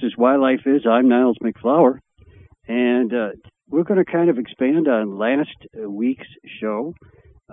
This 0.00 0.12
is 0.12 0.16
Why 0.16 0.36
Life 0.36 0.60
Is. 0.64 0.86
I'm 0.88 1.08
Niles 1.08 1.36
MacFlouer, 1.42 1.98
and 2.66 3.12
uh, 3.12 3.28
we're 3.68 3.82
going 3.82 4.02
to 4.02 4.10
kind 4.10 4.30
of 4.30 4.38
expand 4.38 4.88
on 4.88 5.18
last 5.18 5.56
week's 5.76 6.28
show, 6.58 6.94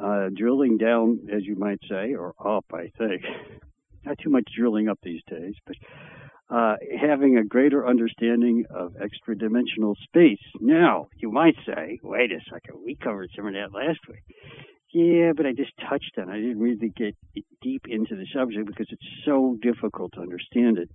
uh, 0.02 0.28
drilling 0.34 0.78
down, 0.78 1.28
as 1.34 1.44
you 1.44 1.58
might 1.58 1.80
say, 1.90 2.14
or 2.14 2.34
up, 2.40 2.64
I 2.74 2.90
think. 2.98 3.24
Not 4.06 4.18
too 4.24 4.30
much 4.30 4.46
drilling 4.56 4.88
up 4.88 4.98
these 5.04 5.22
days, 5.30 5.56
but 5.66 5.76
uh, 6.50 6.76
having 7.02 7.38
a 7.38 7.44
greater 7.44 7.86
understanding 7.86 8.64
of 8.70 8.94
extra 9.02 9.38
dimensional 9.38 9.96
space. 10.04 10.40
Now, 10.62 11.08
you 11.18 11.32
might 11.32 11.56
say, 11.66 12.00
wait 12.02 12.32
a 12.32 12.40
second, 12.46 12.82
we 12.86 12.96
covered 12.96 13.30
some 13.36 13.48
of 13.48 13.54
that 13.56 13.74
last 13.74 14.00
week. 14.08 14.24
Yeah, 14.94 15.34
but 15.36 15.46
I 15.46 15.52
just 15.52 15.74
touched 15.90 16.18
on 16.18 16.30
it. 16.30 16.34
I 16.34 16.38
didn't 16.38 16.60
really 16.60 16.94
get 16.96 17.16
deep 17.62 17.88
into 17.90 18.16
the 18.16 18.26
subject 18.34 18.68
because 18.68 18.88
it's 18.90 19.26
so 19.26 19.58
difficult 19.62 20.14
to 20.14 20.22
understand 20.22 20.78
it 20.78 20.90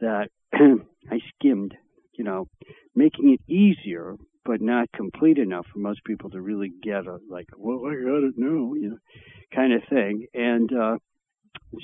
that 0.00 0.28
I 0.54 1.20
skimmed, 1.34 1.74
you 2.12 2.24
know, 2.24 2.48
making 2.94 3.32
it 3.32 3.52
easier 3.52 4.16
but 4.44 4.60
not 4.60 4.92
complete 4.92 5.38
enough 5.38 5.66
for 5.72 5.78
most 5.78 6.04
people 6.04 6.30
to 6.30 6.40
really 6.40 6.70
get 6.82 7.06
a 7.06 7.18
like, 7.28 7.46
well, 7.56 7.80
I 7.86 7.94
got 7.94 8.24
it 8.24 8.34
now, 8.36 8.74
you 8.74 8.90
know, 8.90 8.98
kind 9.54 9.72
of 9.72 9.82
thing. 9.88 10.26
And 10.34 10.70
uh, 10.72 10.98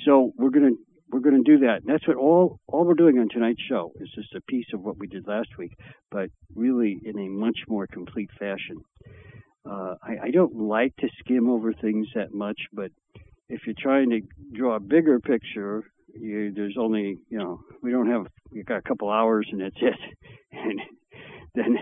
so 0.05 0.31
we're 0.37 0.51
gonna 0.51 0.75
we're 1.11 1.21
gonna 1.21 1.43
do 1.43 1.59
that. 1.59 1.81
And 1.81 1.87
that's 1.87 2.07
what 2.07 2.17
all 2.17 2.59
all 2.67 2.85
we're 2.85 2.93
doing 2.93 3.19
on 3.19 3.29
tonight's 3.29 3.61
show 3.67 3.91
is 3.99 4.09
just 4.13 4.33
a 4.35 4.41
piece 4.41 4.67
of 4.73 4.81
what 4.81 4.97
we 4.97 5.07
did 5.07 5.27
last 5.27 5.49
week, 5.57 5.73
but 6.11 6.29
really 6.55 6.99
in 7.03 7.17
a 7.19 7.27
much 7.27 7.59
more 7.67 7.87
complete 7.87 8.29
fashion. 8.37 8.77
Uh, 9.65 9.95
I, 10.01 10.27
I 10.27 10.31
don't 10.31 10.55
like 10.55 10.95
to 10.97 11.09
skim 11.19 11.49
over 11.49 11.71
things 11.73 12.07
that 12.15 12.33
much, 12.33 12.59
but 12.73 12.91
if 13.47 13.61
you're 13.65 13.75
trying 13.77 14.09
to 14.09 14.21
draw 14.53 14.75
a 14.75 14.79
bigger 14.79 15.19
picture, 15.19 15.83
you, 16.19 16.51
there's 16.53 16.77
only 16.77 17.17
you 17.29 17.37
know 17.37 17.61
we 17.81 17.91
don't 17.91 18.09
have 18.09 18.27
we 18.51 18.63
got 18.63 18.77
a 18.77 18.81
couple 18.81 19.09
hours 19.09 19.47
and 19.51 19.61
that's 19.61 19.75
it, 19.81 19.99
and 20.51 20.81
then 21.55 21.77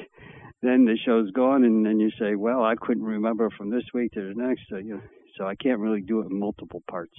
then 0.62 0.86
the 0.86 0.98
show's 1.06 1.32
gone, 1.32 1.64
and 1.64 1.86
then 1.86 2.00
you 2.00 2.12
say, 2.20 2.36
well, 2.36 2.64
I 2.64 2.76
couldn't 2.76 3.04
remember 3.04 3.50
from 3.50 3.70
this 3.70 3.86
week 3.94 4.12
to 4.14 4.22
the 4.22 4.34
next, 4.36 4.64
so, 4.70 4.78
you 4.78 4.96
know, 4.96 5.02
so 5.38 5.48
I 5.48 5.56
can't 5.56 5.80
really 5.80 6.02
do 6.02 6.20
it 6.20 6.30
in 6.30 6.38
multiple 6.38 6.84
parts. 6.90 7.14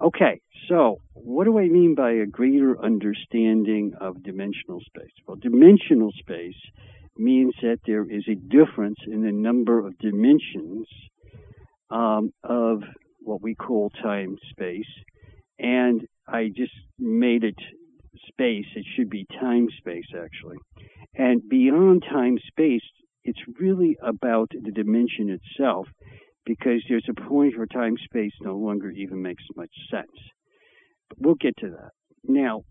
Okay, 0.00 0.40
so 0.68 1.00
what 1.12 1.44
do 1.44 1.58
I 1.58 1.68
mean 1.68 1.94
by 1.94 2.12
a 2.12 2.26
greater 2.26 2.82
understanding 2.82 3.92
of 4.00 4.22
dimensional 4.22 4.80
space? 4.80 5.12
Well, 5.26 5.36
dimensional 5.36 6.12
space 6.18 6.56
means 7.16 7.54
that 7.62 7.78
there 7.86 8.08
is 8.08 8.24
a 8.28 8.34
difference 8.34 8.98
in 9.06 9.22
the 9.22 9.32
number 9.32 9.86
of 9.86 9.98
dimensions 9.98 10.86
um, 11.90 12.32
of 12.42 12.82
what 13.20 13.42
we 13.42 13.54
call 13.54 13.90
time 14.02 14.36
space. 14.50 14.84
And 15.58 16.06
I 16.28 16.48
just 16.48 16.72
made 16.98 17.44
it 17.44 17.58
space. 18.28 18.66
It 18.74 18.84
should 18.96 19.10
be 19.10 19.26
time 19.40 19.68
space, 19.78 20.06
actually. 20.16 20.56
And 21.14 21.48
beyond 21.48 22.02
time 22.10 22.38
space, 22.48 22.82
it's 23.24 23.40
really 23.58 23.96
about 24.02 24.50
the 24.50 24.70
dimension 24.70 25.30
itself 25.30 25.86
because 26.44 26.82
there's 26.88 27.08
a 27.08 27.28
point 27.28 27.56
where 27.56 27.66
time 27.66 27.96
space 28.04 28.32
no 28.40 28.56
longer 28.56 28.90
even 28.90 29.22
makes 29.22 29.42
much 29.56 29.72
sense. 29.90 30.06
But 31.08 31.18
we'll 31.20 31.34
get 31.34 31.56
to 31.58 31.70
that. 31.70 31.90
Now, 32.24 32.62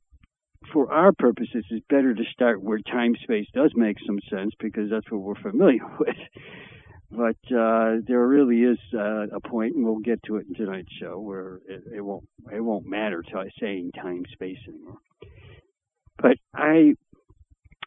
for 0.73 0.91
our 0.91 1.11
purposes, 1.11 1.65
it's 1.69 1.85
better 1.89 2.13
to 2.13 2.23
start 2.31 2.63
where 2.63 2.79
time 2.79 3.15
space 3.23 3.47
does 3.53 3.71
make 3.75 3.97
some 4.05 4.19
sense 4.29 4.53
because 4.59 4.89
that's 4.89 5.09
what 5.11 5.21
we're 5.21 5.35
familiar 5.35 5.85
with. 5.99 6.15
But 7.11 7.37
uh, 7.55 7.97
there 8.05 8.27
really 8.27 8.61
is 8.61 8.79
uh, 8.93 9.27
a 9.27 9.39
point, 9.39 9.75
and 9.75 9.85
we'll 9.85 9.99
get 9.99 10.23
to 10.23 10.37
it 10.37 10.47
in 10.47 10.55
tonight's 10.55 10.91
show, 10.99 11.19
where 11.19 11.59
it, 11.67 11.83
it 11.97 12.01
won't 12.01 12.27
it 12.51 12.61
won't 12.61 12.85
matter 12.85 13.21
to 13.21 13.45
saying 13.59 13.91
time 13.91 14.23
space 14.33 14.57
anymore. 14.67 14.97
But 16.17 16.37
I 16.53 16.95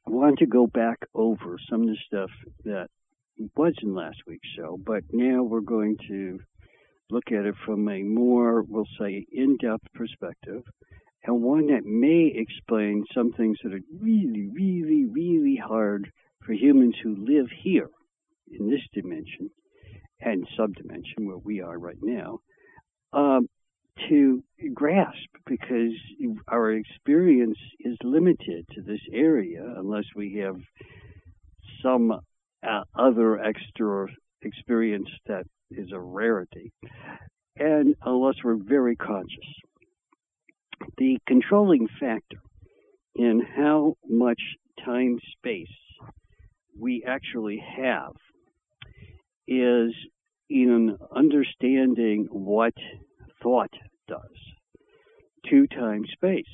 want 0.06 0.38
to 0.38 0.46
go 0.46 0.66
back 0.66 0.98
over 1.14 1.58
some 1.68 1.82
of 1.82 1.88
the 1.88 1.96
stuff 2.06 2.30
that 2.64 2.88
was 3.56 3.74
in 3.82 3.94
last 3.94 4.18
week's 4.26 4.48
show, 4.56 4.78
but 4.84 5.02
now 5.12 5.42
we're 5.42 5.60
going 5.60 5.96
to 6.08 6.40
look 7.10 7.32
at 7.32 7.44
it 7.44 7.54
from 7.64 7.88
a 7.88 8.02
more, 8.02 8.62
we'll 8.62 8.86
say, 8.98 9.26
in 9.32 9.56
depth 9.56 9.92
perspective 9.94 10.62
and 11.24 11.42
one 11.42 11.66
that 11.68 11.84
may 11.84 12.32
explain 12.34 13.04
some 13.14 13.32
things 13.32 13.58
that 13.62 13.72
are 13.72 13.80
really, 14.00 14.48
really, 14.52 15.04
really 15.04 15.56
hard 15.56 16.10
for 16.44 16.52
humans 16.52 16.94
who 17.02 17.16
live 17.16 17.48
here 17.62 17.90
in 18.58 18.70
this 18.70 18.82
dimension 18.92 19.50
and 20.20 20.46
subdimension 20.58 21.26
where 21.26 21.38
we 21.38 21.60
are 21.60 21.78
right 21.78 21.98
now 22.02 22.40
um, 23.12 23.48
to 24.08 24.42
grasp 24.74 25.28
because 25.46 25.92
our 26.48 26.72
experience 26.72 27.58
is 27.80 27.96
limited 28.02 28.66
to 28.74 28.82
this 28.82 29.00
area 29.12 29.62
unless 29.76 30.04
we 30.14 30.36
have 30.36 30.56
some 31.82 32.12
uh, 32.12 32.82
other 32.96 33.40
extra 33.40 34.08
experience 34.42 35.08
that 35.26 35.44
is 35.70 35.90
a 35.92 36.00
rarity. 36.00 36.72
And 37.56 37.94
unless 38.02 38.36
we're 38.44 38.56
very 38.56 38.96
conscious. 38.96 39.48
The 40.96 41.18
controlling 41.26 41.88
factor 42.00 42.38
in 43.14 43.40
how 43.56 43.96
much 44.08 44.40
time 44.84 45.18
space 45.36 45.66
we 46.78 47.04
actually 47.06 47.62
have 47.76 48.12
is 49.48 49.94
in 50.50 50.96
understanding 51.14 52.28
what 52.30 52.74
thought 53.42 53.72
does 54.06 54.20
to 55.50 55.66
time 55.68 56.04
space. 56.12 56.44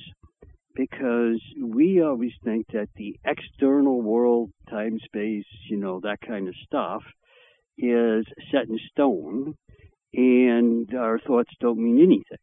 Because 0.74 1.40
we 1.62 2.02
always 2.02 2.32
think 2.44 2.66
that 2.72 2.88
the 2.96 3.16
external 3.24 4.02
world, 4.02 4.50
time 4.70 4.98
space, 5.04 5.44
you 5.70 5.76
know, 5.76 6.00
that 6.00 6.20
kind 6.26 6.48
of 6.48 6.54
stuff 6.66 7.02
is 7.78 8.24
set 8.50 8.68
in 8.68 8.78
stone 8.90 9.54
and 10.12 10.92
our 10.94 11.18
thoughts 11.20 11.52
don't 11.60 11.78
mean 11.78 11.98
anything 11.98 12.38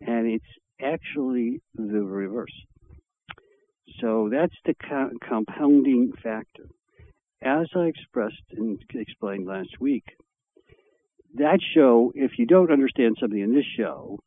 and 0.00 0.26
it's 0.26 0.44
actually 0.80 1.60
the 1.74 2.02
reverse. 2.02 2.54
So 4.00 4.28
that's 4.30 4.54
the 4.64 4.74
co- 4.74 5.10
compounding 5.26 6.12
factor. 6.22 6.68
As 7.42 7.68
I 7.74 7.84
expressed 7.84 8.42
and 8.56 8.82
explained 8.94 9.46
last 9.46 9.80
week, 9.80 10.04
that 11.34 11.60
show, 11.74 12.12
if 12.14 12.32
you 12.38 12.46
don't 12.46 12.72
understand 12.72 13.16
something 13.20 13.38
in 13.38 13.54
this 13.54 13.66
show, 13.76 14.18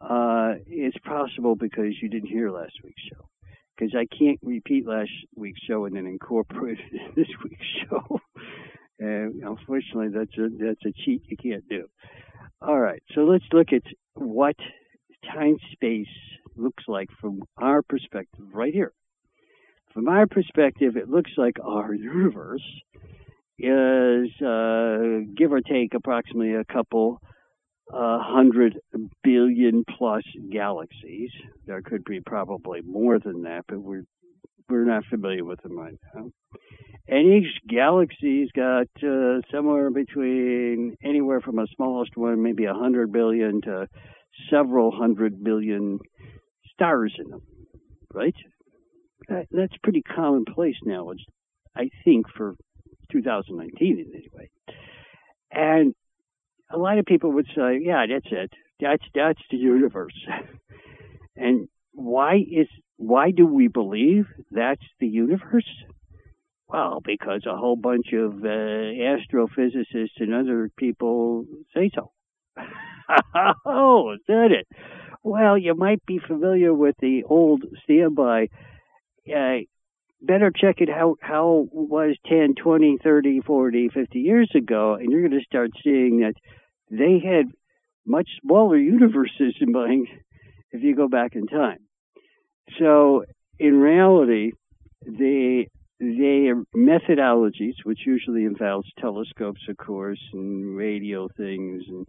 uh, 0.00 0.54
it's 0.66 0.96
possible 1.04 1.56
because 1.56 1.94
you 2.00 2.08
didn't 2.08 2.28
hear 2.28 2.50
last 2.50 2.72
week's 2.82 3.02
show. 3.02 3.28
Because 3.76 3.94
I 3.94 4.06
can't 4.16 4.38
repeat 4.42 4.86
last 4.86 5.10
week's 5.36 5.60
show 5.60 5.84
and 5.84 5.96
then 5.96 6.06
incorporate 6.06 6.78
it 6.92 7.00
in 7.00 7.12
this 7.16 7.28
week's 7.42 7.66
show. 7.82 8.20
and 8.98 9.42
unfortunately, 9.42 10.08
that's 10.08 10.36
a 10.38 10.48
that's 10.58 10.84
a 10.86 10.92
cheat 11.04 11.22
you 11.26 11.36
can't 11.36 11.68
do. 11.68 11.86
All 12.62 12.78
right, 12.78 13.02
so 13.14 13.22
let's 13.22 13.44
look 13.52 13.72
at 13.72 13.82
what 14.14 14.56
time 15.32 15.56
space 15.72 16.06
looks 16.56 16.84
like 16.86 17.08
from 17.20 17.42
our 17.58 17.82
perspective 17.82 18.44
right 18.52 18.72
here. 18.72 18.92
From 19.94 20.08
our 20.08 20.26
perspective, 20.26 20.96
it 20.96 21.08
looks 21.08 21.30
like 21.36 21.54
our 21.64 21.94
universe 21.94 22.64
is 23.60 24.28
uh, 24.42 25.20
give 25.36 25.52
or 25.52 25.60
take 25.60 25.94
approximately 25.94 26.54
a 26.54 26.64
couple 26.64 27.20
uh, 27.92 28.18
hundred 28.20 28.76
billion 29.22 29.84
plus 29.96 30.24
galaxies. 30.50 31.30
There 31.66 31.80
could 31.80 32.02
be 32.04 32.20
probably 32.20 32.80
more 32.82 33.20
than 33.20 33.42
that, 33.42 33.66
but 33.68 33.78
we're 33.78 34.04
we're 34.68 34.84
not 34.84 35.04
familiar 35.04 35.44
with 35.44 35.62
them 35.62 35.78
right 35.78 35.94
now. 36.14 36.30
And 37.06 37.34
each 37.34 37.52
galaxy's 37.68 38.48
got 38.56 38.88
uh, 39.02 39.42
somewhere 39.52 39.90
between 39.90 40.96
anywhere 41.04 41.40
from 41.40 41.58
a 41.60 41.66
smallest 41.76 42.16
one, 42.16 42.42
maybe 42.42 42.64
a 42.64 42.74
hundred 42.74 43.12
billion, 43.12 43.60
to 43.62 43.86
several 44.50 44.90
hundred 44.90 45.44
billion 45.44 46.00
stars 46.72 47.14
in 47.22 47.30
them, 47.30 47.42
right? 48.12 48.34
That, 49.28 49.46
that's 49.50 49.76
pretty 49.82 50.02
commonplace 50.02 50.76
now, 50.84 51.10
I 51.76 51.90
think, 52.04 52.26
for 52.36 52.54
2019 53.12 54.12
anyway. 54.14 54.50
And 55.50 55.94
a 56.70 56.78
lot 56.78 56.98
of 56.98 57.06
people 57.06 57.32
would 57.32 57.46
say, 57.56 57.80
"Yeah, 57.82 58.06
that's 58.08 58.26
it. 58.30 58.52
That's 58.80 59.04
that's 59.14 59.40
the 59.50 59.56
universe." 59.56 60.18
and 61.36 61.68
why 61.92 62.36
is 62.36 62.68
why 62.96 63.30
do 63.30 63.46
we 63.46 63.68
believe 63.68 64.26
that's 64.50 64.84
the 65.00 65.06
universe? 65.06 65.68
Well, 66.66 67.00
because 67.04 67.44
a 67.46 67.56
whole 67.56 67.76
bunch 67.76 68.12
of 68.12 68.32
uh, 68.42 68.48
astrophysicists 68.48 70.18
and 70.18 70.34
other 70.34 70.70
people 70.76 71.44
say 71.74 71.90
so. 71.94 72.10
oh, 73.66 74.14
is 74.14 74.20
that 74.28 74.48
it? 74.50 74.66
Well, 75.22 75.56
you 75.56 75.74
might 75.74 76.04
be 76.06 76.18
familiar 76.18 76.72
with 76.72 76.96
the 77.00 77.24
old 77.24 77.64
standby. 77.84 78.48
Uh, 79.28 79.64
better 80.20 80.50
check 80.50 80.76
it 80.78 80.90
out 80.90 81.18
how 81.20 81.66
was 81.70 82.16
10, 82.26 82.54
20, 82.62 82.98
30, 83.02 83.40
40, 83.40 83.88
50 83.88 84.18
years 84.18 84.50
ago, 84.54 84.94
and 84.94 85.10
you're 85.10 85.26
going 85.26 85.38
to 85.38 85.44
start 85.44 85.70
seeing 85.82 86.20
that 86.20 86.34
they 86.90 87.20
had 87.24 87.46
much 88.06 88.28
smaller 88.42 88.76
universes 88.76 89.54
in 89.60 89.72
mind 89.72 90.08
if 90.72 90.82
you 90.82 90.94
go 90.94 91.08
back 91.08 91.34
in 91.34 91.46
time. 91.46 91.78
So 92.78 93.24
in 93.58 93.74
reality, 93.78 94.52
the 95.02 95.66
their 96.00 96.64
methodologies, 96.76 97.76
which 97.84 98.00
usually 98.04 98.44
involves 98.44 98.88
telescopes, 98.98 99.60
of 99.68 99.76
course, 99.76 100.20
and 100.32 100.76
radio 100.76 101.28
things, 101.36 101.84
and 101.88 102.06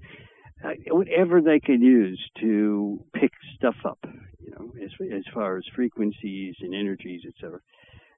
whatever 0.89 1.41
they 1.41 1.59
can 1.59 1.81
use 1.81 2.19
to 2.39 3.03
pick 3.13 3.31
stuff 3.55 3.75
up, 3.85 3.99
you 4.39 4.51
know, 4.51 4.71
as, 4.83 4.91
as 5.15 5.23
far 5.33 5.57
as 5.57 5.63
frequencies 5.75 6.55
and 6.61 6.73
energies, 6.73 7.21
etc. 7.27 7.59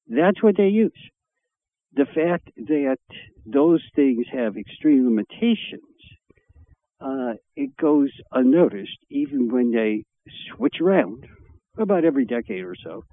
That's 0.07 0.41
what 0.41 0.57
they 0.57 0.67
use. 0.67 0.91
The 1.93 2.05
fact 2.05 2.49
that 2.55 2.97
those 3.45 3.83
things 3.95 4.25
have 4.31 4.57
extreme 4.57 5.05
limitations, 5.05 5.81
uh, 7.01 7.33
it 7.55 7.75
goes 7.77 8.11
unnoticed, 8.31 8.97
even 9.09 9.49
when 9.51 9.71
they 9.71 10.03
switch 10.55 10.75
around 10.81 11.25
about 11.77 12.05
every 12.05 12.25
decade 12.25 12.63
or 12.63 12.75
so 12.83 13.03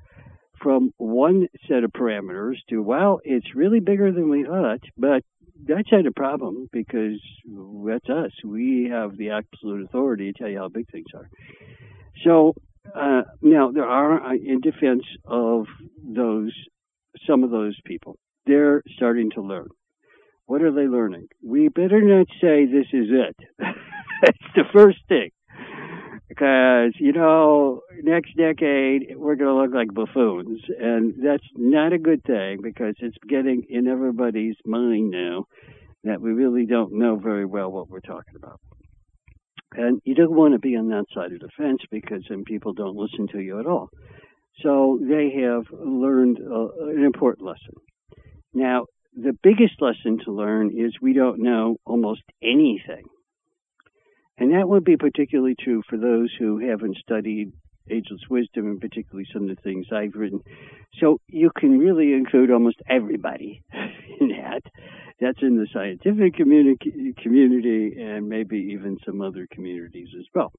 from 0.62 0.92
one 0.96 1.48
set 1.68 1.84
of 1.84 1.92
parameters 1.92 2.56
to, 2.70 2.82
well, 2.82 3.20
it's 3.24 3.54
really 3.54 3.80
bigger 3.80 4.12
than 4.12 4.30
we 4.30 4.44
thought, 4.44 4.80
but 4.96 5.22
that's 5.62 5.90
not 5.92 6.06
a 6.06 6.12
problem 6.12 6.68
because 6.72 7.20
that's 7.84 8.08
us. 8.08 8.32
We 8.44 8.88
have 8.90 9.16
the 9.16 9.30
absolute 9.30 9.84
authority 9.84 10.32
to 10.32 10.38
tell 10.38 10.48
you 10.48 10.58
how 10.58 10.68
big 10.68 10.90
things 10.90 11.06
are. 11.14 11.28
So 12.24 12.54
uh, 12.94 13.22
now 13.42 13.70
there 13.70 13.86
are, 13.86 14.22
uh, 14.22 14.34
in 14.34 14.60
defense 14.60 15.04
of 15.24 15.66
those, 16.02 16.52
some 17.26 17.44
of 17.44 17.50
those 17.50 17.78
people, 17.84 18.18
they're 18.46 18.82
starting 18.96 19.30
to 19.32 19.42
learn. 19.42 19.68
What 20.46 20.62
are 20.62 20.72
they 20.72 20.86
learning? 20.86 21.28
We 21.42 21.68
better 21.68 22.00
not 22.02 22.26
say 22.40 22.66
this 22.66 22.86
is 22.92 23.08
it. 23.10 23.36
that's 24.22 24.38
the 24.54 24.64
first 24.72 24.98
thing 25.08 25.30
because 26.28 26.92
you 26.98 27.12
know 27.12 27.80
next 28.02 28.36
decade 28.36 29.14
we're 29.16 29.36
going 29.36 29.54
to 29.54 29.62
look 29.62 29.74
like 29.74 29.94
buffoons. 29.94 30.60
And 30.78 31.14
that's 31.22 31.44
not 31.56 31.92
a 31.92 31.98
good 31.98 32.22
thing 32.24 32.60
because 32.62 32.94
it's 32.98 33.16
getting 33.28 33.64
in 33.68 33.86
everybody's 33.86 34.56
mind 34.64 35.10
now 35.10 35.44
that 36.04 36.20
we 36.20 36.32
really 36.32 36.66
don't 36.66 36.92
know 36.92 37.16
very 37.16 37.44
well 37.44 37.70
what 37.70 37.88
we're 37.88 38.00
talking 38.00 38.36
about. 38.36 38.60
And 39.72 40.00
you 40.04 40.14
don't 40.14 40.34
want 40.34 40.52
to 40.54 40.60
be 40.60 40.76
on 40.76 40.88
that 40.90 41.06
side 41.14 41.32
of 41.32 41.40
the 41.40 41.48
fence 41.56 41.80
because 41.90 42.22
then 42.28 42.44
people 42.44 42.72
don't 42.72 42.96
listen 42.96 43.26
to 43.32 43.40
you 43.40 43.58
at 43.58 43.66
all. 43.66 43.88
So 44.62 45.00
they 45.02 45.32
have 45.42 45.64
learned 45.72 46.38
uh, 46.38 46.68
an 46.88 47.04
important 47.04 47.46
lesson. 47.46 47.74
Now 48.52 48.86
the 49.16 49.36
biggest 49.42 49.80
lesson 49.80 50.18
to 50.24 50.32
learn 50.32 50.70
is 50.76 50.94
we 51.00 51.12
don't 51.12 51.42
know 51.42 51.76
almost 51.84 52.22
anything 52.42 53.04
and 54.38 54.52
that 54.52 54.68
would 54.68 54.84
be 54.84 54.96
particularly 54.96 55.54
true 55.58 55.82
for 55.88 55.96
those 55.96 56.30
who 56.38 56.58
haven't 56.58 56.98
studied 56.98 57.52
ageless 57.90 58.22
wisdom 58.30 58.66
and 58.66 58.80
particularly 58.80 59.26
some 59.32 59.48
of 59.48 59.56
the 59.56 59.62
things 59.62 59.86
I've 59.92 60.14
written. 60.14 60.42
So 61.00 61.20
you 61.28 61.50
can 61.54 61.78
really 61.78 62.12
include 62.14 62.50
almost 62.50 62.80
everybody 62.88 63.62
in 64.20 64.28
that. 64.28 64.62
That's 65.20 65.42
in 65.42 65.56
the 65.56 65.68
scientific 65.72 66.34
communi- 66.34 67.16
community 67.16 67.96
and 68.00 68.28
maybe 68.28 68.70
even 68.72 68.98
some 69.06 69.20
other 69.20 69.46
communities 69.50 70.08
as 70.18 70.26
well. 70.34 70.52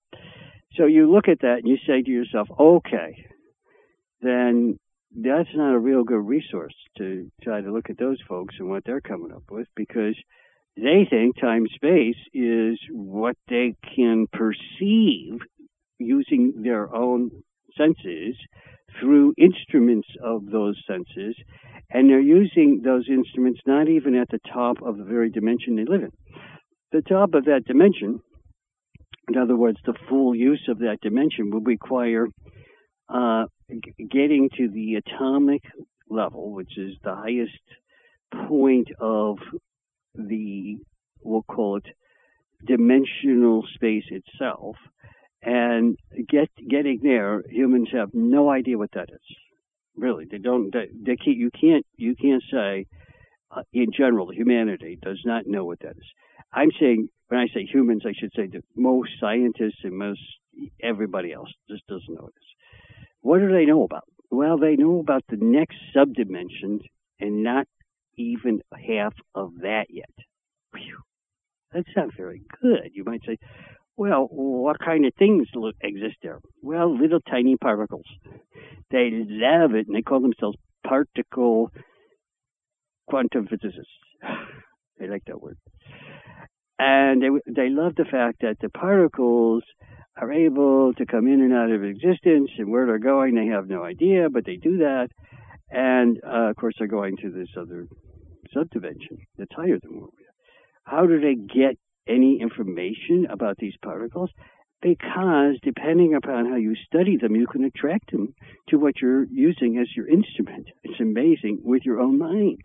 So 0.77 0.85
you 0.85 1.11
look 1.11 1.27
at 1.27 1.41
that 1.41 1.59
and 1.59 1.67
you 1.67 1.77
say 1.87 2.01
to 2.01 2.09
yourself, 2.09 2.47
okay, 2.57 3.25
then 4.21 4.79
that's 5.15 5.49
not 5.55 5.73
a 5.73 5.79
real 5.79 6.03
good 6.03 6.25
resource 6.25 6.75
to 6.97 7.31
try 7.41 7.61
to 7.61 7.71
look 7.71 7.89
at 7.89 7.97
those 7.97 8.17
folks 8.27 8.55
and 8.59 8.69
what 8.69 8.83
they're 8.85 9.01
coming 9.01 9.31
up 9.31 9.43
with 9.49 9.67
because 9.75 10.15
they 10.77 11.07
think 11.09 11.39
time 11.39 11.67
space 11.73 12.17
is 12.33 12.77
what 12.91 13.35
they 13.47 13.75
can 13.95 14.27
perceive 14.31 15.39
using 15.99 16.61
their 16.63 16.93
own 16.93 17.31
senses 17.77 18.35
through 18.99 19.33
instruments 19.37 20.07
of 20.23 20.45
those 20.51 20.81
senses, 20.87 21.35
and 21.89 22.09
they're 22.09 22.19
using 22.19 22.81
those 22.83 23.05
instruments 23.09 23.59
not 23.65 23.87
even 23.87 24.15
at 24.15 24.29
the 24.29 24.39
top 24.51 24.81
of 24.81 24.97
the 24.97 25.03
very 25.03 25.29
dimension 25.29 25.75
they 25.75 25.85
live 25.85 26.03
in. 26.03 26.11
The 26.91 27.01
top 27.01 27.33
of 27.33 27.45
that 27.45 27.65
dimension, 27.65 28.19
in 29.29 29.37
other 29.37 29.55
words, 29.55 29.77
the 29.85 29.95
full 30.09 30.35
use 30.35 30.65
of 30.69 30.79
that 30.79 30.97
dimension, 31.01 31.51
will 31.51 31.61
require 31.61 32.27
uh, 33.09 33.45
g- 33.69 34.07
getting 34.09 34.49
to 34.57 34.69
the 34.69 34.95
atomic 34.95 35.61
level, 36.09 36.53
which 36.53 36.77
is 36.77 36.95
the 37.03 37.15
highest 37.15 37.59
point 38.47 38.89
of 38.99 39.37
the, 40.17 40.77
we'll 41.21 41.43
call 41.43 41.77
it, 41.77 41.85
dimensional 42.65 43.63
space 43.73 44.05
itself. 44.09 44.75
And 45.41 45.97
get 46.27 46.49
getting 46.67 47.01
there, 47.03 47.43
humans 47.49 47.89
have 47.93 48.09
no 48.13 48.49
idea 48.49 48.77
what 48.77 48.91
that 48.93 49.09
is. 49.09 49.37
Really, 49.95 50.25
they 50.29 50.39
don't. 50.39 50.73
They, 50.73 50.87
they 50.91 51.15
can't. 51.15 51.37
You 51.37 51.51
can't. 51.51 51.85
You 51.97 52.15
can't 52.15 52.43
say, 52.51 52.87
uh, 53.51 53.61
in 53.71 53.91
general, 53.95 54.31
humanity 54.31 54.97
does 54.99 55.21
not 55.23 55.45
know 55.45 55.63
what 55.63 55.79
that 55.81 55.97
is. 55.97 56.09
I'm 56.51 56.71
saying 56.79 57.09
when 57.27 57.39
I 57.39 57.47
say 57.53 57.65
humans, 57.65 58.03
I 58.05 58.13
should 58.19 58.31
say 58.35 58.47
that 58.47 58.63
most 58.75 59.11
scientists 59.19 59.83
and 59.83 59.97
most 59.97 60.21
everybody 60.81 61.33
else 61.33 61.49
just 61.69 61.85
doesn't 61.87 62.13
know 62.13 62.29
this. 62.33 62.97
What 63.21 63.39
do 63.39 63.51
they 63.51 63.65
know 63.65 63.83
about? 63.83 64.05
Well, 64.29 64.57
they 64.57 64.75
know 64.75 64.99
about 64.99 65.23
the 65.29 65.37
next 65.37 65.77
subdimension 65.95 66.79
and 67.19 67.43
not 67.43 67.67
even 68.17 68.61
half 68.73 69.13
of 69.33 69.51
that 69.61 69.85
yet. 69.89 70.09
Whew. 70.73 70.99
That's 71.73 71.89
not 71.95 72.09
very 72.15 72.41
good. 72.61 72.91
You 72.93 73.03
might 73.03 73.21
say, 73.25 73.37
well, 73.97 74.27
what 74.29 74.79
kind 74.79 75.05
of 75.05 75.13
things 75.17 75.47
exist 75.81 76.15
there? 76.21 76.39
Well, 76.61 76.97
little 76.97 77.21
tiny 77.21 77.55
particles. 77.57 78.05
They 78.91 79.09
love 79.11 79.73
it, 79.73 79.87
and 79.87 79.95
they 79.95 80.01
call 80.01 80.21
themselves 80.21 80.57
particle 80.85 81.71
quantum 83.07 83.47
physicists. 83.47 83.87
they 84.99 85.07
like 85.07 85.23
that 85.27 85.41
word. 85.41 85.57
And 86.77 87.21
they 87.21 87.29
they 87.51 87.69
love 87.69 87.93
the 87.95 88.05
fact 88.05 88.41
that 88.41 88.57
the 88.61 88.69
particles 88.69 89.63
are 90.17 90.31
able 90.31 90.93
to 90.93 91.05
come 91.05 91.27
in 91.27 91.41
and 91.41 91.53
out 91.53 91.71
of 91.71 91.83
existence, 91.83 92.51
and 92.57 92.69
where 92.69 92.85
they're 92.85 92.99
going, 92.99 93.35
they 93.35 93.47
have 93.47 93.67
no 93.67 93.83
idea, 93.83 94.29
but 94.29 94.45
they 94.45 94.57
do 94.57 94.77
that. 94.77 95.07
And 95.69 96.19
uh, 96.25 96.49
of 96.49 96.55
course, 96.57 96.75
they're 96.77 96.87
going 96.87 97.17
to 97.17 97.31
this 97.31 97.49
other 97.57 97.87
subdimension 98.55 99.19
that's 99.37 99.53
higher 99.55 99.79
than 99.81 99.91
where 99.91 100.09
we 100.17 100.25
are. 100.25 100.35
How 100.83 101.05
do 101.05 101.19
they 101.19 101.35
get 101.35 101.77
any 102.07 102.39
information 102.41 103.27
about 103.29 103.57
these 103.57 103.73
particles? 103.83 104.29
Because 104.81 105.55
depending 105.63 106.13
upon 106.13 106.49
how 106.49 106.57
you 106.57 106.75
study 106.85 107.17
them, 107.17 107.35
you 107.35 107.47
can 107.47 107.63
attract 107.63 108.11
them 108.11 108.35
to 108.69 108.77
what 108.77 109.01
you're 109.01 109.25
using 109.25 109.79
as 109.79 109.87
your 109.95 110.07
instrument. 110.07 110.67
It's 110.83 110.99
amazing 110.99 111.61
with 111.63 111.83
your 111.85 111.99
own 111.99 112.19
mind. 112.19 112.61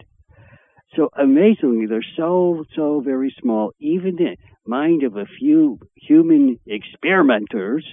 So 0.96 1.08
amazingly, 1.16 1.86
they're 1.86 2.04
so, 2.16 2.64
so 2.74 3.00
very 3.00 3.34
small. 3.40 3.72
Even 3.80 4.16
the 4.16 4.36
mind 4.66 5.04
of 5.04 5.16
a 5.16 5.24
few 5.38 5.78
human 5.94 6.58
experimenters 6.66 7.86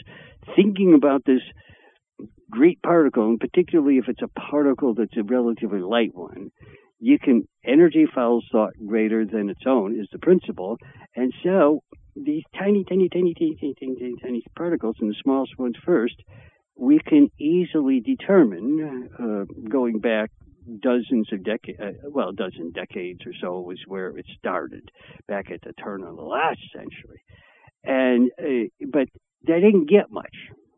thinking 0.55 0.93
about 0.93 1.23
this 1.25 1.41
great 2.49 2.81
particle, 2.81 3.25
and 3.25 3.39
particularly 3.39 3.97
if 3.97 4.07
it's 4.07 4.21
a 4.21 4.39
particle 4.39 4.93
that's 4.93 5.15
a 5.17 5.23
relatively 5.23 5.79
light 5.79 6.13
one, 6.13 6.49
you 6.99 7.19
can 7.19 7.47
energy 7.63 8.05
follows 8.13 8.45
thought 8.51 8.73
greater 8.85 9.25
than 9.25 9.49
its 9.49 9.61
own 9.65 9.99
is 9.99 10.07
the 10.11 10.19
principle, 10.19 10.77
and 11.15 11.33
so 11.43 11.81
these 12.15 12.43
tiny, 12.57 12.83
tiny, 12.83 13.09
tiny, 13.09 13.33
tiny, 13.33 13.55
tiny, 13.59 13.75
tiny, 13.79 13.95
tiny, 13.95 14.15
tiny 14.21 14.43
particles, 14.55 14.95
and 14.99 15.09
the 15.09 15.15
smallest 15.21 15.57
ones 15.57 15.75
first, 15.85 16.15
we 16.75 16.99
can 16.99 17.29
easily 17.39 17.99
determine, 17.99 19.09
uh, 19.19 19.45
going 19.69 19.99
back 19.99 20.31
dozens 20.81 21.31
of 21.31 21.43
decades, 21.43 21.79
uh, 21.79 22.09
well, 22.09 22.31
dozen 22.31 22.71
decades 22.71 23.19
or 23.25 23.33
so 23.41 23.59
was 23.61 23.79
where 23.87 24.17
it 24.17 24.25
started, 24.37 24.89
back 25.27 25.49
at 25.51 25.61
the 25.61 25.73
turn 25.73 26.03
of 26.03 26.15
the 26.15 26.21
last 26.21 26.59
century, 26.73 27.21
and 27.83 28.31
uh, 28.39 28.87
but 28.91 29.07
they 29.45 29.59
didn't 29.59 29.89
get 29.89 30.11
much 30.11 30.35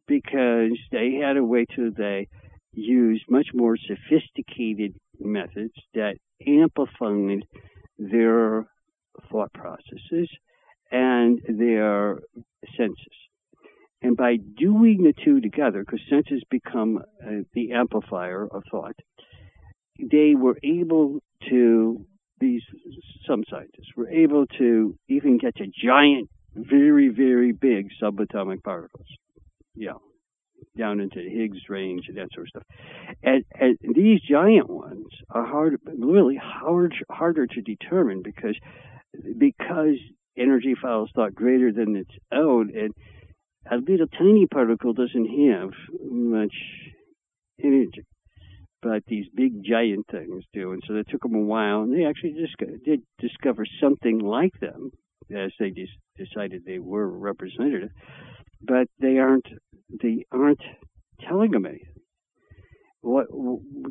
because 0.07 0.77
they 0.91 1.19
had 1.23 1.37
a 1.37 1.43
way 1.43 1.65
to 1.75 1.91
they 1.91 2.27
used 2.73 3.23
much 3.29 3.47
more 3.53 3.77
sophisticated 3.77 4.93
methods 5.19 5.73
that 5.93 6.15
amplified 6.45 7.43
their 7.97 8.65
thought 9.31 9.51
processes 9.53 10.29
and 10.91 11.41
their 11.47 12.19
senses. 12.77 13.17
And 14.01 14.15
by 14.15 14.37
doing 14.37 15.03
the 15.03 15.13
two 15.25 15.41
together, 15.41 15.83
because 15.85 15.99
senses 16.09 16.41
become 16.49 16.99
uh, 17.21 17.43
the 17.53 17.73
amplifier 17.73 18.47
of 18.49 18.63
thought, 18.71 18.95
they 19.99 20.35
were 20.35 20.57
able 20.63 21.19
to, 21.49 22.05
these, 22.39 22.61
some 23.27 23.43
scientists 23.49 23.91
were 23.97 24.09
able 24.09 24.45
to 24.57 24.95
even 25.09 25.37
get 25.37 25.57
to 25.57 25.65
giant, 25.83 26.29
very, 26.55 27.09
very 27.09 27.51
big 27.51 27.89
subatomic 28.01 28.63
particles. 28.63 29.07
Yeah 29.75 29.93
down 30.77 30.99
into 30.99 31.21
the 31.21 31.29
Higgs 31.29 31.69
range 31.69 32.05
and 32.07 32.17
that 32.17 32.29
sort 32.33 32.47
of 32.47 32.49
stuff. 32.49 32.63
And, 33.23 33.43
and 33.59 33.77
these 33.95 34.21
giant 34.21 34.69
ones 34.69 35.07
are 35.29 35.45
hard, 35.45 35.79
really 35.85 36.39
hard, 36.41 36.93
harder 37.09 37.47
to 37.47 37.61
determine 37.61 38.21
because 38.23 38.55
because 39.37 39.95
energy 40.37 40.75
files 40.79 41.09
thought 41.13 41.35
greater 41.35 41.71
than 41.71 41.95
its 41.95 42.11
own, 42.31 42.71
and 42.75 42.93
a 43.69 43.77
little 43.77 44.07
tiny 44.07 44.47
particle 44.47 44.93
doesn't 44.93 45.25
have 45.25 45.71
much 46.09 46.53
energy. 47.63 48.05
But 48.81 49.03
these 49.07 49.25
big 49.35 49.63
giant 49.63 50.05
things 50.09 50.43
do, 50.53 50.71
and 50.71 50.81
so 50.87 50.95
it 50.95 51.07
took 51.09 51.21
them 51.21 51.35
a 51.35 51.39
while, 51.39 51.81
and 51.81 51.93
they 51.93 52.05
actually 52.05 52.33
just 52.33 52.55
did 52.85 53.01
discover 53.19 53.65
something 53.81 54.19
like 54.19 54.57
them, 54.61 54.91
as 55.35 55.51
they 55.59 55.71
just 55.71 55.91
decided 56.17 56.63
they 56.65 56.79
were 56.79 57.07
representative. 57.07 57.89
But 58.61 58.87
they 58.99 59.17
aren't 59.17 59.47
they 60.01 60.25
aren't 60.31 60.61
telling 61.27 61.51
them 61.51 61.65
anything. 61.65 61.85
What 63.01 63.27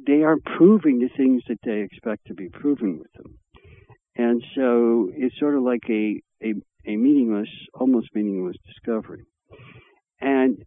they 0.07 0.23
aren't 0.23 0.45
proving 0.45 0.99
the 0.99 1.09
things 1.17 1.43
that 1.49 1.59
they 1.65 1.81
expect 1.81 2.27
to 2.27 2.35
be 2.35 2.49
proven 2.49 2.99
with 2.99 3.13
them, 3.13 3.39
and 4.17 4.45
so 4.55 5.11
it's 5.15 5.39
sort 5.39 5.55
of 5.55 5.63
like 5.63 5.85
a 5.89 6.21
a, 6.43 6.55
a 6.87 6.97
meaningless, 6.97 7.49
almost 7.75 8.09
meaningless 8.15 8.57
discovery. 8.67 9.25
And 10.21 10.63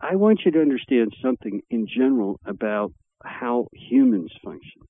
I 0.00 0.16
want 0.16 0.40
you 0.44 0.50
to 0.52 0.60
understand 0.60 1.12
something 1.22 1.60
in 1.70 1.86
general 1.86 2.40
about 2.44 2.92
how 3.24 3.68
humans 3.72 4.32
function. 4.44 4.82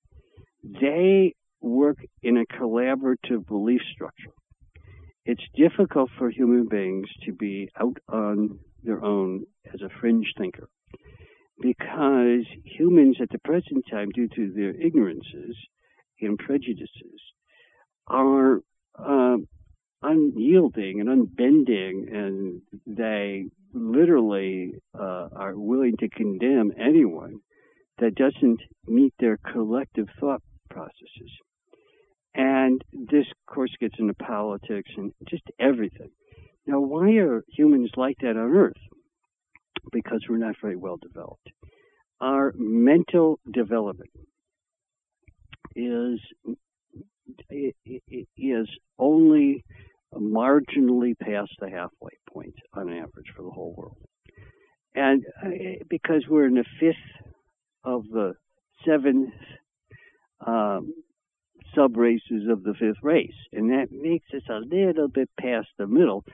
They 0.63 1.35
work 1.61 1.99
in 2.23 2.37
a 2.37 2.45
collaborative 2.45 3.47
belief 3.47 3.81
structure. 3.93 4.33
It's 5.31 5.45
difficult 5.55 6.09
for 6.17 6.31
human 6.31 6.69
beings 6.69 7.07
to 7.27 7.35
be 7.35 7.69
out 7.79 7.99
on 8.09 8.61
their 8.83 9.05
own 9.05 9.45
as 9.75 9.83
a 9.83 9.91
fringe 10.01 10.33
thinker 10.39 10.71
because 11.61 12.47
humans 12.65 13.19
at 13.21 13.29
the 13.29 13.39
present 13.45 13.85
time, 13.91 14.09
due 14.09 14.29
to 14.29 14.53
their 14.57 14.71
ignorances 14.71 15.55
and 16.23 16.39
prejudices, 16.39 17.21
are 18.07 18.61
uh, 18.99 19.37
unyielding 20.01 20.99
and 21.01 21.11
unbending, 21.11 22.09
and 22.11 22.63
they 22.87 23.45
literally 23.75 24.77
uh, 24.99 25.29
are 25.37 25.59
willing 25.59 25.99
to 25.99 26.09
condemn 26.09 26.73
anyone 26.81 27.41
that 27.99 28.15
doesn't 28.15 28.63
meet 28.87 29.13
their 29.19 29.37
collective 29.53 30.09
thought 30.19 30.41
processes. 30.71 31.33
And 32.35 32.83
this, 32.93 33.27
of 33.27 33.55
course, 33.55 33.71
gets 33.81 33.95
into 33.99 34.15
politics 34.15 34.91
and 34.97 35.13
just 35.29 35.43
everything. 35.59 36.11
Now, 36.67 36.81
why 36.81 37.13
are 37.17 37.43
humans 37.49 37.91
like 37.97 38.17
that 38.21 38.37
on 38.37 38.55
Earth? 38.55 38.77
Because 39.91 40.25
we're 40.29 40.37
not 40.37 40.57
very 40.61 40.77
well 40.77 40.99
developed. 40.99 41.49
Our 42.21 42.53
mental 42.57 43.39
development 43.53 44.11
is 45.75 46.21
is 48.37 48.69
only 48.99 49.65
marginally 50.15 51.19
past 51.19 51.51
the 51.61 51.71
halfway 51.71 52.17
point 52.33 52.55
on 52.75 52.89
average 52.91 53.33
for 53.37 53.43
the 53.43 53.51
whole 53.51 53.75
world. 53.77 53.97
And 54.95 55.25
uh, 55.45 55.85
because 55.89 56.25
we're 56.29 56.47
in 56.47 56.55
the 56.55 56.65
fifth 56.81 56.97
of 57.85 58.05
the 58.09 58.35
seven 58.87 59.33
um, 60.47 60.93
sub 61.75 61.97
races 61.97 62.49
of 62.51 62.63
the 62.63 62.75
fifth 62.75 63.03
race, 63.03 63.35
and 63.53 63.71
that 63.71 63.89
makes 63.91 64.27
us 64.35 64.43
a 64.49 64.61
little 64.61 65.09
bit 65.09 65.29
past 65.39 65.69
the 65.79 65.87
middle, 65.87 66.25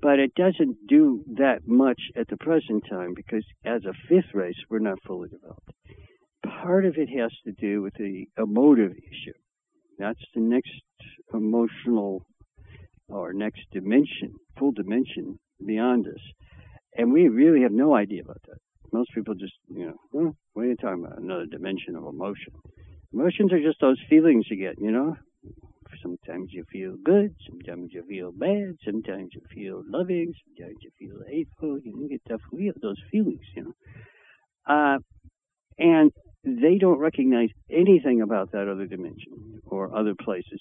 but 0.00 0.18
it 0.18 0.34
doesn't 0.34 0.86
do 0.88 1.24
that 1.36 1.66
much 1.66 2.00
at 2.16 2.28
the 2.28 2.36
present 2.36 2.84
time 2.88 3.14
because 3.14 3.44
as 3.64 3.84
a 3.84 3.94
fifth 4.08 4.34
race, 4.34 4.56
we're 4.68 4.78
not 4.78 5.02
fully 5.06 5.28
developed. 5.28 5.72
Part 6.44 6.84
of 6.84 6.96
it 6.96 7.08
has 7.08 7.32
to 7.44 7.52
do 7.52 7.82
with 7.82 7.94
the 7.94 8.26
emotive 8.36 8.92
issue. 8.92 9.32
That's 9.98 10.20
the 10.34 10.40
next 10.40 10.72
emotional 11.32 12.26
or 13.08 13.32
next 13.32 13.62
dimension, 13.72 14.34
full 14.58 14.72
dimension 14.72 15.38
beyond 15.64 16.06
us. 16.06 16.20
And 16.96 17.12
we 17.12 17.28
really 17.28 17.62
have 17.62 17.72
no 17.72 17.94
idea 17.94 18.22
about 18.22 18.40
that. 18.48 18.58
Most 18.92 19.10
people 19.14 19.34
just, 19.34 19.54
you 19.68 19.86
know, 19.86 19.96
well, 20.12 20.36
what 20.52 20.62
are 20.62 20.68
you 20.68 20.76
talking 20.76 21.04
about? 21.04 21.18
Another 21.18 21.46
dimension 21.46 21.96
of 21.96 22.04
emotion. 22.04 22.52
Emotions 23.14 23.52
are 23.52 23.62
just 23.62 23.80
those 23.80 24.00
feelings 24.10 24.46
you 24.50 24.56
get, 24.56 24.80
you 24.80 24.90
know? 24.90 25.16
Sometimes 26.02 26.52
you 26.52 26.64
feel 26.72 26.96
good, 27.04 27.34
sometimes 27.48 27.92
you 27.92 28.02
feel 28.08 28.32
bad, 28.32 28.76
sometimes 28.84 29.30
you 29.34 29.40
feel 29.54 29.82
loving, 29.86 30.34
sometimes 30.44 30.76
you 30.82 30.90
feel 30.98 31.20
hateful. 31.30 31.78
You 31.78 32.08
get 32.10 32.22
to 32.28 32.38
feel 32.50 32.74
those 32.82 33.00
feelings, 33.12 33.40
you 33.54 33.64
know. 33.64 33.74
Uh, 34.66 34.98
and 35.78 36.12
they 36.44 36.78
don't 36.78 36.98
recognize 36.98 37.50
anything 37.70 38.22
about 38.22 38.52
that 38.52 38.68
other 38.68 38.86
dimension 38.86 39.60
or 39.64 39.96
other 39.96 40.14
places. 40.14 40.60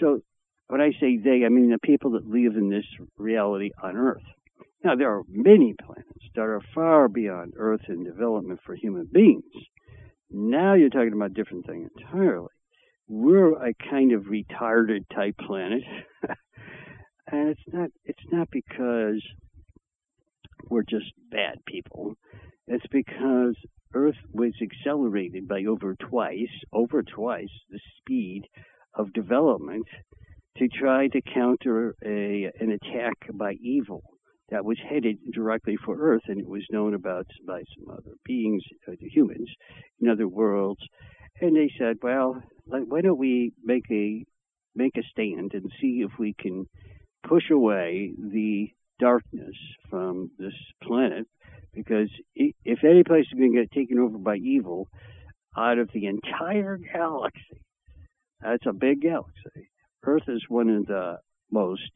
So 0.00 0.22
when 0.68 0.80
I 0.80 0.92
say 1.00 1.18
they, 1.18 1.44
I 1.44 1.50
mean 1.50 1.70
the 1.70 1.78
people 1.78 2.12
that 2.12 2.26
live 2.26 2.56
in 2.56 2.70
this 2.70 2.86
reality 3.18 3.70
on 3.82 3.96
Earth. 3.96 4.24
Now, 4.82 4.96
there 4.96 5.10
are 5.14 5.22
many 5.28 5.74
planets 5.84 6.24
that 6.34 6.42
are 6.42 6.60
far 6.74 7.08
beyond 7.08 7.54
Earth 7.56 7.82
in 7.88 8.04
development 8.04 8.60
for 8.64 8.74
human 8.74 9.08
beings. 9.12 9.44
Now 10.36 10.74
you're 10.74 10.90
talking 10.90 11.12
about 11.12 11.30
a 11.30 11.34
different 11.34 11.64
thing 11.64 11.88
entirely. 11.96 12.48
We're 13.06 13.52
a 13.52 13.72
kind 13.88 14.10
of 14.10 14.22
retarded 14.22 15.04
type 15.14 15.36
planet. 15.38 15.84
and 17.30 17.50
it's 17.50 17.60
not 17.72 17.90
it's 18.04 18.24
not 18.32 18.48
because 18.50 19.22
we're 20.68 20.82
just 20.82 21.12
bad 21.30 21.64
people. 21.68 22.14
It's 22.66 22.86
because 22.90 23.54
Earth 23.94 24.16
was 24.32 24.54
accelerated 24.60 25.46
by 25.46 25.66
over 25.68 25.94
twice, 25.94 26.48
over 26.72 27.04
twice 27.04 27.54
the 27.70 27.78
speed 28.00 28.48
of 28.92 29.12
development 29.12 29.86
to 30.58 30.66
try 30.66 31.06
to 31.08 31.20
counter 31.32 31.94
a, 32.04 32.50
an 32.58 32.72
attack 32.72 33.14
by 33.34 33.52
evil 33.62 34.02
that 34.50 34.64
was 34.64 34.78
headed 34.88 35.18
directly 35.32 35.76
for 35.84 35.96
Earth, 35.98 36.22
and 36.26 36.38
it 36.38 36.48
was 36.48 36.66
known 36.70 36.94
about 36.94 37.26
by 37.46 37.62
some 37.76 37.90
other 37.90 38.12
beings, 38.24 38.62
uh, 38.86 38.92
the 39.00 39.08
humans, 39.08 39.50
in 40.00 40.08
other 40.08 40.28
worlds. 40.28 40.80
And 41.40 41.56
they 41.56 41.70
said, 41.78 41.96
well, 42.02 42.42
like, 42.66 42.84
why 42.86 43.00
don't 43.00 43.18
we 43.18 43.52
make 43.62 43.84
a 43.90 44.24
make 44.76 44.96
a 44.96 45.02
stand 45.10 45.52
and 45.54 45.70
see 45.80 46.04
if 46.04 46.10
we 46.18 46.34
can 46.38 46.66
push 47.26 47.50
away 47.50 48.12
the 48.18 48.68
darkness 48.98 49.56
from 49.88 50.30
this 50.38 50.54
planet? 50.82 51.26
Because 51.72 52.08
if 52.36 52.84
any 52.84 53.02
place 53.02 53.26
is 53.32 53.38
going 53.38 53.52
to 53.52 53.60
get 53.60 53.72
taken 53.72 53.98
over 53.98 54.18
by 54.18 54.36
evil, 54.36 54.88
out 55.56 55.78
of 55.78 55.90
the 55.92 56.06
entire 56.06 56.78
galaxy, 56.78 57.62
that's 58.40 58.66
a 58.66 58.72
big 58.72 59.00
galaxy. 59.00 59.70
Earth 60.04 60.28
is 60.28 60.44
one 60.48 60.68
of 60.68 60.86
the 60.86 61.18
most 61.50 61.90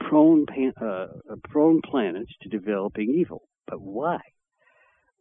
prone 0.00 0.46
uh, 0.80 1.06
prone 1.48 1.80
planets 1.82 2.32
to 2.42 2.48
developing 2.48 3.10
evil. 3.10 3.42
But 3.66 3.80
why? 3.80 4.20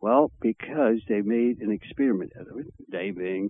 Well, 0.01 0.31
because 0.41 0.99
they 1.07 1.21
made 1.21 1.59
an 1.59 1.71
experiment 1.71 2.33
out 2.39 2.47
of 2.47 2.59
it. 2.59 2.73
They 2.91 3.11
being 3.11 3.49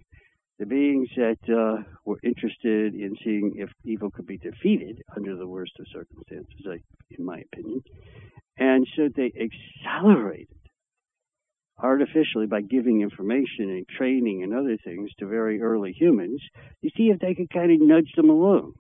the 0.58 0.65
beings 0.65 1.10
that 1.17 1.38
uh, 1.50 1.84
were 2.05 2.20
interested 2.24 2.94
in 2.94 3.15
seeing 3.24 3.55
if 3.58 3.70
evil 3.84 4.10
could 4.10 4.25
be 4.25 4.38
defeated 4.38 5.01
under 5.15 5.36
the 5.36 5.48
worst 5.48 5.74
of 5.79 5.86
circumstances, 5.91 6.82
in 7.12 7.25
my 7.25 7.39
opinion. 7.51 7.82
And 8.58 8.88
so 8.96 9.10
they 9.13 9.34
accelerated 9.36 10.48
artificially 11.77 12.48
by 12.48 12.62
giving 12.62 13.01
information 13.01 13.70
and 13.70 13.86
training 13.88 14.44
and 14.44 14.53
other 14.53 14.77
things 14.84 15.10
to 15.20 15.27
very 15.27 15.62
early 15.62 15.91
humans 15.91 16.41
you 16.82 16.89
see 16.96 17.10
if 17.10 17.20
they 17.20 17.36
could 17.36 17.50
kind 17.50 17.70
of 17.72 17.86
nudge 17.86 18.12
them 18.15 18.29
along. 18.29 18.74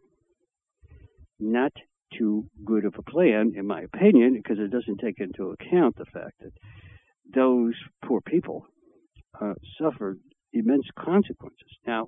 Not 1.39 1.73
too 2.17 2.45
good 2.65 2.85
of 2.85 2.95
a 2.97 3.11
plan, 3.11 3.53
in 3.55 3.67
my 3.67 3.81
opinion, 3.81 4.33
because 4.33 4.57
it 4.59 4.71
doesn't 4.71 4.99
take 4.99 5.19
into 5.19 5.51
account 5.51 5.95
the 5.97 6.05
fact 6.05 6.33
that 6.41 6.51
those 7.33 7.73
poor 8.05 8.21
people 8.21 8.65
uh, 9.41 9.53
suffered 9.81 10.19
immense 10.53 10.87
consequences. 10.97 11.77
Now, 11.85 12.07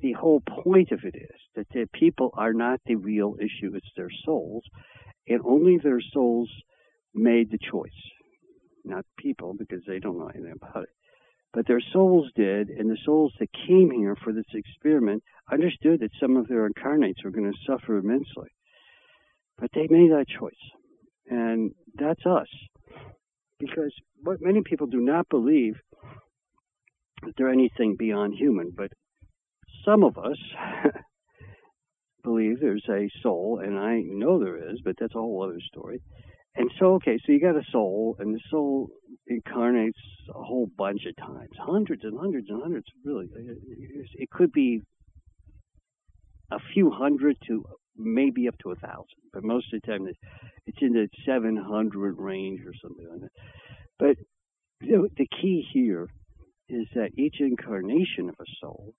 the 0.00 0.12
whole 0.12 0.40
point 0.40 0.92
of 0.92 1.00
it 1.04 1.14
is 1.14 1.40
that 1.54 1.68
the 1.72 1.86
people 1.92 2.30
are 2.34 2.54
not 2.54 2.80
the 2.86 2.96
real 2.96 3.36
issue, 3.38 3.74
it's 3.74 3.90
their 3.96 4.10
souls, 4.24 4.64
and 5.28 5.40
only 5.44 5.78
their 5.78 6.00
souls 6.12 6.50
made 7.14 7.50
the 7.50 7.58
choice 7.58 7.90
not 8.84 9.04
people 9.18 9.54
because 9.58 9.82
they 9.86 9.98
don't 9.98 10.18
know 10.18 10.30
anything 10.34 10.54
about 10.60 10.84
it. 10.84 10.88
But 11.52 11.66
their 11.66 11.82
souls 11.92 12.30
did, 12.36 12.68
and 12.68 12.88
the 12.88 12.98
souls 13.04 13.32
that 13.40 13.48
came 13.66 13.90
here 13.90 14.16
for 14.22 14.32
this 14.32 14.44
experiment 14.54 15.22
understood 15.50 16.00
that 16.00 16.12
some 16.20 16.36
of 16.36 16.46
their 16.46 16.66
incarnates 16.66 17.24
were 17.24 17.32
going 17.32 17.50
to 17.50 17.58
suffer 17.66 17.98
immensely. 17.98 18.48
But 19.60 19.70
they 19.74 19.86
made 19.90 20.10
that 20.10 20.26
choice. 20.28 20.52
And 21.28 21.72
that's 21.94 22.24
us. 22.26 22.48
Because 23.58 23.92
what 24.22 24.38
many 24.40 24.62
people 24.64 24.86
do 24.86 25.00
not 25.00 25.28
believe 25.28 25.74
that 27.22 27.32
they're 27.36 27.50
anything 27.50 27.96
beyond 27.98 28.34
human, 28.34 28.72
but 28.74 28.90
some 29.84 30.02
of 30.02 30.16
us 30.16 30.38
believe 32.24 32.60
there's 32.60 32.86
a 32.88 33.08
soul, 33.22 33.60
and 33.62 33.78
I 33.78 34.00
know 34.04 34.38
there 34.38 34.70
is, 34.70 34.80
but 34.84 34.94
that's 34.98 35.14
a 35.14 35.18
whole 35.18 35.44
other 35.44 35.60
story. 35.72 36.00
And 36.56 36.70
so, 36.78 36.94
okay, 36.94 37.18
so 37.18 37.32
you 37.32 37.40
got 37.40 37.56
a 37.56 37.64
soul, 37.70 38.16
and 38.18 38.34
the 38.34 38.40
soul 38.50 38.88
incarnates 39.28 40.00
a 40.34 40.42
whole 40.42 40.68
bunch 40.76 41.02
of 41.06 41.16
times, 41.16 41.50
hundreds 41.58 42.02
and 42.04 42.18
hundreds 42.18 42.48
and 42.48 42.60
hundreds. 42.60 42.86
Really, 43.04 43.28
it 44.14 44.30
could 44.30 44.52
be 44.52 44.80
a 46.50 46.58
few 46.74 46.90
hundred 46.90 47.36
to 47.46 47.64
maybe 48.00 48.48
up 48.48 48.56
to 48.62 48.70
a 48.70 48.76
thousand, 48.76 49.20
but 49.32 49.44
most 49.44 49.72
of 49.72 49.80
the 49.80 49.86
time 49.86 50.08
it's 50.66 50.78
in 50.80 50.92
the 50.92 51.08
700 51.26 52.18
range 52.18 52.60
or 52.66 52.72
something 52.82 53.06
like 53.10 53.20
that. 53.20 53.30
But 53.98 54.16
you 54.80 54.96
know, 54.96 55.08
the 55.16 55.28
key 55.40 55.66
here 55.72 56.08
is 56.68 56.86
that 56.94 57.10
each 57.18 57.36
incarnation 57.40 58.28
of 58.28 58.36
a 58.40 58.44
soul 58.60 58.94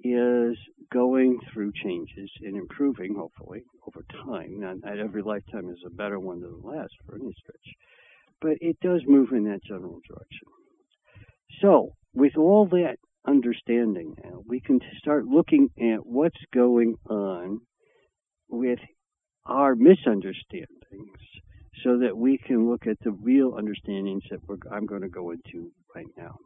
is 0.00 0.56
going 0.92 1.38
through 1.52 1.72
changes 1.82 2.30
and 2.42 2.56
improving, 2.56 3.14
hopefully, 3.14 3.62
over 3.86 4.04
time. 4.24 4.60
Not, 4.60 4.76
not 4.82 4.98
every 4.98 5.22
lifetime 5.22 5.68
is 5.70 5.82
a 5.86 5.90
better 5.90 6.20
one 6.20 6.40
than 6.40 6.60
the 6.60 6.68
last 6.68 6.92
for 7.04 7.16
any 7.16 7.34
stretch, 7.38 7.74
but 8.40 8.58
it 8.60 8.78
does 8.80 9.02
move 9.06 9.32
in 9.32 9.44
that 9.44 9.64
general 9.64 10.00
direction. 10.08 10.48
So, 11.60 11.94
with 12.14 12.36
all 12.36 12.66
that 12.66 12.96
understanding 13.26 14.14
now, 14.22 14.42
we 14.46 14.60
can 14.60 14.80
start 14.98 15.24
looking 15.26 15.70
at 15.80 16.06
what's 16.06 16.40
going 16.54 16.96
on 17.08 17.60
with 18.48 18.78
our 19.46 19.74
misunderstandings 19.74 20.68
so 21.84 21.98
that 21.98 22.16
we 22.16 22.38
can 22.38 22.68
look 22.68 22.86
at 22.86 22.98
the 23.00 23.10
real 23.10 23.54
understandings 23.56 24.22
that 24.30 24.40
I'm 24.70 24.86
going 24.86 25.02
to 25.02 25.08
go 25.08 25.30
into 25.30 25.70
right 25.94 26.06
now. 26.16 26.36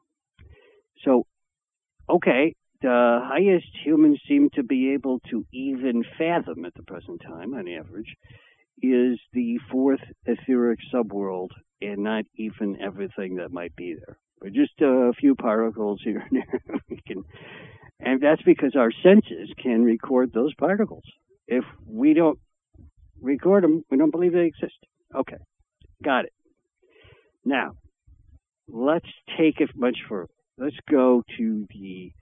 So, 1.05 1.27
okay, 2.09 2.55
the 2.81 3.21
highest 3.23 3.69
humans 3.85 4.21
seem 4.29 4.51
to 4.55 4.63
be 4.63 4.93
able 4.93 5.21
to 5.31 5.47
even 5.53 6.05
fathom 6.19 6.65
at 6.65 6.75
the 6.75 6.83
present 6.83 7.23
time, 7.23 7.55
on 7.55 7.69
average, 7.69 8.15
is 8.83 9.19
the 9.33 9.59
fourth 9.71 10.01
etheric 10.27 10.81
subworld 10.93 11.51
and 11.81 12.03
not 12.03 12.25
even 12.37 12.81
everything 12.81 13.37
that 13.37 13.53
might 13.53 13.75
be 13.77 13.95
there, 13.95 14.19
but 14.41 14.53
just 14.53 14.73
a 14.81 15.13
few 15.19 15.35
particles 15.35 16.01
here 16.03 16.25
and 16.31 16.43
there. 16.43 16.81
we 16.91 17.01
can, 17.07 17.25
and 18.01 18.21
that's 18.21 18.43
because 18.43 18.75
our 18.77 18.91
senses 19.03 19.51
can 19.63 19.83
record 19.83 20.33
those 20.33 20.55
particles. 20.55 21.05
If 21.47 21.65
we 21.87 22.15
don't 22.15 22.39
record 23.21 23.65
them, 23.65 23.85
we 23.91 23.99
don't 23.99 24.11
believe 24.11 24.33
they 24.33 24.47
exist. 24.47 24.77
Okay, 25.15 25.37
got 26.03 26.25
it. 26.25 26.33
Now, 27.45 27.73
let's 28.69 29.09
take 29.39 29.61
it 29.61 29.71
much 29.75 29.99
further. 30.09 30.31
Let's 30.59 30.77
go 30.91 31.23
to 31.39 31.67
the 31.71 32.13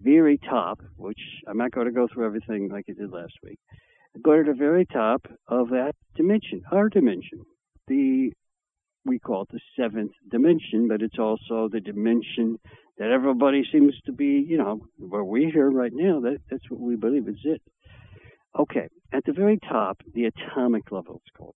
very 0.00 0.38
top, 0.38 0.80
which 0.96 1.20
I'm 1.46 1.58
not 1.58 1.72
going 1.72 1.86
to 1.86 1.92
go 1.92 2.06
through 2.12 2.26
everything 2.26 2.68
like 2.70 2.84
I 2.88 2.92
did 2.92 3.10
last 3.10 3.32
week. 3.42 3.58
Go 4.22 4.36
to 4.36 4.52
the 4.52 4.56
very 4.56 4.86
top 4.86 5.26
of 5.48 5.70
that 5.70 5.92
dimension, 6.16 6.62
our 6.72 6.88
dimension. 6.88 7.44
The 7.86 8.32
we 9.04 9.18
call 9.18 9.42
it 9.42 9.48
the 9.52 9.60
seventh 9.80 10.12
dimension, 10.30 10.86
but 10.86 11.02
it's 11.02 11.18
also 11.18 11.68
the 11.72 11.80
dimension 11.80 12.58
that 12.98 13.10
everybody 13.10 13.62
seems 13.72 13.94
to 14.04 14.12
be, 14.12 14.44
you 14.46 14.58
know, 14.58 14.80
where 14.98 15.24
we're 15.24 15.50
here 15.50 15.70
right 15.70 15.92
now. 15.94 16.20
That 16.20 16.38
that's 16.50 16.68
what 16.68 16.80
we 16.80 16.96
believe 16.96 17.28
is 17.28 17.40
it. 17.44 17.62
Okay, 18.58 18.88
at 19.12 19.24
the 19.24 19.32
very 19.32 19.58
top, 19.58 19.98
the 20.14 20.26
atomic 20.26 20.90
level, 20.90 21.22
it's 21.24 21.36
called. 21.36 21.54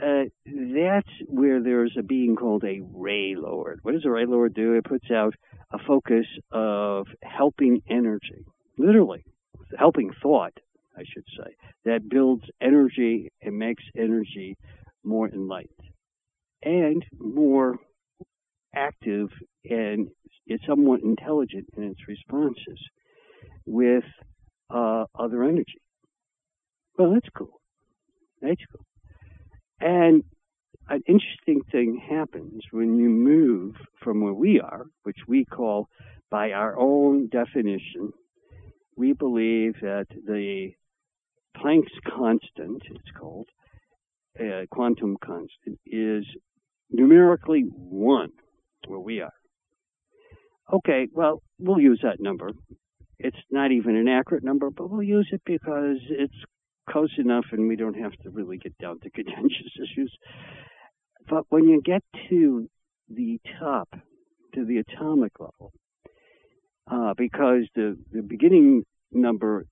Uh, 0.00 0.24
that's 0.46 1.08
where 1.26 1.62
there's 1.62 1.96
a 1.98 2.02
being 2.02 2.36
called 2.36 2.64
a 2.64 2.80
ray 2.92 3.34
lord. 3.36 3.80
What 3.82 3.92
does 3.92 4.04
a 4.04 4.10
ray 4.10 4.26
lord 4.26 4.54
do? 4.54 4.74
It 4.74 4.84
puts 4.84 5.10
out 5.10 5.34
a 5.72 5.78
focus 5.78 6.26
of 6.52 7.08
helping 7.22 7.82
energy, 7.90 8.46
literally, 8.76 9.24
helping 9.76 10.12
thought, 10.22 10.52
I 10.96 11.02
should 11.12 11.24
say, 11.36 11.54
that 11.84 12.08
builds 12.08 12.44
energy 12.60 13.32
and 13.42 13.58
makes 13.58 13.82
energy 13.96 14.56
more 15.02 15.28
enlightened 15.28 15.72
and 16.62 17.04
more 17.18 17.78
active 18.74 19.28
and 19.64 20.08
it's 20.46 20.64
somewhat 20.66 21.02
intelligent 21.02 21.66
in 21.76 21.84
its 21.84 22.00
responses 22.08 22.80
with 23.66 24.04
uh, 24.70 25.04
other 25.14 25.44
energy. 25.44 25.80
Well, 26.98 27.12
that's 27.14 27.28
cool. 27.36 27.60
That's 28.42 28.60
cool. 28.72 28.84
And 29.80 30.24
an 30.88 31.02
interesting 31.08 31.62
thing 31.70 32.00
happens 32.10 32.62
when 32.72 32.98
you 32.98 33.08
move 33.08 33.76
from 34.02 34.22
where 34.22 34.34
we 34.34 34.60
are, 34.60 34.86
which 35.04 35.18
we 35.28 35.44
call 35.44 35.88
by 36.30 36.52
our 36.52 36.78
own 36.78 37.28
definition, 37.28 38.12
we 38.96 39.12
believe 39.12 39.74
that 39.82 40.06
the 40.10 40.72
Planck's 41.56 41.92
constant, 42.06 42.82
it's 42.90 43.10
called, 43.18 43.48
uh, 44.40 44.66
quantum 44.70 45.16
constant, 45.24 45.78
is 45.86 46.24
numerically 46.90 47.62
one 47.62 48.30
where 48.86 49.00
we 49.00 49.20
are. 49.20 49.32
Okay, 50.72 51.08
well, 51.12 51.42
we'll 51.58 51.80
use 51.80 52.00
that 52.02 52.20
number. 52.20 52.52
It's 53.18 53.38
not 53.50 53.72
even 53.72 53.96
an 53.96 54.08
accurate 54.08 54.44
number, 54.44 54.70
but 54.70 54.90
we'll 54.90 55.02
use 55.02 55.28
it 55.32 55.42
because 55.46 55.98
it's 56.10 56.34
close 56.88 57.12
enough 57.18 57.44
and 57.52 57.68
we 57.68 57.76
don't 57.76 57.98
have 57.98 58.12
to 58.22 58.30
really 58.30 58.58
get 58.58 58.76
down 58.78 59.00
to 59.00 59.10
contentious 59.14 59.72
issues. 59.76 60.12
But 61.28 61.44
when 61.50 61.68
you 61.68 61.82
get 61.82 62.02
to 62.30 62.68
the 63.08 63.40
top, 63.58 63.88
to 64.54 64.64
the 64.64 64.78
atomic 64.78 65.32
level, 65.38 65.72
uh, 66.90 67.14
because 67.16 67.64
the, 67.74 67.98
the 68.12 68.22
beginning 68.22 68.84
number 69.12 69.66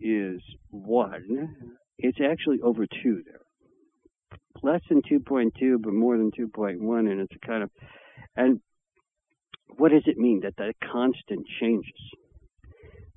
is 0.00 0.40
1, 0.70 1.54
it's 1.98 2.18
actually 2.20 2.60
over 2.62 2.86
2 2.86 3.22
there. 3.24 3.40
Less 4.62 4.80
than 4.88 5.02
2.2, 5.02 5.80
but 5.80 5.92
more 5.92 6.18
than 6.18 6.30
2.1, 6.30 7.10
and 7.10 7.20
it's 7.20 7.34
a 7.34 7.46
kind 7.46 7.62
of, 7.62 7.70
and 8.36 8.60
what 9.76 9.92
does 9.92 10.02
it 10.06 10.18
mean 10.18 10.40
that 10.42 10.56
that 10.56 10.74
constant 10.92 11.46
changes? 11.60 11.92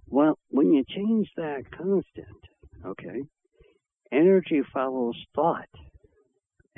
Well, 0.08 0.38
when 0.50 0.74
you 0.74 0.84
change 0.88 1.30
that 1.38 1.64
constant, 1.72 2.38
okay, 2.86 3.24
energy 4.12 4.62
follows 4.74 5.16
thought 5.36 5.70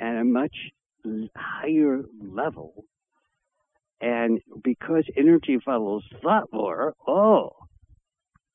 at 0.00 0.16
a 0.16 0.24
much 0.24 0.56
higher 1.36 2.02
level. 2.20 2.84
And 4.00 4.40
because 4.62 5.04
energy 5.16 5.58
follows 5.64 6.02
thought 6.22 6.52
more, 6.52 6.94
oh, 7.06 7.52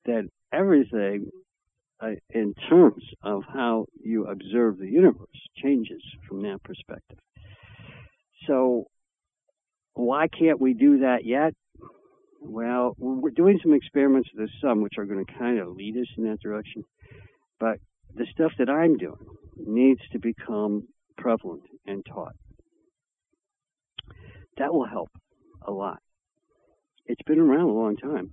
then 0.06 0.30
everything 0.52 1.32
uh, 2.02 2.12
in 2.30 2.54
terms 2.70 3.04
of 3.24 3.44
how 3.52 3.86
you 4.02 4.28
observe 4.28 4.78
the 4.78 4.88
universe 4.88 5.28
changes 5.58 6.02
from 6.28 6.44
that 6.44 6.64
perspective. 6.64 7.18
So, 8.48 8.86
why 9.94 10.28
can't 10.28 10.62
we 10.62 10.74
do 10.74 11.00
that 11.00 11.26
yet? 11.26 11.54
Well, 12.42 12.96
we're 12.98 13.32
doing 13.32 13.60
some 13.62 13.74
experiments 13.74 14.30
the 14.34 14.48
sun, 14.62 14.82
which 14.82 14.94
are 14.98 15.06
going 15.06 15.26
to 15.26 15.34
kind 15.34 15.60
of 15.60 15.76
lead 15.76 15.98
us 15.98 16.08
in 16.18 16.24
that 16.30 16.40
direction. 16.40 16.86
But 17.60 17.80
the 18.16 18.26
stuff 18.32 18.52
that 18.58 18.70
I'm 18.70 18.98
doing 18.98 19.26
needs 19.56 20.02
to 20.12 20.20
become 20.20 20.88
prevalent 21.18 21.64
and 21.86 22.06
taught. 22.06 22.36
That 24.58 24.74
will 24.74 24.86
help 24.88 25.10
a 25.66 25.72
lot. 25.72 26.00
It's 27.06 27.22
been 27.26 27.40
around 27.40 27.70
a 27.70 27.74
long 27.74 27.98
time, 27.98 28.32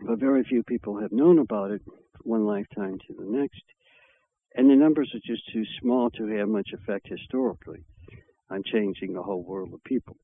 but 0.00 0.18
very 0.18 0.44
few 0.44 0.62
people 0.62 1.00
have 1.00 1.12
known 1.12 1.38
about 1.38 1.70
it 1.70 1.82
one 2.22 2.46
lifetime 2.46 2.98
to 3.06 3.14
the 3.18 3.24
next, 3.24 3.62
and 4.54 4.68
the 4.70 4.76
numbers 4.76 5.10
are 5.14 5.32
just 5.32 5.42
too 5.52 5.64
small 5.80 6.10
to 6.10 6.26
have 6.26 6.48
much 6.48 6.70
effect 6.72 7.08
historically 7.08 7.84
on 8.50 8.62
changing 8.64 9.12
the 9.12 9.22
whole 9.22 9.42
world 9.42 9.72
of 9.72 9.82
people. 9.84 10.16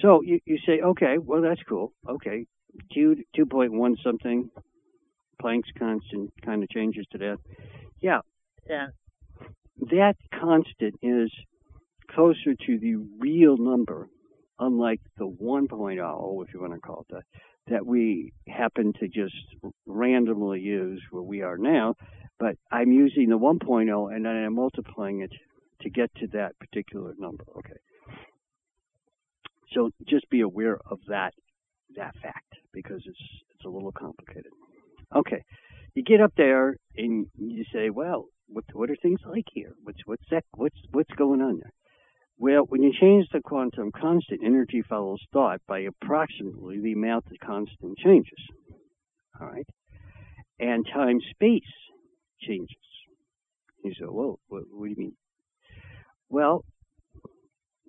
So 0.00 0.22
you, 0.22 0.40
you 0.44 0.58
say, 0.66 0.80
okay, 0.80 1.18
well 1.18 1.42
that's 1.42 1.62
cool. 1.68 1.92
Okay, 2.08 2.46
two 2.92 3.16
two 3.34 3.46
point 3.46 3.72
one 3.72 3.96
something 4.02 4.50
Planck's 5.40 5.70
constant 5.78 6.32
kind 6.44 6.62
of 6.62 6.68
changes 6.70 7.06
to 7.12 7.18
that. 7.18 7.38
Yeah, 8.00 8.20
yeah. 8.68 8.88
That 9.90 10.14
constant 10.38 10.94
is 11.02 11.30
closer 12.10 12.54
to 12.66 12.78
the 12.78 12.96
real 13.18 13.56
number, 13.56 14.08
unlike 14.58 15.00
the 15.18 15.26
1.0, 15.26 16.46
if 16.46 16.54
you 16.54 16.60
want 16.60 16.74
to 16.74 16.80
call 16.80 17.04
it 17.08 17.14
that, 17.14 17.22
that 17.68 17.86
we 17.86 18.32
happen 18.48 18.92
to 19.00 19.08
just 19.08 19.34
randomly 19.86 20.60
use 20.60 21.02
where 21.10 21.22
we 21.22 21.42
are 21.42 21.56
now. 21.56 21.94
But 22.38 22.56
I'm 22.70 22.92
using 22.92 23.28
the 23.28 23.38
1.0 23.38 24.14
and 24.14 24.24
then 24.24 24.36
I'm 24.36 24.54
multiplying 24.54 25.20
it 25.20 25.32
to 25.82 25.90
get 25.90 26.14
to 26.16 26.26
that 26.28 26.58
particular 26.58 27.14
number. 27.18 27.44
Okay. 27.58 27.78
So 29.74 29.90
just 30.08 30.28
be 30.30 30.40
aware 30.40 30.78
of 30.90 30.98
that 31.08 31.34
that 31.96 32.14
fact 32.22 32.54
because 32.72 33.02
it's 33.06 33.20
it's 33.54 33.64
a 33.64 33.68
little 33.68 33.92
complicated. 33.92 34.52
Okay, 35.14 35.42
you 35.94 36.02
get 36.02 36.20
up 36.20 36.32
there 36.36 36.76
and 36.96 37.26
you 37.36 37.64
say, 37.72 37.90
"Well, 37.90 38.26
what 38.46 38.64
what 38.72 38.90
are 38.90 38.96
things 38.96 39.20
like 39.26 39.46
here? 39.52 39.72
What's 39.82 40.00
what's 40.06 40.24
that? 40.30 40.44
What's 40.54 40.78
what's 40.90 41.12
going 41.16 41.42
on 41.42 41.58
there?" 41.58 41.72
Well, 42.38 42.64
when 42.68 42.82
you 42.82 42.92
change 42.98 43.28
the 43.32 43.40
quantum 43.40 43.92
constant, 43.92 44.40
energy 44.42 44.82
follows 44.82 45.20
thought 45.32 45.60
by 45.68 45.80
approximately 45.80 46.80
the 46.80 46.92
amount 46.92 47.26
the 47.28 47.38
constant 47.38 47.98
changes. 47.98 48.38
All 49.40 49.48
right, 49.48 49.66
and 50.58 50.86
time 50.86 51.20
space 51.30 51.62
changes. 52.40 52.76
You 53.84 53.92
say, 53.92 54.06
"Whoa, 54.06 54.38
what, 54.48 54.62
what 54.70 54.84
do 54.86 54.90
you 54.90 54.96
mean?" 54.96 55.16
Well, 56.30 56.64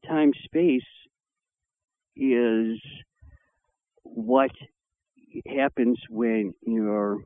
time 0.06 0.34
space 0.44 0.82
is 2.16 2.80
what 4.04 4.52
happens 5.46 6.00
when 6.10 6.54
you're 6.62 7.20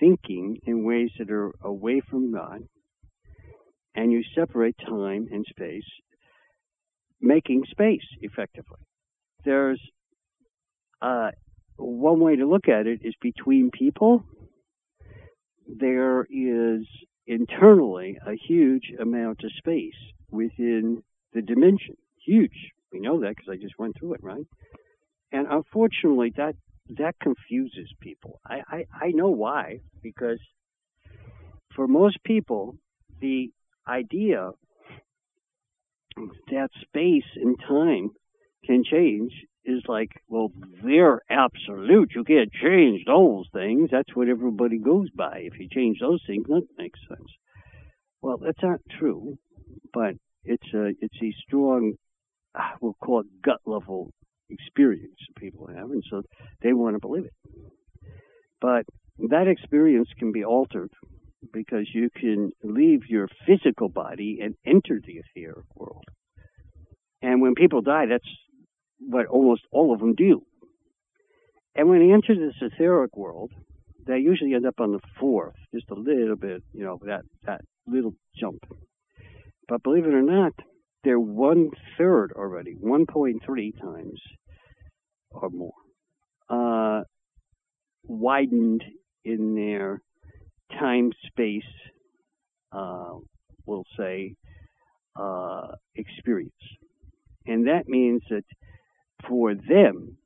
thinking 0.00 0.58
in 0.64 0.84
ways 0.84 1.10
that 1.18 1.30
are 1.30 1.52
away 1.62 2.00
from 2.08 2.32
God 2.32 2.62
and 3.94 4.12
you 4.12 4.22
separate 4.34 4.76
time 4.78 5.28
and 5.32 5.44
space, 5.48 5.88
making 7.20 7.64
space 7.70 8.04
effectively. 8.20 8.78
there's 9.44 9.80
uh, 11.00 11.30
one 11.76 12.20
way 12.20 12.36
to 12.36 12.46
look 12.46 12.68
at 12.68 12.86
it 12.86 13.00
is 13.02 13.14
between 13.22 13.70
people. 13.70 14.24
There 15.66 16.26
is 16.30 16.86
internally 17.26 18.18
a 18.26 18.34
huge 18.34 18.92
amount 19.00 19.44
of 19.44 19.52
space 19.58 19.94
within 20.30 21.02
the 21.32 21.42
dimension. 21.42 21.96
Huge. 22.24 22.72
We 22.92 23.00
know 23.00 23.20
that 23.20 23.36
because 23.36 23.48
I 23.50 23.56
just 23.56 23.78
went 23.78 23.98
through 23.98 24.14
it, 24.14 24.22
right? 24.22 24.46
And 25.32 25.46
unfortunately, 25.50 26.32
that 26.36 26.56
that 26.96 27.18
confuses 27.20 27.92
people. 28.00 28.40
I, 28.46 28.62
I, 28.68 28.84
I 29.06 29.08
know 29.10 29.28
why, 29.30 29.80
because 30.02 30.40
for 31.74 31.86
most 31.86 32.22
people, 32.24 32.76
the 33.20 33.50
idea 33.86 34.50
that 36.50 36.70
space 36.82 37.30
and 37.36 37.56
time 37.60 38.10
can 38.64 38.84
change 38.84 39.32
is 39.64 39.82
like, 39.86 40.10
well, 40.28 40.50
they're 40.82 41.20
absolute. 41.28 42.12
You 42.14 42.24
can't 42.24 42.50
change 42.52 43.04
those 43.06 43.46
things. 43.52 43.90
That's 43.92 44.14
what 44.16 44.28
everybody 44.28 44.78
goes 44.78 45.10
by. 45.10 45.42
If 45.44 45.58
you 45.58 45.68
change 45.68 45.98
those 46.00 46.22
things, 46.26 46.46
that 46.48 46.66
makes 46.78 46.98
sense. 47.08 47.28
Well, 48.22 48.38
that's 48.38 48.62
not 48.62 48.80
true, 48.98 49.38
but 49.92 50.14
it's 50.44 50.74
a 50.74 50.88
it's 51.00 51.22
a 51.22 51.34
strong, 51.46 51.94
we'll 52.80 52.94
call 52.94 53.20
it 53.20 53.26
gut 53.42 53.60
level 53.66 54.12
experience 54.50 55.18
people 55.36 55.68
have, 55.68 55.90
and 55.90 56.02
so 56.10 56.22
they 56.62 56.72
want 56.72 56.96
to 56.96 57.00
believe 57.00 57.24
it. 57.24 57.32
But 58.60 58.84
that 59.30 59.48
experience 59.48 60.08
can 60.18 60.32
be 60.32 60.44
altered 60.44 60.90
because 61.52 61.88
you 61.92 62.08
can 62.14 62.50
leave 62.62 63.06
your 63.08 63.28
physical 63.46 63.88
body 63.88 64.38
and 64.42 64.54
enter 64.66 65.00
the 65.04 65.20
etheric 65.20 65.66
world. 65.74 66.04
And 67.22 67.40
when 67.40 67.54
people 67.54 67.80
die, 67.80 68.06
that's 68.06 68.28
what 69.00 69.26
almost 69.26 69.62
all 69.72 69.92
of 69.92 70.00
them 70.00 70.14
do. 70.14 70.42
And 71.74 71.88
when 71.88 72.00
they 72.00 72.12
enter 72.12 72.34
this 72.34 72.56
etheric 72.60 73.16
world, 73.16 73.52
they 74.06 74.18
usually 74.18 74.54
end 74.54 74.66
up 74.66 74.80
on 74.80 74.92
the 74.92 75.00
fourth, 75.20 75.54
just 75.72 75.90
a 75.90 75.94
little 75.94 76.36
bit, 76.36 76.62
you 76.72 76.84
know, 76.84 76.98
that, 77.04 77.22
that 77.44 77.60
little 77.86 78.14
jump. 78.36 78.64
But 79.68 79.82
believe 79.82 80.06
it 80.06 80.14
or 80.14 80.22
not, 80.22 80.54
they're 81.04 81.20
one 81.20 81.70
third 81.96 82.32
already, 82.36 82.74
1.3 82.74 83.80
times 83.80 84.20
or 85.30 85.50
more, 85.50 85.72
uh, 86.48 87.02
widened 88.04 88.82
in 89.24 89.54
their 89.54 90.00
time 90.78 91.12
space, 91.26 91.62
uh, 92.72 93.14
we'll 93.66 93.84
say, 93.98 94.34
uh, 95.16 95.68
experience. 95.96 96.52
And 97.46 97.66
that 97.68 97.88
means 97.88 98.22
that 98.30 98.44
for 99.28 99.54
them, 99.54 100.16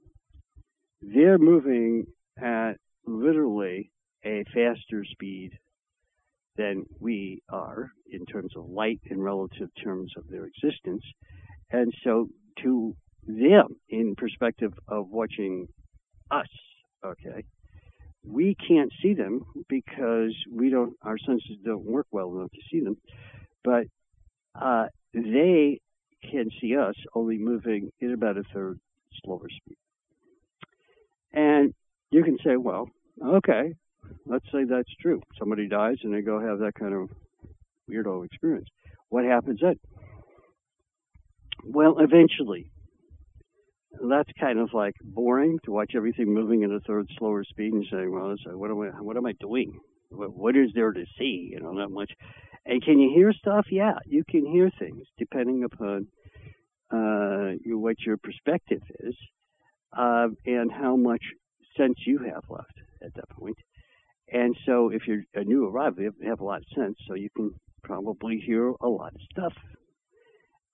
they're 1.00 1.38
moving 1.38 2.06
at 2.40 2.74
literally 3.06 3.90
a 4.24 4.44
faster 4.54 5.04
speed 5.04 5.50
than 6.56 6.84
we 7.00 7.42
are 7.48 7.90
in 8.10 8.26
terms 8.26 8.52
of 8.56 8.68
light 8.68 9.00
in 9.06 9.20
relative 9.20 9.68
terms 9.82 10.12
of 10.16 10.28
their 10.28 10.44
existence. 10.46 11.02
And 11.70 11.92
so 12.04 12.28
to 12.62 12.94
them, 13.26 13.76
in 13.88 14.14
perspective 14.16 14.72
of 14.88 15.08
watching 15.08 15.68
us, 16.30 16.48
okay, 17.04 17.44
we 18.24 18.54
can't 18.68 18.92
see 19.02 19.14
them 19.14 19.42
because 19.68 20.34
we 20.50 20.70
don't, 20.70 20.94
our 21.02 21.18
senses 21.18 21.56
don't 21.64 21.84
work 21.84 22.06
well 22.10 22.36
enough 22.36 22.52
to 22.52 22.60
see 22.70 22.80
them. 22.80 22.96
But 23.64 23.86
uh, 24.54 24.86
they 25.14 25.80
can 26.30 26.50
see 26.60 26.76
us 26.76 26.94
only 27.14 27.38
moving 27.38 27.90
at 28.02 28.10
about 28.10 28.36
a 28.36 28.44
third 28.54 28.78
slower 29.24 29.48
speed. 29.48 29.76
And 31.32 31.74
you 32.10 32.22
can 32.22 32.38
say, 32.44 32.56
well, 32.56 32.88
okay, 33.24 33.74
let's 34.26 34.44
say 34.52 34.64
that's 34.64 34.92
true. 35.00 35.20
Somebody 35.38 35.68
dies 35.68 35.98
and 36.02 36.14
they 36.14 36.22
go 36.22 36.40
have 36.40 36.58
that 36.60 36.74
kind 36.74 36.94
of 36.94 37.10
weirdo 37.90 38.24
experience. 38.24 38.68
What 39.08 39.24
happens 39.24 39.60
then? 39.60 39.76
Well, 41.64 41.96
eventually, 41.98 42.70
that's 44.08 44.30
kind 44.40 44.58
of 44.58 44.70
like 44.72 44.94
boring 45.02 45.58
to 45.64 45.70
watch 45.70 45.92
everything 45.94 46.32
moving 46.32 46.64
at 46.64 46.70
a 46.70 46.80
third 46.80 47.08
slower 47.18 47.44
speed 47.44 47.72
and 47.72 47.86
saying, 47.90 48.10
well, 48.10 48.34
what 48.56 48.70
am 48.70 48.80
I, 48.80 49.00
what 49.00 49.16
am 49.16 49.26
I 49.26 49.32
doing? 49.38 49.78
What, 50.10 50.34
what 50.36 50.56
is 50.56 50.70
there 50.74 50.92
to 50.92 51.04
see? 51.18 51.50
You 51.52 51.60
know, 51.60 51.72
not 51.72 51.90
much. 51.90 52.10
And 52.64 52.82
can 52.82 52.98
you 52.98 53.12
hear 53.14 53.32
stuff? 53.32 53.66
Yeah, 53.70 53.94
you 54.06 54.24
can 54.28 54.46
hear 54.46 54.70
things 54.78 55.06
depending 55.18 55.64
upon 55.64 56.06
uh, 56.90 57.56
what 57.66 57.96
your 58.00 58.16
perspective 58.16 58.82
is 59.00 59.14
uh, 59.96 60.28
and 60.46 60.70
how 60.70 60.96
much 60.96 61.22
sense 61.76 61.94
you 62.06 62.18
have 62.18 62.44
left 62.48 62.74
at 63.04 63.14
that 63.14 63.28
point. 63.30 63.56
And 64.32 64.56
so, 64.64 64.88
if 64.88 65.02
you're 65.06 65.24
a 65.34 65.44
new 65.44 65.68
arrival, 65.68 66.04
you 66.04 66.12
have 66.26 66.40
a 66.40 66.44
lot 66.44 66.62
of 66.62 66.66
sense, 66.74 66.96
so 67.06 67.14
you 67.14 67.28
can 67.36 67.50
probably 67.84 68.42
hear 68.44 68.72
a 68.80 68.88
lot 68.88 69.14
of 69.14 69.20
stuff. 69.30 69.52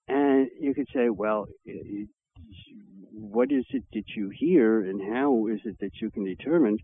And 0.07 0.47
you 0.57 0.73
could 0.73 0.87
say, 0.95 1.09
well, 1.09 1.45
what 3.11 3.51
is 3.51 3.65
it 3.71 3.83
that 3.91 4.05
you 4.15 4.31
hear, 4.33 4.81
and 4.81 5.13
how 5.13 5.47
is 5.47 5.59
it 5.65 5.75
that 5.81 5.91
you 6.01 6.09
can 6.09 6.23
determine? 6.23 6.77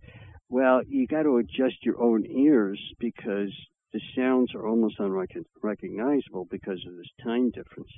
Well, 0.49 0.81
you 0.85 1.07
got 1.07 1.23
to 1.23 1.37
adjust 1.37 1.77
your 1.83 2.01
own 2.01 2.25
ears 2.25 2.79
because 2.99 3.53
the 3.93 4.01
sounds 4.13 4.53
are 4.53 4.67
almost 4.67 4.99
unrecognizable 4.99 6.45
because 6.51 6.83
of 6.85 6.97
this 6.97 7.11
time 7.23 7.51
difference. 7.51 7.89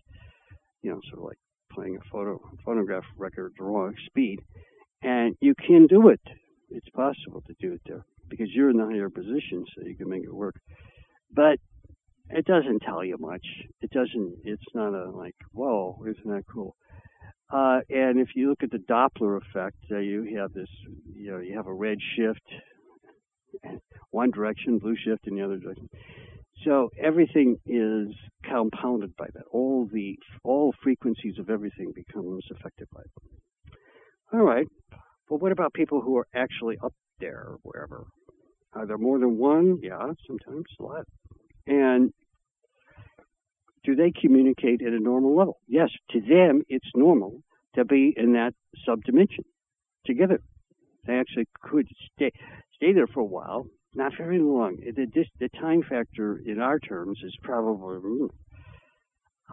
You 0.84 0.92
know, 0.92 1.00
sort 1.10 1.20
of 1.20 1.26
like 1.26 1.40
playing 1.74 1.98
a 1.98 2.10
photo 2.12 2.40
phonograph 2.64 3.04
record 3.18 3.48
at 3.48 3.52
the 3.58 3.64
wrong 3.64 3.96
speed. 4.06 4.40
And 5.02 5.36
you 5.42 5.56
can 5.56 5.88
do 5.88 6.10
it. 6.10 6.22
It's 6.70 6.90
possible 6.90 7.42
to 7.48 7.56
do 7.60 7.74
it 7.74 7.82
there 7.88 8.06
because 8.30 8.48
you're 8.52 8.70
in 8.70 8.78
the 8.78 8.86
higher 8.86 9.10
position, 9.10 9.66
so 9.76 9.86
you 9.86 9.96
can 9.96 10.10
make 10.10 10.24
it 10.24 10.34
work. 10.34 10.56
But 11.34 11.60
it 12.30 12.46
doesn't 12.46 12.82
tell 12.82 13.04
you 13.04 13.18
much. 13.20 13.46
It 13.82 13.92
doesn't. 13.92 14.40
It's 14.44 14.64
not 14.74 14.94
a 14.94 15.10
like, 15.12 15.36
whoa, 15.52 15.98
isn't 16.08 16.36
that 16.36 16.44
cool? 16.52 16.76
Uh, 17.50 17.80
and 17.90 18.20
if 18.20 18.30
you 18.36 18.50
look 18.50 18.64
at 18.64 18.72
the 18.72 18.78
Doppler 18.78 19.38
effect, 19.38 19.78
uh, 19.92 20.00
you 20.00 20.38
have 20.38 20.52
this, 20.52 20.68
you 21.16 21.32
know, 21.32 21.40
you 21.40 21.56
have 21.56 21.68
a 21.68 21.74
red 21.74 21.98
shift, 22.18 22.42
one 24.12 24.32
direction, 24.32 24.80
blue 24.80 24.98
shift 24.98 25.28
in 25.28 25.36
the 25.36 25.44
other 25.44 25.58
direction. 25.58 25.88
So 26.66 26.90
everything 27.02 27.58
is 27.66 28.10
compounded 28.44 29.16
by 29.16 29.28
that. 29.34 29.44
All 29.52 29.88
the 29.92 30.18
all 30.44 30.74
frequencies 30.84 31.40
of 31.40 31.50
everything 31.50 31.94
becomes 31.96 32.44
affected 32.52 32.88
by 32.94 33.02
it. 33.02 33.74
All 34.34 34.44
right. 34.44 34.68
But 35.30 35.42
what 35.42 35.52
about 35.52 35.74
people 35.74 36.02
who 36.02 36.18
are 36.18 36.28
actually 36.34 36.78
up 36.84 36.94
there 37.20 37.46
or 37.48 37.58
wherever? 37.64 38.06
Are 38.74 38.86
there 38.86 38.98
more 38.98 39.20
than 39.20 39.38
one? 39.38 39.80
Yeah, 39.82 40.12
sometimes 40.28 40.66
a 40.80 40.84
lot. 40.84 41.06
And 41.66 42.14
do 43.84 43.96
they 43.96 44.12
communicate 44.12 44.82
at 44.82 44.94
a 44.94 45.00
normal 45.00 45.36
level? 45.36 45.60
Yes, 45.68 45.90
to 46.12 46.22
them, 46.22 46.64
it's 46.68 46.90
normal 46.94 47.42
to 47.76 47.86
be 47.86 48.14
in 48.16 48.34
that 48.34 48.54
subdimension 48.88 49.46
together. 50.06 50.42
They 51.06 51.14
actually 51.14 51.48
could 51.62 51.88
stay 52.14 52.32
stay 52.76 52.94
there 52.94 53.08
for 53.08 53.22
a 53.22 53.26
while, 53.26 53.66
not 53.96 54.12
very 54.18 54.40
long. 54.40 54.78
The, 54.78 55.26
the 55.40 55.50
time 55.50 55.82
factor 55.82 56.42
in 56.46 56.60
our 56.60 56.80
terms 56.80 57.20
is 57.24 57.36
probably 57.42 57.98
hmm, 57.98 58.26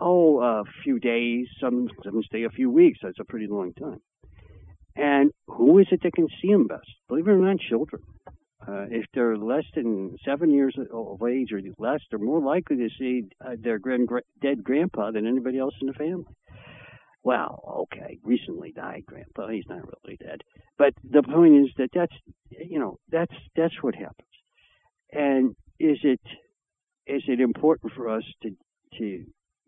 oh 0.00 0.40
a 0.42 0.64
few 0.82 0.98
days. 0.98 1.46
Some 1.60 1.88
some 2.02 2.22
stay 2.24 2.44
a 2.44 2.50
few 2.50 2.70
weeks. 2.70 2.98
That's 3.02 3.20
a 3.20 3.24
pretty 3.24 3.46
long 3.46 3.72
time. 3.74 4.00
And 4.96 5.32
who 5.46 5.78
is 5.78 5.86
it 5.90 6.02
that 6.02 6.12
can 6.14 6.28
see 6.40 6.52
them 6.52 6.66
best? 6.66 6.88
Believe 7.08 7.26
it 7.26 7.32
or 7.32 7.38
not, 7.38 7.58
children. 7.58 8.02
Uh, 8.66 8.86
if 8.90 9.04
they're 9.12 9.36
less 9.36 9.64
than 9.74 10.16
seven 10.24 10.50
years 10.50 10.76
of 10.92 11.22
age 11.22 11.52
or 11.52 11.60
less, 11.78 12.00
they're 12.08 12.18
more 12.18 12.40
likely 12.40 12.76
to 12.76 12.88
see 12.98 13.24
uh, 13.44 13.56
their 13.58 13.78
grand, 13.78 14.08
dead 14.40 14.64
grandpa 14.64 15.10
than 15.10 15.26
anybody 15.26 15.58
else 15.58 15.74
in 15.80 15.88
the 15.88 15.92
family. 15.92 16.24
Well, 17.22 17.86
okay, 17.92 18.18
recently 18.22 18.72
died 18.72 19.04
grandpa. 19.06 19.48
He's 19.48 19.64
not 19.68 19.80
really 19.82 20.18
dead, 20.18 20.42
but 20.76 20.92
the 21.10 21.22
point 21.22 21.56
is 21.64 21.70
that 21.78 21.88
that's 21.94 22.12
you 22.50 22.78
know 22.78 22.98
that's 23.10 23.32
that's 23.56 23.82
what 23.82 23.94
happens. 23.94 24.28
And 25.10 25.56
is 25.80 25.98
it 26.02 26.20
is 27.06 27.22
it 27.26 27.40
important 27.40 27.92
for 27.94 28.10
us 28.10 28.24
to 28.42 28.50
to 28.98 29.24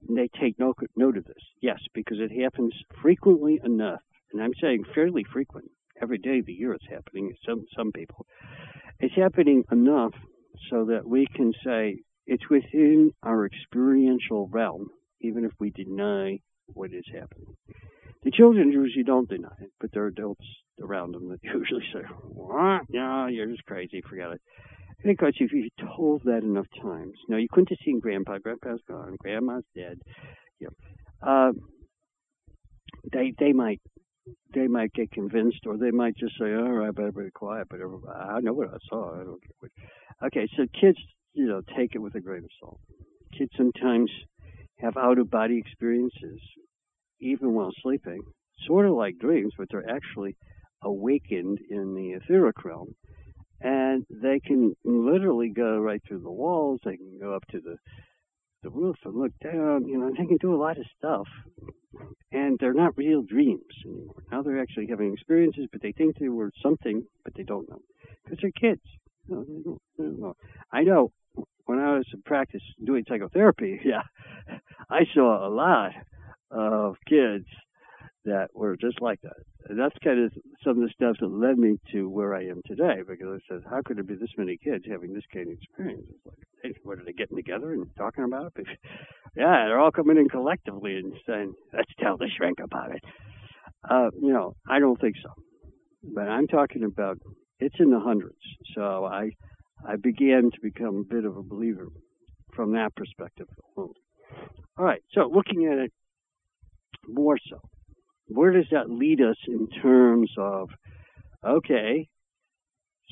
they 0.09 0.29
take 0.39 0.59
note 0.59 0.77
note 0.97 1.17
of 1.17 1.25
this? 1.25 1.43
Yes, 1.63 1.79
because 1.95 2.19
it 2.21 2.31
happens 2.31 2.75
frequently 3.01 3.59
enough, 3.65 4.01
and 4.33 4.43
I'm 4.43 4.55
saying 4.61 4.85
fairly 4.95 5.25
frequent. 5.25 5.71
Every 6.01 6.19
day 6.19 6.41
of 6.41 6.47
the 6.47 6.53
year 6.53 6.73
it's 6.75 6.87
happening. 6.91 7.35
Some 7.47 7.65
some 7.77 7.93
people 7.93 8.27
it's 9.01 9.15
happening 9.15 9.65
enough 9.71 10.15
so 10.71 10.87
that 10.87 11.07
we 11.07 11.27
can 11.35 11.53
say 11.65 11.99
it's 12.27 12.49
within 12.49 13.13
our 13.23 13.47
experiential 13.47 14.49
realm, 14.49 14.89
even 15.21 15.45
if 15.45 15.53
we 15.61 15.71
deny 15.71 16.39
what 16.67 16.93
is 16.93 17.05
happening. 17.13 17.55
The 18.25 18.31
children 18.31 18.73
usually 18.73 19.05
don't 19.05 19.29
deny 19.29 19.55
it, 19.61 19.71
but 19.81 19.91
there 19.93 20.05
are 20.05 20.09
adults 20.09 20.45
around 20.83 21.13
them 21.13 21.29
that 21.29 21.39
usually 21.43 21.85
say, 21.93 22.01
"What? 22.25 22.83
No, 22.89 23.27
you're 23.27 23.47
just 23.47 23.65
crazy. 23.67 24.03
Forget 24.09 24.33
it." 24.33 24.41
Because 25.05 25.35
if 25.39 25.53
you 25.53 25.69
told 25.79 26.23
that 26.25 26.43
enough 26.43 26.67
times, 26.83 27.15
now 27.29 27.37
you 27.37 27.49
couldn't 27.53 27.69
have 27.69 27.79
seen 27.85 28.01
Grandpa. 28.01 28.39
Grandpa's 28.39 28.81
gone. 28.89 29.17
Grandma's 29.21 29.65
dead. 29.75 29.99
You 30.59 30.69
know, 31.23 31.29
uh, 31.29 31.53
they 33.13 33.33
they 33.39 33.53
might 33.53 33.81
they 34.55 34.67
might 34.67 34.93
get 34.93 35.11
convinced, 35.11 35.67
or 35.67 35.77
they 35.77 35.91
might 35.91 36.17
just 36.17 36.39
say, 36.39 36.55
"All 36.55 36.73
right, 36.73 36.95
better 36.95 37.13
be 37.13 37.31
quiet." 37.31 37.69
But 37.69 37.81
I 37.81 38.41
know 38.41 38.53
what 38.53 38.69
I 38.69 38.79
saw. 38.89 39.21
I 39.21 39.25
don't 39.25 39.43
care. 39.43 39.71
Okay, 40.25 40.49
so 40.57 40.67
kids, 40.81 40.99
you 41.35 41.47
know, 41.47 41.63
take 41.77 41.95
it 41.95 41.99
with 41.99 42.15
a 42.15 42.21
grain 42.21 42.45
of 42.45 42.51
salt. 42.61 42.81
Kids 43.37 43.51
sometimes 43.57 44.11
have 44.79 44.97
out 44.97 45.19
of 45.19 45.31
body 45.31 45.59
experiences, 45.59 46.41
even 47.21 47.55
while 47.55 47.73
sleeping, 47.83 48.23
sort 48.67 48.87
of 48.87 48.93
like 48.93 49.19
dreams, 49.19 49.53
but 49.57 49.69
they're 49.71 49.89
actually 49.89 50.37
awakened 50.83 51.59
in 51.71 51.95
the 51.95 52.13
etheric 52.13 52.65
realm. 52.65 52.95
And 53.61 54.05
they 54.11 54.41
can 54.41 54.75
literally 54.85 55.49
go 55.51 55.79
right 55.79 56.03
through 56.07 56.21
the 56.21 56.31
walls. 56.31 56.81
They 56.85 56.97
can 56.97 57.19
go 57.19 57.35
up 57.35 57.47
to 57.53 57.61
the 57.61 57.77
the 58.63 58.71
roof 58.71 58.97
and 59.05 59.15
look 59.15 59.33
down. 59.43 59.87
You 59.87 59.99
know, 59.99 60.11
they 60.19 60.27
can 60.27 60.39
do 60.39 60.55
a 60.55 60.61
lot 60.61 60.79
of 60.79 60.85
stuff, 60.99 61.27
and 62.33 62.59
they're 62.59 62.75
not 62.75 62.97
real 62.97 63.23
dreams 63.23 63.63
anymore. 63.85 64.23
Now 64.31 64.43
they're 64.43 64.61
actually 64.61 64.87
having 64.89 65.13
experiences, 65.13 65.67
but 65.71 65.83
they 65.83 65.93
think 65.93 66.19
they 66.19 66.29
were 66.29 66.51
something, 66.63 67.05
but 67.25 67.35
they 67.35 67.43
don't 67.43 67.69
know 67.69 67.83
because 68.25 68.39
they're 68.41 68.51
kids. 68.51 68.83
They 69.29 69.35
don't, 69.35 69.81
they 69.99 70.05
don't 70.05 70.21
know. 70.21 70.37
I 70.73 70.83
know 70.83 71.13
when 71.67 71.79
I 71.79 71.97
was 71.97 72.07
in 72.13 72.23
practice 72.23 72.63
doing 72.85 73.05
psychotherapy, 73.09 73.81
yeah, 73.85 74.03
I 74.89 75.01
saw 75.15 75.47
a 75.47 75.51
lot 75.51 75.93
of 76.51 76.97
kids 77.09 77.47
that 78.27 78.49
were 78.55 78.77
just 78.77 79.01
like 79.01 79.21
that. 79.23 79.37
And 79.69 79.79
that's 79.79 79.97
kind 80.05 80.25
of 80.25 80.33
some 80.63 80.83
of 80.83 80.89
the 80.89 80.93
stuff 80.95 81.17
that 81.21 81.29
led 81.29 81.59
me 81.59 81.79
to 81.93 82.09
where 82.09 82.35
I 82.35 82.45
am 82.45 82.61
today 82.67 83.03
because 83.07 83.27
I 83.27 83.39
said, 83.49 83.63
how 83.69 83.81
could 83.85 83.97
there 83.97 84.05
be 84.05 84.15
this 84.15 84.37
many 84.37 84.59
kids 84.63 84.85
having 84.89 85.13
this 85.13 85.25
kind 85.33 85.49
of 85.49 85.55
experience? 85.55 86.07
It's 86.11 86.27
like, 86.27 86.39
hey, 86.63 86.73
what 86.83 86.99
are 86.99 87.05
they 87.05 87.13
getting 87.13 87.37
together 87.37 87.73
and 87.73 87.87
talking 87.97 88.25
about 88.25 88.53
it? 88.57 88.67
yeah, 89.37 89.65
they're 89.67 89.81
all 89.81 89.91
coming 89.91 90.19
in 90.19 90.29
collectively 90.29 90.97
and 90.97 91.15
saying, 91.27 91.55
let's 91.73 91.91
tell 91.99 92.17
the 92.17 92.29
shrink 92.37 92.59
about 92.63 92.95
it. 92.95 93.03
Uh, 93.89 94.11
you 94.21 94.33
know, 94.33 94.55
I 94.69 94.79
don't 94.79 95.01
think 95.01 95.17
so. 95.23 95.31
But 96.15 96.29
I'm 96.29 96.47
talking 96.47 96.85
about 96.85 97.19
it's 97.59 97.77
in 97.79 97.91
the 97.91 98.01
hundreds. 98.01 98.39
So 98.75 99.05
I 99.05 99.31
I 99.87 99.97
began 99.97 100.51
to 100.53 100.61
become 100.63 100.97
a 100.97 101.15
bit 101.15 101.25
of 101.25 101.37
a 101.37 101.43
believer 101.43 101.89
from 102.55 102.73
that 102.73 102.95
perspective. 102.97 103.47
All 103.77 103.95
right, 104.79 105.03
so 105.13 105.31
looking 105.33 105.67
at 105.67 105.79
it 105.79 105.93
more 107.09 107.39
so, 107.51 107.61
where 108.29 108.53
does 108.53 108.67
that 108.71 108.91
lead 108.91 109.21
us 109.21 109.37
in 109.47 109.69
terms 109.69 110.31
of, 110.37 110.71
okay, 111.45 112.09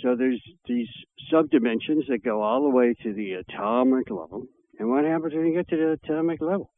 so 0.03 0.17
there's 0.17 0.43
these 0.67 0.89
subdimensions 1.33 2.09
that 2.09 2.25
go 2.25 2.43
all 2.43 2.63
the 2.63 2.71
way 2.71 2.95
to 3.03 3.13
the 3.13 3.35
atomic 3.35 4.11
level. 4.11 4.47
And 4.79 4.91
what 4.91 5.05
happens 5.05 5.35
when 5.35 5.47
you 5.47 5.55
get 5.55 5.69
to 5.69 5.77
the 5.77 5.93
atomic 5.93 6.41
level? 6.41 6.71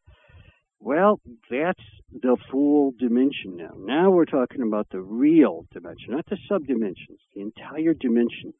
Well, 0.79 1.20
that's 1.51 1.83
the 2.12 2.37
full 2.51 2.92
dimension 2.99 3.57
now. 3.57 3.72
Now 3.79 4.11
we're 4.11 4.27
talking 4.27 4.62
about 4.62 4.88
the 4.90 5.01
real 5.01 5.66
dimension, 5.72 6.11
not 6.11 6.27
the 6.27 6.37
subdimensions, 6.51 7.18
the 7.35 7.40
entire 7.40 7.94
dimension 7.94 8.53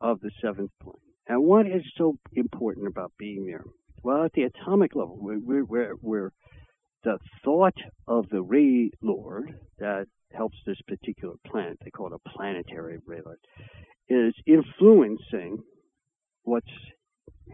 of 0.00 0.20
the 0.20 0.30
seventh 0.42 0.70
plane. 0.82 0.94
And 1.26 1.42
what 1.42 1.66
is 1.66 1.82
so 1.96 2.16
important 2.34 2.86
about 2.86 3.12
being 3.18 3.46
there? 3.46 3.64
Well, 4.02 4.24
at 4.24 4.32
the 4.34 4.42
atomic 4.42 4.94
level, 4.94 5.18
we're, 5.20 5.64
we're, 5.64 5.94
we're 6.00 6.30
the 7.04 7.18
thought 7.44 7.76
of 8.06 8.28
the 8.30 8.42
ray 8.42 8.90
lord 9.02 9.58
that 9.78 10.06
helps 10.32 10.56
this 10.66 10.80
particular 10.86 11.34
planet, 11.46 11.78
they 11.84 11.90
call 11.90 12.08
it 12.08 12.12
a 12.24 12.28
planetary 12.28 12.98
ray 13.06 13.20
lord, 13.24 13.38
is 14.08 14.34
influencing 14.46 15.62
what's 16.42 16.66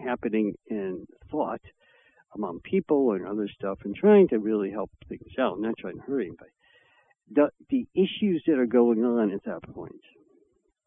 happening 0.02 0.54
in 0.66 1.06
thought 1.30 1.60
among 2.34 2.60
people 2.60 3.12
and 3.12 3.26
other 3.26 3.48
stuff 3.48 3.78
and 3.84 3.94
trying 3.94 4.28
to 4.28 4.38
really 4.38 4.70
help 4.70 4.90
things 5.08 5.32
out, 5.38 5.60
not 5.60 5.74
trying 5.78 5.96
to 5.96 6.02
hurt 6.02 6.20
anybody. 6.20 6.50
The, 7.32 7.48
the 7.70 7.86
issues 7.94 8.42
that 8.46 8.58
are 8.58 8.66
going 8.66 9.04
on 9.04 9.32
at 9.32 9.44
that 9.44 9.62
point 9.72 10.00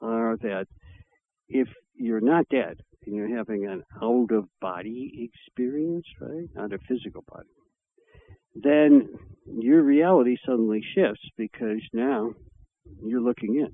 are 0.02 0.38
that 0.38 0.68
if 1.48 1.68
you're 1.96 2.22
not 2.22 2.48
dead 2.50 2.80
and 3.06 3.16
you're 3.16 3.36
having 3.36 3.66
an 3.66 3.84
out 4.02 4.32
of 4.32 4.46
body 4.60 5.30
experience, 5.32 6.06
right? 6.22 6.50
Not 6.54 6.74
a 6.74 6.78
physical 6.88 7.24
body, 7.28 7.48
then 8.64 9.10
your 9.46 9.82
reality 9.82 10.38
suddenly 10.46 10.84
shifts 10.96 11.22
because 11.38 11.82
now 11.94 12.34
you're 13.04 13.22
looking 13.22 13.56
in. 13.56 13.74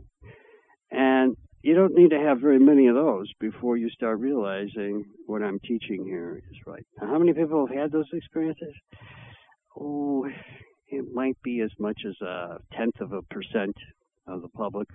And 0.92 1.36
you 1.62 1.76
don't 1.76 1.96
need 1.96 2.10
to 2.10 2.20
have 2.20 2.42
very 2.42 2.60
many 2.60 2.88
of 2.88 2.96
those 2.96 3.32
before 3.40 3.78
you 3.78 3.90
start 3.90 4.20
realizing 4.20 5.06
what 5.26 5.42
I'm 5.42 5.60
teaching 5.60 6.04
here 6.06 6.42
is 6.52 6.58
right. 6.68 6.86
Now, 7.00 7.08
how 7.08 7.20
many 7.20 7.34
people 7.34 7.66
have 7.66 7.76
had 7.76 7.92
those 7.92 8.10
experiences? 8.12 8.74
Oh, 9.80 10.28
it 10.88 11.06
might 11.14 11.38
be 11.42 11.62
as 11.62 11.72
much 11.80 12.02
as 12.08 12.16
a 12.22 12.58
tenth 12.74 13.00
of 13.00 13.14
a 13.14 13.22
percent 13.24 13.76
of 14.28 14.42
the 14.42 14.50
public 14.50 14.88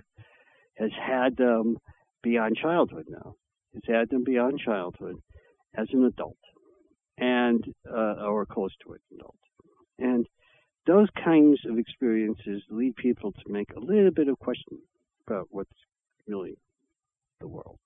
has 0.77 0.91
had 0.95 1.35
them 1.35 1.77
beyond 2.23 2.55
childhood 2.55 3.05
now. 3.09 3.35
Has 3.73 3.83
had 3.87 4.09
them 4.09 4.23
beyond 4.23 4.59
childhood 4.59 5.15
as 5.75 5.87
an 5.91 6.05
adult 6.05 6.37
and 7.17 7.63
uh, 7.91 8.25
or 8.25 8.45
close 8.45 8.71
to 8.83 8.93
an 8.93 8.99
adult. 9.13 9.35
And 9.99 10.27
those 10.87 11.07
kinds 11.23 11.59
of 11.69 11.77
experiences 11.77 12.63
lead 12.69 12.95
people 12.95 13.31
to 13.31 13.51
make 13.51 13.71
a 13.75 13.79
little 13.79 14.11
bit 14.11 14.27
of 14.27 14.39
question 14.39 14.79
about 15.27 15.47
what's 15.51 15.69
really 16.27 16.57
the 17.39 17.47
world. 17.47 17.77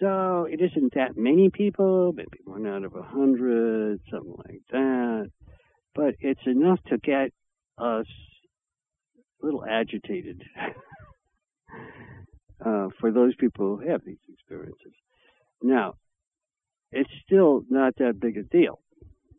So 0.00 0.48
it 0.50 0.60
isn't 0.60 0.94
that 0.94 1.16
many 1.16 1.50
people, 1.50 2.12
maybe 2.12 2.40
one 2.44 2.66
out 2.66 2.84
of 2.84 2.96
a 2.96 3.02
hundred, 3.02 4.00
something 4.10 4.34
like 4.48 4.62
that. 4.70 5.30
But 5.94 6.16
it's 6.18 6.44
enough 6.46 6.80
to 6.88 6.98
get 6.98 7.30
us 7.78 8.06
a 9.42 9.46
little 9.46 9.64
agitated 9.64 10.42
uh, 12.64 12.88
for 12.98 13.12
those 13.12 13.36
people 13.36 13.76
who 13.76 13.88
have 13.88 14.04
these 14.04 14.18
experiences. 14.32 14.92
Now, 15.62 15.94
it's 16.90 17.10
still 17.24 17.62
not 17.70 17.94
that 17.96 18.18
big 18.20 18.36
a 18.36 18.42
deal. 18.42 18.80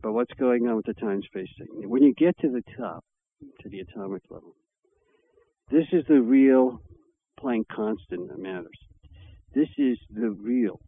But 0.05 0.11
what's 0.11 0.33
going 0.35 0.67
on 0.67 0.75
with 0.75 0.85
the 0.85 0.93
time 0.93 1.23
space 1.23 1.49
thing? 1.57 1.89
When 1.89 2.03
you 2.03 2.13
get 2.13 2.37
to 2.41 2.47
the 2.47 2.61
top, 2.77 3.03
to 3.61 3.69
the 3.69 3.79
atomic 3.79 4.21
level, 4.29 4.53
this 5.71 5.87
is 5.91 6.03
the 6.07 6.21
real 6.21 6.79
Planck 7.41 7.63
constant 7.75 8.29
that 8.29 8.37
matters. 8.37 8.77
This 9.55 9.67
is 9.79 9.97
the 10.11 10.29
real 10.29 10.79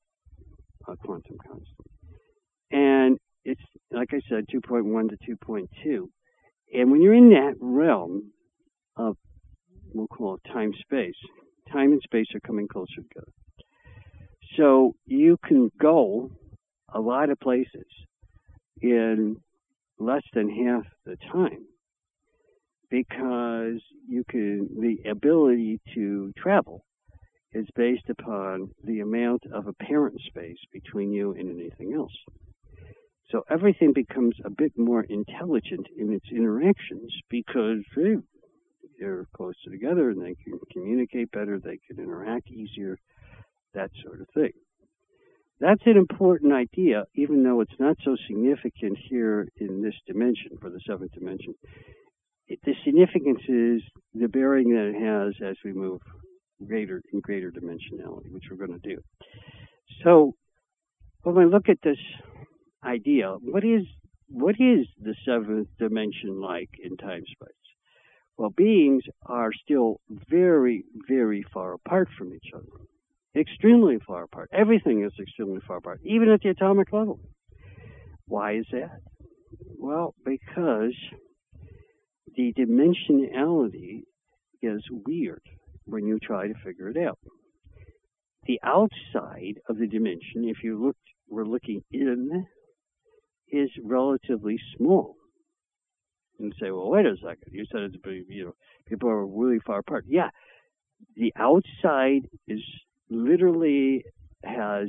uh, 0.87 0.93
quantum 1.03 1.37
constant. 1.43 1.87
And 2.69 3.17
it's, 3.43 3.61
like 3.89 4.09
I 4.11 4.19
said, 4.29 4.45
2.1 4.53 5.09
to 5.09 5.35
2.2. 5.35 6.03
And 6.75 6.91
when 6.91 7.01
you're 7.01 7.15
in 7.15 7.31
that 7.31 7.55
realm 7.59 8.31
of, 8.97 9.17
we'll 9.95 10.05
call 10.05 10.35
it 10.35 10.47
time 10.53 10.73
space, 10.79 11.17
time 11.73 11.91
and 11.91 12.01
space 12.03 12.27
are 12.35 12.39
coming 12.41 12.67
closer 12.67 13.01
together. 13.01 13.31
So 14.57 14.93
you 15.07 15.37
can 15.43 15.71
go 15.81 16.29
a 16.93 16.99
lot 16.99 17.31
of 17.31 17.39
places 17.39 17.87
in 18.81 19.37
less 19.99 20.23
than 20.33 20.49
half 20.49 20.83
the 21.05 21.17
time 21.31 21.65
because 22.89 23.81
you 24.07 24.23
can 24.29 24.69
the 24.79 25.09
ability 25.09 25.79
to 25.93 26.31
travel 26.37 26.85
is 27.53 27.67
based 27.75 28.09
upon 28.09 28.69
the 28.83 28.99
amount 28.99 29.41
of 29.53 29.67
apparent 29.67 30.19
space 30.27 30.59
between 30.71 31.11
you 31.11 31.33
and 31.33 31.49
anything 31.49 31.93
else. 31.93 32.13
So 33.31 33.43
everything 33.49 33.93
becomes 33.93 34.35
a 34.45 34.49
bit 34.49 34.77
more 34.77 35.03
intelligent 35.03 35.87
in 35.97 36.13
its 36.13 36.25
interactions 36.31 37.11
because 37.29 37.79
they're 38.99 39.25
closer 39.35 39.69
together 39.69 40.09
and 40.09 40.21
they 40.21 40.35
can 40.35 40.59
communicate 40.71 41.31
better, 41.31 41.59
they 41.59 41.79
can 41.87 41.99
interact 41.99 42.49
easier, 42.49 42.97
that 43.73 43.91
sort 44.03 44.21
of 44.21 44.27
thing. 44.33 44.51
That's 45.59 45.81
an 45.85 45.97
important 45.97 46.53
idea, 46.53 47.05
even 47.15 47.43
though 47.43 47.61
it's 47.61 47.79
not 47.79 47.97
so 48.03 48.15
significant 48.27 48.97
here 49.09 49.47
in 49.57 49.81
this 49.81 49.95
dimension, 50.05 50.57
for 50.61 50.69
the 50.69 50.79
seventh 50.87 51.13
dimension. 51.13 51.55
It, 52.47 52.59
the 52.63 52.73
significance 52.85 53.41
is 53.49 53.81
the 54.13 54.27
bearing 54.27 54.69
that 54.69 54.93
it 54.93 55.03
has 55.03 55.33
as 55.49 55.57
we 55.65 55.73
move 55.73 55.99
greater 56.65 57.01
in 57.11 57.21
greater 57.21 57.51
dimensionality, 57.51 58.31
which 58.31 58.43
we're 58.49 58.65
going 58.65 58.79
to 58.79 58.87
do. 58.87 59.01
So, 60.03 60.33
when 61.23 61.35
we 61.35 61.45
look 61.45 61.69
at 61.69 61.81
this 61.83 61.97
idea, 62.83 63.33
what 63.41 63.63
is 63.63 63.81
what 64.29 64.55
is 64.59 64.85
the 65.01 65.15
seventh 65.25 65.69
dimension 65.79 66.39
like 66.39 66.69
in 66.83 66.97
time 66.97 67.23
space? 67.25 67.55
Well, 68.37 68.51
beings 68.55 69.03
are 69.25 69.51
still 69.63 69.99
very, 70.29 70.83
very 71.07 71.43
far 71.51 71.73
apart 71.73 72.09
from 72.15 72.33
each 72.33 72.51
other 72.53 72.85
extremely 73.37 73.99
far 74.05 74.23
apart. 74.23 74.49
Everything 74.53 75.03
is 75.03 75.13
extremely 75.19 75.59
far 75.67 75.77
apart, 75.77 75.99
even 76.03 76.29
at 76.29 76.41
the 76.41 76.49
atomic 76.49 76.91
level. 76.93 77.19
Why 78.27 78.55
is 78.57 78.65
that? 78.71 78.99
Well, 79.77 80.15
because 80.25 80.95
the 82.35 82.53
dimensionality 82.53 84.03
is 84.61 84.83
weird 84.91 85.41
when 85.85 86.05
you 86.05 86.19
try 86.19 86.47
to 86.47 86.53
figure 86.65 86.89
it 86.89 86.97
out. 86.97 87.19
The 88.47 88.59
outside 88.63 89.59
of 89.69 89.77
the 89.77 89.87
dimension, 89.87 90.45
if 90.45 90.63
you 90.63 90.83
look, 90.83 90.97
we're 91.29 91.45
looking 91.45 91.83
in, 91.91 92.45
is 93.49 93.69
relatively 93.83 94.59
small. 94.77 95.15
and 96.39 96.53
say, 96.61 96.71
well, 96.71 96.89
wait 96.89 97.05
a 97.05 97.15
second, 97.17 97.51
you 97.51 97.65
said 97.71 97.81
it's 97.81 97.95
you 98.29 98.45
know 98.45 98.53
people 98.87 99.09
are 99.09 99.25
really 99.25 99.59
far 99.65 99.79
apart. 99.79 100.05
Yeah, 100.07 100.29
the 101.15 101.33
outside 101.37 102.27
is 102.47 102.61
literally 103.09 104.03
has 104.43 104.87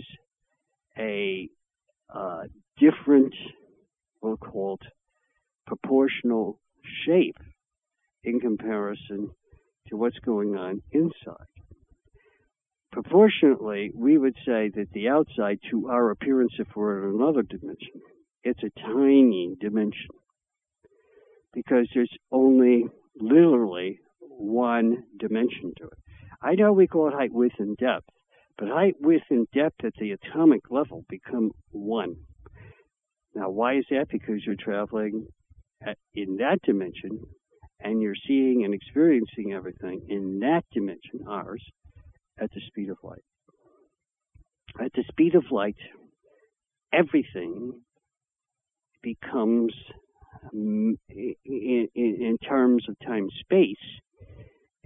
a 0.99 1.49
uh, 2.13 2.43
different, 2.79 3.35
we'll 4.23 4.37
call 4.37 4.79
it 4.81 4.89
proportional 5.67 6.59
shape 7.05 7.37
in 8.25 8.41
comparison 8.41 9.31
to 9.89 9.97
what's 9.97 10.19
going 10.21 10.57
on 10.57 10.83
inside. 10.93 11.47
Proportionately, 12.91 13.91
we 13.95 14.17
would 14.17 14.35
say 14.47 14.71
that 14.75 14.87
the 14.93 15.09
outside 15.09 15.59
to 15.71 15.89
our 15.89 16.11
appearance, 16.11 16.53
if 16.59 16.69
we're 16.75 17.09
in 17.09 17.15
another 17.15 17.43
dimension, 17.43 18.01
it's 18.43 18.63
a 18.63 18.81
tiny 18.81 19.55
dimension 19.61 20.09
because 21.53 21.87
there's 21.95 22.17
only 22.33 22.87
literally 23.17 23.99
one 24.21 25.05
dimension 25.19 25.73
to 25.79 25.85
it. 25.85 25.99
I 26.41 26.55
know 26.55 26.73
we 26.73 26.87
call 26.87 27.09
it 27.09 27.15
height, 27.15 27.33
width, 27.33 27.57
and 27.59 27.77
depth, 27.77 28.09
but 28.57 28.69
height, 28.69 28.95
width, 29.01 29.25
and 29.31 29.47
depth 29.53 29.85
at 29.85 29.95
the 29.99 30.13
atomic 30.13 30.71
level 30.71 31.05
become 31.09 31.51
one. 31.71 32.17
Now, 33.35 33.51
why 33.51 33.77
is 33.77 33.85
that? 33.91 34.09
Because 34.09 34.45
you're 34.47 34.57
traveling 34.59 35.27
at, 35.85 35.99
in 36.15 36.37
that 36.37 36.59
dimension 36.63 37.21
and 37.81 38.03
you're 38.03 38.15
seeing 38.27 38.65
and 38.65 38.75
experiencing 38.75 39.53
everything 39.53 40.03
in 40.09 40.41
that 40.41 40.65
dimension, 40.73 41.27
ours, 41.29 41.65
at 42.41 42.51
the 42.53 42.61
speed 42.67 42.91
of 42.91 42.99
light. 43.03 43.23
At 44.81 44.93
the 44.95 45.05
speed 45.11 45.35
of 45.35 45.45
light, 45.51 45.77
everything 46.93 47.81
becomes, 49.03 49.73
um, 50.53 50.97
in, 51.09 51.35
in, 51.45 51.89
in 51.95 52.39
terms 52.39 52.87
of 52.89 52.97
time 53.05 53.29
space, 53.41 53.77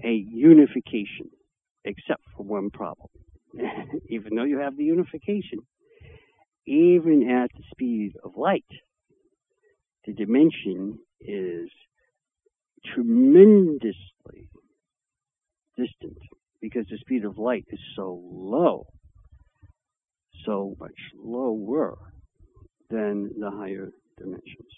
a 0.04 0.12
unification, 0.12 1.30
except 1.84 2.22
for 2.36 2.44
one 2.44 2.70
problem. 2.70 3.08
even 4.08 4.34
though 4.34 4.44
you 4.44 4.58
have 4.58 4.76
the 4.76 4.84
unification, 4.84 5.58
even 6.66 7.28
at 7.28 7.50
the 7.56 7.64
speed 7.72 8.12
of 8.24 8.36
light, 8.36 8.64
the 10.06 10.12
dimension 10.12 10.98
is 11.20 11.68
tremendously 12.94 14.48
distant 15.76 16.18
because 16.60 16.86
the 16.90 16.98
speed 16.98 17.24
of 17.24 17.38
light 17.38 17.64
is 17.70 17.80
so 17.96 18.20
low, 18.32 18.86
so 20.46 20.74
much 20.78 20.90
lower 21.16 21.96
than 22.90 23.30
the 23.38 23.50
higher 23.50 23.90
dimensions. 24.18 24.72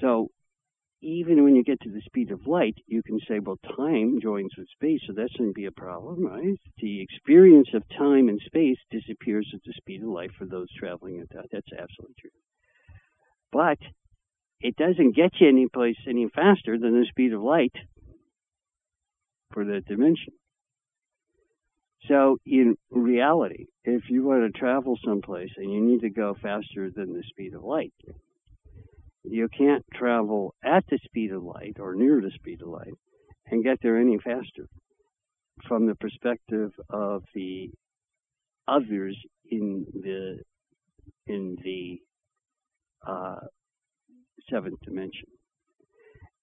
So 0.00 0.28
even 1.04 1.44
when 1.44 1.54
you 1.54 1.62
get 1.62 1.80
to 1.82 1.90
the 1.90 2.00
speed 2.06 2.30
of 2.30 2.46
light, 2.46 2.76
you 2.86 3.02
can 3.02 3.20
say, 3.28 3.38
well, 3.38 3.58
time 3.76 4.20
joins 4.20 4.50
with 4.56 4.66
space, 4.68 5.00
so 5.06 5.12
that 5.12 5.28
shouldn't 5.32 5.54
be 5.54 5.66
a 5.66 5.72
problem, 5.72 6.26
right? 6.26 6.58
The 6.78 7.02
experience 7.02 7.68
of 7.74 7.82
time 7.96 8.28
and 8.28 8.40
space 8.46 8.78
disappears 8.90 9.48
at 9.54 9.60
the 9.64 9.74
speed 9.76 10.02
of 10.02 10.08
light 10.08 10.30
for 10.38 10.46
those 10.46 10.68
traveling 10.78 11.20
at 11.20 11.28
that. 11.30 11.46
That's 11.52 11.72
absolutely 11.72 12.14
true. 12.18 12.30
But 13.52 13.78
it 14.60 14.76
doesn't 14.76 15.14
get 15.14 15.32
you 15.40 15.48
any 15.48 15.68
place 15.68 15.96
any 16.08 16.28
faster 16.34 16.78
than 16.78 16.98
the 16.98 17.06
speed 17.06 17.32
of 17.34 17.42
light 17.42 17.74
for 19.52 19.64
that 19.66 19.86
dimension. 19.86 20.32
So 22.08 22.38
in 22.44 22.76
reality, 22.90 23.66
if 23.84 24.10
you 24.10 24.24
want 24.24 24.42
to 24.52 24.58
travel 24.58 24.98
someplace 25.04 25.50
and 25.56 25.72
you 25.72 25.80
need 25.80 26.00
to 26.00 26.10
go 26.10 26.34
faster 26.34 26.90
than 26.90 27.12
the 27.12 27.22
speed 27.30 27.54
of 27.54 27.62
light, 27.62 27.92
you 29.24 29.48
can't 29.56 29.84
travel 29.94 30.54
at 30.64 30.84
the 30.90 30.98
speed 31.04 31.32
of 31.32 31.42
light 31.42 31.76
or 31.80 31.94
near 31.94 32.20
the 32.20 32.30
speed 32.34 32.62
of 32.62 32.68
light 32.68 32.94
and 33.46 33.64
get 33.64 33.78
there 33.82 33.98
any 33.98 34.18
faster 34.18 34.66
from 35.66 35.86
the 35.86 35.94
perspective 35.94 36.70
of 36.90 37.22
the 37.34 37.70
others 38.68 39.16
in 39.50 39.86
the 39.92 40.38
in 41.26 41.56
the 41.64 41.98
uh, 43.06 43.40
seventh 44.50 44.80
dimension. 44.84 45.28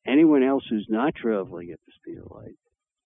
Anyone 0.07 0.43
else 0.43 0.63
who's 0.69 0.87
not 0.89 1.13
traveling 1.15 1.71
at 1.71 1.79
the 1.85 1.91
speed 1.95 2.17
of 2.17 2.31
light 2.31 2.55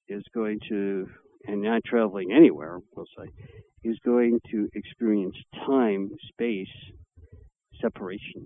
is 0.08 0.24
going 0.34 0.60
to, 0.70 1.08
and 1.46 1.62
not 1.62 1.84
traveling 1.86 2.32
anywhere, 2.32 2.80
we'll 2.96 3.06
say, 3.18 3.30
is 3.84 3.98
going 4.06 4.40
to 4.52 4.70
experience 4.74 5.36
time, 5.66 6.10
space, 6.30 6.68
separation. 7.82 8.46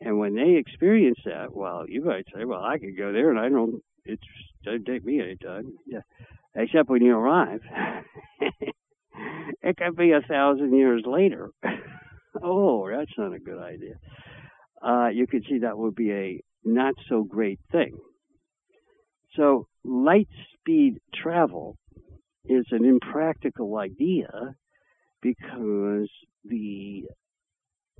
And 0.00 0.18
when 0.18 0.34
they 0.34 0.56
experience 0.56 1.18
that, 1.26 1.54
well, 1.54 1.84
you 1.86 2.02
might 2.04 2.26
say, 2.34 2.44
well, 2.44 2.62
I 2.62 2.78
could 2.78 2.96
go 2.96 3.12
there 3.12 3.30
and 3.30 3.38
I 3.38 3.48
don't, 3.48 3.82
it 4.04 4.18
doesn't 4.64 4.86
take 4.86 5.04
me 5.04 5.20
any 5.20 5.36
time. 5.36 5.74
Yeah. 5.86 6.00
Except 6.54 6.88
when 6.88 7.02
you 7.02 7.14
arrive, 7.14 7.60
it 9.62 9.76
could 9.76 9.96
be 9.96 10.12
a 10.12 10.26
thousand 10.26 10.74
years 10.74 11.02
later. 11.06 11.50
oh, 12.42 12.88
that's 12.90 13.12
not 13.18 13.34
a 13.34 13.38
good 13.38 13.58
idea. 13.58 13.94
Uh, 14.82 15.08
you 15.08 15.26
could 15.26 15.44
see 15.48 15.58
that 15.58 15.76
would 15.78 15.94
be 15.94 16.10
a 16.12 16.40
not 16.64 16.94
so 17.08 17.22
great 17.22 17.60
thing. 17.70 17.98
So 19.36 19.68
light 19.84 20.28
speed 20.54 20.98
travel 21.14 21.76
is 22.46 22.66
an 22.70 22.84
impractical 22.84 23.76
idea 23.76 24.54
because 25.22 26.08
the 26.44 27.04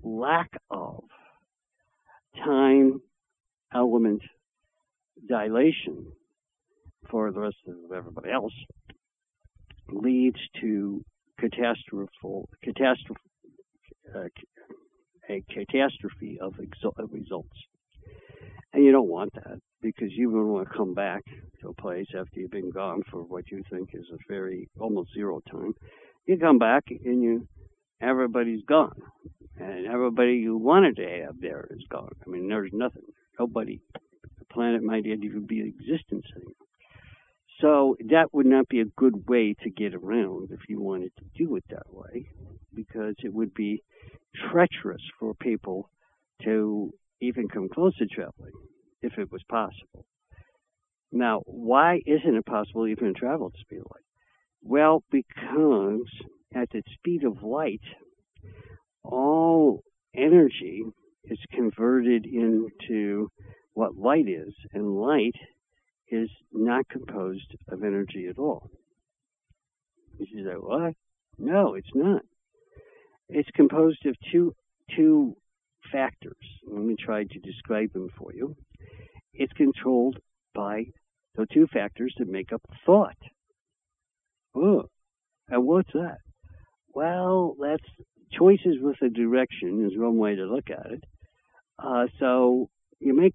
lack 0.02 0.50
of 0.70 1.04
time 2.36 3.00
element 3.74 4.22
dilation 5.28 6.06
for 7.10 7.30
the 7.32 7.40
rest 7.40 7.56
of 7.66 7.92
everybody 7.92 8.30
else 8.30 8.52
leads 9.88 10.38
to 10.60 11.02
catastrophe, 11.38 12.10
catastrophe, 12.62 13.20
uh, 14.14 14.28
a 15.28 15.42
catastrophe 15.52 16.38
of, 16.40 16.54
exo- 16.54 16.92
results. 17.12 17.56
And 18.72 18.84
you 18.84 18.92
don't 18.92 19.08
want 19.08 19.32
that 19.34 19.58
because 19.82 20.10
you 20.12 20.30
would 20.30 20.44
want 20.44 20.68
to 20.68 20.76
come 20.76 20.94
back 20.94 21.22
to 21.60 21.68
a 21.68 21.74
place 21.74 22.06
after 22.16 22.40
you've 22.40 22.50
been 22.50 22.70
gone 22.70 23.02
for 23.10 23.22
what 23.22 23.50
you 23.50 23.62
think 23.70 23.90
is 23.94 24.06
a 24.12 24.18
very 24.28 24.68
almost 24.78 25.12
zero 25.14 25.40
time. 25.50 25.74
You 26.26 26.38
come 26.38 26.58
back 26.58 26.84
and 26.88 27.22
you 27.22 27.48
everybody's 28.00 28.64
gone. 28.64 29.00
And 29.56 29.86
everybody 29.86 30.34
you 30.34 30.56
wanted 30.56 30.96
to 30.96 31.22
have 31.26 31.40
there 31.40 31.66
is 31.70 31.84
gone. 31.90 32.12
I 32.26 32.30
mean 32.30 32.48
there's 32.48 32.72
nothing. 32.72 33.02
Nobody 33.38 33.80
the 34.38 34.44
planet 34.46 34.82
might 34.82 35.06
even 35.06 35.46
be 35.46 35.60
in 35.60 35.66
existence 35.66 36.24
anymore. 36.34 36.54
So 37.60 37.96
that 38.08 38.32
would 38.32 38.46
not 38.46 38.68
be 38.68 38.80
a 38.80 38.86
good 38.96 39.28
way 39.28 39.54
to 39.62 39.70
get 39.70 39.94
around 39.94 40.50
if 40.50 40.60
you 40.68 40.80
wanted 40.80 41.12
to 41.18 41.24
do 41.36 41.56
it 41.56 41.64
that 41.68 41.92
way, 41.92 42.26
because 42.74 43.14
it 43.18 43.34
would 43.34 43.52
be 43.52 43.82
treacherous 44.50 45.02
for 45.18 45.34
people 45.34 45.90
to 46.44 46.92
even 47.20 47.48
come 47.48 47.68
close 47.68 47.94
to 47.98 48.06
traveling 48.06 48.52
if 49.03 49.18
it 49.18 49.30
was 49.30 49.42
possible. 49.48 50.07
Now, 51.12 51.42
why 51.44 52.01
isn't 52.07 52.34
it 52.34 52.46
possible 52.46 52.86
even 52.86 53.12
to 53.12 53.20
travel 53.20 53.51
the 53.51 53.59
speed 53.61 53.80
light? 53.80 54.05
Well, 54.62 55.03
because 55.11 56.07
at 56.55 56.68
the 56.70 56.82
speed 56.94 57.24
of 57.24 57.42
light, 57.42 57.80
all 59.05 59.82
energy 60.14 60.82
is 61.24 61.38
converted 61.53 62.26
into 62.26 63.28
what 63.74 63.96
light 63.96 64.28
is, 64.28 64.55
and 64.72 64.96
light 64.96 65.36
is 66.11 66.28
not 66.53 66.88
composed 66.88 67.55
of 67.68 67.84
energy 67.84 68.26
at 68.28 68.38
all. 68.38 68.68
You 70.18 70.44
say, 70.44 70.55
what? 70.59 70.94
No, 71.38 71.74
it's 71.74 71.94
not. 71.94 72.22
It's 73.28 73.48
composed 73.55 74.05
of 74.07 74.16
two 74.32 74.53
two 74.96 75.36
factors. 75.92 76.36
Let 76.66 76.82
me 76.82 76.96
try 76.98 77.24
to 77.24 77.38
describe 77.38 77.92
them 77.92 78.09
for 78.18 78.34
you. 78.34 78.57
It's 79.32 79.53
controlled 79.53 80.18
by 80.55 80.86
the 81.36 81.46
two 81.53 81.66
factors 81.72 82.12
that 82.18 82.28
make 82.28 82.53
up 82.53 82.62
thought. 82.84 83.16
Oh, 84.55 84.84
and 85.48 85.64
what's 85.64 85.92
that? 85.94 86.18
Well, 86.93 87.57
that's 87.61 87.84
choices 88.32 88.76
with 88.80 88.97
a 89.03 89.09
direction 89.09 89.86
is 89.86 89.99
one 89.99 90.16
way 90.16 90.36
to 90.36 90.45
look 90.45 90.70
at 90.70 90.91
it. 90.91 91.05
Uh, 91.78 92.07
so 92.18 92.68
you 93.01 93.14
make 93.14 93.34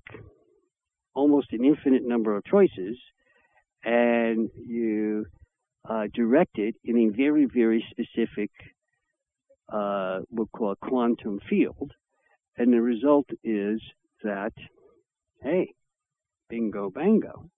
almost 1.14 1.48
an 1.52 1.64
infinite 1.64 2.04
number 2.06 2.36
of 2.36 2.44
choices, 2.46 2.98
and 3.84 4.50
you 4.56 5.26
uh, 5.90 6.04
direct 6.14 6.58
it 6.58 6.76
in 6.84 6.98
a 6.98 7.16
very, 7.16 7.46
very 7.46 7.86
specific, 7.90 8.52
uh, 9.72 10.20
we'll 10.30 10.48
call 10.48 10.72
a 10.72 10.76
quantum 10.76 11.40
field. 11.50 11.92
And 12.58 12.72
the 12.74 12.82
result 12.82 13.28
is 13.44 13.82
that, 14.24 14.54
hey, 15.42 15.74
bingo 16.50 16.90
bango, 16.90 17.50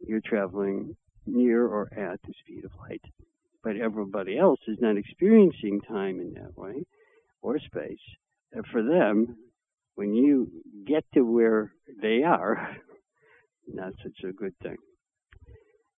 you're 0.00 0.20
traveling 0.24 0.96
near 1.26 1.66
or 1.66 1.88
at 1.92 2.20
the 2.22 2.32
speed 2.40 2.64
of 2.64 2.72
light. 2.78 3.02
But 3.66 3.78
everybody 3.78 4.38
else 4.38 4.60
is 4.68 4.78
not 4.80 4.96
experiencing 4.96 5.80
time 5.80 6.20
in 6.20 6.34
that 6.34 6.56
way 6.56 6.84
or 7.42 7.58
space. 7.58 7.98
And 8.52 8.64
for 8.70 8.80
them, 8.80 9.38
when 9.96 10.14
you 10.14 10.46
get 10.86 11.04
to 11.14 11.22
where 11.22 11.72
they 12.00 12.22
are 12.22 12.76
not 13.66 13.94
such 14.04 14.22
a 14.22 14.32
good 14.32 14.54
thing. 14.62 14.76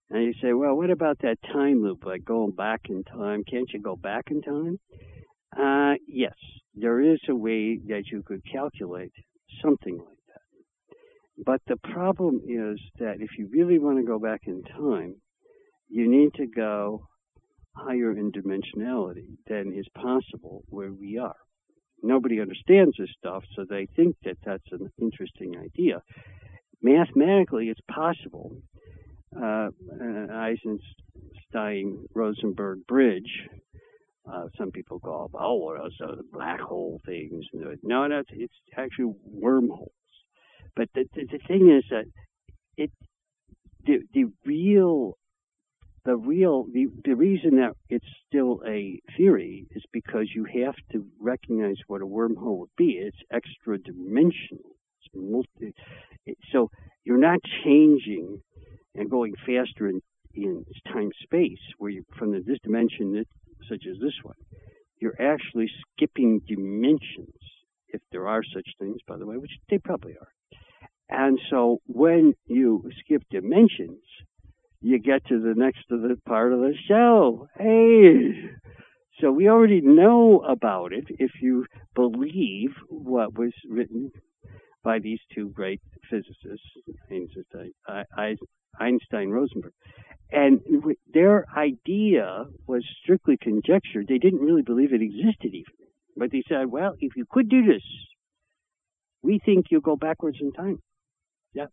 And 0.08 0.24
you 0.24 0.32
say, 0.40 0.54
well, 0.54 0.76
what 0.76 0.88
about 0.88 1.18
that 1.18 1.36
time 1.52 1.82
loop, 1.82 2.06
like 2.06 2.24
going 2.24 2.52
back 2.52 2.80
in 2.88 3.04
time? 3.04 3.44
Can't 3.44 3.70
you 3.70 3.82
go 3.82 3.96
back 3.96 4.30
in 4.30 4.40
time? 4.40 4.78
Uh, 5.54 5.96
yes, 6.08 6.36
there 6.74 7.02
is 7.02 7.20
a 7.28 7.34
way 7.34 7.78
that 7.88 8.04
you 8.10 8.22
could 8.22 8.40
calculate 8.50 9.12
something 9.62 9.98
like 9.98 10.24
that. 10.28 11.44
But 11.44 11.60
the 11.66 11.76
problem 11.92 12.40
is 12.48 12.80
that 12.98 13.16
if 13.20 13.36
you 13.36 13.46
really 13.52 13.78
want 13.78 13.98
to 13.98 14.04
go 14.04 14.18
back 14.18 14.40
in 14.46 14.62
time, 14.62 15.16
you 15.90 16.10
need 16.10 16.32
to 16.36 16.46
go 16.46 17.08
higher 17.78 18.12
in 18.12 18.32
dimensionality 18.32 19.36
than 19.46 19.72
is 19.72 19.86
possible 19.94 20.64
where 20.68 20.92
we 20.92 21.18
are. 21.18 21.36
Nobody 22.02 22.40
understands 22.40 22.96
this 22.98 23.08
stuff, 23.18 23.44
so 23.54 23.64
they 23.68 23.86
think 23.96 24.16
that 24.24 24.36
that's 24.44 24.70
an 24.72 24.90
interesting 25.00 25.54
idea. 25.58 26.02
Mathematically, 26.82 27.68
it's 27.68 27.80
possible. 27.90 28.56
Uh, 29.36 29.68
Einstein 30.32 32.06
Rosenberg 32.14 32.86
Bridge. 32.86 33.48
Uh, 34.30 34.44
some 34.56 34.70
people 34.70 35.00
call 35.00 35.26
it, 35.26 35.32
oh, 35.34 35.56
well, 35.56 35.88
so 35.98 36.14
the 36.16 36.22
black 36.32 36.60
hole 36.60 37.00
things. 37.06 37.44
No, 37.82 38.06
no, 38.06 38.22
it's 38.30 38.54
actually 38.76 39.12
wormholes. 39.24 39.90
But 40.76 40.88
the, 40.94 41.04
the, 41.14 41.26
the 41.32 41.38
thing 41.48 41.70
is 41.76 41.84
that 41.90 42.04
it 42.76 42.90
the 43.84 43.98
the 44.14 44.26
real 44.44 45.18
the 46.04 46.16
real 46.16 46.64
the, 46.72 46.86
the 47.04 47.14
reason 47.14 47.56
that 47.56 47.72
it's 47.88 48.06
still 48.26 48.60
a 48.66 49.00
theory 49.16 49.66
is 49.72 49.82
because 49.92 50.28
you 50.34 50.44
have 50.44 50.74
to 50.92 51.04
recognize 51.20 51.76
what 51.86 52.02
a 52.02 52.06
wormhole 52.06 52.58
would 52.58 52.76
be. 52.76 52.92
It's 52.92 53.16
extra 53.32 53.78
dimensional. 53.78 54.76
It's 55.00 55.14
multi, 55.14 55.74
it, 56.26 56.38
so 56.52 56.70
you're 57.04 57.18
not 57.18 57.40
changing 57.64 58.40
and 58.94 59.10
going 59.10 59.34
faster 59.46 59.88
in, 59.88 60.00
in 60.34 60.64
time 60.92 61.10
space 61.22 61.58
where 61.78 61.90
you 61.90 62.04
from 62.18 62.32
the, 62.32 62.40
this 62.46 62.58
dimension 62.62 63.12
that, 63.12 63.26
such 63.68 63.84
as 63.90 63.98
this 64.00 64.14
one. 64.22 64.36
You're 65.00 65.20
actually 65.20 65.70
skipping 65.94 66.40
dimensions, 66.48 67.38
if 67.88 68.00
there 68.10 68.26
are 68.26 68.42
such 68.42 68.68
things, 68.80 68.98
by 69.06 69.16
the 69.16 69.26
way, 69.26 69.36
which 69.36 69.52
they 69.70 69.78
probably 69.78 70.14
are. 70.20 70.28
And 71.08 71.38
so 71.50 71.78
when 71.86 72.34
you 72.46 72.84
skip 73.00 73.22
dimensions, 73.30 74.02
you 74.80 74.98
get 74.98 75.26
to 75.26 75.40
the 75.40 75.54
next 75.56 75.80
the 75.88 76.16
part 76.26 76.52
of 76.52 76.60
the 76.60 76.74
show. 76.88 77.48
Hey, 77.58 78.50
so 79.20 79.32
we 79.32 79.48
already 79.48 79.80
know 79.80 80.40
about 80.40 80.92
it 80.92 81.06
if 81.08 81.32
you 81.42 81.66
believe 81.94 82.70
what 82.88 83.36
was 83.36 83.52
written 83.68 84.12
by 84.84 85.00
these 85.00 85.18
two 85.34 85.50
great 85.50 85.80
physicists, 86.08 86.66
Einstein, 87.10 87.72
Einstein 88.78 89.30
Rosenberg. 89.30 89.72
And 90.30 90.60
their 91.12 91.46
idea 91.56 92.44
was 92.66 92.84
strictly 93.02 93.36
conjecture. 93.40 94.04
They 94.06 94.18
didn't 94.18 94.40
really 94.40 94.62
believe 94.62 94.92
it 94.92 95.02
existed 95.02 95.52
even. 95.54 95.74
But 96.16 96.30
they 96.30 96.42
said, 96.48 96.66
well, 96.66 96.94
if 97.00 97.16
you 97.16 97.24
could 97.28 97.48
do 97.48 97.64
this, 97.64 97.82
we 99.22 99.40
think 99.44 99.66
you'll 99.70 99.80
go 99.80 99.96
backwards 99.96 100.38
in 100.40 100.52
time. 100.52 100.78
Yeah. 101.54 101.66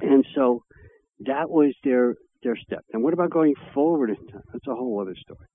And 0.00 0.26
so 0.34 0.64
that 1.26 1.50
was 1.50 1.74
their 1.84 2.14
their 2.42 2.56
step. 2.56 2.84
And 2.92 3.02
what 3.02 3.14
about 3.14 3.30
going 3.30 3.54
forward 3.72 4.10
in 4.10 4.16
time? 4.28 4.42
That's 4.52 4.66
a 4.66 4.74
whole 4.74 5.00
other 5.00 5.16
story. 5.16 5.46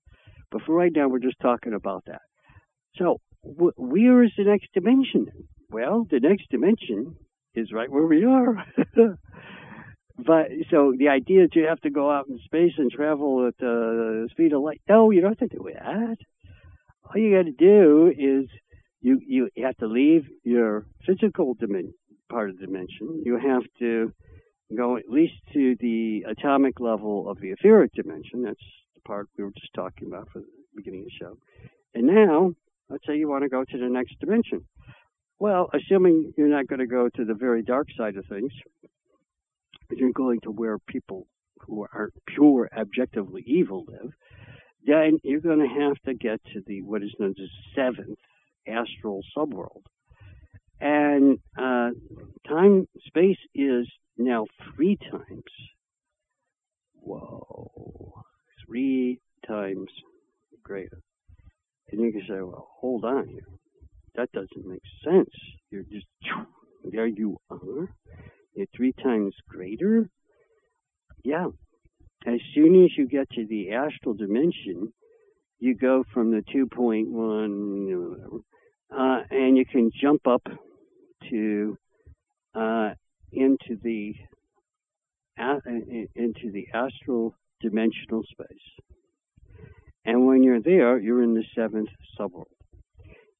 But 0.50 0.62
for 0.62 0.74
right 0.74 0.92
now, 0.94 1.08
we're 1.08 1.20
just 1.20 1.38
talking 1.40 1.72
about 1.74 2.04
that. 2.06 2.22
So, 2.96 3.18
wh- 3.42 3.78
where 3.78 4.24
is 4.24 4.32
the 4.36 4.44
next 4.44 4.72
dimension? 4.74 5.28
Well, 5.70 6.06
the 6.10 6.18
next 6.18 6.50
dimension 6.50 7.14
is 7.54 7.72
right 7.72 7.90
where 7.90 8.06
we 8.06 8.24
are. 8.24 8.64
but 10.18 10.46
so 10.70 10.92
the 10.98 11.08
idea 11.08 11.42
that 11.42 11.54
you 11.54 11.66
have 11.68 11.80
to 11.82 11.90
go 11.90 12.10
out 12.10 12.26
in 12.28 12.40
space 12.44 12.72
and 12.78 12.90
travel 12.90 13.46
at 13.46 13.56
the 13.58 14.28
speed 14.32 14.52
of 14.52 14.62
light. 14.62 14.80
No, 14.88 15.10
you 15.10 15.20
don't 15.20 15.38
have 15.38 15.50
to 15.50 15.56
do 15.56 15.68
that. 15.72 16.16
All 17.04 17.20
you 17.20 17.36
got 17.36 17.44
to 17.44 17.52
do 17.52 18.08
is 18.08 18.48
you 19.00 19.20
you 19.24 19.48
have 19.64 19.76
to 19.78 19.86
leave 19.86 20.24
your 20.44 20.86
physical 21.06 21.54
dimension 21.54 21.94
part 22.30 22.48
of 22.48 22.58
the 22.58 22.66
dimension. 22.66 23.22
You 23.24 23.36
have 23.36 23.62
to 23.80 24.12
go 24.76 24.96
at 24.96 25.08
least 25.08 25.34
to 25.52 25.76
the 25.80 26.24
atomic 26.28 26.80
level 26.80 27.28
of 27.28 27.40
the 27.40 27.50
etheric 27.50 27.92
dimension. 27.94 28.42
That's 28.42 28.60
the 28.94 29.00
part 29.02 29.28
we 29.36 29.44
were 29.44 29.52
just 29.52 29.72
talking 29.74 30.08
about 30.08 30.28
for 30.32 30.40
the 30.40 30.46
beginning 30.76 31.00
of 31.00 31.06
the 31.06 31.24
show. 31.24 31.38
And 31.94 32.06
now, 32.06 32.52
let's 32.88 33.06
say 33.06 33.16
you 33.16 33.28
want 33.28 33.42
to 33.42 33.48
go 33.48 33.64
to 33.64 33.78
the 33.78 33.88
next 33.88 34.18
dimension. 34.20 34.66
Well, 35.38 35.70
assuming 35.72 36.34
you're 36.36 36.48
not 36.48 36.66
going 36.66 36.80
to 36.80 36.86
go 36.86 37.08
to 37.08 37.24
the 37.24 37.34
very 37.34 37.62
dark 37.62 37.88
side 37.96 38.16
of 38.16 38.26
things, 38.26 38.52
you're 39.90 40.12
going 40.12 40.40
to 40.42 40.50
where 40.50 40.78
people 40.78 41.26
who 41.60 41.86
are 41.92 42.10
pure, 42.26 42.68
objectively 42.76 43.42
evil 43.46 43.84
live, 43.88 44.12
then 44.84 45.18
you're 45.22 45.40
going 45.40 45.58
to 45.58 45.80
have 45.80 45.96
to 46.06 46.14
get 46.14 46.40
to 46.52 46.60
the 46.66 46.82
what 46.82 47.02
is 47.02 47.14
known 47.18 47.30
as 47.30 47.36
the 47.36 47.48
seventh 47.74 48.18
astral 48.66 49.22
subworld. 49.36 49.82
And 50.80 51.38
uh, 51.58 51.90
time 52.48 52.88
space 53.06 53.38
is 53.54 53.86
now 54.16 54.46
three 54.74 54.96
times. 54.96 55.44
Whoa, 56.94 58.22
three 58.66 59.20
times 59.46 59.88
greater. 60.62 61.00
And 61.90 62.00
you 62.00 62.12
can 62.12 62.22
say, 62.22 62.40
well, 62.40 62.68
hold 62.80 63.04
on 63.04 63.26
here. 63.28 63.46
That 64.14 64.30
doesn't 64.32 64.66
make 64.66 64.82
sense. 65.04 65.30
You're 65.70 65.82
just, 65.82 66.06
there 66.84 67.06
you 67.06 67.38
are. 67.50 67.88
You're 68.54 68.66
three 68.74 68.92
times 68.92 69.34
greater. 69.48 70.08
Yeah. 71.24 71.48
As 72.26 72.40
soon 72.54 72.84
as 72.84 72.90
you 72.96 73.06
get 73.08 73.30
to 73.30 73.46
the 73.46 73.72
astral 73.72 74.14
dimension, 74.14 74.92
you 75.58 75.74
go 75.74 76.04
from 76.12 76.30
the 76.30 76.42
2.1, 76.54 78.42
uh, 78.90 79.22
and 79.30 79.56
you 79.56 79.64
can 79.64 79.90
jump 80.00 80.26
up 80.26 80.42
to 81.28 81.76
uh, 82.54 82.90
into 83.32 83.76
the 83.82 84.14
into 86.14 86.50
the 86.52 86.66
astral 86.74 87.34
dimensional 87.60 88.22
space. 88.30 88.84
And 90.04 90.26
when 90.26 90.42
you're 90.42 90.60
there, 90.60 90.98
you're 90.98 91.22
in 91.22 91.34
the 91.34 91.44
seventh 91.54 91.88
subworld. 92.18 92.44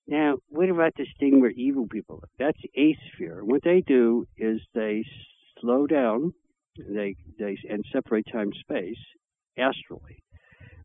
Now, 0.07 0.37
what 0.49 0.68
about 0.68 0.93
this 0.97 1.09
thing 1.18 1.41
where 1.41 1.51
evil 1.51 1.87
people 1.89 2.16
live? 2.16 2.31
That's 2.39 2.61
a 2.76 2.97
sphere. 3.12 3.45
What 3.45 3.62
they 3.62 3.81
do 3.87 4.26
is 4.37 4.61
they 4.74 5.05
slow 5.61 5.87
down, 5.87 6.33
they 6.76 7.16
they 7.39 7.57
and 7.68 7.85
separate 7.93 8.26
time 8.33 8.51
space 8.61 8.99
astrally, 9.59 10.22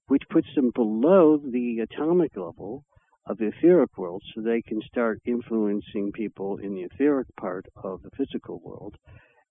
which 0.07 0.23
puts 0.29 0.47
them 0.55 0.71
below 0.75 1.37
the 1.37 1.79
atomic 1.79 2.35
level 2.35 2.83
of 3.27 3.37
the 3.37 3.47
etheric 3.47 3.97
world 3.97 4.21
so 4.33 4.41
they 4.41 4.61
can 4.61 4.81
start 4.87 5.19
influencing 5.25 6.11
people 6.11 6.57
in 6.57 6.75
the 6.75 6.83
etheric 6.83 7.27
part 7.39 7.65
of 7.83 8.01
the 8.03 8.11
physical 8.17 8.59
world 8.63 8.95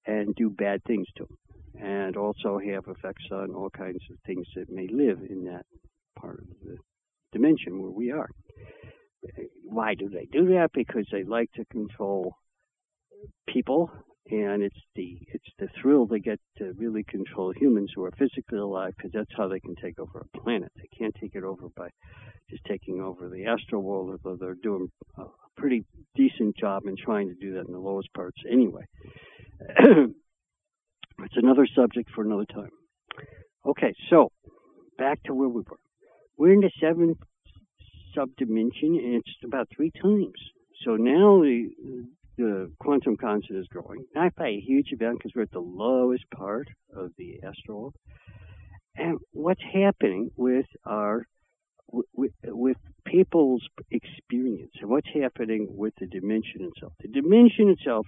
and 0.06 0.34
do 0.34 0.48
bad 0.50 0.82
things 0.84 1.08
to 1.16 1.24
them 1.24 1.38
and 1.80 2.16
also 2.16 2.58
have 2.58 2.84
effects 2.86 3.24
on 3.32 3.52
all 3.54 3.70
kinds 3.70 4.02
of 4.10 4.16
things 4.26 4.46
that 4.54 4.70
may 4.70 4.86
live 4.88 5.18
in 5.28 5.44
that 5.44 5.66
part 6.18 6.38
of 6.40 6.46
the 6.62 6.76
dimension 7.32 7.82
where 7.82 7.90
we 7.90 8.12
are. 8.12 8.28
Why 9.64 9.94
do 9.94 10.08
they 10.08 10.26
do 10.30 10.46
that? 10.54 10.70
Because 10.72 11.06
they 11.10 11.24
like 11.24 11.50
to 11.52 11.64
control 11.66 12.36
people 13.48 13.90
and 14.30 14.62
it's 14.62 14.80
the 14.96 15.18
it's 15.32 15.48
the 15.58 15.68
thrill 15.80 16.06
they 16.06 16.18
get 16.18 16.40
to 16.58 16.72
really 16.78 17.04
control 17.04 17.52
humans 17.52 17.90
who 17.94 18.04
are 18.04 18.12
physically 18.12 18.58
alive 18.58 18.94
because 18.96 19.12
that's 19.12 19.30
how 19.36 19.48
they 19.48 19.60
can 19.60 19.74
take 19.76 19.98
over 19.98 20.20
a 20.20 20.38
planet. 20.38 20.72
They 20.76 20.88
can't 20.96 21.14
take 21.20 21.34
it 21.34 21.44
over 21.44 21.68
by 21.76 21.88
just 22.50 22.64
taking 22.64 23.00
over 23.00 23.28
the 23.28 23.46
astral 23.46 23.82
world, 23.82 24.18
although 24.24 24.36
they're 24.36 24.54
doing 24.54 24.90
a 25.18 25.24
pretty 25.56 25.84
decent 26.14 26.56
job 26.56 26.86
in 26.86 26.96
trying 26.96 27.28
to 27.28 27.34
do 27.34 27.54
that 27.54 27.66
in 27.66 27.72
the 27.72 27.78
lowest 27.78 28.12
parts 28.14 28.38
anyway. 28.50 28.84
it's 29.78 31.36
another 31.36 31.66
subject 31.74 32.10
for 32.14 32.24
another 32.24 32.46
time. 32.46 32.70
Okay, 33.66 33.94
so 34.10 34.30
back 34.98 35.22
to 35.24 35.34
where 35.34 35.48
we 35.48 35.62
were. 35.62 35.78
We're 36.36 36.52
in 36.52 36.60
the 36.60 36.70
seventh 36.80 37.18
subdimension, 38.16 38.98
and 38.98 39.16
it's 39.16 39.30
about 39.44 39.68
three 39.74 39.90
times. 39.90 40.34
So 40.84 40.96
now 40.96 41.40
the 41.42 41.70
the 42.36 42.72
quantum 42.80 43.16
constant 43.16 43.58
is 43.58 43.66
growing, 43.68 44.04
not 44.14 44.34
by 44.34 44.48
a 44.48 44.60
huge 44.60 44.92
amount 44.92 45.18
because 45.18 45.32
we're 45.34 45.42
at 45.42 45.50
the 45.52 45.60
lowest 45.60 46.24
part 46.34 46.68
of 46.94 47.10
the 47.16 47.40
asteroid. 47.42 47.92
And 48.96 49.18
what's 49.32 49.62
happening 49.72 50.30
with 50.36 50.66
our 50.84 51.26
with, 52.12 52.32
with 52.44 52.76
people's 53.06 53.62
experience 53.90 54.72
and 54.80 54.90
what's 54.90 55.08
happening 55.14 55.68
with 55.70 55.94
the 56.00 56.06
dimension 56.06 56.62
itself. 56.62 56.92
The 57.00 57.08
dimension 57.08 57.68
itself 57.68 58.06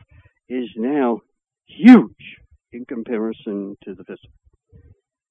is 0.48 0.68
now 0.76 1.20
huge 1.66 2.38
in 2.72 2.84
comparison 2.84 3.76
to 3.84 3.94
the 3.94 4.04
physical. 4.04 4.30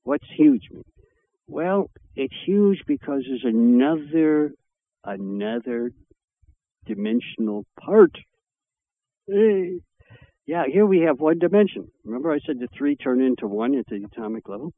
What's 0.04 0.28
huge 0.38 0.64
mean? 0.72 0.84
Well, 1.48 1.90
it's 2.16 2.34
huge 2.46 2.82
because 2.88 3.24
there's 3.28 3.44
another 3.44 4.54
another 5.04 5.92
dimensional 6.86 7.66
part 7.80 8.18
yeah, 9.28 10.64
here 10.72 10.86
we 10.86 11.02
have 11.02 11.20
one 11.20 11.40
dimension. 11.40 11.88
Remember 12.04 12.32
I 12.32 12.40
said 12.46 12.60
the 12.60 12.68
three 12.78 12.96
turn 12.96 13.22
into 13.22 13.48
one 13.48 13.76
at 13.78 13.86
the 13.88 14.06
atomic 14.12 14.48
level? 14.48 14.74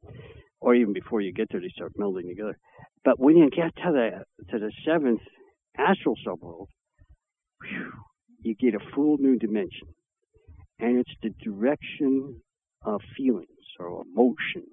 Or 0.60 0.74
even 0.74 0.92
before 0.92 1.20
you 1.20 1.32
get 1.32 1.48
there, 1.50 1.60
they 1.60 1.68
start 1.68 1.92
melding 1.98 2.28
together. 2.28 2.58
But 3.04 3.20
when 3.20 3.36
you 3.36 3.48
get 3.50 3.76
to 3.76 3.92
the 3.92 4.24
to 4.50 4.58
the 4.58 4.72
seventh 4.84 5.20
astral 5.76 6.16
subworld, 6.26 6.66
whew, 7.62 7.92
you 8.40 8.54
get 8.54 8.74
a 8.74 8.94
full 8.94 9.18
new 9.18 9.38
dimension. 9.38 9.88
And 10.80 10.98
it's 10.98 11.14
the 11.22 11.30
direction 11.42 12.40
of 12.84 13.00
feelings 13.16 13.48
or 13.78 14.02
emotion. 14.02 14.64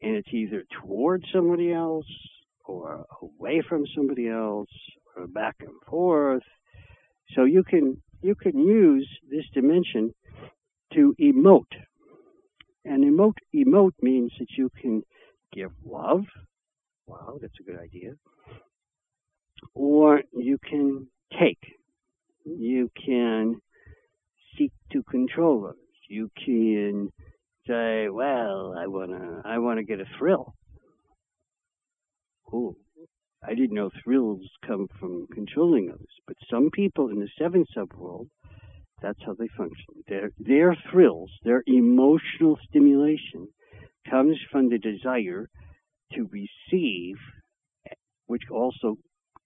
And 0.00 0.16
it's 0.16 0.32
either 0.32 0.64
towards 0.82 1.24
somebody 1.32 1.72
else 1.72 2.06
or 2.64 3.04
away 3.22 3.62
from 3.68 3.84
somebody 3.96 4.28
else 4.28 4.68
or 5.16 5.26
back 5.26 5.56
and 5.60 5.74
forth. 5.88 6.42
So 7.34 7.44
you 7.44 7.64
can 7.64 8.00
you 8.22 8.34
can 8.34 8.58
use 8.58 9.08
this 9.30 9.44
dimension 9.54 10.14
to 10.94 11.14
emote. 11.20 11.76
And 12.84 13.04
emote 13.04 13.38
emote 13.54 13.94
means 14.00 14.32
that 14.38 14.48
you 14.56 14.70
can 14.80 15.02
give 15.52 15.70
love. 15.84 16.24
Wow, 17.06 17.38
that's 17.40 17.58
a 17.60 17.62
good 17.62 17.78
idea. 17.78 18.12
Or 19.74 20.22
you 20.32 20.58
can 20.58 21.08
take. 21.38 21.58
You 22.44 22.90
can 23.04 23.60
seek 24.56 24.72
to 24.92 25.02
control 25.02 25.66
others. 25.66 25.76
You 26.08 26.30
can 26.44 27.10
say, 27.66 28.08
"Well, 28.08 28.74
I 28.76 28.86
wanna, 28.86 29.42
I 29.44 29.58
wanna 29.58 29.84
get 29.84 30.00
a 30.00 30.06
thrill." 30.18 30.54
Oh, 32.50 32.76
I 33.42 33.54
didn't 33.54 33.74
know 33.74 33.90
thrills 34.02 34.42
come 34.66 34.88
from 34.98 35.26
controlling 35.32 35.90
others, 35.90 36.14
but 36.26 36.36
some 36.50 36.70
people 36.70 37.08
in 37.08 37.20
the 37.20 37.28
seven 37.38 37.64
subworld, 37.76 38.28
that's 39.00 39.20
how 39.24 39.34
they 39.34 39.48
function. 39.56 40.02
Their 40.08 40.30
their 40.38 40.76
thrills, 40.90 41.30
their 41.44 41.62
emotional 41.66 42.58
stimulation, 42.68 43.48
comes 44.10 44.36
from 44.50 44.68
the 44.68 44.78
desire 44.78 45.48
to 46.14 46.28
receive, 46.32 47.16
which 48.26 48.42
also 48.50 48.96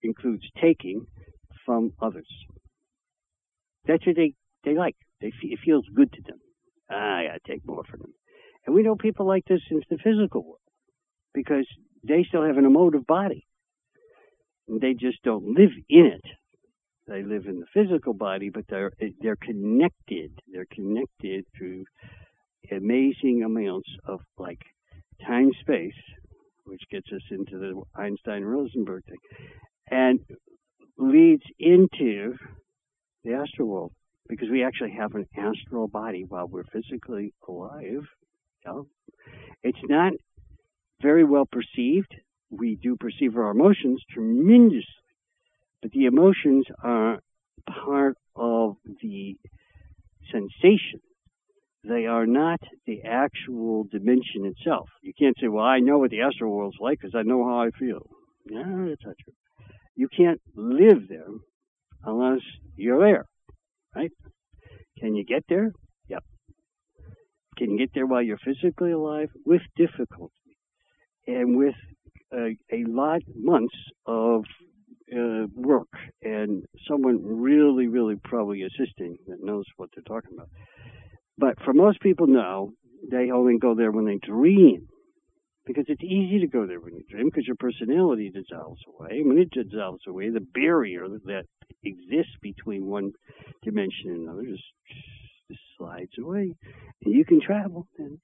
includes 0.02 0.44
taking 0.60 1.06
from 1.66 1.92
others. 2.00 2.28
That's 3.86 4.06
what 4.06 4.16
they, 4.16 4.34
they 4.64 4.74
like. 4.74 4.96
They 5.20 5.32
it 5.42 5.58
feels 5.64 5.84
good 5.94 6.12
to 6.12 6.22
them. 6.22 6.38
Ah, 6.90 7.18
I 7.18 7.24
gotta 7.26 7.40
take 7.46 7.66
more 7.66 7.84
from 7.84 8.00
them. 8.00 8.14
And 8.66 8.74
we 8.74 8.82
know 8.82 8.96
people 8.96 9.26
like 9.26 9.44
this 9.44 9.60
in 9.70 9.82
the 9.90 9.98
physical 9.98 10.44
world 10.44 10.58
because 11.34 11.66
they 12.06 12.24
still 12.28 12.44
have 12.44 12.58
an 12.58 12.64
emotive 12.64 13.06
body. 13.06 13.46
They 14.80 14.94
just 14.94 15.22
don't 15.22 15.54
live 15.56 15.72
in 15.88 16.06
it. 16.06 16.24
They 17.06 17.22
live 17.22 17.46
in 17.46 17.60
the 17.60 17.66
physical 17.74 18.14
body, 18.14 18.48
but 18.48 18.64
they're 18.68 18.92
they're 19.20 19.36
connected. 19.36 20.32
They're 20.50 20.66
connected 20.72 21.44
through 21.56 21.84
amazing 22.70 23.42
amounts 23.44 23.88
of 24.04 24.20
like 24.38 24.60
time 25.26 25.52
space, 25.60 26.00
which 26.64 26.82
gets 26.90 27.10
us 27.12 27.22
into 27.30 27.58
the 27.58 27.82
Einstein 27.96 28.44
Rosenberg 28.44 29.04
thing, 29.04 29.18
and 29.90 30.20
leads 30.96 31.44
into 31.58 32.36
the 33.24 33.34
astral 33.34 33.68
world 33.68 33.92
because 34.28 34.48
we 34.50 34.64
actually 34.64 34.92
have 34.92 35.14
an 35.14 35.26
astral 35.36 35.88
body 35.88 36.24
while 36.24 36.46
we're 36.46 36.64
physically 36.64 37.34
alive. 37.48 38.06
It's 39.62 39.78
not 39.84 40.12
very 41.02 41.24
well 41.24 41.46
perceived. 41.50 42.14
We 42.52 42.76
do 42.76 42.96
perceive 42.96 43.36
our 43.36 43.50
emotions 43.50 44.02
tremendously, 44.10 44.84
but 45.80 45.90
the 45.92 46.04
emotions 46.04 46.66
are 46.82 47.18
part 47.66 48.16
of 48.36 48.76
the 49.02 49.36
sensation. 50.30 51.00
They 51.82 52.06
are 52.06 52.26
not 52.26 52.60
the 52.86 53.02
actual 53.04 53.84
dimension 53.90 54.44
itself. 54.44 54.88
You 55.02 55.12
can't 55.18 55.36
say, 55.40 55.48
well, 55.48 55.64
I 55.64 55.80
know 55.80 55.98
what 55.98 56.10
the 56.10 56.20
astral 56.20 56.52
world's 56.52 56.76
like 56.78 57.00
because 57.00 57.14
I 57.16 57.22
know 57.22 57.42
how 57.44 57.62
I 57.62 57.70
feel. 57.70 58.06
No, 58.46 58.88
that's 58.88 59.04
not 59.04 59.16
true. 59.24 59.34
You 59.96 60.08
can't 60.08 60.40
live 60.54 61.08
there 61.08 61.26
unless 62.04 62.40
you're 62.76 63.00
there, 63.00 63.24
right? 63.96 64.12
Can 64.98 65.14
you 65.16 65.24
get 65.24 65.44
there? 65.48 65.72
Yep. 66.08 66.22
Can 67.56 67.70
you 67.70 67.78
get 67.78 67.90
there 67.94 68.06
while 68.06 68.22
you're 68.22 68.38
physically 68.38 68.92
alive? 68.92 69.30
With 69.44 69.62
difficulty 69.76 70.32
and 71.26 71.56
with 71.56 71.74
a, 72.32 72.56
a 72.72 72.84
lot 72.86 73.22
months 73.34 73.74
of 74.06 74.44
uh, 75.12 75.46
work 75.54 75.88
and 76.22 76.64
someone 76.88 77.20
really, 77.22 77.86
really 77.86 78.16
probably 78.24 78.62
assisting 78.62 79.18
that 79.26 79.42
knows 79.42 79.64
what 79.76 79.90
they're 79.94 80.04
talking 80.04 80.32
about. 80.34 80.48
But 81.38 81.62
for 81.64 81.72
most 81.74 82.00
people 82.00 82.26
now, 82.26 82.70
they 83.10 83.30
only 83.30 83.58
go 83.58 83.74
there 83.74 83.90
when 83.90 84.06
they 84.06 84.18
dream. 84.18 84.88
Because 85.64 85.84
it's 85.86 86.02
easy 86.02 86.40
to 86.40 86.48
go 86.48 86.66
there 86.66 86.80
when 86.80 86.94
you 86.96 87.04
dream 87.08 87.26
because 87.26 87.46
your 87.46 87.56
personality 87.56 88.30
dissolves 88.30 88.80
away. 88.88 89.22
When 89.22 89.38
it 89.38 89.50
dissolves 89.50 90.02
away, 90.08 90.30
the 90.30 90.40
barrier 90.40 91.06
that 91.26 91.44
exists 91.84 92.34
between 92.40 92.86
one 92.86 93.12
dimension 93.62 94.10
and 94.10 94.22
another 94.28 94.42
just, 94.42 94.64
just 95.48 95.60
slides 95.78 96.10
away. 96.18 96.52
And 97.04 97.14
you 97.14 97.24
can 97.24 97.40
travel 97.40 97.86
then. 97.96 98.20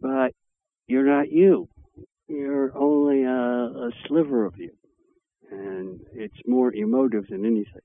But 0.00 0.32
you're 0.88 1.06
not 1.06 1.30
you 1.30 1.68
you're 2.28 2.76
only 2.76 3.24
a, 3.24 3.30
a 3.30 3.90
sliver 4.06 4.44
of 4.46 4.54
you, 4.58 4.70
and 5.50 6.00
it's 6.12 6.36
more 6.46 6.72
emotive 6.72 7.26
than 7.28 7.44
anything. 7.44 7.82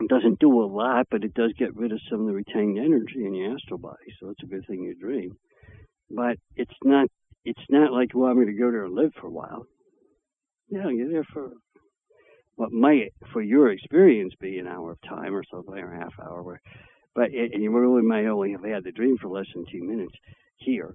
It 0.00 0.08
doesn't 0.08 0.40
do 0.40 0.62
a 0.62 0.64
lot, 0.64 1.06
but 1.10 1.24
it 1.24 1.34
does 1.34 1.52
get 1.58 1.76
rid 1.76 1.92
of 1.92 2.00
some 2.10 2.20
of 2.20 2.26
the 2.26 2.32
retained 2.32 2.78
energy 2.78 3.24
in 3.24 3.34
your 3.34 3.54
astral 3.54 3.78
body, 3.78 4.14
so 4.18 4.30
it's 4.30 4.42
a 4.42 4.46
good 4.46 4.66
thing 4.66 4.82
you 4.82 4.94
dream. 4.94 5.36
But 6.10 6.36
it's 6.56 6.74
not 6.82 7.08
it's 7.44 7.62
not 7.68 7.92
like 7.92 8.12
you 8.12 8.20
want 8.20 8.38
me 8.38 8.46
to 8.46 8.52
go 8.52 8.70
there 8.70 8.84
and 8.84 8.94
live 8.94 9.12
for 9.20 9.26
a 9.26 9.30
while. 9.30 9.66
Know, 10.70 10.88
you're 10.88 11.10
there 11.10 11.26
for 11.32 11.50
what 12.56 12.72
might, 12.72 13.12
for 13.32 13.42
your 13.42 13.70
experience, 13.70 14.34
be 14.40 14.58
an 14.58 14.66
hour 14.66 14.92
of 14.92 15.00
time 15.02 15.34
or 15.34 15.42
something, 15.50 15.74
or 15.74 15.94
a 15.94 15.98
half 15.98 16.12
hour. 16.20 16.42
Where, 16.42 16.60
but 17.14 17.32
it, 17.32 17.52
and 17.52 17.62
you 17.62 17.70
really 17.70 18.02
might 18.02 18.26
only 18.26 18.52
have 18.52 18.64
had 18.64 18.84
the 18.84 18.92
dream 18.92 19.16
for 19.18 19.28
less 19.28 19.46
than 19.54 19.64
two 19.70 19.82
minutes 19.82 20.14
here 20.56 20.94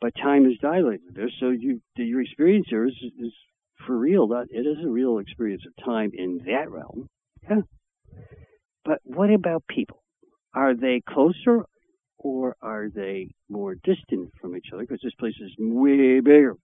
but 0.00 0.14
time 0.14 0.46
is 0.46 0.58
dilated 0.60 1.14
there. 1.14 1.30
So 1.40 1.50
you, 1.50 1.80
your 1.96 2.20
experience 2.20 2.66
here 2.68 2.86
is, 2.86 2.94
is 3.18 3.32
for 3.86 3.96
real. 3.96 4.28
That 4.28 4.46
it 4.50 4.66
is 4.66 4.84
a 4.84 4.88
real 4.88 5.18
experience 5.18 5.62
of 5.66 5.84
time 5.84 6.10
in 6.14 6.40
that 6.46 6.70
realm. 6.70 7.08
Yeah. 7.48 7.62
But 8.84 9.00
what 9.04 9.30
about 9.30 9.64
people? 9.68 10.02
Are 10.54 10.74
they 10.74 11.02
closer 11.06 11.64
or 12.18 12.56
are 12.62 12.88
they 12.94 13.30
more 13.48 13.74
distant 13.74 14.32
from 14.40 14.56
each 14.56 14.66
other? 14.72 14.82
Because 14.82 15.00
this 15.02 15.14
place 15.18 15.34
is 15.40 15.52
way 15.58 16.20
bigger. 16.20 16.54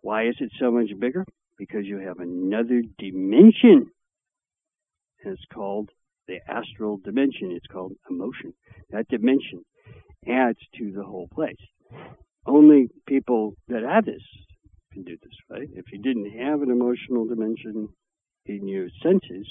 Why 0.00 0.28
is 0.28 0.36
it 0.40 0.50
so 0.58 0.70
much 0.70 0.90
bigger? 0.98 1.24
Because 1.58 1.84
you 1.84 1.98
have 1.98 2.18
another 2.18 2.82
dimension. 2.98 3.90
And 5.24 5.34
it's 5.34 5.44
called 5.52 5.90
the 6.26 6.38
astral 6.48 6.98
dimension. 6.98 7.52
It's 7.52 7.66
called 7.66 7.92
emotion. 8.10 8.54
That 8.90 9.08
dimension 9.08 9.64
adds 10.26 10.58
to 10.78 10.92
the 10.92 11.04
whole 11.04 11.28
place 11.32 11.56
only 12.46 12.88
people 13.06 13.54
that 13.68 13.82
have 13.82 14.04
this 14.04 14.22
can 14.92 15.04
do 15.04 15.16
this, 15.22 15.32
right? 15.50 15.68
If 15.74 15.86
you 15.92 15.98
didn't 15.98 16.30
have 16.38 16.62
an 16.62 16.70
emotional 16.70 17.26
dimension 17.26 17.88
in 18.46 18.68
your 18.68 18.88
senses, 19.02 19.48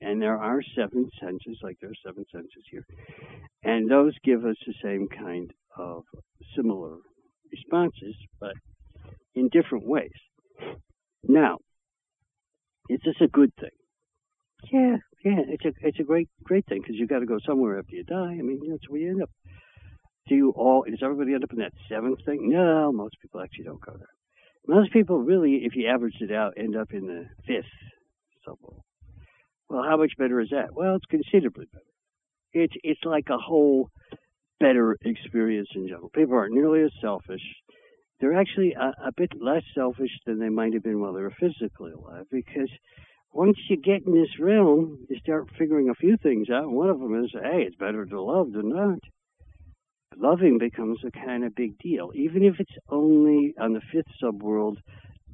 and 0.00 0.20
there 0.20 0.38
are 0.38 0.60
seven 0.76 1.10
senses, 1.20 1.58
like 1.62 1.76
there 1.80 1.90
are 1.90 2.06
seven 2.06 2.24
senses 2.32 2.64
here, 2.70 2.86
and 3.62 3.90
those 3.90 4.14
give 4.24 4.44
us 4.44 4.56
the 4.66 4.74
same 4.82 5.08
kind 5.08 5.52
of 5.76 6.04
similar 6.56 6.96
responses, 7.50 8.14
but 8.40 8.54
in 9.34 9.48
different 9.48 9.86
ways. 9.86 10.12
Now, 11.26 11.58
is 12.88 13.00
this 13.04 13.16
a 13.20 13.28
good 13.28 13.52
thing? 13.58 13.70
Yeah, 14.70 14.96
yeah, 15.24 15.40
it's 15.48 15.64
a 15.64 15.72
it's 15.80 16.00
a 16.00 16.04
great 16.04 16.28
great 16.42 16.66
thing 16.66 16.80
because 16.80 16.96
you 16.96 17.06
got 17.06 17.20
to 17.20 17.26
go 17.26 17.38
somewhere 17.46 17.78
after 17.78 17.94
you 17.94 18.04
die. 18.04 18.36
I 18.38 18.42
mean, 18.42 18.60
that's 18.70 18.88
where 18.88 19.00
you 19.00 19.10
end 19.10 19.22
up 19.22 19.30
do 20.28 20.34
you 20.34 20.50
all, 20.50 20.84
does 20.88 21.00
everybody 21.02 21.34
end 21.34 21.44
up 21.44 21.52
in 21.52 21.58
that 21.58 21.72
seventh 21.88 22.24
thing? 22.24 22.48
No, 22.48 22.92
most 22.92 23.16
people 23.20 23.40
actually 23.40 23.64
don't 23.64 23.80
go 23.80 23.92
there. 23.96 24.08
Most 24.66 24.92
people 24.92 25.18
really, 25.18 25.60
if 25.64 25.76
you 25.76 25.88
average 25.88 26.16
it 26.20 26.32
out, 26.32 26.54
end 26.56 26.76
up 26.76 26.92
in 26.92 27.06
the 27.06 27.26
fifth 27.46 27.66
subworld. 28.46 28.80
Well, 29.68 29.82
how 29.82 29.96
much 29.96 30.12
better 30.18 30.40
is 30.40 30.50
that? 30.50 30.74
Well, 30.74 30.96
it's 30.96 31.04
considerably 31.06 31.66
better. 31.72 31.84
It's 32.52 32.74
it's 32.82 33.04
like 33.04 33.28
a 33.30 33.38
whole 33.38 33.90
better 34.60 34.96
experience 35.04 35.68
in 35.74 35.88
general. 35.88 36.10
People 36.10 36.34
aren't 36.34 36.54
nearly 36.54 36.82
as 36.82 36.92
selfish. 37.00 37.42
They're 38.20 38.38
actually 38.38 38.74
a, 38.74 39.08
a 39.08 39.12
bit 39.16 39.32
less 39.38 39.62
selfish 39.74 40.12
than 40.24 40.38
they 40.38 40.48
might 40.48 40.72
have 40.72 40.82
been 40.82 41.00
while 41.00 41.12
they 41.12 41.22
were 41.22 41.34
physically 41.38 41.92
alive 41.92 42.26
because 42.30 42.70
once 43.32 43.58
you 43.68 43.76
get 43.76 44.06
in 44.06 44.14
this 44.14 44.38
realm, 44.38 45.04
you 45.10 45.18
start 45.18 45.50
figuring 45.58 45.90
a 45.90 45.94
few 45.94 46.16
things 46.16 46.48
out. 46.48 46.70
One 46.70 46.88
of 46.88 47.00
them 47.00 47.24
is, 47.24 47.32
hey, 47.32 47.64
it's 47.66 47.76
better 47.76 48.06
to 48.06 48.22
love 48.22 48.52
than 48.52 48.68
not 48.68 49.00
loving 50.18 50.58
becomes 50.58 50.98
a 51.04 51.10
kind 51.10 51.44
of 51.44 51.54
big 51.54 51.78
deal, 51.78 52.10
even 52.14 52.42
if 52.44 52.56
it's 52.58 52.74
only 52.88 53.54
on 53.60 53.72
the 53.72 53.80
fifth 53.92 54.06
subworld 54.22 54.76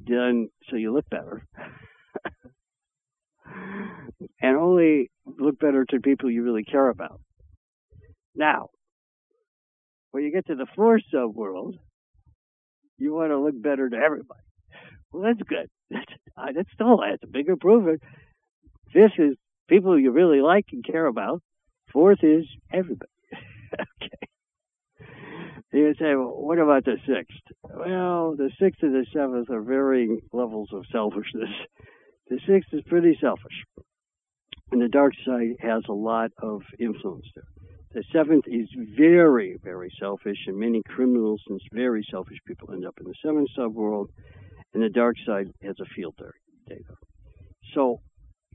done 0.05 0.47
so 0.69 0.75
you 0.75 0.93
look 0.93 1.09
better. 1.09 1.45
and 4.41 4.57
only 4.57 5.09
look 5.25 5.59
better 5.59 5.85
to 5.85 5.99
people 5.99 6.29
you 6.29 6.43
really 6.43 6.63
care 6.63 6.89
about. 6.89 7.21
Now, 8.35 8.69
when 10.11 10.23
you 10.23 10.31
get 10.31 10.47
to 10.47 10.55
the 10.55 10.67
fourth 10.75 11.03
subworld, 11.13 11.73
you 12.97 13.13
want 13.13 13.31
to 13.31 13.39
look 13.39 13.59
better 13.61 13.89
to 13.89 13.95
everybody. 13.95 14.41
Well, 15.11 15.23
that's 15.23 15.41
good. 15.47 15.67
That's, 15.89 16.11
uh, 16.37 16.53
that's 16.55 16.69
still 16.73 16.97
that's 16.97 17.21
a 17.21 17.27
big 17.27 17.49
improvement. 17.49 18.01
Fifth 18.93 19.19
is 19.19 19.35
people 19.67 19.99
you 19.99 20.11
really 20.11 20.39
like 20.39 20.67
and 20.71 20.85
care 20.85 21.05
about. 21.05 21.41
Fourth 21.91 22.19
is 22.23 22.45
everybody. 22.71 23.11
okay. 23.73 24.20
You 25.73 25.93
say, 25.97 26.15
well, 26.15 26.35
what 26.35 26.59
about 26.59 26.83
the 26.83 26.97
sixth? 27.07 27.39
Well, 27.63 28.35
the 28.35 28.51
sixth 28.59 28.83
and 28.83 28.93
the 28.93 29.05
seventh 29.13 29.49
are 29.49 29.61
varying 29.61 30.19
levels 30.33 30.69
of 30.73 30.85
selfishness. 30.91 31.49
The 32.29 32.39
sixth 32.47 32.69
is 32.71 32.81
pretty 32.87 33.17
selfish. 33.19 33.65
And 34.71 34.81
the 34.81 34.87
dark 34.87 35.11
side 35.25 35.57
has 35.59 35.83
a 35.89 35.93
lot 35.93 36.31
of 36.41 36.61
influence 36.79 37.25
there. 37.35 37.43
The 37.93 38.05
seventh 38.13 38.45
is 38.47 38.69
very, 38.97 39.57
very 39.61 39.91
selfish, 39.99 40.37
and 40.47 40.57
many 40.57 40.81
criminals 40.87 41.41
and 41.49 41.59
very 41.73 42.07
selfish 42.09 42.37
people 42.47 42.71
end 42.71 42.85
up 42.85 42.95
in 43.01 43.05
the 43.05 43.15
seventh 43.21 43.49
subworld, 43.57 44.07
and 44.73 44.81
the 44.81 44.87
dark 44.87 45.17
side 45.25 45.51
has 45.61 45.75
a 45.81 45.85
field 45.93 46.15
there. 46.19 46.77
So, 47.75 47.99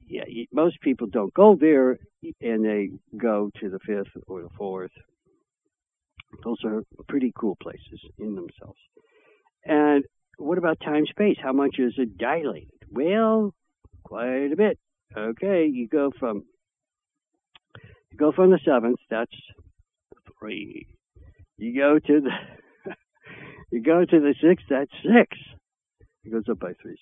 yeah, 0.09 0.25
most 0.55 0.81
people 0.81 1.09
don't 1.09 1.35
go 1.35 1.55
there, 1.55 1.99
and 2.41 2.65
they 2.65 2.89
go 3.15 3.51
to 3.61 3.69
the 3.69 3.81
fifth 3.81 4.17
or 4.27 4.43
the 4.43 4.49
fourth. 4.57 4.93
Those 6.45 6.59
are 6.65 6.83
pretty 7.09 7.33
cool 7.39 7.57
places 7.63 8.01
in 8.19 8.35
themselves. 8.35 8.81
And 9.65 10.05
what 10.39 10.59
about 10.59 10.81
time 10.81 11.07
space? 11.07 11.37
How 11.43 11.53
much 11.53 11.77
is 11.79 11.95
it 11.97 12.19
dilated? 12.19 12.71
Well, 12.91 13.55
quite 14.05 14.53
a 14.53 14.57
bit. 14.57 14.79
Okay, 15.17 15.67
you 15.67 15.89
go 15.89 16.13
from 16.19 16.45
you 18.11 18.19
go 18.19 18.33
from 18.33 18.51
the 18.51 18.59
seventh, 18.65 18.99
that's 19.11 19.33
three. 20.39 20.87
You 21.59 21.75
go 21.75 21.99
to 21.99 22.21
the 22.21 22.93
you 23.73 23.83
go 23.83 24.05
to 24.05 24.21
the 24.21 24.35
sixth, 24.43 24.67
that's 24.69 24.91
six. 25.03 25.37
It 26.25 26.33
goes 26.33 26.45
up 26.51 26.59
by 26.59 26.73
threes. 26.81 26.99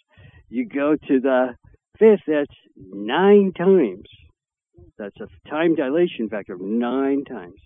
You 0.49 0.69
go 0.69 0.97
to 0.97 1.21
the 1.21 1.57
fifth, 1.99 2.23
that's 2.27 2.55
nine 2.77 3.53
times. 3.57 4.09
That's 4.99 5.17
a 5.21 5.49
time 5.49 5.75
dilation 5.75 6.29
factor 6.29 6.55
of 6.55 6.61
nine 6.61 7.25
times. 7.25 7.61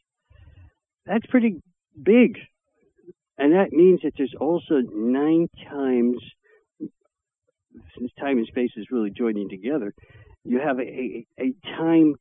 That's 1.08 1.26
pretty 1.26 1.62
big. 2.00 2.38
And 3.38 3.54
that 3.54 3.72
means 3.72 4.00
that 4.02 4.12
there's 4.16 4.34
also 4.38 4.82
nine 4.92 5.48
times, 5.70 6.18
since 7.96 8.10
time 8.20 8.38
and 8.38 8.46
space 8.46 8.72
is 8.76 8.86
really 8.90 9.10
joining 9.10 9.48
together, 9.48 9.92
you 10.44 10.60
have 10.60 10.78
a, 10.78 10.82
a, 10.82 11.26
a 11.40 11.52
time 11.76 12.14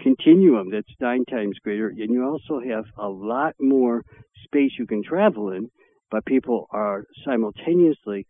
continuum 0.00 0.70
that's 0.70 0.86
nine 1.00 1.24
times 1.24 1.56
greater, 1.64 1.88
and 1.88 2.10
you 2.10 2.24
also 2.24 2.60
have 2.60 2.84
a 2.96 3.08
lot 3.08 3.54
more 3.58 4.02
space 4.44 4.72
you 4.78 4.86
can 4.86 5.02
travel 5.02 5.50
in, 5.50 5.68
but 6.10 6.24
people 6.24 6.66
are 6.70 7.04
simultaneously, 7.24 8.26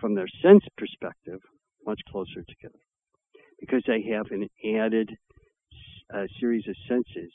from 0.00 0.14
their 0.14 0.28
sense 0.42 0.64
perspective, 0.78 1.40
much 1.86 2.00
closer 2.10 2.42
together 2.48 2.78
because 3.60 3.82
they 3.86 4.02
have 4.10 4.26
an 4.30 4.48
added 4.64 5.10
series 6.40 6.66
of 6.66 6.74
senses 6.88 7.32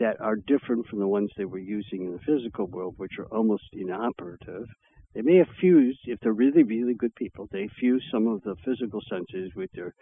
that 0.00 0.20
are 0.20 0.36
different 0.36 0.86
from 0.88 0.98
the 0.98 1.06
ones 1.06 1.30
they 1.36 1.44
were 1.44 1.58
using 1.58 2.06
in 2.06 2.12
the 2.12 2.18
physical 2.26 2.66
world, 2.66 2.94
which 2.96 3.18
are 3.18 3.26
almost 3.26 3.64
inoperative. 3.72 4.66
They 5.14 5.22
may 5.22 5.36
have 5.36 5.48
fused, 5.60 6.00
if 6.04 6.18
they're 6.20 6.32
really, 6.32 6.62
really 6.62 6.94
good 6.94 7.14
people, 7.14 7.48
they 7.52 7.68
fuse 7.78 8.04
some 8.10 8.26
of 8.26 8.42
the 8.42 8.56
physical 8.64 9.00
senses 9.08 9.52
with 9.54 9.70
their 9.72 9.94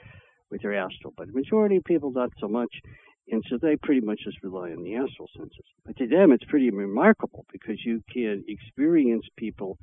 with 0.51 0.63
their 0.63 0.75
astral. 0.75 1.13
But 1.17 1.27
the 1.27 1.35
majority 1.35 1.77
of 1.77 1.85
people 1.85 2.11
not 2.11 2.31
so 2.41 2.49
much. 2.49 2.71
And 3.31 3.45
so 3.51 3.59
they 3.61 3.77
pretty 3.77 4.01
much 4.01 4.21
just 4.25 4.43
rely 4.43 4.71
on 4.71 4.83
the 4.83 4.95
astral 4.95 5.29
senses. 5.37 5.65
But 5.85 5.97
to 5.99 6.07
them, 6.07 6.33
it's 6.33 6.45
pretty 6.45 6.71
remarkable 6.71 7.45
because 7.53 7.77
you 7.85 8.01
can 8.11 8.43
experience 8.49 9.27
people 9.37 9.77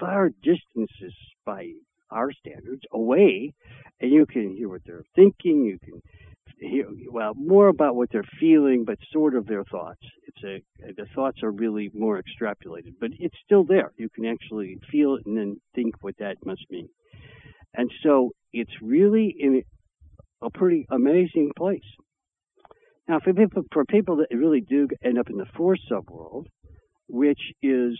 far 0.00 0.30
distances 0.42 1.14
by 1.46 1.70
our 2.10 2.32
standards 2.32 2.82
away, 2.92 3.52
and 4.00 4.10
you 4.10 4.26
can 4.26 4.56
hear 4.56 4.68
what 4.68 4.80
they're 4.84 5.04
thinking. 5.14 5.64
You 5.64 5.78
can 5.78 6.02
hear, 6.60 6.86
well, 7.10 7.34
more 7.34 7.68
about 7.68 7.96
what 7.96 8.10
they're 8.12 8.22
feeling, 8.40 8.84
but 8.84 8.98
sort 9.12 9.34
of 9.34 9.46
their 9.46 9.64
thoughts. 9.64 10.00
It's 10.26 10.44
a, 10.44 10.92
the 10.96 11.06
thoughts 11.14 11.42
are 11.42 11.50
really 11.50 11.90
more 11.94 12.20
extrapolated, 12.20 12.94
but 13.00 13.10
it's 13.18 13.36
still 13.44 13.64
there. 13.64 13.92
You 13.96 14.08
can 14.14 14.26
actually 14.26 14.78
feel 14.90 15.14
it 15.16 15.26
and 15.26 15.36
then 15.36 15.60
think 15.74 15.94
what 16.00 16.16
that 16.18 16.36
must 16.44 16.64
mean. 16.70 16.88
And 17.74 17.90
so 18.02 18.30
it's 18.52 18.72
really 18.82 19.34
in 19.38 19.62
a 20.42 20.50
pretty 20.50 20.86
amazing 20.90 21.50
place. 21.56 21.80
Now, 23.08 23.20
for 23.20 23.32
people, 23.32 23.62
for 23.72 23.84
people 23.84 24.16
that 24.16 24.34
really 24.34 24.60
do 24.60 24.88
end 25.02 25.18
up 25.18 25.30
in 25.30 25.38
the 25.38 25.46
fourth 25.56 25.78
subworld, 25.90 26.44
which 27.08 27.40
is 27.62 27.98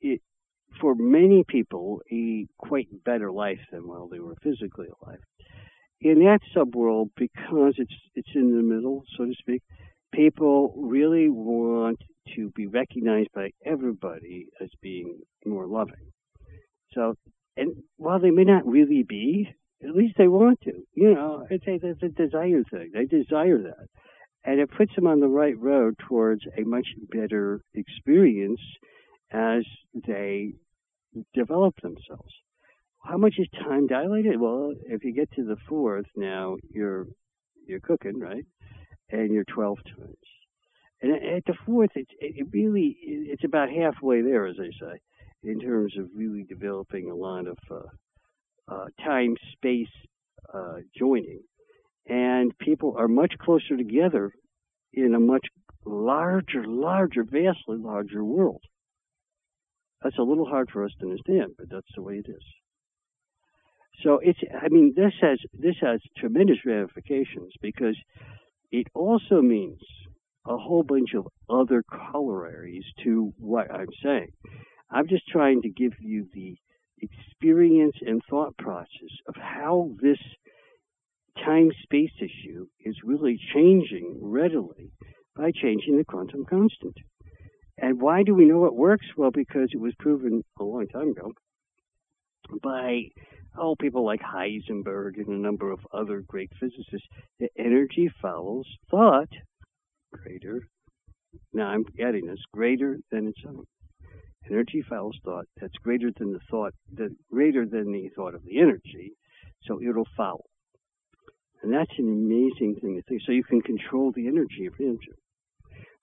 it, 0.00 0.20
for 0.80 0.94
many 0.94 1.44
people 1.46 2.00
a 2.10 2.46
quite 2.58 2.88
better 3.04 3.30
life 3.30 3.60
than 3.70 3.86
while 3.86 4.08
they 4.08 4.18
were 4.18 4.36
physically 4.42 4.86
alive. 5.02 5.18
In 6.00 6.20
that 6.20 6.40
subworld, 6.54 7.10
because 7.16 7.74
it's 7.76 7.94
it's 8.14 8.28
in 8.34 8.56
the 8.56 8.62
middle, 8.62 9.02
so 9.16 9.24
to 9.24 9.34
speak, 9.38 9.62
people 10.12 10.72
really 10.76 11.28
want 11.28 12.00
to 12.36 12.50
be 12.50 12.66
recognized 12.66 13.30
by 13.34 13.50
everybody 13.64 14.46
as 14.60 14.68
being 14.80 15.20
more 15.44 15.66
loving. 15.66 16.12
So, 16.92 17.14
and 17.56 17.82
while 17.96 18.20
they 18.20 18.30
may 18.30 18.44
not 18.44 18.66
really 18.66 19.02
be, 19.02 19.48
at 19.82 19.94
least 19.94 20.14
they 20.18 20.28
want 20.28 20.60
to. 20.62 20.72
You 20.94 21.14
know, 21.14 21.46
it's 21.50 21.66
a, 21.66 21.74
it's 21.82 22.02
a 22.02 22.08
desire 22.08 22.62
thing. 22.70 22.90
They 22.92 23.04
desire 23.04 23.58
that. 23.62 23.86
And 24.44 24.60
it 24.60 24.70
puts 24.70 24.94
them 24.94 25.06
on 25.06 25.20
the 25.20 25.28
right 25.28 25.58
road 25.58 25.96
towards 26.08 26.42
a 26.56 26.62
much 26.62 26.86
better 27.10 27.60
experience 27.74 28.60
as 29.30 29.64
they 30.06 30.52
develop 31.34 31.74
themselves. 31.82 32.32
How 33.08 33.16
much 33.16 33.36
is 33.38 33.46
time 33.64 33.86
dilated? 33.86 34.38
Well, 34.38 34.74
if 34.84 35.02
you 35.02 35.14
get 35.14 35.32
to 35.32 35.42
the 35.42 35.56
fourth 35.66 36.04
now, 36.14 36.56
you're 36.70 37.06
you're 37.66 37.80
cooking, 37.80 38.20
right? 38.20 38.44
And 39.10 39.32
you're 39.32 39.44
12 39.44 39.78
times. 39.96 40.16
And 41.00 41.12
at 41.12 41.44
the 41.46 41.54
fourth, 41.64 41.90
it's 41.94 42.10
it 42.20 42.48
really 42.52 42.98
it's 43.00 43.44
about 43.44 43.70
halfway 43.70 44.20
there, 44.20 44.46
as 44.46 44.56
they 44.58 44.72
say, 44.78 45.00
in 45.42 45.58
terms 45.58 45.96
of 45.96 46.08
really 46.14 46.42
developing 46.42 47.10
a 47.10 47.14
lot 47.14 47.46
of 47.46 47.56
uh, 47.70 48.74
uh, 48.74 48.86
time 49.02 49.36
space 49.52 49.94
uh, 50.52 50.80
joining. 50.94 51.40
And 52.06 52.56
people 52.58 52.94
are 52.98 53.08
much 53.08 53.32
closer 53.38 53.78
together 53.78 54.32
in 54.92 55.14
a 55.14 55.20
much 55.20 55.46
larger, 55.86 56.66
larger, 56.66 57.24
vastly 57.24 57.78
larger 57.78 58.22
world. 58.22 58.62
That's 60.02 60.18
a 60.18 60.22
little 60.22 60.46
hard 60.46 60.68
for 60.70 60.84
us 60.84 60.92
to 61.00 61.06
understand, 61.06 61.52
but 61.56 61.70
that's 61.70 61.94
the 61.96 62.02
way 62.02 62.16
it 62.16 62.28
is. 62.28 62.44
So 64.02 64.20
it's, 64.22 64.38
I 64.54 64.68
mean, 64.68 64.94
this 64.96 65.12
has, 65.20 65.38
this 65.52 65.76
has 65.80 66.00
tremendous 66.16 66.58
ramifications 66.64 67.52
because 67.60 67.96
it 68.70 68.86
also 68.94 69.40
means 69.40 69.80
a 70.46 70.56
whole 70.56 70.82
bunch 70.82 71.14
of 71.14 71.26
other 71.50 71.82
corollaries 71.82 72.84
to 73.04 73.32
what 73.38 73.70
I'm 73.72 73.88
saying. 74.02 74.30
I'm 74.90 75.08
just 75.08 75.26
trying 75.28 75.62
to 75.62 75.68
give 75.68 75.92
you 76.00 76.26
the 76.32 76.56
experience 77.00 77.96
and 78.00 78.22
thought 78.28 78.56
process 78.56 79.12
of 79.26 79.34
how 79.36 79.90
this 80.00 80.18
time 81.44 81.70
space 81.82 82.12
issue 82.20 82.66
is 82.80 82.96
really 83.04 83.38
changing 83.54 84.18
readily 84.20 84.90
by 85.36 85.52
changing 85.52 85.96
the 85.96 86.04
quantum 86.04 86.44
constant. 86.48 86.96
And 87.76 88.00
why 88.00 88.22
do 88.24 88.34
we 88.34 88.44
know 88.44 88.64
it 88.64 88.74
works? 88.74 89.06
Well, 89.16 89.30
because 89.30 89.68
it 89.72 89.80
was 89.80 89.94
proven 89.98 90.42
a 90.58 90.64
long 90.64 90.88
time 90.88 91.10
ago 91.10 91.32
by 92.62 93.02
oh 93.56 93.76
people 93.76 94.04
like 94.04 94.20
Heisenberg 94.20 95.16
and 95.16 95.28
a 95.28 95.40
number 95.40 95.70
of 95.70 95.80
other 95.92 96.22
great 96.26 96.50
physicists 96.58 97.08
that 97.40 97.50
energy 97.58 98.10
follows 98.20 98.66
thought 98.90 99.28
greater. 100.12 100.62
Now 101.52 101.68
I'm 101.68 101.84
adding 102.00 102.26
this 102.26 102.42
greater 102.52 102.98
than 103.10 103.28
its 103.28 103.40
own 103.46 103.64
energy 104.50 104.82
follows 104.88 105.18
thought 105.24 105.46
that's 105.60 105.76
greater 105.82 106.10
than 106.18 106.32
the 106.32 106.40
thought, 106.50 106.72
the 106.92 107.14
greater 107.30 107.66
than 107.66 107.92
the 107.92 108.08
thought 108.14 108.34
of 108.34 108.44
the 108.44 108.58
energy, 108.58 109.12
so 109.62 109.80
it'll 109.82 110.08
follow. 110.16 110.44
And 111.62 111.72
that's 111.72 111.98
an 111.98 112.08
amazing 112.08 112.76
thing 112.80 112.96
to 112.96 113.02
think. 113.02 113.22
So 113.26 113.32
you 113.32 113.44
can 113.44 113.60
control 113.60 114.12
the 114.14 114.28
energy 114.28 114.66
of 114.66 114.74
the 114.78 114.84
engine. 114.84 115.14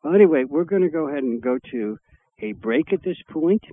Well, 0.03 0.13
anyway, 0.13 0.43
we're 0.47 0.65
going 0.65 0.81
to 0.81 0.89
go 0.89 1.07
ahead 1.07 1.23
and 1.23 1.41
go 1.41 1.57
to 1.71 1.97
a 2.41 2.51
break 2.51 2.91
at 2.91 3.03
this 3.03 3.17
point. 3.31 3.63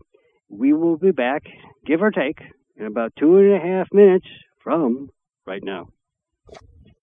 We 0.48 0.72
will 0.72 0.96
be 0.96 1.10
back, 1.10 1.42
give 1.84 2.02
or 2.02 2.10
take, 2.10 2.38
in 2.76 2.86
about 2.86 3.12
two 3.18 3.36
and 3.36 3.54
a 3.54 3.58
half 3.58 3.88
minutes 3.92 4.26
from 4.62 5.10
right 5.46 5.62
now. 5.62 5.88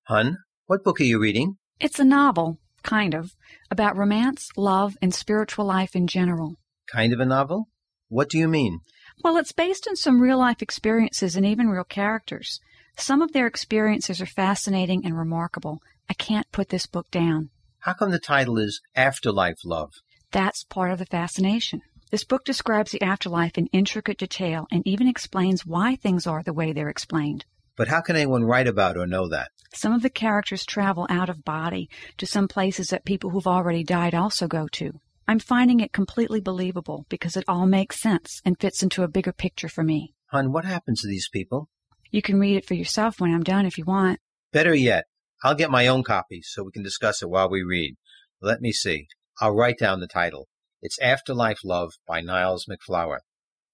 Hun, 0.04 0.38
what 0.66 0.84
book 0.84 1.00
are 1.00 1.06
you 1.06 1.20
reading? 1.20 1.58
It's 1.80 2.00
a 2.00 2.06
novel, 2.06 2.60
kind 2.84 3.14
of, 3.14 3.36
about 3.72 3.98
romance, 3.98 4.50
love, 4.58 4.98
and 5.02 5.14
spiritual 5.14 5.66
life 5.66 5.96
in 5.96 6.08
general. 6.08 6.56
Kind 6.92 7.14
of 7.14 7.20
a 7.20 7.26
novel? 7.26 7.70
What 8.08 8.30
do 8.30 8.38
you 8.38 8.48
mean? 8.48 8.80
Well, 9.24 9.38
it's 9.38 9.52
based 9.52 9.88
on 9.88 9.96
some 9.96 10.22
real 10.22 10.40
life 10.40 10.62
experiences 10.62 11.36
and 11.36 11.46
even 11.46 11.68
real 11.68 11.84
characters. 11.84 12.60
Some 12.98 13.22
of 13.22 13.34
their 13.34 13.48
experiences 13.48 14.22
are 14.22 14.26
fascinating 14.26 15.06
and 15.06 15.18
remarkable. 15.18 15.80
I 16.10 16.14
can't 16.14 16.52
put 16.52 16.70
this 16.70 16.88
book 16.88 17.10
down. 17.12 17.50
How 17.80 17.94
come 17.94 18.12
the 18.12 18.20
title 18.20 18.58
is 18.58 18.82
Afterlife 18.96 19.60
Love? 19.64 19.92
That's 20.32 20.64
part 20.64 20.92
of 20.92 21.00
the 21.00 21.06
fascination. 21.06 21.82
This 22.12 22.24
book 22.24 22.44
describes 22.44 22.92
the 22.92 23.04
afterlife 23.04 23.56
in 23.56 23.68
intricate 23.68 24.18
detail 24.18 24.68
and 24.72 24.86
even 24.88 25.08
explains 25.08 25.64
why 25.64 25.96
things 25.96 26.26
are 26.26 26.42
the 26.42 26.54
way 26.54 26.74
they're 26.74 26.90
explained. 26.90 27.46
But 27.76 27.88
how 27.88 28.02
can 28.02 28.16
anyone 28.16 28.44
write 28.44 28.68
about 28.68 28.98
or 28.98 29.06
know 29.06 29.30
that? 29.30 29.52
Some 29.76 29.94
of 29.94 30.02
the 30.02 30.10
characters 30.10 30.66
travel 30.66 31.06
out 31.08 31.30
of 31.30 31.46
body 31.46 31.88
to 32.18 32.26
some 32.26 32.48
places 32.48 32.88
that 32.88 33.06
people 33.06 33.30
who've 33.30 33.46
already 33.46 33.84
died 33.84 34.16
also 34.16 34.48
go 34.48 34.68
to. 34.72 35.00
I'm 35.28 35.38
finding 35.38 35.80
it 35.80 35.94
completely 35.94 36.42
believable 36.42 37.06
because 37.10 37.38
it 37.38 37.46
all 37.48 37.68
makes 37.68 38.02
sense 38.02 38.42
and 38.44 38.60
fits 38.60 38.82
into 38.82 39.04
a 39.04 39.08
bigger 39.08 39.32
picture 39.32 39.70
for 39.70 39.84
me. 39.84 40.16
Hun, 40.32 40.52
what 40.52 40.66
happens 40.66 41.02
to 41.02 41.08
these 41.08 41.30
people? 41.32 41.70
You 42.10 42.24
can 42.24 42.40
read 42.40 42.58
it 42.58 42.66
for 42.66 42.74
yourself 42.74 43.20
when 43.20 43.32
I'm 43.32 43.44
done 43.44 43.68
if 43.68 43.78
you 43.78 43.86
want. 43.86 44.20
Better 44.52 44.74
yet, 44.74 45.06
I'll 45.44 45.54
get 45.54 45.70
my 45.70 45.86
own 45.86 46.04
copy 46.04 46.42
so 46.42 46.64
we 46.64 46.72
can 46.72 46.82
discuss 46.82 47.22
it 47.22 47.30
while 47.30 47.50
we 47.50 47.62
read. 47.62 47.96
Let 48.42 48.62
me 48.62 48.72
see. 48.72 49.08
I'll 49.40 49.56
write 49.56 49.78
down 49.78 50.00
the 50.00 50.08
title. 50.08 50.49
It's 50.82 50.98
Afterlife 51.00 51.60
Love 51.66 51.92
by 52.08 52.22
Niles 52.22 52.66
MacFlouer. 52.66 53.18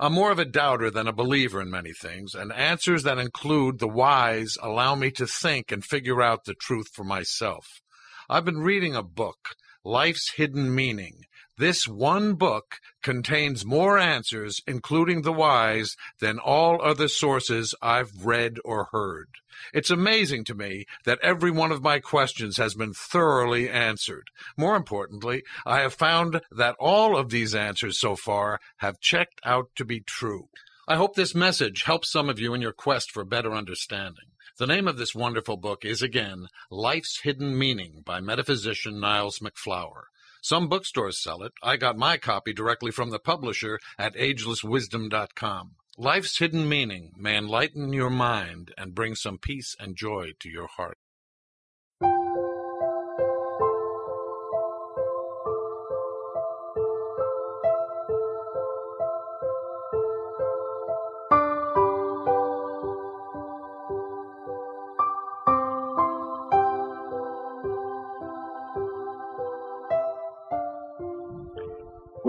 I'm 0.00 0.14
more 0.14 0.32
of 0.32 0.38
a 0.38 0.46
doubter 0.46 0.90
than 0.90 1.06
a 1.06 1.12
believer 1.12 1.60
in 1.60 1.70
many 1.70 1.92
things, 1.92 2.34
and 2.34 2.54
answers 2.54 3.02
that 3.02 3.18
include 3.18 3.80
the 3.80 3.86
whys 3.86 4.56
allow 4.62 4.94
me 4.94 5.10
to 5.10 5.26
think 5.26 5.70
and 5.70 5.84
figure 5.84 6.22
out 6.22 6.46
the 6.46 6.54
truth 6.54 6.88
for 6.94 7.04
myself. 7.04 7.82
I've 8.30 8.46
been 8.46 8.60
reading 8.60 8.94
a 8.94 9.02
book, 9.02 9.50
Life's 9.86 10.32
Hidden 10.32 10.74
Meaning. 10.74 11.26
This 11.58 11.86
one 11.86 12.34
book 12.34 12.78
contains 13.04 13.64
more 13.64 13.96
answers, 13.96 14.60
including 14.66 15.22
the 15.22 15.32
whys, 15.32 15.94
than 16.18 16.40
all 16.40 16.82
other 16.82 17.06
sources 17.06 17.72
I've 17.80 18.10
read 18.26 18.56
or 18.64 18.88
heard. 18.90 19.28
It's 19.72 19.88
amazing 19.88 20.42
to 20.46 20.56
me 20.56 20.86
that 21.04 21.20
every 21.22 21.52
one 21.52 21.70
of 21.70 21.84
my 21.84 22.00
questions 22.00 22.56
has 22.56 22.74
been 22.74 22.94
thoroughly 22.94 23.70
answered. 23.70 24.26
More 24.56 24.74
importantly, 24.74 25.44
I 25.64 25.82
have 25.82 25.94
found 25.94 26.40
that 26.50 26.74
all 26.80 27.16
of 27.16 27.30
these 27.30 27.54
answers 27.54 28.00
so 28.00 28.16
far 28.16 28.58
have 28.78 28.98
checked 28.98 29.40
out 29.44 29.68
to 29.76 29.84
be 29.84 30.00
true. 30.00 30.48
I 30.88 30.96
hope 30.96 31.14
this 31.14 31.32
message 31.32 31.84
helps 31.84 32.10
some 32.10 32.28
of 32.28 32.40
you 32.40 32.54
in 32.54 32.60
your 32.60 32.72
quest 32.72 33.12
for 33.12 33.24
better 33.24 33.52
understanding. 33.52 34.32
The 34.58 34.66
name 34.66 34.88
of 34.88 34.96
this 34.96 35.14
wonderful 35.14 35.58
book 35.58 35.84
is 35.84 36.00
again 36.00 36.46
Life's 36.70 37.20
Hidden 37.20 37.58
Meaning 37.58 38.00
by 38.06 38.22
metaphysician 38.22 38.98
Niles 38.98 39.40
MacFlouer. 39.40 40.04
Some 40.40 40.66
bookstores 40.66 41.22
sell 41.22 41.42
it. 41.42 41.52
I 41.62 41.76
got 41.76 41.98
my 41.98 42.16
copy 42.16 42.54
directly 42.54 42.90
from 42.90 43.10
the 43.10 43.18
publisher 43.18 43.78
at 43.98 44.14
agelesswisdom.com. 44.14 45.72
Life's 45.98 46.38
hidden 46.38 46.70
meaning 46.70 47.12
may 47.18 47.36
enlighten 47.36 47.92
your 47.92 48.08
mind 48.08 48.72
and 48.78 48.94
bring 48.94 49.14
some 49.14 49.36
peace 49.36 49.76
and 49.78 49.94
joy 49.94 50.30
to 50.40 50.48
your 50.48 50.68
heart. 50.68 50.96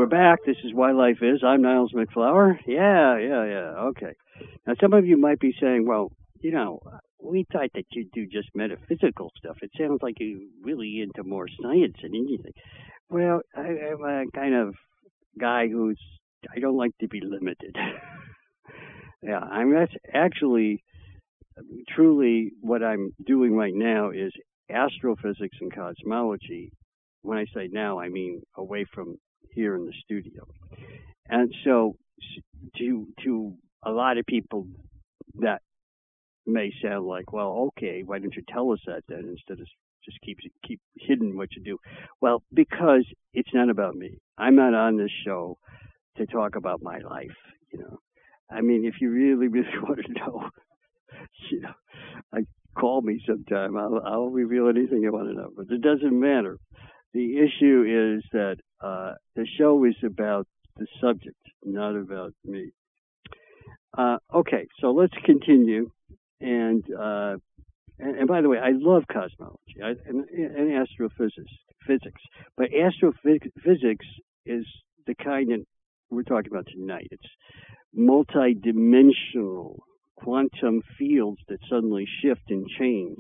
Back. 0.09 0.39
This 0.45 0.55
is 0.63 0.73
Why 0.73 0.91
Life 0.91 1.17
Is. 1.21 1.43
I'm 1.45 1.61
Niles 1.61 1.91
MacFlouer. 1.93 2.57
Yeah, 2.65 3.17
yeah, 3.17 3.45
yeah. 3.45 3.87
Okay. 3.89 4.13
Now, 4.65 4.73
some 4.79 4.93
of 4.93 5.05
you 5.05 5.17
might 5.17 5.39
be 5.39 5.53
saying, 5.59 5.85
well, 5.85 6.11
you 6.39 6.51
know, 6.51 6.79
we 7.21 7.45
thought 7.51 7.69
that 7.73 7.85
you 7.91 8.07
do 8.13 8.25
just 8.25 8.47
metaphysical 8.55 9.31
stuff. 9.37 9.57
It 9.61 9.71
sounds 9.77 9.99
like 10.01 10.15
you're 10.19 10.39
really 10.61 11.01
into 11.01 11.27
more 11.27 11.47
science 11.61 11.95
than 12.01 12.15
anything. 12.15 12.53
Well, 13.09 13.41
I, 13.55 13.61
I'm 13.61 14.03
a 14.03 14.23
kind 14.33 14.55
of 14.55 14.75
guy 15.39 15.67
who's, 15.67 15.99
I 16.55 16.59
don't 16.59 16.77
like 16.77 16.97
to 17.01 17.07
be 17.09 17.19
limited. 17.21 17.75
yeah, 19.21 19.39
I'm 19.39 19.73
that's 19.73 19.93
actually, 20.13 20.83
truly, 21.95 22.51
what 22.61 22.81
I'm 22.81 23.11
doing 23.25 23.55
right 23.55 23.75
now 23.75 24.11
is 24.11 24.31
astrophysics 24.71 25.57
and 25.59 25.73
cosmology. 25.73 26.71
When 27.23 27.37
I 27.37 27.45
say 27.53 27.67
now, 27.69 27.99
I 27.99 28.07
mean 28.07 28.41
away 28.55 28.85
from 28.93 29.17
here 29.53 29.75
in 29.75 29.85
the 29.85 29.93
studio. 30.03 30.45
And 31.29 31.53
so 31.63 31.95
to 32.77 33.07
to 33.23 33.53
a 33.83 33.91
lot 33.91 34.17
of 34.17 34.25
people 34.25 34.67
that 35.35 35.61
may 36.45 36.71
sound 36.81 37.05
like, 37.05 37.31
well, 37.31 37.69
okay, 37.69 38.03
why 38.05 38.19
don't 38.19 38.35
you 38.35 38.43
tell 38.49 38.71
us 38.71 38.79
that 38.87 39.03
then 39.07 39.25
instead 39.29 39.59
of 39.59 39.67
just 40.03 40.17
keep 40.21 40.37
keep 40.65 40.79
hidden 40.95 41.37
what 41.37 41.49
you 41.55 41.63
do? 41.63 41.77
Well, 42.21 42.43
because 42.53 43.05
it's 43.33 43.53
not 43.53 43.69
about 43.69 43.95
me. 43.95 44.17
I'm 44.37 44.55
not 44.55 44.73
on 44.73 44.97
this 44.97 45.11
show 45.25 45.57
to 46.17 46.25
talk 46.25 46.55
about 46.55 46.81
my 46.81 46.99
life, 46.99 47.37
you 47.71 47.79
know. 47.79 47.99
I 48.49 48.61
mean, 48.61 48.85
if 48.85 48.95
you 49.01 49.11
really, 49.11 49.47
really 49.47 49.67
want 49.81 49.99
to 50.05 50.13
know, 50.13 50.49
you 51.51 51.61
know, 51.61 51.73
I 52.33 52.39
call 52.79 53.01
me 53.01 53.21
sometime. 53.27 53.77
I'll, 53.77 54.01
I'll 54.05 54.29
reveal 54.29 54.69
anything 54.69 55.01
you 55.01 55.11
want 55.11 55.27
to 55.27 55.33
know, 55.33 55.49
but 55.55 55.67
it 55.69 55.81
doesn't 55.81 56.17
matter. 56.17 56.57
The 57.13 57.37
issue 57.37 58.15
is 58.17 58.23
that 58.31 58.57
the 58.82 59.47
show 59.57 59.84
is 59.86 59.95
about 60.03 60.47
the 60.78 60.88
subject, 61.01 61.36
not 61.63 61.95
about 61.95 62.34
me. 62.45 62.71
Uh, 63.97 64.17
okay, 64.34 64.67
so 64.80 64.91
let's 64.91 65.13
continue. 65.25 65.89
And, 66.39 66.84
uh, 66.93 67.38
and, 67.99 68.15
and 68.15 68.28
by 68.28 68.41
the 68.41 68.49
way, 68.49 68.59
I 68.59 68.71
love 68.73 69.03
cosmology 69.11 69.82
I, 69.84 69.95
and, 70.07 70.25
and 70.30 70.73
astrophysics, 70.73 71.51
physics, 71.86 72.21
but 72.55 72.69
astrophysics 72.73 74.05
is 74.45 74.65
the 75.07 75.15
kind 75.15 75.51
that 75.51 75.65
we're 76.11 76.23
talking 76.23 76.51
about 76.51 76.67
tonight. 76.67 77.07
It's 77.11 77.28
multi-dimensional 77.93 79.84
quantum 80.15 80.84
fields 80.97 81.39
that 81.47 81.59
suddenly 81.69 82.07
shift 82.21 82.49
and 82.49 82.67
change 82.67 83.19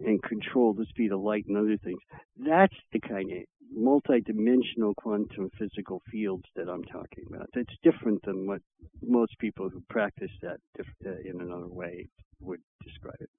and 0.00 0.22
control 0.22 0.72
the 0.72 0.86
speed 0.86 1.12
of 1.12 1.20
light 1.20 1.44
and 1.46 1.56
other 1.56 1.76
things. 1.76 2.00
That's 2.38 2.74
the 2.92 3.00
kind 3.00 3.30
of 3.30 3.38
multi-dimensional 3.72 4.94
quantum 4.94 5.50
physical 5.58 6.02
fields 6.10 6.44
that 6.56 6.68
I'm 6.68 6.84
talking 6.84 7.24
about. 7.28 7.48
It's 7.54 7.72
different 7.82 8.22
than 8.24 8.46
what 8.46 8.60
most 9.02 9.38
people 9.38 9.68
who 9.68 9.82
practice 9.88 10.30
that 10.42 10.58
uh, 10.78 11.10
in 11.24 11.40
another 11.40 11.68
way 11.68 12.08
would 12.40 12.60
describe 12.84 13.16
it. 13.20 13.30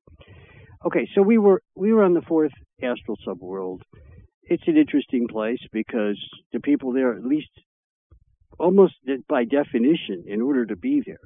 Okay, 0.86 1.08
so 1.14 1.22
we 1.22 1.38
were 1.38 1.62
we 1.76 1.94
were 1.94 2.04
on 2.04 2.14
the 2.14 2.22
fourth 2.22 2.54
astral 2.82 3.18
subworld. 3.28 3.82
It's 4.44 4.68
an 4.68 4.78
interesting 4.78 5.28
place 5.28 5.60
because 5.72 6.20
the 6.52 6.60
people 6.60 6.92
there, 6.94 7.14
at 7.14 7.24
least 7.24 7.50
almost 8.60 8.94
by 9.28 9.46
definition, 9.46 10.24
in 10.28 10.42
order 10.42 10.66
to 10.66 10.76
be 10.76 11.02
there, 11.06 11.20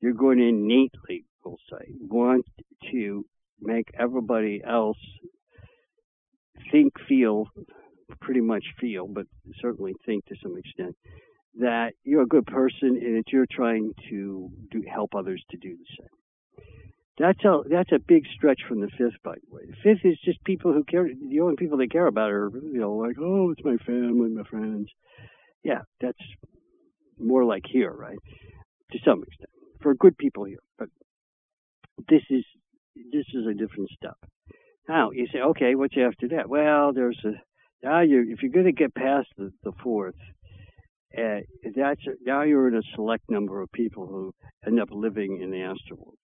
you're 0.00 0.12
going 0.12 0.38
to 0.38 0.48
innately, 0.48 1.24
we'll 1.44 1.58
say, 1.70 1.92
want 2.00 2.44
to 2.90 3.24
make 3.60 3.88
everybody 3.98 4.62
else 4.66 4.98
think, 6.70 6.92
feel, 7.08 7.48
pretty 8.20 8.40
much 8.40 8.64
feel, 8.80 9.06
but 9.06 9.26
certainly 9.60 9.94
think 10.06 10.24
to 10.26 10.34
some 10.42 10.56
extent, 10.56 10.96
that 11.58 11.92
you're 12.04 12.22
a 12.22 12.26
good 12.26 12.46
person 12.46 12.96
and 13.02 13.16
that 13.16 13.32
you're 13.32 13.46
trying 13.50 13.92
to 14.10 14.50
do, 14.70 14.82
help 14.92 15.14
others 15.14 15.42
to 15.50 15.56
do 15.56 15.76
the 15.76 15.84
same. 15.98 16.64
That's 17.18 17.44
a 17.44 17.62
that's 17.68 17.90
a 17.90 17.98
big 17.98 18.24
stretch 18.36 18.60
from 18.68 18.80
the 18.80 18.88
fifth, 18.96 19.20
by 19.24 19.34
the 19.34 19.54
way. 19.54 19.62
The 19.66 19.76
fifth 19.82 20.04
is 20.04 20.18
just 20.24 20.42
people 20.44 20.72
who 20.72 20.84
care. 20.84 21.08
The 21.08 21.40
only 21.40 21.56
people 21.56 21.76
they 21.76 21.88
care 21.88 22.06
about 22.06 22.30
are 22.30 22.48
you 22.54 22.78
know 22.78 22.92
like 22.94 23.16
oh 23.18 23.50
it's 23.50 23.64
my 23.64 23.76
family, 23.78 24.30
my 24.30 24.44
friends. 24.44 24.88
Yeah, 25.64 25.80
that's 26.00 26.18
more 27.18 27.44
like 27.44 27.64
here, 27.68 27.90
right? 27.90 28.18
To 28.92 28.98
some 29.04 29.24
extent, 29.24 29.50
for 29.82 29.94
good 29.94 30.16
people 30.16 30.44
here. 30.44 30.62
But 30.78 30.90
this 32.08 32.22
is 32.30 32.44
this 33.12 33.26
is 33.34 33.46
a 33.50 33.54
different 33.54 33.90
step. 33.96 34.16
Now 34.88 35.10
you 35.10 35.26
say, 35.32 35.40
okay, 35.40 35.74
what's 35.74 35.96
after 35.98 36.28
that? 36.28 36.48
Well, 36.48 36.92
there's 36.92 37.18
a 37.24 37.32
now 37.82 38.00
you 38.00 38.26
if 38.28 38.42
you're 38.42 38.52
going 38.52 38.66
to 38.66 38.72
get 38.72 38.94
past 38.94 39.28
the, 39.36 39.52
the 39.62 39.72
fourth, 39.82 40.14
uh, 41.16 41.40
that's 41.76 42.00
now 42.22 42.42
you're 42.42 42.68
in 42.68 42.76
a 42.76 42.82
select 42.94 43.24
number 43.30 43.62
of 43.62 43.70
people 43.72 44.06
who 44.06 44.32
end 44.66 44.80
up 44.80 44.88
living 44.90 45.40
in 45.42 45.50
the 45.50 45.62
astral 45.62 45.98
world. 45.98 46.18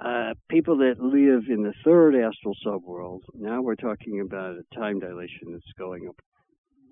Uh, 0.00 0.34
people 0.50 0.78
that 0.78 1.00
live 1.00 1.44
in 1.48 1.62
the 1.62 1.72
third 1.84 2.14
astral 2.14 2.54
subworld, 2.66 3.20
now 3.34 3.62
we're 3.62 3.76
talking 3.76 4.20
about 4.20 4.56
a 4.56 4.74
time 4.74 4.98
dilation 4.98 5.52
that's 5.52 5.72
going 5.78 6.08
up 6.08 6.16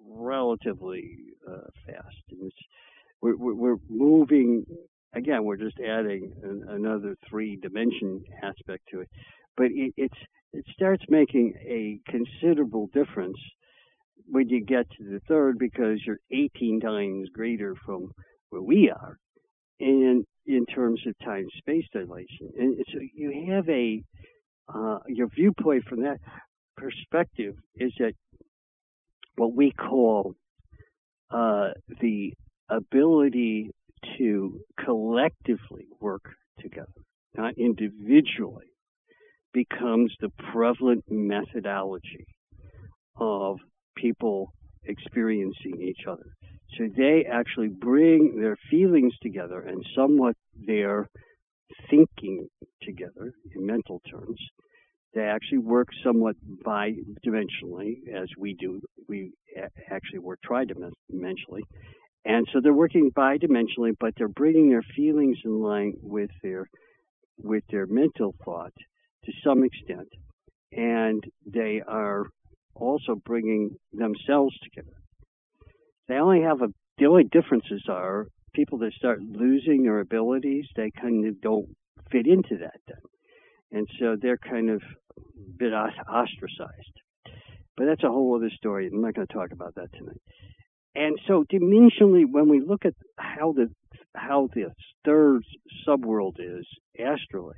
relatively 0.09 1.19
uh, 1.49 1.67
fast. 1.87 2.23
And 2.31 2.53
we're, 3.21 3.37
we're 3.37 3.77
moving, 3.89 4.65
again, 5.15 5.45
we're 5.45 5.57
just 5.57 5.79
adding 5.81 6.33
an, 6.43 6.65
another 6.69 7.17
three 7.29 7.57
dimension 7.57 8.23
aspect 8.43 8.85
to 8.93 9.01
it. 9.01 9.09
But 9.57 9.67
it, 9.67 9.93
it's, 9.97 10.19
it 10.53 10.65
starts 10.73 11.05
making 11.09 11.55
a 11.61 11.99
considerable 12.11 12.89
difference 12.95 13.39
when 14.33 14.49
you 14.49 14.65
get 14.65 14.91
to 14.93 15.05
the 15.05 15.21
third 15.29 15.59
because 15.59 16.01
you're 16.07 16.17
18 16.31 16.81
times 16.81 17.29
greater 17.35 17.75
from 17.85 18.11
where 18.49 18.63
we 18.63 18.91
are. 18.91 19.19
And 19.79 20.25
in 20.47 20.65
terms 20.67 21.03
of 21.07 21.15
time 21.23 21.45
space 21.59 21.85
dilation. 21.93 22.49
And 22.59 22.77
so 22.91 22.99
you 23.15 23.53
have 23.53 23.69
a, 23.69 24.03
uh, 24.75 25.01
your 25.07 25.29
viewpoint 25.29 25.85
from 25.85 26.03
that 26.05 26.17
perspective 26.79 27.57
is 27.77 27.93
that 27.99 28.15
what 29.37 29.55
we 29.55 29.71
call 29.71 30.35
uh, 31.31 31.73
the 32.01 32.33
ability 32.71 33.71
to 34.17 34.61
collectively 34.83 35.89
work 36.01 36.25
together, 36.59 36.89
not 37.37 37.53
individually, 37.59 38.73
becomes 39.53 40.15
the 40.21 40.31
prevalent 40.53 41.05
methodology 41.11 42.27
of 43.17 43.59
people 43.97 44.53
experiencing 44.85 45.81
each 45.81 46.07
other. 46.09 46.35
So 46.77 46.89
they 46.97 47.27
actually 47.31 47.69
bring 47.69 48.41
their 48.41 48.57
feelings 48.71 49.13
together 49.23 49.61
and 49.61 49.85
somewhat 49.95 50.35
their 50.55 51.09
thinking 51.91 52.49
together 52.83 53.33
in 53.55 53.67
mental 53.67 54.01
terms. 54.11 54.41
They 55.15 55.23
actually 55.23 55.59
work 55.59 55.89
somewhat 56.03 56.37
bi-dimensionally, 56.65 57.97
as 58.15 58.29
we 58.39 58.55
do. 58.55 58.81
We 59.09 59.33
actually 59.91 60.21
work 60.21 60.39
tri-dimensionally. 60.43 61.63
And 62.25 62.47
so 62.53 62.61
they're 62.63 62.73
working 62.73 63.11
bi-dimensionally, 63.15 63.93
but 64.01 64.15
they're 64.17 64.29
bringing 64.29 64.71
their 64.71 64.85
feelings 64.97 65.39
in 65.45 65.61
line 65.61 65.93
with 66.01 66.31
their, 66.43 66.67
with 67.37 67.65
their 67.71 67.87
mental 67.87 68.35
thought 68.45 68.73
to 69.25 69.33
some 69.45 69.65
extent. 69.65 70.09
And 70.73 71.23
they 71.45 71.83
are 71.87 72.25
also 72.75 73.15
bringing 73.15 73.77
themselves 73.93 74.57
together. 74.63 74.97
They 76.09 76.15
only 76.15 76.43
have 76.43 76.63
a, 76.63 76.69
the 76.99 77.07
only 77.07 77.25
differences 77.25 77.85
are 77.89 78.27
people 78.55 78.79
that 78.79 78.93
start 78.93 79.21
losing 79.23 79.83
their 79.83 80.01
abilities, 80.01 80.67
they 80.77 80.91
kind 80.91 81.27
of 81.27 81.41
don't 81.41 81.69
fit 82.11 82.27
into 82.27 82.59
that 82.59 82.81
then. 82.87 82.99
And 83.71 83.89
so 83.99 84.17
they're 84.21 84.37
kind 84.37 84.71
of 84.71 84.83
a 85.17 85.21
bit 85.59 85.73
ostracized. 85.73 87.01
But 87.77 87.87
that's 87.87 88.05
a 88.05 88.09
whole 88.09 88.37
other 88.37 88.51
story. 88.55 88.89
I'm 88.93 89.01
not 89.01 89.15
going 89.15 89.27
to 89.27 89.33
talk 89.33 89.53
about 89.53 89.75
that 89.77 89.93
tonight. 89.93 90.21
And 90.95 91.19
so 91.27 91.45
dimensionally, 91.51 92.25
when 92.31 92.49
we 92.49 92.61
look 92.61 92.85
at 92.85 92.95
how 93.17 93.53
the 93.53 93.69
how 94.15 94.49
the 94.55 94.67
third 95.07 95.43
subworld 95.89 96.35
is 96.39 96.67
astrally, 96.99 97.57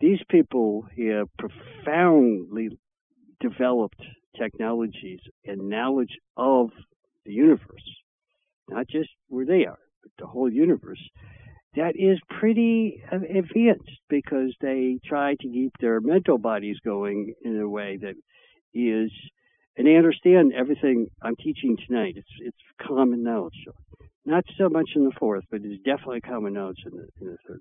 these 0.00 0.20
people 0.30 0.86
here 0.94 1.24
profoundly 1.38 2.70
developed 3.40 4.02
technologies 4.38 5.20
and 5.44 5.68
knowledge 5.68 6.16
of 6.36 6.70
the 7.26 7.32
universe, 7.32 7.84
not 8.68 8.86
just 8.88 9.10
where 9.28 9.46
they 9.46 9.66
are, 9.66 9.78
but 10.02 10.12
the 10.18 10.26
whole 10.26 10.50
universe, 10.50 11.00
that 11.76 11.94
is 11.96 12.18
pretty 12.38 13.02
advanced 13.12 13.90
because 14.08 14.54
they 14.60 14.98
try 15.04 15.34
to 15.40 15.48
keep 15.48 15.72
their 15.80 16.00
mental 16.00 16.38
bodies 16.38 16.76
going 16.84 17.34
in 17.44 17.60
a 17.60 17.68
way 17.68 17.98
that 18.00 18.14
is, 18.74 19.10
and 19.76 19.86
they 19.86 19.96
understand 19.96 20.52
everything 20.52 21.08
I'm 21.22 21.36
teaching 21.36 21.76
tonight. 21.86 22.14
It's 22.16 22.28
it's 22.40 22.58
common 22.86 23.22
knowledge. 23.22 23.66
Not 24.26 24.44
so 24.58 24.68
much 24.68 24.90
in 24.96 25.04
the 25.04 25.12
fourth, 25.18 25.44
but 25.50 25.60
it's 25.64 25.82
definitely 25.82 26.20
common 26.20 26.54
knowledge 26.54 26.82
in 26.84 26.96
the, 26.98 27.08
in 27.20 27.26
the 27.28 27.36
third 27.46 27.60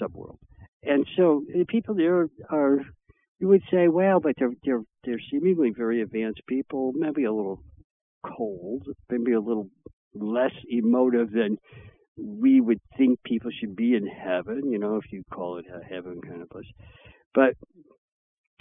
subworld. 0.00 0.38
And 0.82 1.06
so 1.16 1.44
the 1.52 1.64
people 1.64 1.94
there 1.94 2.28
are, 2.50 2.80
you 3.42 3.48
would 3.48 3.62
say, 3.72 3.88
well, 3.88 4.20
but 4.20 4.36
they're 4.38 4.54
they're 4.64 4.84
they're 5.02 5.20
seemingly 5.28 5.72
very 5.76 6.00
advanced 6.00 6.42
people, 6.46 6.92
maybe 6.94 7.24
a 7.24 7.32
little 7.32 7.60
cold, 8.24 8.86
maybe 9.10 9.32
a 9.32 9.40
little 9.40 9.68
less 10.14 10.52
emotive 10.70 11.32
than 11.32 11.58
we 12.16 12.60
would 12.60 12.78
think 12.96 13.20
people 13.24 13.50
should 13.50 13.74
be 13.74 13.96
in 13.96 14.06
heaven, 14.06 14.70
you 14.70 14.78
know, 14.78 14.94
if 14.94 15.10
you 15.10 15.24
call 15.34 15.58
it 15.58 15.64
a 15.66 15.82
heaven 15.82 16.20
kind 16.20 16.40
of 16.40 16.50
place. 16.50 16.70
But, 17.34 17.54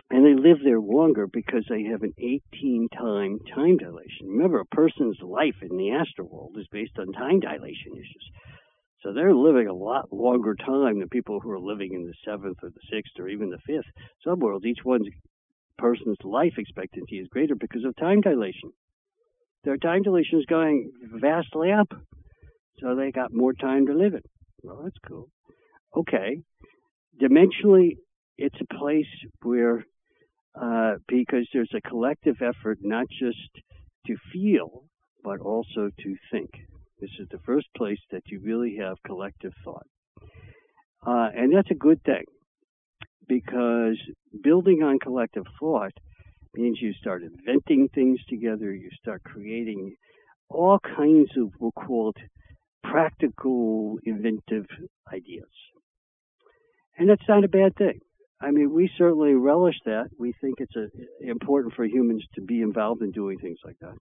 and 0.10 0.26
they 0.26 0.34
live 0.34 0.58
there 0.64 0.80
longer 0.80 1.28
because 1.28 1.64
they 1.70 1.84
have 1.84 2.02
an 2.02 2.14
18 2.18 2.88
time 2.90 3.38
time 3.54 3.78
dilation. 3.78 4.30
Remember, 4.30 4.62
a 4.62 4.76
person's 4.76 5.20
life 5.22 5.62
in 5.62 5.78
the 5.78 5.92
astral 5.92 6.28
world 6.28 6.56
is 6.58 6.66
based 6.72 6.98
on 6.98 7.12
time 7.12 7.40
dilation 7.40 7.94
issues. 7.94 8.32
So 9.04 9.14
they're 9.14 9.34
living 9.34 9.68
a 9.68 9.74
lot 9.74 10.14
longer 10.14 10.56
time 10.56 11.00
than 11.00 11.10
people 11.10 11.40
who 11.40 11.50
are 11.52 11.60
living 11.60 11.94
in 11.94 12.06
the 12.06 12.14
seventh 12.24 12.58
or 12.62 12.70
the 12.70 12.88
sixth 12.92 13.14
or 13.20 13.28
even 13.28 13.50
the 13.50 13.58
fifth 13.66 13.92
subworld. 14.26 14.66
Each 14.66 14.84
one's 14.86 15.08
person's 15.78 16.18
life 16.24 16.54
expectancy 16.58 17.18
is 17.18 17.28
greater 17.30 17.56
because 17.56 17.84
of 17.84 17.96
time 17.96 18.22
dilation 18.22 18.72
their 19.64 19.78
time 19.78 20.02
dilation 20.04 20.40
is 20.40 20.46
going 20.46 20.92
vastly 21.20 21.72
up. 21.72 21.90
So 22.80 22.96
they 22.96 23.12
got 23.12 23.34
more 23.34 23.54
time 23.54 23.88
to 23.88 23.94
live 23.94 24.14
it. 24.14 24.26
Well, 24.64 24.82
that's 24.84 24.98
cool. 25.08 25.30
Okay. 25.96 26.42
Dimensionally, 27.22 27.98
it's 28.38 28.58
a 28.60 28.74
place 28.76 29.06
where, 29.44 29.86
uh, 30.60 30.94
because 31.08 31.48
there's 31.54 31.72
a 31.76 31.88
collective 31.88 32.38
effort 32.42 32.80
not 32.82 33.06
just 33.10 33.38
to 34.08 34.16
feel, 34.34 34.86
but 35.24 35.40
also 35.40 35.90
to 36.00 36.16
think. 36.32 36.50
This 37.02 37.10
is 37.20 37.28
the 37.32 37.40
first 37.40 37.68
place 37.76 38.00
that 38.12 38.22
you 38.28 38.40
really 38.44 38.78
have 38.80 39.02
collective 39.04 39.54
thought. 39.66 39.88
Uh, 41.06 41.30
and 41.36 41.54
that's 41.54 41.72
a 41.72 41.76
good 41.76 42.02
thing 42.04 42.26
because 43.28 43.98
building 44.44 44.84
on 44.84 45.00
collective 45.00 45.46
thought 45.60 45.94
means 46.54 46.78
you 46.80 46.94
start 46.94 47.24
inventing 47.24 47.90
things 47.96 48.20
together, 48.30 48.72
you 48.72 48.90
start 49.02 49.24
creating 49.24 49.96
all 50.50 50.78
kinds 50.80 51.30
of, 51.38 51.50
we'll 51.60 51.72
call 51.72 52.14
it 52.16 52.22
practical, 52.84 53.98
inventive 54.04 54.66
ideas. 55.12 55.50
And 56.98 57.10
that's 57.10 57.28
not 57.28 57.44
a 57.44 57.48
bad 57.48 57.76
thing. 57.76 58.00
I 58.42 58.52
mean, 58.52 58.74
we 58.74 58.92
certainly 58.98 59.34
relish 59.34 59.76
that. 59.86 60.10
We 60.20 60.34
think 60.42 60.56
it's 60.60 60.76
a, 60.76 60.88
important 61.22 61.74
for 61.74 61.86
humans 61.86 62.26
to 62.36 62.42
be 62.42 62.62
involved 62.62 63.02
in 63.02 63.12
doing 63.12 63.38
things 63.40 63.60
like 63.64 63.78
that. 63.82 63.96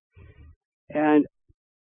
And 0.89 1.27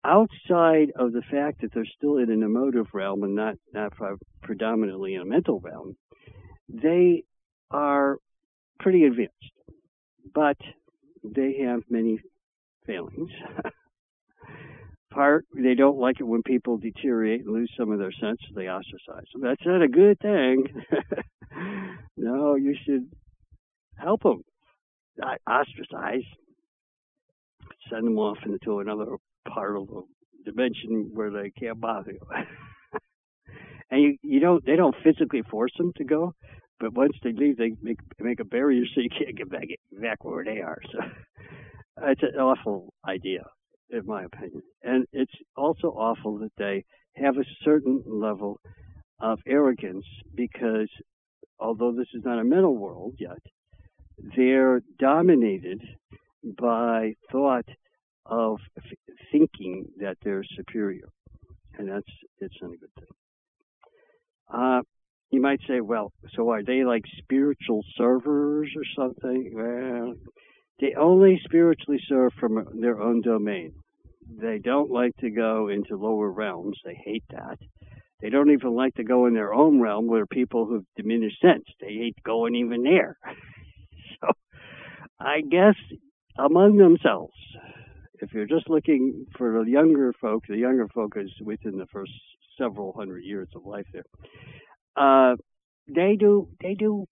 outside 0.06 0.92
of 0.96 1.12
the 1.12 1.22
fact 1.30 1.60
that 1.60 1.72
they're 1.74 1.84
still 1.96 2.18
in 2.18 2.30
an 2.30 2.42
emotive 2.42 2.86
realm 2.92 3.22
and 3.22 3.34
not, 3.34 3.56
not 3.72 3.92
predominantly 4.42 5.14
in 5.14 5.22
a 5.22 5.24
mental 5.24 5.60
realm, 5.60 5.96
they 6.68 7.24
are 7.70 8.18
pretty 8.78 9.04
advanced 9.04 9.32
but 10.36 10.58
they 11.24 11.64
have 11.64 11.82
many 11.88 12.18
failings. 12.86 13.30
Part, 15.10 15.46
they 15.54 15.74
don't 15.74 15.98
like 15.98 16.20
it 16.20 16.24
when 16.24 16.42
people 16.42 16.76
deteriorate 16.76 17.40
and 17.40 17.54
lose 17.54 17.72
some 17.78 17.90
of 17.90 17.98
their 17.98 18.12
sense, 18.12 18.38
so 18.46 18.54
they 18.54 18.68
ostracize 18.68 19.24
them. 19.32 19.42
That's 19.42 19.64
not 19.64 19.80
a 19.80 19.88
good 19.88 20.18
thing. 20.20 20.66
no, 22.18 22.54
you 22.54 22.76
should 22.84 23.08
help 23.96 24.22
them. 24.22 24.42
Ostracize. 25.48 26.24
Send 27.88 28.06
them 28.06 28.18
off 28.18 28.38
into 28.44 28.80
another 28.80 29.16
part 29.46 29.76
of 29.76 29.88
the 29.88 30.02
dimension 30.44 31.10
where 31.12 31.30
they 31.30 31.50
can't 31.50 31.80
bother 31.80 32.12
you. 32.12 32.20
and 33.90 34.02
you, 34.02 34.16
you 34.22 34.40
don't, 34.40 34.64
they 34.64 34.76
don't 34.76 34.94
physically 35.02 35.42
force 35.50 35.72
them 35.78 35.92
to 35.96 36.04
go, 36.04 36.34
but 36.78 36.92
once 36.92 37.14
they 37.22 37.32
leave, 37.32 37.56
they 37.56 37.72
make 37.82 37.98
make 38.20 38.40
a 38.40 38.44
barrier 38.44 38.84
so 38.94 39.00
you 39.00 39.08
can't 39.08 39.36
get 39.36 39.50
back 39.50 39.68
back 39.92 40.24
where 40.24 40.44
they 40.44 40.60
are. 40.60 40.78
So 40.92 40.98
it's 42.02 42.22
an 42.22 42.38
awful 42.38 42.92
idea, 43.06 43.44
in 43.90 44.04
my 44.06 44.24
opinion, 44.24 44.62
and 44.82 45.06
it's 45.12 45.32
also 45.56 45.88
awful 45.88 46.38
that 46.38 46.52
they 46.58 46.84
have 47.16 47.38
a 47.38 47.44
certain 47.64 48.02
level 48.06 48.60
of 49.20 49.38
arrogance 49.46 50.04
because 50.34 50.90
although 51.58 51.92
this 51.92 52.08
is 52.12 52.22
not 52.24 52.38
a 52.38 52.44
mental 52.44 52.76
world 52.76 53.14
yet, 53.18 53.40
they're 54.36 54.82
dominated 54.98 55.80
by 56.58 57.14
thought 57.32 57.64
of 58.28 58.58
thinking 59.32 59.86
that 60.00 60.16
they're 60.22 60.44
superior, 60.56 61.08
and 61.78 61.88
that's 61.88 62.10
it's 62.40 62.54
not 62.62 62.72
a 62.72 62.76
good 62.76 62.94
thing. 62.96 63.06
Uh, 64.52 64.82
you 65.30 65.40
might 65.40 65.60
say, 65.68 65.80
well, 65.80 66.12
so 66.34 66.50
are 66.50 66.62
they 66.62 66.84
like 66.84 67.04
spiritual 67.18 67.82
servers 67.96 68.70
or 68.76 68.84
something? 68.96 69.50
Well, 69.54 70.14
They 70.80 70.94
only 70.94 71.40
spiritually 71.44 72.00
serve 72.08 72.32
from 72.38 72.66
their 72.80 73.00
own 73.00 73.22
domain. 73.22 73.72
They 74.28 74.58
don't 74.58 74.90
like 74.90 75.16
to 75.18 75.30
go 75.30 75.68
into 75.68 75.96
lower 75.96 76.30
realms. 76.30 76.78
They 76.84 76.94
hate 77.04 77.24
that. 77.30 77.58
They 78.20 78.30
don't 78.30 78.50
even 78.50 78.74
like 78.74 78.94
to 78.94 79.04
go 79.04 79.26
in 79.26 79.34
their 79.34 79.52
own 79.54 79.80
realm 79.80 80.06
where 80.06 80.26
people 80.26 80.66
who've 80.66 80.84
diminished 80.96 81.40
sense. 81.40 81.64
They 81.80 81.94
hate 81.94 82.16
going 82.24 82.54
even 82.54 82.82
there. 82.82 83.18
so 84.20 84.28
I 85.20 85.40
guess 85.42 85.76
among 86.38 86.76
themselves, 86.76 87.34
if 88.20 88.32
you're 88.32 88.46
just 88.46 88.68
looking 88.68 89.26
for 89.36 89.64
the 89.64 89.70
younger 89.70 90.12
folk, 90.20 90.44
the 90.48 90.56
younger 90.56 90.88
folk 90.88 91.14
is 91.16 91.30
within 91.42 91.78
the 91.78 91.86
first 91.86 92.12
several 92.58 92.92
hundred 92.92 93.24
years 93.24 93.48
of 93.54 93.64
life 93.64 93.86
there. 93.92 94.04
Uh, 94.96 95.36
they 95.88 96.16
do 96.18 96.48
they 96.60 96.74
do 96.74 97.06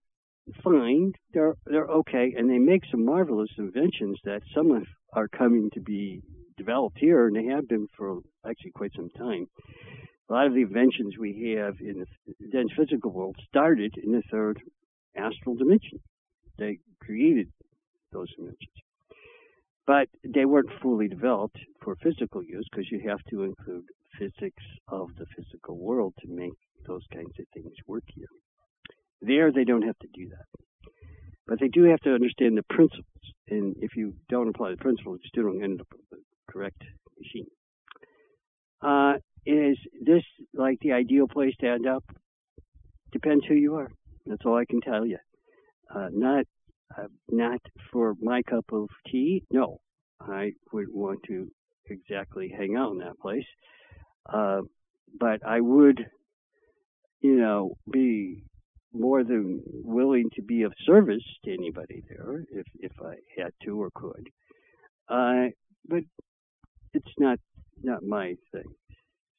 fine. 0.63 1.13
They're 1.33 1.55
they're 1.67 1.87
okay, 1.87 2.35
and 2.37 2.51
they 2.51 2.59
make 2.59 2.83
some 2.91 3.05
marvelous 3.05 3.51
inventions 3.59 4.19
that 4.25 4.43
some 4.55 4.71
of 4.71 4.85
are 5.13 5.29
coming 5.29 5.71
to 5.75 5.81
be 5.81 6.23
developed 6.57 6.99
here, 6.99 7.27
and 7.27 7.37
they 7.37 7.47
have 7.47 7.69
been 7.69 7.89
for 7.97 8.21
actually 8.49 8.73
quite 8.73 8.93
some 8.97 9.11
time. 9.11 9.47
A 10.29 10.33
lot 10.33 10.47
of 10.47 10.55
the 10.55 10.63
inventions 10.63 11.19
we 11.19 11.57
have 11.59 11.77
in 11.81 12.05
the 12.27 12.49
dense 12.51 12.71
physical 12.77 13.13
world 13.13 13.37
started 13.49 13.95
in 14.03 14.13
the 14.13 14.23
third 14.31 14.61
astral 15.17 15.55
dimension. 15.55 16.01
They 16.59 16.79
created 17.01 17.53
those 18.13 18.29
inventions. 18.39 18.73
But 19.87 20.09
they 20.25 20.45
weren't 20.47 20.71
fully 20.81 21.09
developed 21.09 21.59
for 21.83 21.97
physical 21.97 22.43
use 22.43 22.67
because 22.71 22.91
you 22.91 23.09
have 23.09 23.23
to 23.31 23.43
include 23.43 23.85
physics 24.19 24.63
of 24.89 25.09
the 25.19 25.27
physical 25.37 25.77
world 25.77 26.15
to 26.21 26.29
make 26.29 26.55
those 26.87 27.03
kinds 27.13 27.33
of 27.39 27.45
things 27.53 27.75
work 27.87 28.05
here. 28.15 28.29
There, 29.21 29.53
they 29.53 29.65
don't 29.65 29.83
have 29.83 29.99
to 30.01 30.09
do 30.15 30.29
that. 30.31 30.91
But 31.47 31.61
they 31.61 31.69
do 31.69 31.85
have 31.85 32.01
to 32.01 32.15
understand 32.15 32.57
the 32.57 32.63
principles. 32.63 33.05
And 33.49 33.77
if 33.81 33.97
you 33.97 34.15
don't 34.31 34.49
apply 34.49 34.71
the 34.71 34.77
principles, 34.79 35.21
you 35.23 35.29
still 35.29 35.45
don't 35.45 35.63
end 35.63 35.81
up 35.81 35.89
with 35.93 36.09
the 36.11 36.19
correct 36.51 36.83
machine. 37.19 37.47
Uh, 38.81 39.19
is 39.47 39.77
this 40.01 40.23
like 40.55 40.79
the 40.81 40.93
ideal 40.93 41.29
place 41.29 41.55
to 41.61 41.69
end 41.69 41.87
up? 41.87 42.05
Depends 43.13 43.45
who 43.47 43.55
you 43.55 43.77
are. 43.77 43.91
That's 44.27 44.45
all 44.47 44.57
I 44.57 44.65
can 44.65 44.81
tell 44.81 45.05
you. 45.05 45.19
Uh, 45.95 46.09
not 46.11 46.47
uh, 46.97 47.07
not 47.31 47.61
for 47.93 48.15
my 48.21 48.43
cup 48.43 48.67
of 48.73 48.89
tea. 49.11 49.45
No, 49.51 49.81
I 50.21 50.53
would 50.73 50.87
want 50.93 51.21
to 51.29 51.51
exactly 51.87 52.53
hang 52.57 52.77
out 52.77 52.93
in 52.93 52.99
that 52.99 53.19
place. 53.21 53.47
Uh, 54.33 54.63
but 55.19 55.47
I 55.47 55.61
would, 55.61 56.07
you 57.21 57.37
know, 57.37 57.77
be 57.91 58.45
more 58.93 59.25
than 59.25 59.61
willing 59.67 60.31
to 60.35 60.43
be 60.43 60.63
of 60.63 60.73
service 60.87 61.25
to 61.45 61.53
anybody 61.53 62.03
there 62.09 62.45
if 62.53 62.67
if 62.79 62.93
I 63.05 63.17
had 63.37 63.53
to 63.65 63.83
or 63.83 63.91
could. 63.95 64.29
Uh, 65.09 65.51
but 65.87 66.05
it's 66.93 67.13
not 67.19 67.39
not 67.83 68.03
my 68.03 68.37
thing. 68.53 68.73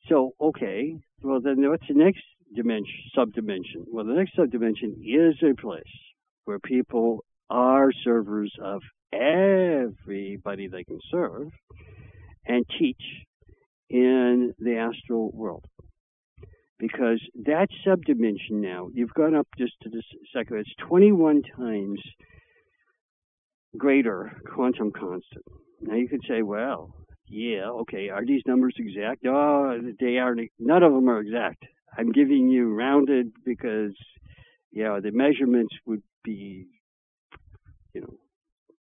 So 0.09 0.31
okay, 0.39 0.95
well 1.21 1.41
then 1.41 1.67
what's 1.69 1.87
the 1.87 1.95
next 1.95 2.23
dimension 2.53 2.93
subdimension? 3.17 3.85
Well 3.87 4.05
the 4.05 4.13
next 4.13 4.35
subdimension 4.37 4.97
is 5.01 5.35
a 5.41 5.59
place 5.59 5.83
where 6.43 6.59
people 6.59 7.23
are 7.49 7.91
servers 8.03 8.53
of 8.61 8.81
everybody 9.13 10.67
they 10.67 10.83
can 10.83 10.99
serve 11.11 11.51
and 12.45 12.65
teach 12.79 13.01
in 13.89 14.53
the 14.59 14.77
astral 14.77 15.31
world. 15.33 15.65
Because 16.77 17.21
that 17.45 17.67
subdimension 17.85 18.61
now, 18.61 18.89
you've 18.93 19.13
gone 19.13 19.33
up 19.35 19.47
just 19.57 19.73
to 19.83 19.89
the 19.89 20.03
second, 20.33 20.57
it's 20.57 20.73
21 20.87 21.41
times 21.57 22.01
greater 23.77 24.31
quantum 24.53 24.91
constant. 24.91 25.45
Now 25.81 25.95
you 25.95 26.07
could 26.07 26.23
say, 26.27 26.41
well, 26.41 26.93
yeah, 27.27 27.69
okay, 27.69 28.09
are 28.09 28.25
these 28.25 28.41
numbers 28.45 28.75
exact? 28.77 29.23
No, 29.23 29.79
they 29.99 30.17
aren't. 30.17 30.51
None 30.59 30.83
of 30.83 30.93
them 30.93 31.09
are 31.09 31.21
exact. 31.21 31.63
I'm 31.97 32.11
giving 32.11 32.49
you 32.49 32.73
rounded 32.73 33.31
because, 33.45 33.93
you 34.71 34.83
know, 34.83 34.99
the 34.99 35.11
measurements 35.11 35.73
would 35.85 36.03
be, 36.23 36.67
you 37.95 38.01
know, 38.01 38.13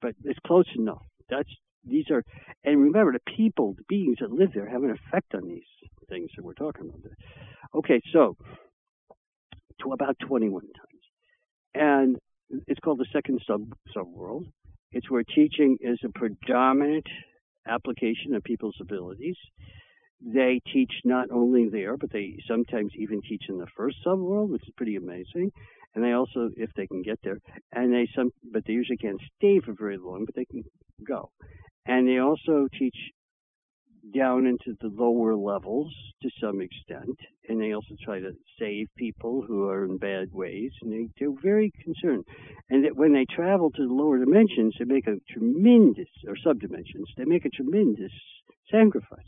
but 0.03 0.15
it's 0.25 0.39
close 0.47 0.67
enough. 0.77 1.03
That's 1.31 1.49
these 1.87 2.07
are, 2.11 2.23
and 2.65 2.83
remember, 2.83 3.13
the 3.13 3.33
people, 3.37 3.75
the 3.75 3.85
beings 3.89 4.17
that 4.21 4.31
live 4.31 4.51
there 4.55 4.69
have 4.69 4.83
an 4.83 4.91
effect 4.91 5.35
on 5.35 5.47
these 5.47 5.63
things 6.09 6.31
that 6.37 6.45
we're 6.45 6.55
talking 6.55 6.89
about. 6.89 7.03
There. 7.03 7.17
Okay, 7.75 8.01
so 8.13 8.37
to 9.83 9.93
about 9.93 10.17
21 10.27 10.63
times, 10.63 11.03
and 11.75 12.17
it's 12.67 12.81
called 12.81 12.99
the 12.99 13.07
second 13.13 13.41
sub 13.47 13.73
subworld. 13.97 14.47
It's 14.93 15.11
where 15.11 15.25
teaching 15.25 15.79
is 15.81 15.99
a 16.05 16.09
predominant 16.09 17.07
application 17.67 18.35
of 18.35 18.45
people's 18.45 18.77
abilities. 18.81 19.37
They 20.21 20.61
teach 20.73 20.93
not 21.05 21.31
only 21.31 21.69
there, 21.69 21.97
but 21.97 22.13
they 22.13 22.39
sometimes 22.49 22.93
even 22.97 23.21
teach 23.21 23.45
in 23.49 23.59
the 23.59 23.67
first 23.77 23.97
subworld, 24.07 24.49
which 24.49 24.63
is 24.63 24.73
pretty 24.77 24.97
amazing. 24.97 25.51
And 25.95 26.03
they 26.03 26.13
also, 26.13 26.51
if 26.57 26.71
they 26.77 26.87
can 26.87 27.03
get 27.03 27.19
there, 27.23 27.39
and 27.73 27.93
they 27.93 28.09
some, 28.17 28.31
but 28.53 28.65
they 28.67 28.73
usually 28.73 28.97
can't 28.97 29.21
stay 29.37 29.61
for 29.61 29.75
very 29.79 29.97
long, 29.97 30.25
but 30.25 30.35
they 30.35 30.45
can 30.45 30.63
go. 31.07 31.31
And 31.87 32.09
they 32.09 32.19
also 32.19 32.67
teach 32.77 32.97
down 34.13 34.47
into 34.47 34.77
the 34.81 34.89
lower 34.89 35.35
levels 35.35 35.95
to 36.23 36.29
some 36.41 36.61
extent, 36.61 37.17
and 37.49 37.61
they 37.61 37.73
also 37.73 37.95
try 38.05 38.21
to 38.21 38.33
save 38.59 38.87
people 38.97 39.43
who 39.47 39.69
are 39.69 39.85
in 39.85 39.99
bad 39.99 40.29
ways, 40.33 40.73
and 40.83 40.93
they, 40.93 41.09
they're 41.19 41.41
very 41.43 41.73
concerned. 41.83 42.25
And 42.71 42.85
that 42.85 42.97
when 42.97 43.13
they 43.13 43.25
travel 43.25 43.71
to 43.71 43.87
the 43.87 43.93
lower 43.93 44.19
dimensions, 44.19 44.75
they 44.79 44.85
make 44.85 45.07
a 45.07 45.17
tremendous, 45.31 46.09
or 46.27 46.37
subdimensions, 46.37 47.07
they 47.17 47.25
make 47.25 47.45
a 47.45 47.51
tremendous 47.51 48.13
sacrifice 48.71 49.21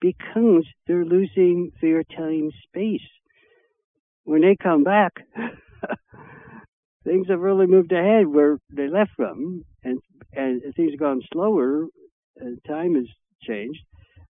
because 0.00 0.66
they're 0.86 1.04
losing 1.04 1.72
their 1.82 2.02
time 2.04 2.50
space. 2.68 3.06
When 4.24 4.42
they 4.42 4.56
come 4.62 4.84
back, 4.84 5.12
things 7.04 7.28
have 7.28 7.40
really 7.40 7.66
moved 7.66 7.92
ahead 7.92 8.26
where 8.26 8.58
they 8.70 8.88
left 8.88 9.12
from, 9.16 9.64
and 9.82 10.00
and 10.32 10.62
things 10.74 10.92
have 10.92 11.00
gone 11.00 11.22
slower. 11.32 11.86
And 12.36 12.58
time 12.66 12.94
has 12.94 13.06
changed, 13.42 13.80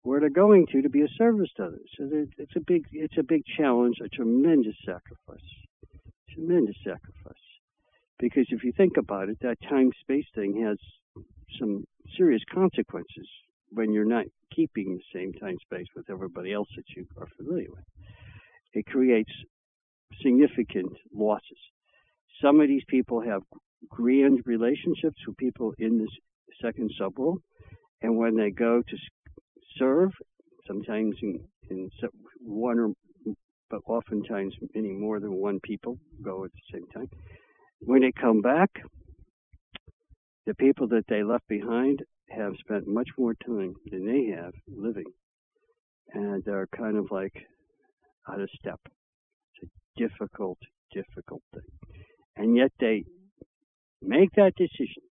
where 0.03 0.19
they're 0.19 0.29
going 0.29 0.67
to 0.71 0.81
to 0.83 0.89
be 0.89 1.01
a 1.01 1.07
service 1.17 1.49
to 1.57 1.63
others. 1.65 1.89
So 1.97 2.07
it's 2.37 2.55
a 2.55 2.59
big 2.59 2.85
it's 2.91 3.17
a 3.17 3.23
big 3.23 3.43
challenge, 3.57 3.97
a 4.03 4.09
tremendous 4.09 4.75
sacrifice, 4.85 5.49
tremendous 6.29 6.75
sacrifice. 6.83 7.33
Because 8.19 8.45
if 8.49 8.63
you 8.63 8.71
think 8.71 8.97
about 8.97 9.29
it, 9.29 9.37
that 9.41 9.57
time 9.67 9.91
space 10.01 10.25
thing 10.35 10.63
has 10.63 10.77
some 11.59 11.85
serious 12.17 12.41
consequences 12.53 13.27
when 13.71 13.91
you're 13.91 14.05
not 14.05 14.25
keeping 14.55 14.97
the 14.97 15.19
same 15.19 15.33
time 15.33 15.57
space 15.61 15.87
with 15.95 16.09
everybody 16.09 16.53
else 16.53 16.69
that 16.75 16.85
you 16.95 17.05
are 17.19 17.27
familiar 17.35 17.67
with. 17.69 17.83
It 18.73 18.85
creates 18.85 19.31
significant 20.21 20.93
losses. 21.13 21.57
Some 22.41 22.59
of 22.59 22.67
these 22.67 22.83
people 22.87 23.21
have 23.21 23.41
grand 23.89 24.41
relationships 24.45 25.17
with 25.27 25.37
people 25.37 25.73
in 25.77 25.99
this 25.99 26.09
second 26.61 26.91
subworld, 26.99 27.37
and 28.01 28.17
when 28.17 28.35
they 28.35 28.51
go 28.51 28.81
to 28.81 28.97
serve, 29.77 30.11
sometimes 30.67 31.15
in, 31.21 31.39
in 31.69 31.89
one 32.41 32.79
or 32.79 32.93
but 33.69 33.81
oftentimes 33.87 34.53
many 34.75 34.89
more 34.89 35.19
than 35.19 35.33
one 35.33 35.59
people 35.63 35.97
go 36.23 36.45
at 36.45 36.51
the 36.51 36.77
same 36.77 36.87
time. 36.93 37.09
When 37.79 38.01
they 38.01 38.11
come 38.11 38.41
back, 38.41 38.69
the 40.45 40.53
people 40.55 40.87
that 40.89 41.05
they 41.07 41.23
left 41.23 41.47
behind 41.47 42.03
have 42.29 42.53
spent 42.59 42.87
much 42.87 43.09
more 43.17 43.33
time 43.33 43.73
than 43.89 44.05
they 44.05 44.35
have 44.35 44.53
living, 44.67 45.11
and 46.13 46.43
they're 46.43 46.67
kind 46.67 46.97
of 46.97 47.11
like 47.11 47.47
out 48.29 48.39
of 48.39 48.49
step. 48.59 48.79
Difficult, 49.97 50.57
difficult 50.93 51.41
thing, 51.53 52.03
and 52.35 52.55
yet 52.55 52.71
they 52.79 53.03
make 54.01 54.29
that 54.35 54.53
decision 54.55 55.03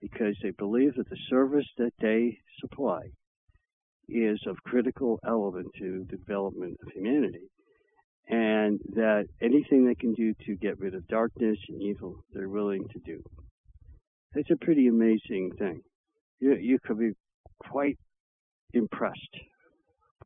because 0.00 0.36
they 0.42 0.50
believe 0.50 0.94
that 0.96 1.08
the 1.08 1.16
service 1.28 1.66
that 1.78 1.92
they 2.00 2.38
supply 2.60 3.00
is 4.08 4.40
of 4.46 4.56
critical 4.64 5.18
element 5.26 5.68
to 5.78 6.04
the 6.10 6.16
development 6.16 6.76
of 6.84 6.92
humanity. 6.92 7.48
And 8.28 8.80
that 8.94 9.24
anything 9.40 9.86
they 9.86 9.94
can 9.94 10.14
do 10.14 10.32
to 10.46 10.56
get 10.56 10.78
rid 10.78 10.94
of 10.94 11.06
darkness 11.08 11.58
and 11.68 11.82
evil, 11.82 12.24
they're 12.32 12.48
willing 12.48 12.84
to 12.92 12.98
do. 13.04 13.22
It's 14.34 14.50
a 14.50 14.64
pretty 14.64 14.86
amazing 14.86 15.50
thing. 15.58 15.82
You, 16.40 16.56
you 16.56 16.78
could 16.84 16.98
be 16.98 17.12
quite 17.68 17.98
impressed 18.72 19.36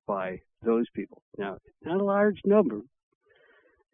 by 0.06 0.38
those 0.62 0.86
people. 0.94 1.22
Now, 1.38 1.56
not 1.82 2.00
a 2.00 2.04
large 2.04 2.40
number. 2.44 2.82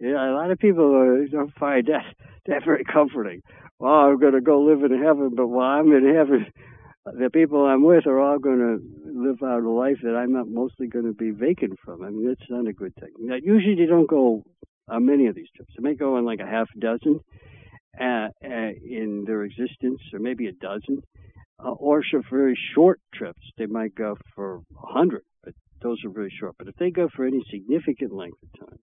Yeah, 0.00 0.30
a 0.30 0.34
lot 0.34 0.50
of 0.50 0.58
people 0.58 1.26
don't 1.30 1.54
find 1.54 1.86
that 1.86 2.14
that 2.46 2.64
very 2.64 2.84
comforting. 2.84 3.42
Well, 3.78 3.92
I'm 3.92 4.18
going 4.18 4.34
to 4.34 4.40
go 4.40 4.62
live 4.62 4.82
in 4.82 5.02
heaven, 5.02 5.32
but 5.36 5.46
while 5.46 5.78
I'm 5.78 5.92
in 5.92 6.14
heaven, 6.14 6.46
the 7.04 7.30
people 7.30 7.64
I'm 7.64 7.84
with 7.84 8.06
are 8.06 8.20
all 8.20 8.38
going 8.38 8.58
to 8.58 8.80
live 9.04 9.42
out 9.42 9.62
a 9.62 9.70
life 9.70 9.98
that 10.02 10.16
I'm 10.16 10.32
not 10.32 10.48
mostly 10.48 10.86
going 10.86 11.06
to 11.06 11.12
be 11.12 11.30
vacant 11.30 11.78
from. 11.84 12.02
I 12.02 12.10
mean, 12.10 12.28
that's 12.28 12.50
not 12.50 12.68
a 12.68 12.72
good 12.72 12.94
thing. 12.96 13.10
Now, 13.18 13.36
usually 13.42 13.74
they 13.74 13.86
don't 13.86 14.08
go 14.08 14.44
on 14.88 15.06
many 15.06 15.26
of 15.26 15.34
these 15.34 15.48
trips. 15.54 15.72
They 15.76 15.82
may 15.82 15.94
go 15.94 16.16
on 16.16 16.24
like 16.24 16.40
a 16.40 16.46
half 16.46 16.68
dozen, 16.78 17.20
uh, 18.00 18.28
uh, 18.44 18.70
in 18.84 19.24
their 19.26 19.42
existence, 19.42 20.00
or 20.12 20.18
maybe 20.18 20.46
a 20.46 20.52
dozen, 20.52 21.02
uh, 21.64 21.70
or 21.70 22.02
for 22.10 22.22
very 22.30 22.58
short 22.74 23.00
trips. 23.14 23.42
They 23.58 23.66
might 23.66 23.94
go 23.94 24.16
for 24.34 24.56
a 24.56 24.92
hundred, 24.92 25.22
but 25.44 25.54
those 25.82 25.98
are 26.04 26.10
very 26.10 26.32
short. 26.38 26.54
But 26.58 26.68
if 26.68 26.76
they 26.76 26.90
go 26.90 27.08
for 27.14 27.24
any 27.26 27.42
significant 27.50 28.12
length 28.12 28.38
of 28.42 28.68
time, 28.68 28.78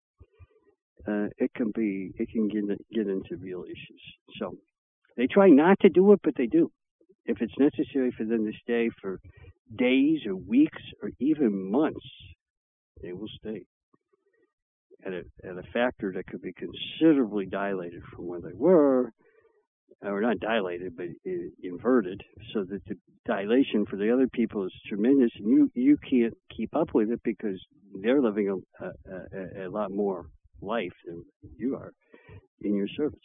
uh, 1.08 1.28
it 1.38 1.54
can 1.54 1.72
be 1.74 2.12
it 2.18 2.30
can 2.30 2.47
get 2.47 2.64
get 2.91 3.08
into 3.08 3.38
real 3.38 3.64
issues. 3.64 4.02
So 4.39 4.56
they 5.18 5.28
try 5.28 5.50
not 5.50 5.80
to 5.82 5.89
do 5.89 6.12
it, 6.14 6.20
but 6.24 6.34
they 6.38 6.47
do. 6.47 6.72
If 7.26 7.41
it's 7.41 7.58
necessary 7.60 8.12
for 8.18 8.26
them 8.26 8.45
to 8.45 8.52
stay 8.64 8.89
for 9.02 9.20
days 9.78 10.22
or 10.26 10.36
weeks 10.36 10.82
or 11.02 11.12
even 11.20 11.72
months, 11.72 12.06
they 13.02 13.14
will 13.14 13.30
stay 13.39 13.64
at 15.06 15.14
a, 15.14 15.22
at 15.43 15.58
a 15.58 15.64
factor 15.72 16.12
that 16.16 16.28
could 16.28 16.41
be 16.41 16.54
considerably 16.54 17.45
dilated 17.45 18.02
from 18.14 18.28
where 18.28 18.41
they 18.41 18.54
were, 18.54 19.12
or 20.02 20.22
not 20.22 20.39
dilated, 20.39 20.95
but 20.97 21.08
inverted, 21.62 22.22
so 22.54 22.64
that 22.64 22.84
the 22.86 22.95
dilation 23.26 23.86
for 23.86 23.97
the 23.97 24.12
other 24.12 24.28
people 24.28 24.66
is 24.66 24.74
tremendous, 24.88 25.32
and 25.38 25.50
you 25.50 25.72
you 25.76 25.97
can't 26.10 26.34
keep 26.56 26.76
up 26.76 26.93
with 26.93 27.12
it 27.12 27.22
because 27.24 27.60
they're 28.02 28.22
living 28.22 28.62
a, 28.82 28.86
a, 28.86 29.68
a 29.68 29.70
lot 29.70 29.91
more 29.91 30.26
life 30.62 30.93
than 31.05 31.26
you 31.57 31.76
are 31.76 31.93
in 32.62 32.76
your 32.76 32.88
service. 32.95 33.20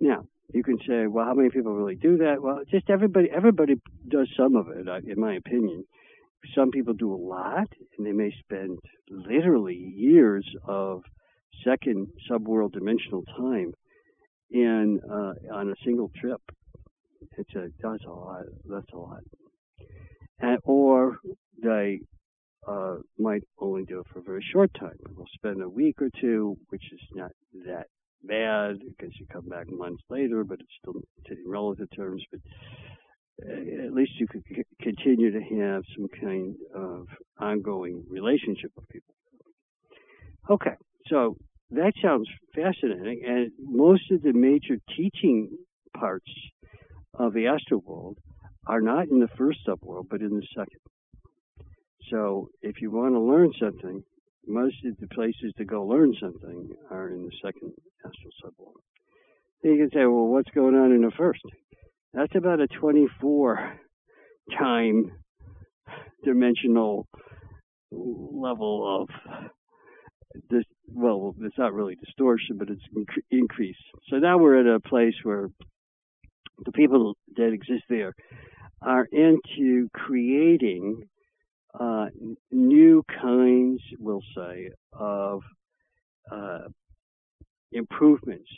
Now, 0.00 0.26
you 0.52 0.62
can 0.62 0.78
say, 0.86 1.06
well, 1.06 1.24
how 1.24 1.34
many 1.34 1.50
people 1.50 1.74
really 1.74 1.96
do 1.96 2.18
that? 2.18 2.40
Well, 2.40 2.60
just 2.70 2.88
everybody, 2.88 3.28
everybody 3.34 3.74
does 4.08 4.28
some 4.36 4.56
of 4.56 4.68
it, 4.68 4.86
in 5.06 5.20
my 5.20 5.34
opinion. 5.34 5.84
Some 6.54 6.70
people 6.70 6.94
do 6.94 7.12
a 7.12 7.16
lot, 7.16 7.68
and 7.96 8.06
they 8.06 8.12
may 8.12 8.32
spend 8.44 8.78
literally 9.10 9.74
years 9.74 10.46
of 10.64 11.02
second 11.64 12.08
subworld 12.30 12.72
dimensional 12.72 13.24
time 13.36 13.72
in 14.50 15.00
uh, 15.10 15.32
on 15.52 15.70
a 15.70 15.74
single 15.84 16.10
trip. 16.20 16.40
It's 17.36 17.54
a 17.54 17.68
that's 17.82 18.04
a 18.04 18.10
lot. 18.10 18.44
That's 18.64 18.92
a 18.92 18.96
lot. 18.96 19.22
And, 20.38 20.58
or 20.62 21.18
they 21.60 22.00
uh, 22.66 22.96
might 23.18 23.42
only 23.58 23.84
do 23.84 24.00
it 24.00 24.06
for 24.12 24.18
a 24.18 24.22
very 24.22 24.44
short 24.52 24.72
time. 24.78 24.96
We'll 25.14 25.26
spend 25.34 25.62
a 25.62 25.68
week 25.68 26.00
or 26.02 26.10
two, 26.20 26.56
which 26.68 26.82
is 26.92 27.00
not 27.14 27.30
that 27.66 27.86
bad 28.22 28.78
because 28.80 29.14
you 29.18 29.26
come 29.32 29.48
back 29.48 29.66
months 29.70 30.02
later, 30.10 30.44
but 30.44 30.58
it's 30.60 30.68
still 30.80 31.00
in 31.30 31.36
relative 31.46 31.88
terms. 31.94 32.24
But 32.30 32.40
uh, 33.46 33.84
at 33.86 33.92
least 33.92 34.12
you 34.18 34.26
could 34.26 34.42
c- 34.48 34.64
continue 34.82 35.30
to 35.32 35.56
have 35.56 35.82
some 35.96 36.08
kind 36.20 36.54
of 36.74 37.06
ongoing 37.38 38.04
relationship 38.08 38.72
with 38.76 38.88
people. 38.88 39.14
Okay, 40.50 40.74
so 41.08 41.36
that 41.70 41.92
sounds 42.02 42.28
fascinating, 42.54 43.22
and 43.26 43.50
most 43.58 44.10
of 44.10 44.22
the 44.22 44.32
major 44.32 44.76
teaching 44.96 45.50
parts 45.96 46.30
of 47.14 47.32
the 47.32 47.46
astral 47.46 47.80
world 47.84 48.18
are 48.66 48.80
not 48.80 49.08
in 49.08 49.20
the 49.20 49.28
first 49.36 49.58
subworld, 49.66 50.06
but 50.08 50.20
in 50.20 50.30
the 50.30 50.46
second. 50.54 50.80
So 52.10 52.48
if 52.62 52.80
you 52.80 52.90
want 52.90 53.14
to 53.14 53.20
learn 53.20 53.52
something, 53.60 54.02
most 54.46 54.76
of 54.84 54.96
the 54.98 55.08
places 55.08 55.52
to 55.58 55.64
go 55.64 55.84
learn 55.84 56.14
something 56.20 56.70
are 56.90 57.10
in 57.10 57.24
the 57.24 57.32
second 57.44 57.72
astral 58.04 58.30
subworld. 58.44 58.80
Then 59.62 59.72
you 59.72 59.78
can 59.78 59.90
say, 59.90 60.04
well, 60.06 60.26
what's 60.26 60.50
going 60.50 60.74
on 60.74 60.92
in 60.92 61.02
the 61.02 61.10
first? 61.16 61.42
That's 62.14 62.34
about 62.36 62.60
a 62.60 62.68
24 62.68 63.78
time 64.58 65.10
dimensional 66.24 67.08
level 67.90 69.02
of 69.02 69.40
this. 70.50 70.64
Well, 70.88 71.34
it's 71.40 71.58
not 71.58 71.74
really 71.74 71.96
distortion, 71.96 72.58
but 72.58 72.70
it's 72.70 72.82
inc- 72.96 73.24
increase. 73.30 73.76
So 74.08 74.16
now 74.16 74.38
we're 74.38 74.60
at 74.60 74.76
a 74.76 74.80
place 74.80 75.14
where 75.24 75.48
the 76.64 76.72
people 76.72 77.14
that 77.36 77.52
exist 77.52 77.84
there 77.88 78.14
are 78.80 79.06
into 79.10 79.88
creating 79.92 81.08
uh, 81.78 82.06
new 82.50 83.02
kinds, 83.20 83.80
we'll 83.98 84.22
say, 84.36 84.70
of 84.92 85.42
uh, 86.30 86.68
improvements 87.72 88.50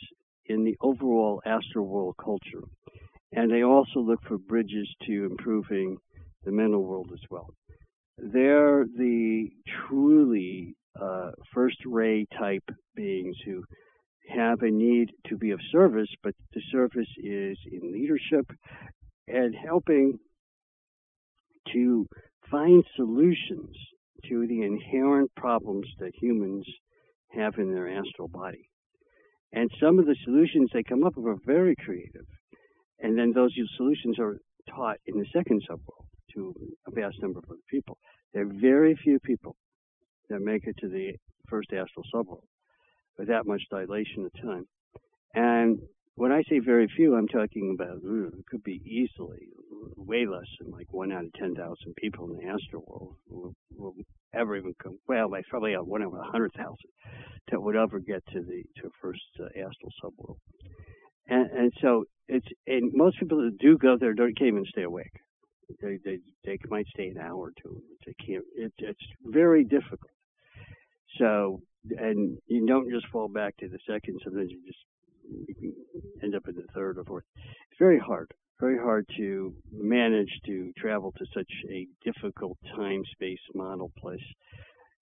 in 0.45 0.63
the 0.63 0.77
overall 0.81 1.41
astral 1.45 1.85
world 1.85 2.15
culture. 2.23 2.63
And 3.31 3.51
they 3.51 3.63
also 3.63 3.99
look 3.99 4.21
for 4.27 4.37
bridges 4.37 4.87
to 5.05 5.25
improving 5.25 5.97
the 6.43 6.51
mental 6.51 6.83
world 6.83 7.11
as 7.13 7.19
well. 7.29 7.49
They're 8.17 8.85
the 8.85 9.49
truly 9.87 10.75
uh, 10.99 11.31
first 11.53 11.77
ray 11.85 12.25
type 12.37 12.63
beings 12.95 13.35
who 13.45 13.63
have 14.29 14.61
a 14.61 14.69
need 14.69 15.11
to 15.27 15.37
be 15.37 15.51
of 15.51 15.59
service, 15.71 16.09
but 16.23 16.33
the 16.53 16.61
service 16.71 17.07
is 17.17 17.57
in 17.71 17.91
leadership 17.91 18.45
and 19.27 19.55
helping 19.55 20.19
to 21.73 22.07
find 22.51 22.83
solutions 22.95 23.75
to 24.27 24.47
the 24.47 24.61
inherent 24.63 25.33
problems 25.35 25.87
that 25.99 26.11
humans 26.13 26.65
have 27.31 27.57
in 27.57 27.73
their 27.73 27.89
astral 27.89 28.27
body. 28.27 28.69
And 29.53 29.69
some 29.81 29.99
of 29.99 30.05
the 30.05 30.15
solutions 30.25 30.69
they 30.73 30.83
come 30.83 31.03
up 31.03 31.13
with 31.15 31.25
are 31.25 31.39
very 31.45 31.75
creative. 31.83 32.25
And 32.99 33.17
then 33.17 33.31
those 33.33 33.53
solutions 33.77 34.19
are 34.19 34.37
taught 34.69 34.97
in 35.05 35.17
the 35.17 35.25
second 35.33 35.63
subworld 35.69 36.05
to 36.35 36.53
a 36.87 36.91
vast 36.91 37.15
number 37.21 37.39
of 37.39 37.45
other 37.49 37.59
people. 37.69 37.97
There 38.33 38.43
are 38.43 38.53
very 38.61 38.95
few 38.95 39.19
people 39.19 39.55
that 40.29 40.41
make 40.41 40.67
it 40.67 40.75
to 40.81 40.89
the 40.89 41.13
first 41.47 41.69
astral 41.73 42.05
subworld 42.13 42.45
with 43.17 43.27
that 43.29 43.47
much 43.47 43.63
dilation 43.71 44.25
of 44.25 44.41
time. 44.41 44.65
And 45.33 45.79
when 46.19 46.33
I 46.33 46.43
say 46.49 46.59
very 46.59 46.89
few, 46.97 47.15
I'm 47.15 47.29
talking 47.29 47.77
about 47.79 48.01
it 48.03 48.45
could 48.51 48.61
be 48.61 48.81
easily 48.85 49.47
way 49.95 50.25
less 50.25 50.49
than 50.59 50.69
like 50.69 50.91
one 50.91 51.13
out 51.13 51.23
of 51.23 51.33
ten 51.33 51.55
thousand 51.55 51.95
people 51.95 52.29
in 52.29 52.35
the 52.35 52.51
astral 52.51 52.83
world 52.85 53.15
will, 53.29 53.55
will 53.73 53.93
ever 54.35 54.57
even 54.57 54.73
come. 54.83 54.99
Well, 55.07 55.31
like 55.31 55.45
probably 55.49 55.75
one 55.77 56.03
out 56.03 56.13
of 56.13 56.19
a 56.19 56.23
hundred 56.23 56.51
thousand 56.57 56.91
that 57.49 57.61
would 57.61 57.77
ever 57.77 57.99
get 57.99 58.21
to 58.33 58.41
the 58.41 58.63
to 58.81 58.89
first 59.01 59.21
uh, 59.39 59.45
astral 59.45 59.93
subworld. 60.03 60.35
And, 61.29 61.49
and 61.51 61.73
so 61.81 62.03
it's 62.27 62.47
and 62.67 62.91
most 62.93 63.17
people 63.17 63.37
that 63.37 63.57
do 63.57 63.77
go 63.77 63.95
there 63.97 64.13
don't 64.13 64.37
can't 64.37 64.49
even 64.49 64.65
stay 64.65 64.83
awake. 64.83 65.13
They 65.81 65.99
they 66.03 66.19
they 66.43 66.57
might 66.69 66.87
stay 66.87 67.07
an 67.07 67.17
hour 67.17 67.37
or 67.37 67.53
two. 67.63 67.81
They 68.05 68.13
can't. 68.25 68.43
It, 68.57 68.73
it's 68.79 69.07
very 69.23 69.63
difficult. 69.63 70.11
So 71.17 71.61
and 71.97 72.37
you 72.47 72.67
don't 72.67 72.91
just 72.91 73.07
fall 73.07 73.29
back 73.29 73.55
to 73.59 73.69
the 73.69 73.79
second. 73.87 74.19
Sometimes 74.21 74.51
you 74.51 74.59
just 74.65 74.79
you 75.61 75.73
end 76.23 76.35
up 76.35 76.47
in 76.47 76.55
the 76.55 76.65
third 76.73 76.97
or 76.97 77.03
fourth. 77.03 77.23
It's 77.35 77.79
very 77.79 77.99
hard, 77.99 78.31
very 78.59 78.77
hard 78.77 79.05
to 79.17 79.53
manage 79.71 80.29
to 80.45 80.71
travel 80.77 81.13
to 81.17 81.25
such 81.33 81.51
a 81.69 81.87
difficult 82.03 82.57
time 82.75 83.03
space 83.13 83.39
model 83.55 83.91
place. 83.97 84.25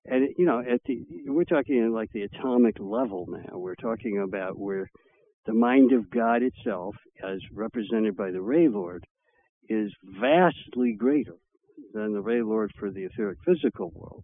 And 0.06 0.30
you 0.38 0.46
know, 0.46 0.60
at 0.60 0.82
the 0.86 1.06
we're 1.28 1.44
talking 1.44 1.92
like 1.92 2.10
the 2.14 2.24
atomic 2.24 2.78
level 2.80 3.26
now. 3.28 3.58
We're 3.58 3.76
talking 3.76 4.24
about 4.24 4.58
where 4.58 4.90
the 5.46 5.54
mind 5.54 5.92
of 5.94 6.10
God 6.10 6.44
itself, 6.44 6.96
as 7.24 7.40
represented 7.54 8.16
by 8.16 8.32
the 8.32 8.42
Ray 8.42 8.68
Lord, 8.68 9.06
is 9.70 9.92
vastly 10.04 10.96
greater 10.98 11.36
than 11.94 12.14
the 12.14 12.22
Ray 12.22 12.42
Lord 12.42 12.72
for 12.80 12.92
the 12.92 13.06
etheric 13.06 13.40
physical 13.46 13.92
world. 13.94 14.24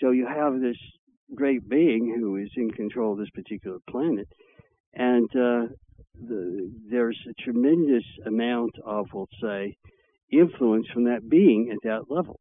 So 0.00 0.10
you 0.10 0.26
have 0.26 0.60
this 0.60 0.76
great 1.34 1.68
being 1.68 2.14
who 2.18 2.36
is 2.36 2.50
in 2.56 2.70
control 2.70 3.12
of 3.12 3.18
this 3.18 3.30
particular 3.34 3.78
planet 3.88 4.28
and 4.94 5.28
uh, 5.36 5.66
the, 6.20 6.70
there's 6.90 7.18
a 7.28 7.42
tremendous 7.42 8.04
amount 8.26 8.72
of, 8.84 9.06
we'll 9.12 9.28
say, 9.42 9.76
influence 10.30 10.86
from 10.92 11.04
that 11.04 11.28
being 11.28 11.70
at 11.72 11.78
that 11.88 12.10
level. 12.10 12.40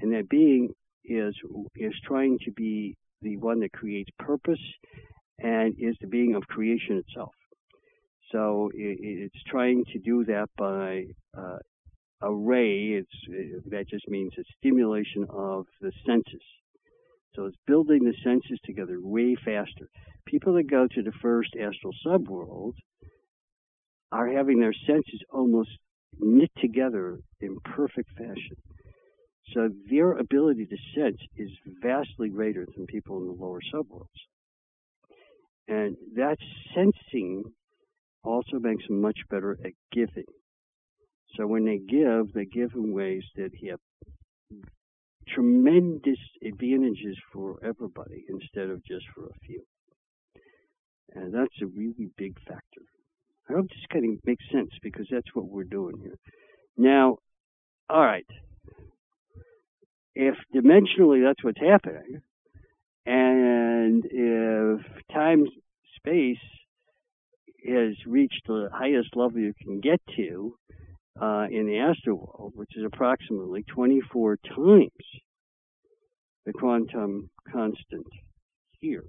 And 0.00 0.12
that 0.12 0.28
being 0.28 0.70
is 1.04 1.34
is 1.76 1.92
trying 2.06 2.38
to 2.44 2.50
be 2.52 2.96
the 3.22 3.36
one 3.36 3.60
that 3.60 3.72
creates 3.72 4.10
purpose 4.18 4.60
and 5.38 5.74
is 5.78 5.96
the 6.00 6.06
being 6.06 6.34
of 6.34 6.42
creation 6.46 7.02
itself. 7.06 7.32
So 8.32 8.70
it, 8.74 8.98
it's 9.00 9.42
trying 9.46 9.84
to 9.92 9.98
do 9.98 10.24
that 10.24 10.48
by 10.56 11.04
uh, 11.36 11.58
a 12.22 12.34
ray. 12.34 13.00
It's 13.00 13.64
that 13.70 13.88
just 13.88 14.08
means 14.08 14.32
a 14.38 14.44
stimulation 14.58 15.26
of 15.30 15.66
the 15.80 15.92
senses. 16.06 16.42
So 17.34 17.46
it's 17.46 17.56
building 17.66 18.04
the 18.04 18.14
senses 18.22 18.58
together 18.64 18.98
way 19.00 19.36
faster. 19.44 19.88
People 20.26 20.54
that 20.54 20.70
go 20.70 20.86
to 20.88 21.02
the 21.02 21.12
first 21.20 21.50
astral 21.60 21.92
subworld 22.06 22.74
are 24.14 24.28
having 24.28 24.60
their 24.60 24.72
senses 24.86 25.20
almost 25.32 25.70
knit 26.20 26.50
together 26.60 27.18
in 27.40 27.58
perfect 27.64 28.08
fashion. 28.16 28.56
So 29.52 29.68
their 29.90 30.12
ability 30.12 30.66
to 30.66 30.76
sense 30.94 31.18
is 31.36 31.50
vastly 31.82 32.28
greater 32.28 32.64
than 32.64 32.86
people 32.86 33.18
in 33.18 33.26
the 33.26 33.32
lower 33.32 33.58
subworlds. 33.74 34.06
And 35.66 35.96
that 36.14 36.36
sensing 36.74 37.42
also 38.22 38.60
makes 38.60 38.86
them 38.86 39.00
much 39.00 39.18
better 39.28 39.58
at 39.64 39.72
giving. 39.90 40.30
So 41.36 41.48
when 41.48 41.64
they 41.64 41.78
give, 41.78 42.32
they 42.32 42.44
give 42.44 42.70
in 42.76 42.92
ways 42.92 43.24
that 43.34 43.50
have 43.68 43.80
tremendous 45.28 46.20
advantages 46.46 47.18
for 47.32 47.58
everybody 47.64 48.24
instead 48.28 48.70
of 48.70 48.84
just 48.84 49.06
for 49.12 49.24
a 49.26 49.38
few. 49.44 49.62
And 51.14 51.34
that's 51.34 51.60
a 51.62 51.66
really 51.66 52.10
big 52.16 52.38
factor. 52.46 52.82
I 53.48 53.54
hope 53.54 53.68
this 53.68 53.78
kind 53.92 54.04
of 54.04 54.26
makes 54.26 54.44
sense 54.50 54.70
because 54.82 55.06
that's 55.10 55.34
what 55.34 55.46
we're 55.46 55.64
doing 55.64 55.98
here. 56.00 56.18
Now, 56.76 57.18
all 57.88 58.04
right. 58.04 58.26
If 60.14 60.36
dimensionally 60.54 61.24
that's 61.24 61.42
what's 61.42 61.60
happening, 61.60 62.22
and 63.04 64.04
if 64.10 64.80
time 65.12 65.46
space 65.96 66.38
has 67.66 67.94
reached 68.06 68.42
the 68.46 68.68
highest 68.72 69.16
level 69.16 69.40
you 69.40 69.54
can 69.60 69.80
get 69.80 70.00
to 70.16 70.56
uh, 71.20 71.46
in 71.50 71.66
the 71.66 71.78
astral 71.78 72.18
world, 72.18 72.52
which 72.54 72.76
is 72.76 72.84
approximately 72.84 73.62
24 73.64 74.38
times 74.48 74.90
the 76.46 76.52
quantum 76.52 77.30
constant 77.50 78.06
here. 78.80 79.04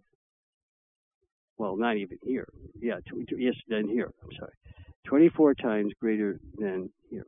Well, 1.57 1.77
not 1.77 1.97
even 1.97 2.17
here. 2.23 2.47
Yeah, 2.79 2.99
yes, 3.37 3.55
than 3.67 3.87
here. 3.87 4.11
I'm 4.23 4.29
sorry. 4.37 4.51
24 5.05 5.55
times 5.55 5.93
greater 6.01 6.39
than 6.57 6.89
here. 7.09 7.25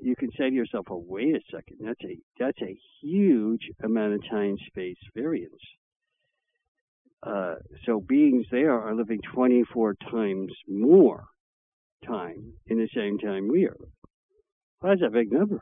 You 0.00 0.14
can 0.16 0.30
say 0.38 0.50
to 0.50 0.54
yourself, 0.54 0.86
"Oh, 0.90 1.04
wait 1.06 1.34
a 1.34 1.40
second. 1.50 1.78
That's 1.80 2.04
a 2.04 2.18
that's 2.38 2.60
a 2.62 2.78
huge 3.00 3.70
amount 3.82 4.14
of 4.14 4.20
time 4.30 4.56
space 4.68 4.98
variance." 5.14 5.62
Uh, 7.22 7.56
so 7.84 8.00
beings 8.00 8.46
there 8.50 8.78
are 8.78 8.94
living 8.94 9.20
24 9.34 9.94
times 10.10 10.52
more 10.68 11.24
time 12.06 12.52
in 12.66 12.78
the 12.78 12.88
same 12.94 13.18
time 13.18 13.48
we 13.48 13.66
are. 13.66 13.76
Well, 14.80 14.92
that's 14.92 15.02
a 15.02 15.10
big 15.10 15.32
number. 15.32 15.60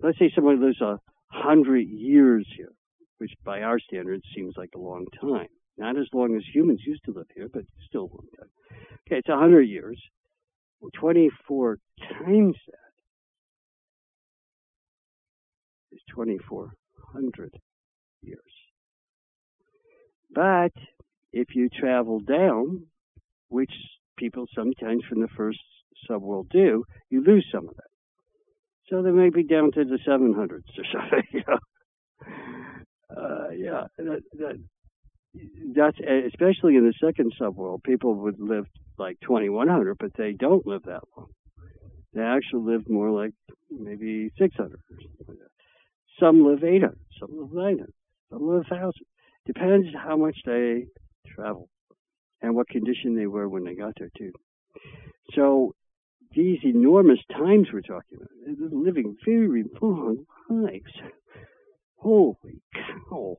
Let's 0.00 0.18
say 0.18 0.30
someone 0.34 0.60
lives 0.60 0.80
a 0.80 0.98
hundred 1.30 1.88
years 1.88 2.46
here, 2.56 2.72
which 3.18 3.32
by 3.44 3.62
our 3.62 3.78
standards 3.78 4.24
seems 4.34 4.54
like 4.56 4.70
a 4.74 4.80
long 4.80 5.06
time. 5.20 5.48
Not 5.82 5.98
as 5.98 6.06
long 6.12 6.36
as 6.36 6.44
humans 6.54 6.80
used 6.86 7.02
to 7.06 7.12
live 7.12 7.26
here, 7.34 7.48
but 7.52 7.64
still 7.88 8.02
a 8.02 8.14
long 8.14 8.26
time. 8.38 8.48
Okay, 9.04 9.18
it's 9.18 9.28
hundred 9.28 9.62
years. 9.62 10.00
24 10.94 11.78
times 12.20 12.54
that 12.68 12.92
is 15.90 16.00
2400 16.14 17.60
years. 18.22 18.38
But 20.32 20.72
if 21.32 21.48
you 21.56 21.68
travel 21.68 22.20
down, 22.20 22.84
which 23.48 23.72
people 24.16 24.46
sometimes 24.54 25.02
from 25.08 25.20
the 25.20 25.28
first 25.36 25.58
subworld 26.08 26.48
do, 26.50 26.84
you 27.10 27.24
lose 27.24 27.46
some 27.52 27.68
of 27.68 27.74
that. 27.74 27.90
So 28.88 29.02
they 29.02 29.10
may 29.10 29.30
be 29.30 29.42
down 29.42 29.72
to 29.72 29.84
the 29.84 29.98
700s 30.06 30.38
or 30.48 30.84
something. 30.92 31.44
Uh, 33.10 33.50
yeah, 33.50 33.86
that, 33.98 34.22
that, 34.38 34.58
that's 35.74 35.98
especially 35.98 36.76
in 36.76 36.86
the 36.86 36.94
second 37.04 37.32
subworld. 37.40 37.82
People 37.84 38.14
would 38.14 38.38
live 38.38 38.66
like 38.98 39.18
2100, 39.20 39.96
but 39.98 40.12
they 40.16 40.32
don't 40.32 40.66
live 40.66 40.82
that 40.84 41.02
long. 41.16 41.28
They 42.14 42.22
actually 42.22 42.72
live 42.72 42.88
more 42.88 43.10
like 43.10 43.32
maybe 43.70 44.30
600 44.38 44.72
or 44.72 44.78
something 44.90 45.26
like 45.28 45.38
that. 45.38 45.50
Some 46.20 46.44
live 46.44 46.62
800, 46.62 46.98
some 47.18 47.30
live 47.38 47.52
900, 47.52 47.92
some 48.30 48.46
live 48.46 48.66
1,000. 48.68 48.92
Depends 49.46 49.88
how 49.94 50.16
much 50.16 50.36
they 50.44 50.86
travel 51.34 51.68
and 52.42 52.54
what 52.54 52.68
condition 52.68 53.16
they 53.16 53.26
were 53.26 53.48
when 53.48 53.64
they 53.64 53.74
got 53.74 53.94
there 53.98 54.10
too. 54.16 54.32
So 55.34 55.74
these 56.34 56.58
enormous 56.64 57.18
times 57.30 57.68
we're 57.72 57.80
talking 57.80 58.18
about, 58.18 58.28
they're 58.46 58.68
living 58.70 59.16
very 59.24 59.64
long 59.80 60.26
lives. 60.48 60.92
Holy 61.96 62.60
cow. 62.74 63.38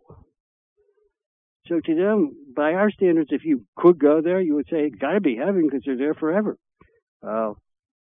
So 1.67 1.79
to 1.79 1.95
them, 1.95 2.35
by 2.55 2.73
our 2.73 2.91
standards, 2.91 3.29
if 3.31 3.45
you 3.45 3.65
could 3.77 3.99
go 3.99 4.21
there, 4.21 4.41
you 4.41 4.55
would 4.55 4.67
say, 4.69 4.85
it's 4.85 4.95
got 4.95 5.13
to 5.13 5.21
be 5.21 5.37
heaven 5.37 5.67
because 5.67 5.83
they're 5.85 5.97
there 5.97 6.13
forever. 6.13 6.57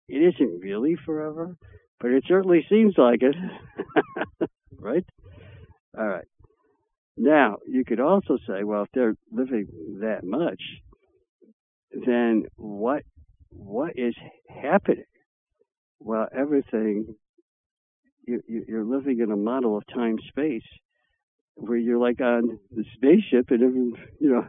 It 0.09 0.35
isn't 0.35 0.61
really 0.61 0.97
forever, 1.07 1.57
but 2.01 2.11
it 2.11 2.25
certainly 2.27 2.67
seems 2.69 2.95
like 2.99 3.23
it. 3.23 3.37
right? 4.79 5.05
All 5.97 6.09
right. 6.09 6.25
Now, 7.17 7.59
you 7.69 7.85
could 7.85 8.01
also 8.01 8.39
say, 8.49 8.65
well, 8.65 8.83
if 8.83 8.89
they're 8.93 9.15
living 9.31 9.69
that 10.01 10.25
much, 10.25 10.61
then 11.93 12.45
what 12.57 13.03
what 13.51 13.93
is 13.97 14.15
happening? 14.49 15.05
Well, 16.01 16.29
everything 16.37 17.15
you, 18.27 18.43
you're 18.49 18.85
living 18.85 19.21
in 19.21 19.31
a 19.31 19.37
model 19.37 19.77
of 19.77 19.85
time 19.93 20.19
space 20.29 20.63
where 21.61 21.79
you're 21.79 21.99
like 21.99 22.21
on 22.21 22.59
the 22.75 22.85
spaceship 22.95 23.51
and 23.51 23.63
every, 23.63 23.93
you 24.21 24.31
know 24.31 24.47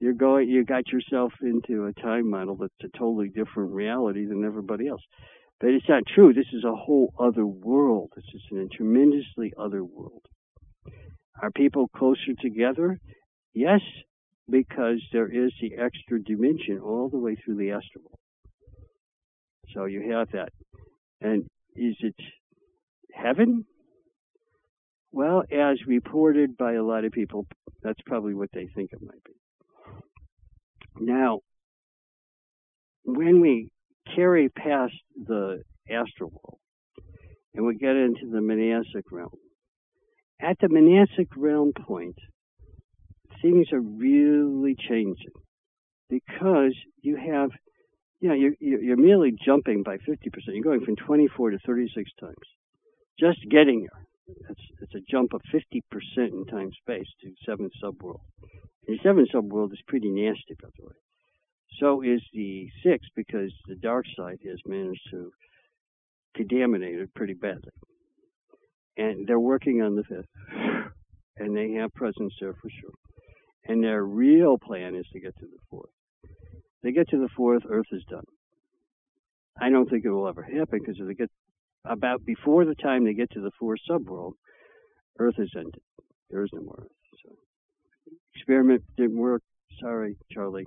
you're 0.00 0.14
going 0.14 0.48
you 0.48 0.64
got 0.64 0.88
yourself 0.88 1.32
into 1.42 1.86
a 1.86 1.92
time 2.00 2.28
model 2.30 2.56
that's 2.56 2.72
a 2.82 2.98
totally 2.98 3.28
different 3.28 3.72
reality 3.72 4.26
than 4.26 4.44
everybody 4.44 4.88
else. 4.88 5.02
But 5.60 5.70
it's 5.70 5.88
not 5.88 6.02
true. 6.12 6.32
This 6.32 6.52
is 6.52 6.64
a 6.64 6.74
whole 6.74 7.14
other 7.20 7.46
world. 7.46 8.10
This 8.16 8.24
is 8.34 8.42
a 8.52 8.66
tremendously 8.76 9.52
other 9.56 9.84
world. 9.84 10.22
Are 11.40 11.52
people 11.52 11.86
closer 11.96 12.34
together? 12.40 12.98
Yes, 13.54 13.80
because 14.50 15.00
there 15.12 15.28
is 15.28 15.52
the 15.60 15.74
extra 15.74 16.20
dimension 16.20 16.80
all 16.80 17.08
the 17.08 17.18
way 17.18 17.36
through 17.36 17.56
the 17.56 17.70
astral. 17.70 18.18
So 19.72 19.84
you 19.84 20.12
have 20.12 20.30
that. 20.32 20.48
And 21.20 21.44
is 21.76 21.94
it 22.00 22.16
heaven? 23.12 23.64
Well, 25.12 25.42
as 25.52 25.76
reported 25.86 26.56
by 26.56 26.72
a 26.72 26.82
lot 26.82 27.04
of 27.04 27.12
people, 27.12 27.46
that's 27.82 28.00
probably 28.06 28.32
what 28.32 28.48
they 28.52 28.66
think 28.74 28.92
it 28.92 29.02
might 29.02 29.22
be. 29.24 29.32
Now, 30.98 31.40
when 33.04 33.40
we 33.40 33.70
carry 34.16 34.48
past 34.48 34.94
the 35.16 35.62
astral 35.90 36.30
world 36.30 36.58
and 37.54 37.66
we 37.66 37.76
get 37.76 37.94
into 37.94 38.30
the 38.30 38.40
manasic 38.40 39.04
realm, 39.12 39.36
at 40.40 40.56
the 40.60 40.68
manasic 40.68 41.28
realm 41.36 41.72
point, 41.86 42.16
things 43.42 43.66
are 43.72 43.80
really 43.80 44.76
changing 44.88 45.32
because 46.08 46.74
you 47.02 47.16
have, 47.16 47.50
you 48.20 48.28
know, 48.28 48.34
you're, 48.34 48.54
you're 48.60 48.96
merely 48.96 49.32
jumping 49.44 49.82
by 49.82 49.96
50%. 49.96 50.06
You're 50.46 50.64
going 50.64 50.84
from 50.84 50.96
24 50.96 51.50
to 51.50 51.58
36 51.66 52.10
times. 52.18 52.34
Just 53.20 53.38
getting 53.50 53.80
there. 53.80 54.06
It's, 54.80 54.94
a 54.94 55.00
jump 55.10 55.32
of 55.32 55.40
50% 55.54 55.80
in 56.16 56.44
time 56.44 56.70
space 56.82 57.06
to 57.22 57.32
seventh 57.46 57.72
subworld. 57.82 58.20
The 58.86 58.98
seventh 59.02 59.30
subworld 59.34 59.72
is 59.72 59.80
pretty 59.86 60.10
nasty, 60.10 60.54
by 60.60 60.68
the 60.76 60.84
way. 60.84 60.94
So 61.80 62.02
is 62.02 62.20
the 62.34 62.68
sixth 62.84 63.10
because 63.16 63.52
the 63.66 63.76
dark 63.76 64.04
side 64.16 64.38
has 64.46 64.58
managed 64.66 65.08
to 65.12 65.30
contaminate 66.36 66.98
it 66.98 67.14
pretty 67.14 67.34
badly 67.34 67.72
and 68.96 69.26
they're 69.26 69.40
working 69.40 69.82
on 69.82 69.96
the 69.96 70.04
fifth, 70.04 70.26
and 71.36 71.56
they 71.56 71.72
have 71.72 71.92
presence 71.94 72.34
there 72.40 72.54
for 72.54 72.68
sure. 72.80 72.92
And 73.64 73.82
their 73.82 74.04
real 74.04 74.58
plan 74.58 74.94
is 74.96 75.06
to 75.12 75.20
get 75.20 75.36
to 75.38 75.46
the 75.46 75.58
fourth. 75.70 75.90
They 76.82 76.92
get 76.92 77.08
to 77.10 77.18
the 77.18 77.28
fourth, 77.36 77.62
Earth 77.68 77.86
is 77.92 78.02
done. 78.10 78.24
I 79.60 79.70
don't 79.70 79.88
think 79.88 80.04
it 80.04 80.10
will 80.10 80.28
ever 80.28 80.42
happen 80.42 80.80
because 80.80 80.96
if 80.98 81.06
they 81.06 81.14
get 81.14 81.30
about 81.84 82.24
before 82.24 82.64
the 82.64 82.74
time 82.74 83.04
they 83.04 83.14
get 83.14 83.30
to 83.32 83.40
the 83.40 83.50
fourth 83.58 83.80
subworld, 83.88 84.32
Earth 85.18 85.34
is 85.38 85.50
ended. 85.56 85.80
There 86.30 86.44
is 86.44 86.50
no 86.52 86.62
more 86.62 86.78
Earth. 86.82 86.90
So 87.24 87.34
experiment 88.34 88.82
didn't 88.96 89.18
work. 89.18 89.42
Sorry, 89.80 90.16
Charlie. 90.30 90.66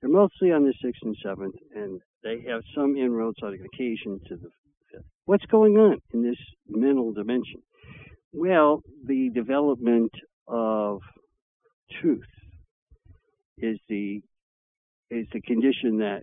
They're 0.00 0.10
mostly 0.10 0.52
on 0.52 0.64
the 0.64 0.74
sixth 0.82 1.02
and 1.02 1.16
seventh, 1.24 1.54
and 1.74 2.00
they 2.22 2.42
have 2.48 2.62
some 2.74 2.96
inroads 2.96 3.38
on 3.42 3.54
occasion 3.54 4.20
to 4.28 4.36
the 4.36 4.50
fifth. 4.90 5.04
What's 5.24 5.46
going 5.46 5.76
on 5.76 5.98
in 6.12 6.22
this 6.22 6.38
mental 6.68 7.12
dimension? 7.12 7.62
Well, 8.32 8.82
the 9.04 9.30
development 9.30 10.12
of 10.46 11.00
truth 12.00 12.24
is 13.58 13.78
the 13.88 14.22
is 15.10 15.26
the 15.32 15.42
condition 15.42 15.98
that 15.98 16.22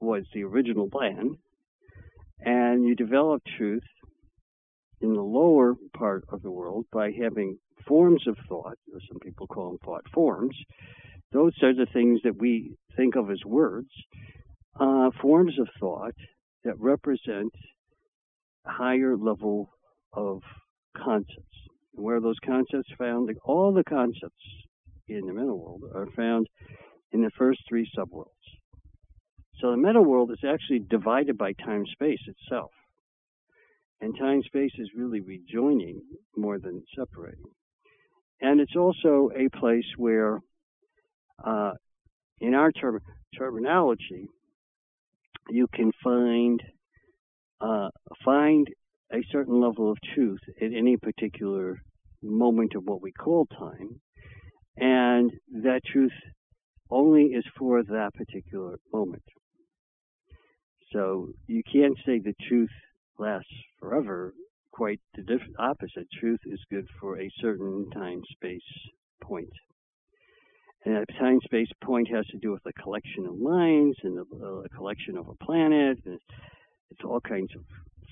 was 0.00 0.22
the 0.32 0.44
original 0.44 0.88
plan, 0.88 1.36
and 2.40 2.84
you 2.84 2.94
develop 2.94 3.42
truth 3.56 3.82
in 5.00 5.12
the 5.12 5.22
lower 5.22 5.74
part 5.96 6.24
of 6.28 6.42
the 6.42 6.50
world 6.50 6.86
by 6.92 7.10
having 7.12 7.58
forms 7.86 8.26
of 8.26 8.36
thought, 8.48 8.78
or 8.92 9.00
some 9.08 9.18
people 9.20 9.46
call 9.46 9.70
them 9.70 9.78
thought 9.84 10.04
forms. 10.12 10.56
Those 11.32 11.52
are 11.62 11.74
the 11.74 11.86
things 11.92 12.20
that 12.24 12.36
we 12.38 12.76
think 12.96 13.16
of 13.16 13.30
as 13.30 13.44
words, 13.44 13.90
uh, 14.78 15.10
forms 15.20 15.58
of 15.58 15.68
thought 15.78 16.14
that 16.64 16.78
represent 16.78 17.52
higher 18.66 19.16
level 19.16 19.70
of 20.12 20.42
concepts. 20.96 21.44
And 21.94 22.04
where 22.04 22.20
those 22.20 22.38
concepts 22.44 22.90
found, 22.98 23.30
all 23.44 23.72
the 23.72 23.84
concepts 23.84 24.44
in 25.08 25.26
the 25.26 25.32
mental 25.32 25.58
world 25.58 25.82
are 25.94 26.10
found 26.14 26.46
in 27.12 27.22
the 27.22 27.30
first 27.38 27.60
three 27.68 27.90
subworlds. 27.96 28.28
So 29.60 29.72
the 29.72 29.76
meta 29.76 30.00
world 30.00 30.30
is 30.30 30.44
actually 30.48 30.80
divided 30.80 31.36
by 31.36 31.52
time 31.52 31.84
space 31.86 32.20
itself. 32.26 32.70
And 34.00 34.16
time 34.16 34.42
space 34.44 34.70
is 34.78 34.90
really 34.96 35.20
rejoining 35.20 36.00
more 36.36 36.58
than 36.60 36.84
separating. 36.96 37.50
And 38.40 38.60
it's 38.60 38.76
also 38.76 39.30
a 39.36 39.48
place 39.58 39.86
where, 39.96 40.38
uh, 41.44 41.72
in 42.40 42.54
our 42.54 42.70
term, 42.70 43.00
terminology, 43.36 44.28
you 45.50 45.66
can 45.74 45.90
find 46.04 46.62
uh, 47.60 47.88
find 48.24 48.68
a 49.12 49.18
certain 49.32 49.60
level 49.60 49.90
of 49.90 49.98
truth 50.14 50.40
at 50.60 50.72
any 50.72 50.96
particular 50.96 51.82
moment 52.22 52.74
of 52.76 52.84
what 52.84 53.02
we 53.02 53.10
call 53.10 53.46
time, 53.46 54.00
and 54.76 55.32
that 55.62 55.80
truth 55.84 56.12
only 56.90 57.24
is 57.24 57.44
for 57.58 57.82
that 57.82 58.10
particular 58.14 58.76
moment. 58.92 59.22
So 60.92 61.28
you 61.46 61.62
can't 61.70 61.96
say 62.06 62.18
the 62.18 62.34
truth 62.48 62.70
lasts 63.18 63.52
forever. 63.78 64.34
Quite 64.72 65.00
the 65.14 65.38
opposite. 65.58 66.06
Truth 66.20 66.40
is 66.46 66.60
good 66.70 66.86
for 67.00 67.20
a 67.20 67.30
certain 67.40 67.90
time 67.90 68.22
space 68.30 68.60
point. 69.22 69.52
And 70.84 70.94
that 70.96 71.08
time 71.18 71.40
space 71.44 71.68
point 71.82 72.08
has 72.08 72.26
to 72.28 72.38
do 72.38 72.52
with 72.52 72.62
the 72.62 72.72
collection 72.74 73.26
of 73.26 73.34
lines 73.34 73.96
and 74.04 74.16
the 74.16 74.22
uh, 74.22 74.76
collection 74.76 75.16
of 75.16 75.28
a 75.28 75.44
planet. 75.44 75.98
And 76.06 76.20
it's 76.90 77.04
all 77.04 77.20
kinds 77.20 77.50
of 77.56 77.62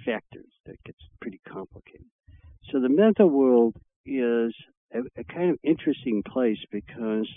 factors 0.05 0.51
that 0.67 0.83
gets 0.85 0.99
pretty 1.21 1.41
complicated. 1.49 2.07
So 2.73 2.81
the 2.81 2.89
mental 2.89 3.29
world 3.29 3.77
is 4.05 4.53
a, 4.93 5.01
a 5.17 5.25
kind 5.25 5.51
of 5.51 5.59
interesting 5.63 6.23
place 6.27 6.59
because 6.73 7.29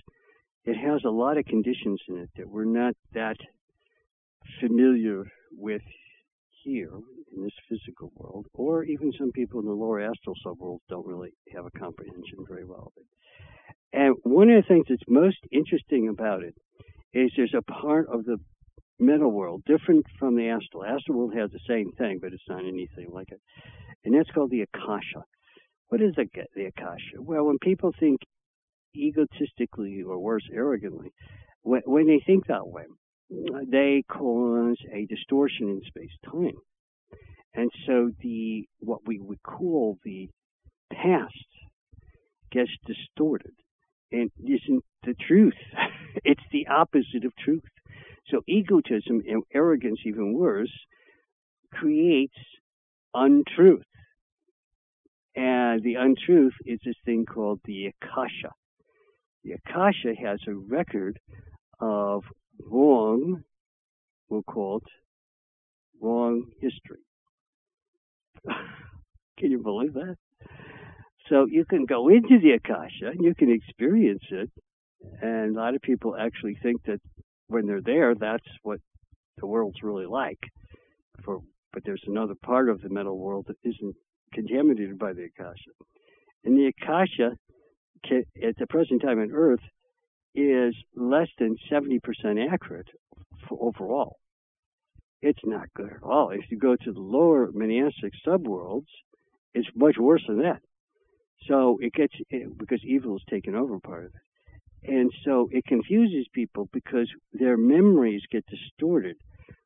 it 0.65 0.75
has 0.75 1.01
a 1.05 1.09
lot 1.09 1.37
of 1.37 1.45
conditions 1.45 2.01
in 2.07 2.17
it 2.17 2.29
that 2.35 2.49
we're 2.49 2.65
not 2.65 2.95
that 3.13 3.37
familiar 4.59 5.25
with 5.51 5.81
here 6.63 6.91
in 7.35 7.43
this 7.43 7.53
physical 7.69 8.11
world, 8.15 8.45
or 8.53 8.83
even 8.83 9.11
some 9.17 9.31
people 9.31 9.59
in 9.59 9.65
the 9.65 9.71
lower 9.71 10.01
astral 10.01 10.35
subworld 10.45 10.79
don't 10.89 11.07
really 11.07 11.31
have 11.55 11.65
a 11.65 11.79
comprehension 11.79 12.45
very 12.47 12.65
well 12.65 12.91
of 12.91 12.93
it. 12.97 13.07
And 13.91 14.15
one 14.23 14.49
of 14.49 14.63
the 14.63 14.67
things 14.67 14.85
that's 14.89 15.01
most 15.07 15.37
interesting 15.51 16.09
about 16.09 16.43
it 16.43 16.55
is 17.13 17.31
there's 17.35 17.55
a 17.55 17.71
part 17.71 18.07
of 18.11 18.25
the 18.25 18.37
mental 18.99 19.31
world 19.31 19.63
different 19.65 20.05
from 20.19 20.35
the 20.35 20.49
astral. 20.49 20.85
Astral 20.85 21.17
world 21.17 21.33
has 21.35 21.49
the 21.51 21.59
same 21.67 21.91
thing, 21.97 22.19
but 22.21 22.33
it's 22.33 22.43
not 22.47 22.59
anything 22.59 23.07
like 23.11 23.31
it. 23.31 23.39
And 24.03 24.13
that's 24.15 24.29
called 24.31 24.51
the 24.51 24.61
Akasha. 24.61 25.23
What 25.87 26.01
is 26.01 26.13
the, 26.15 26.25
the 26.55 26.65
Akasha? 26.65 27.17
Well, 27.19 27.45
when 27.45 27.57
people 27.61 27.91
think 27.99 28.19
egotistically 28.95 30.03
or 30.05 30.19
worse, 30.19 30.47
arrogantly, 30.53 31.11
when, 31.61 31.81
when 31.85 32.07
they 32.07 32.21
think 32.25 32.47
that 32.47 32.67
way, 32.67 32.83
they 33.29 34.03
cause 34.09 34.77
a 34.93 35.05
distortion 35.05 35.69
in 35.69 35.81
space 35.87 36.15
time. 36.25 36.57
And 37.53 37.69
so 37.85 38.11
the 38.21 38.65
what 38.79 39.01
we 39.05 39.19
would 39.19 39.41
call 39.43 39.97
the 40.03 40.29
past 40.91 41.33
gets 42.51 42.71
distorted 42.85 43.53
and 44.11 44.31
isn't 44.39 44.83
the 45.03 45.15
truth. 45.27 45.53
it's 46.23 46.43
the 46.51 46.67
opposite 46.67 47.25
of 47.25 47.35
truth. 47.43 47.63
So 48.29 48.41
egotism 48.47 49.21
and 49.27 49.43
arrogance, 49.53 49.99
even 50.05 50.33
worse, 50.33 50.73
creates 51.73 52.37
untruth. 53.13 53.83
And 55.35 55.81
the 55.83 55.95
untruth 55.95 56.53
is 56.65 56.79
this 56.83 56.95
thing 57.05 57.25
called 57.25 57.59
the 57.65 57.87
Akasha. 57.87 58.51
The 59.43 59.53
Akasha 59.53 60.13
has 60.21 60.39
a 60.47 60.53
record 60.53 61.19
of 61.79 62.23
wrong, 62.65 63.43
we'll 64.29 64.43
call 64.43 64.77
it 64.77 64.83
wrong 66.01 66.45
history. 66.61 67.03
can 69.37 69.51
you 69.51 69.59
believe 69.59 69.93
that? 69.93 70.15
So 71.29 71.45
you 71.49 71.65
can 71.65 71.85
go 71.85 72.09
into 72.09 72.39
the 72.41 72.51
Akasha 72.51 73.11
and 73.11 73.23
you 73.23 73.35
can 73.35 73.51
experience 73.51 74.23
it. 74.31 74.49
And 75.21 75.55
a 75.55 75.59
lot 75.59 75.75
of 75.75 75.81
people 75.81 76.15
actually 76.17 76.57
think 76.61 76.83
that 76.85 76.99
when 77.47 77.67
they're 77.67 77.81
there, 77.81 78.15
that's 78.15 78.47
what 78.63 78.79
the 79.37 79.47
world's 79.47 79.83
really 79.83 80.05
like. 80.05 80.39
For 81.23 81.39
but 81.71 81.83
there's 81.85 82.03
another 82.07 82.33
part 82.43 82.67
of 82.69 82.81
the 82.81 82.89
mental 82.89 83.17
world 83.17 83.45
that 83.47 83.57
isn't 83.63 83.95
contaminated 84.33 84.97
by 84.97 85.13
the 85.13 85.25
Akasha. 85.25 85.71
And 86.43 86.57
the 86.57 86.67
Akasha, 86.67 87.37
at 88.11 88.55
the 88.57 88.67
present 88.67 89.01
time 89.03 89.19
on 89.19 89.31
Earth, 89.31 89.59
is 90.35 90.75
less 90.95 91.27
than 91.37 91.57
70% 91.71 91.99
accurate 92.51 92.87
for 93.47 93.57
overall. 93.61 94.17
It's 95.21 95.39
not 95.43 95.73
good 95.73 95.91
at 95.91 96.03
all. 96.03 96.29
If 96.29 96.49
you 96.49 96.57
go 96.57 96.75
to 96.75 96.91
the 96.93 96.99
lower 96.99 97.51
manasic 97.51 98.13
subworlds, 98.25 98.87
it's 99.53 99.67
much 99.75 99.97
worse 99.97 100.23
than 100.27 100.41
that. 100.43 100.61
So 101.47 101.77
it 101.81 101.93
gets, 101.93 102.13
because 102.57 102.83
evil 102.83 103.13
has 103.13 103.23
taken 103.29 103.55
over 103.55 103.79
part 103.79 104.05
of 104.05 104.11
it. 104.15 104.21
And 104.91 105.11
so 105.25 105.49
it 105.51 105.65
confuses 105.65 106.27
people 106.33 106.69
because 106.71 107.09
their 107.33 107.57
memories 107.57 108.21
get 108.31 108.45
distorted 108.45 109.17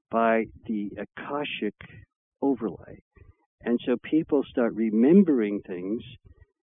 by 0.09 0.45
the 0.65 0.91
Akashic 0.97 1.75
overlay. 2.41 2.99
And 3.61 3.79
so 3.85 3.95
people 4.03 4.43
start 4.49 4.73
remembering 4.73 5.61
things 5.61 6.01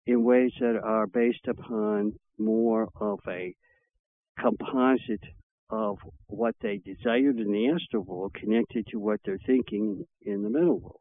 in 0.08 0.24
ways 0.24 0.52
that 0.60 0.80
are 0.84 1.08
based 1.08 1.48
upon 1.48 2.14
more 2.38 2.90
of 3.00 3.20
a 3.28 3.56
composite 4.40 5.24
of 5.70 5.98
what 6.28 6.56
they 6.62 6.78
desired 6.78 7.40
in 7.40 7.52
the 7.52 7.70
astral 7.70 8.04
world 8.04 8.34
connected 8.34 8.86
to 8.88 9.00
what 9.00 9.20
they're 9.24 9.40
thinking 9.46 10.06
in 10.22 10.44
the 10.44 10.50
mental 10.50 10.80
world. 10.80 11.00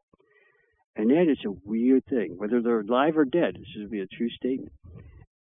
And 0.95 1.09
that 1.09 1.29
is 1.29 1.39
a 1.45 1.51
weird 1.65 2.05
thing, 2.05 2.35
whether 2.37 2.61
they're 2.61 2.81
alive 2.81 3.17
or 3.17 3.25
dead. 3.25 3.55
This 3.55 3.67
would 3.77 3.91
be 3.91 4.01
a 4.01 4.07
true 4.07 4.29
statement. 4.29 4.73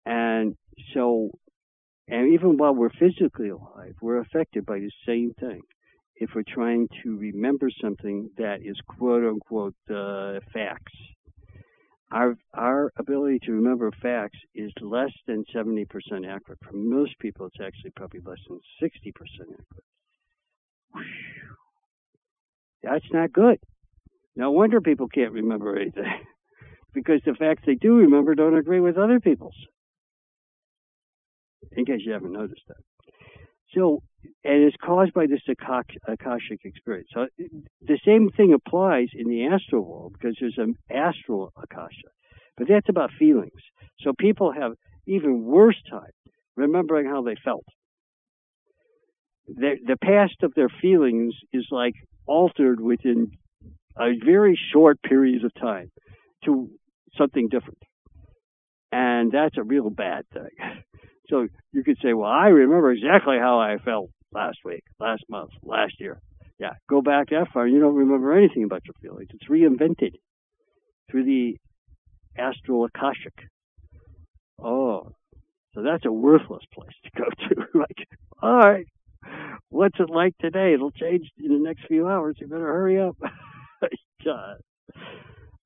And 0.06 0.56
so, 0.94 1.32
and 2.08 2.34
even 2.34 2.58
while 2.58 2.74
we're 2.74 2.90
physically 2.90 3.50
alive, 3.50 3.96
we're 4.02 4.20
affected 4.20 4.66
by 4.66 4.80
the 4.80 4.92
same 5.06 5.34
thing. 5.40 5.62
If 6.16 6.32
we're 6.34 6.44
trying 6.48 6.88
to 7.04 7.18
remember 7.18 7.70
something 7.82 8.30
that 8.38 8.62
is 8.64 8.78
quote 8.88 9.24
unquote 9.24 9.76
uh, 9.90 10.40
facts, 10.54 10.94
our 12.12 12.38
our 12.54 12.92
ability 12.98 13.40
to 13.46 13.52
remember 13.52 13.92
facts 14.02 14.38
is 14.56 14.72
less 14.82 15.12
than 15.28 15.44
70% 15.54 15.86
accurate. 16.28 16.60
For 16.64 16.74
most 16.74 17.20
people, 17.20 17.48
it's 17.48 17.58
actually 17.62 17.92
probably 17.92 18.22
less 18.26 18.40
than 18.48 18.60
60% 18.82 19.14
accurate. 19.14 19.84
Whew. 20.94 21.04
That's 22.84 23.06
not 23.12 23.34
good. 23.34 23.60
No 24.36 24.52
wonder 24.52 24.80
people 24.82 25.08
can't 25.08 25.34
remember 25.34 25.78
anything. 25.78 26.06
because 26.94 27.22
the 27.26 27.34
facts 27.34 27.64
they 27.66 27.76
do 27.76 27.96
remember 27.96 28.36
don't 28.36 28.58
agree 28.58 28.80
with 28.80 28.98
other 28.98 29.20
people's. 29.20 29.56
In 31.74 31.86
case 31.86 32.02
you 32.06 32.14
haven't 32.14 32.32
noticed 32.32 32.62
that. 32.68 32.78
So, 33.76 34.02
and 34.44 34.64
it's 34.64 34.76
caused 34.84 35.14
by 35.14 35.28
this 35.28 35.42
Akashic 36.08 36.62
experience. 36.64 37.10
So 37.14 37.28
the 37.82 38.00
same 38.06 38.30
thing 38.30 38.54
applies 38.54 39.10
in 39.14 39.28
the 39.28 39.48
astral 39.48 39.84
world 39.84 40.14
because 40.14 40.38
there's 40.40 40.58
an 40.58 40.76
astral 40.90 41.52
Akasha. 41.56 42.10
But 42.58 42.68
that's 42.68 42.90
about 42.90 43.12
feelings. 43.18 43.62
So 44.02 44.14
people 44.18 44.52
have 44.52 44.74
even 45.06 45.44
worse 45.44 45.82
time 45.90 46.12
remembering 46.56 47.08
how 47.08 47.22
they 47.22 47.36
felt. 47.44 47.66
The, 49.48 49.76
the 49.86 49.98
past 49.98 50.44
of 50.44 50.54
their 50.56 50.70
feelings 50.82 51.34
is 51.54 51.68
like 51.72 51.94
altered 52.26 52.82
within 52.82 53.32
a 53.98 54.12
very 54.24 54.60
short 54.74 55.02
period 55.02 55.46
of 55.46 55.54
time 55.54 55.90
to 56.46 56.70
something 57.18 57.48
different. 57.48 57.80
And 58.92 59.32
that's 59.32 59.58
a 59.58 59.64
real 59.64 59.90
bad 59.90 60.26
thing. 60.34 60.50
So 61.30 61.48
you 61.74 61.84
could 61.84 61.98
say, 62.02 62.14
well, 62.14 62.30
I 62.30 62.48
remember 62.48 62.92
exactly 62.92 63.38
how 63.40 63.60
I 63.60 63.78
felt 63.84 64.10
last 64.32 64.58
week, 64.64 64.84
last 65.00 65.24
month, 65.30 65.52
last 65.64 66.00
year. 66.00 66.22
Yeah, 66.60 66.72
go 66.90 67.02
back 67.02 67.30
that 67.30 67.48
far, 67.54 67.68
you 67.68 67.80
don't 67.80 67.96
remember 67.96 68.36
anything 68.36 68.64
about 68.64 68.82
your 68.86 68.96
feelings. 69.02 69.30
It's 69.34 69.50
reinvented 69.50 70.16
through 71.10 71.26
the 71.26 71.58
astral 72.38 72.86
akashic. 72.86 73.34
Oh, 74.60 75.12
so 75.74 75.84
that's 75.84 76.06
a 76.06 76.12
worthless 76.12 76.64
place 76.74 76.96
to 77.04 77.12
go 77.16 77.26
to. 77.50 77.80
like, 77.80 78.08
all 78.42 78.58
right, 78.58 78.86
what's 79.70 80.00
it 80.00 80.10
like 80.10 80.36
today? 80.40 80.74
It'll 80.74 80.92
change 80.92 81.30
in 81.38 81.50
the 81.50 81.60
next 81.60 81.86
few 81.88 82.08
hours. 82.08 82.38
You 82.40 82.48
better 82.48 82.66
hurry 82.66 83.00
up. 83.00 83.18
God, 84.26 84.58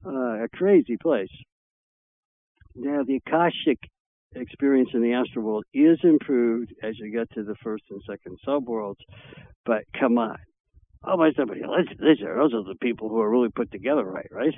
uh, 0.05 0.43
a 0.43 0.47
crazy 0.53 0.97
place. 1.01 1.31
Now, 2.75 3.03
the 3.03 3.15
akashic 3.25 3.79
experience 4.35 4.89
in 4.93 5.01
the 5.01 5.13
astral 5.13 5.45
world 5.45 5.65
is 5.73 5.99
improved 6.03 6.73
as 6.83 6.97
you 6.97 7.11
get 7.11 7.31
to 7.33 7.43
the 7.43 7.55
first 7.63 7.83
and 7.89 8.01
second 8.09 8.37
subworlds. 8.47 8.99
But 9.65 9.83
come 9.99 10.17
on. 10.17 10.37
Oh, 11.03 11.17
my 11.17 11.31
somebody, 11.35 11.61
those 11.61 12.53
are 12.53 12.63
the 12.63 12.75
people 12.79 13.09
who 13.09 13.19
are 13.19 13.29
really 13.29 13.49
put 13.49 13.71
together 13.71 14.03
right, 14.03 14.29
right? 14.31 14.53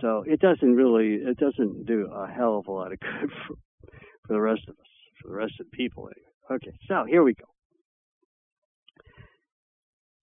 So 0.00 0.24
it 0.26 0.40
doesn't 0.40 0.74
really, 0.74 1.14
it 1.14 1.36
doesn't 1.38 1.86
do 1.86 2.08
a 2.12 2.26
hell 2.28 2.58
of 2.58 2.68
a 2.68 2.72
lot 2.72 2.92
of 2.92 3.00
good 3.00 3.30
for, 3.46 3.56
for 4.26 4.32
the 4.32 4.40
rest 4.40 4.62
of 4.68 4.74
us, 4.74 4.86
for 5.20 5.28
the 5.28 5.34
rest 5.34 5.54
of 5.60 5.66
the 5.70 5.76
people 5.76 6.08
anyway. 6.08 6.56
Okay, 6.56 6.76
so 6.88 7.04
here 7.08 7.22
we 7.22 7.34
go. 7.34 7.44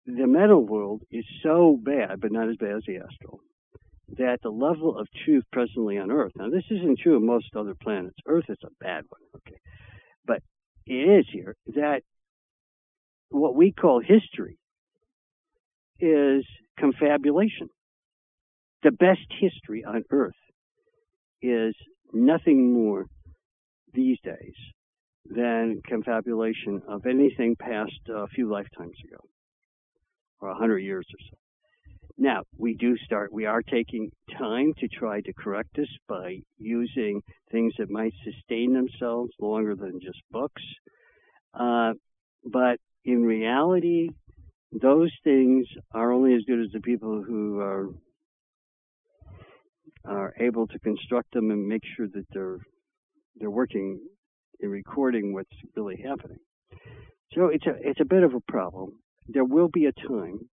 The 0.08 0.28
mental 0.28 0.64
world 0.66 1.02
is 1.12 1.26
so 1.42 1.80
bad, 1.82 2.22
but 2.22 2.32
not 2.32 2.50
as 2.50 2.58
bad 2.58 2.76
as 2.76 2.84
the 2.86 2.98
astral, 2.98 3.40
that 4.18 4.40
the 4.44 4.50
level 4.50 4.98
of 4.98 5.08
truth 5.26 5.44
presently 5.52 5.98
on 5.98 6.12
Earth, 6.12 6.32
now 6.36 6.50
this 6.50 6.66
isn't 6.70 7.00
true 7.00 7.16
of 7.16 7.24
most 7.24 7.48
other 7.56 7.76
planets. 7.82 8.18
Earth 8.26 8.46
is 8.50 8.58
a 8.64 8.70
bad 8.80 9.04
one, 9.10 9.22
okay, 9.36 9.60
but 10.26 10.42
it 10.86 10.94
is 10.94 11.26
here 11.32 11.56
that 11.68 12.02
what 13.30 13.56
we 13.56 13.72
call 13.72 14.00
history 14.00 14.58
is 16.00 16.46
confabulation. 16.80 17.70
The 18.84 18.92
best 18.92 19.26
history 19.40 19.84
on 19.84 20.04
earth 20.12 20.34
is 21.42 21.74
nothing 22.14 22.74
more 22.74 23.06
these 23.94 24.18
days 24.24 24.56
than 25.26 25.82
confabulation 25.88 26.82
of 26.88 27.06
anything 27.06 27.56
past 27.56 28.00
a 28.10 28.28
few 28.28 28.50
lifetimes 28.50 28.96
ago 29.08 29.24
or 30.40 30.50
a 30.50 30.56
hundred 30.56 30.80
years 30.80 31.06
or 31.12 31.20
so. 31.32 31.38
Now, 32.18 32.44
we 32.58 32.76
do 32.76 32.96
start, 32.98 33.34
we 33.34 33.46
are 33.46 33.62
taking 33.62 34.10
time 34.38 34.74
to 34.80 34.88
try 34.88 35.20
to 35.22 35.34
correct 35.34 35.70
this 35.76 35.90
by 36.08 36.40
using 36.58 37.22
things 37.52 37.74
that 37.78 37.90
might 37.90 38.14
sustain 38.24 38.74
themselves 38.74 39.32
longer 39.40 39.76
than 39.76 40.00
just 40.02 40.22
books. 40.32 40.64
Uh, 41.54 41.94
but 42.46 42.80
in 43.04 43.24
reality, 43.24 44.10
those 44.72 45.12
things 45.24 45.68
are 45.94 46.14
only 46.14 46.36
as 46.36 46.44
good 46.48 46.62
as 46.62 46.72
the 46.74 46.80
people 46.82 47.24
who 47.24 47.60
are 47.60 47.90
are 50.06 50.36
able 50.40 50.68
to 50.68 50.78
construct 50.80 51.34
them 51.34 51.50
and 51.50 51.68
make 51.68 51.82
sure 51.96 52.08
that 52.08 52.26
they're 52.32 52.60
they're 53.38 53.50
working 53.50 54.00
and 54.62 54.72
recording 54.72 55.34
what's 55.34 55.50
really 55.76 56.02
happening. 56.02 56.38
So 57.34 57.48
it's 57.48 57.66
a 57.66 57.76
it's 57.82 58.00
a 58.00 58.06
bit 58.06 58.24
of 58.24 58.34
a 58.34 58.52
problem. 58.52 59.00
There 59.28 59.44
will 59.44 59.70
be 59.70 59.86
a 59.86 60.08
time 60.08 60.48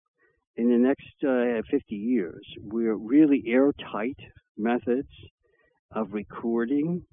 in 0.58 0.70
the 0.70 0.78
next 0.78 1.24
uh, 1.28 1.62
50 1.70 1.96
years 1.96 2.46
we're 2.62 2.96
really 2.96 3.44
airtight 3.48 4.18
methods 4.58 5.10
of 5.94 6.14
recording 6.14 7.04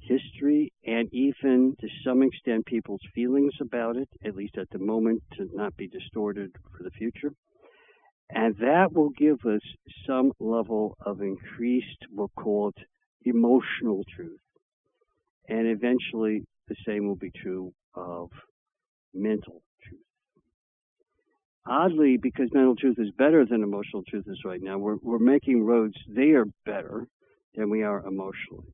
history 0.00 0.72
and 0.86 1.08
even 1.12 1.74
to 1.80 1.88
some 2.04 2.22
extent 2.22 2.66
people's 2.66 3.00
feelings 3.14 3.52
about 3.60 3.96
it, 3.96 4.08
at 4.24 4.36
least 4.36 4.56
at 4.58 4.68
the 4.70 4.78
moment, 4.78 5.22
to 5.36 5.48
not 5.52 5.76
be 5.76 5.88
distorted 5.88 6.50
for 6.76 6.82
the 6.82 6.90
future. 6.90 7.32
And 8.30 8.56
that 8.58 8.92
will 8.92 9.10
give 9.10 9.38
us 9.46 9.60
some 10.06 10.32
level 10.40 10.96
of 11.04 11.20
increased, 11.20 11.98
what 12.10 12.30
we'll 12.36 12.44
call 12.44 12.72
it 12.76 12.84
emotional 13.22 14.02
truth. 14.14 14.40
And 15.48 15.66
eventually 15.66 16.42
the 16.68 16.76
same 16.86 17.06
will 17.06 17.16
be 17.16 17.30
true 17.30 17.72
of 17.94 18.30
mental. 19.12 19.62
Oddly, 21.66 22.18
because 22.18 22.52
mental 22.52 22.76
truth 22.76 22.98
is 22.98 23.10
better 23.12 23.46
than 23.46 23.62
emotional 23.62 24.02
truth 24.02 24.26
is 24.28 24.44
right 24.44 24.62
now, 24.62 24.76
we're, 24.76 24.98
we're 25.02 25.18
making 25.18 25.64
roads 25.64 25.96
there 26.06 26.44
better 26.66 27.06
than 27.54 27.70
we 27.70 27.82
are 27.82 28.06
emotionally. 28.06 28.72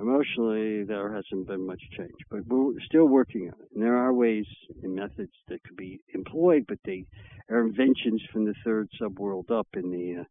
Emotionally, 0.00 0.82
there 0.82 1.14
hasn't 1.14 1.46
been 1.46 1.64
much 1.64 1.80
change, 1.96 2.10
but 2.30 2.44
we're 2.46 2.72
still 2.80 3.04
working 3.04 3.42
on 3.42 3.60
it. 3.60 3.68
And 3.74 3.82
there 3.82 3.96
are 3.96 4.12
ways 4.12 4.46
and 4.82 4.96
methods 4.96 5.30
that 5.46 5.62
could 5.62 5.76
be 5.76 6.00
employed, 6.14 6.64
but 6.66 6.78
they 6.84 7.04
are 7.48 7.60
inventions 7.60 8.20
from 8.32 8.44
the 8.44 8.54
third 8.64 8.88
subworld 9.00 9.50
up 9.52 9.68
in 9.74 9.90
the 9.92 10.22
uh, 10.22 10.24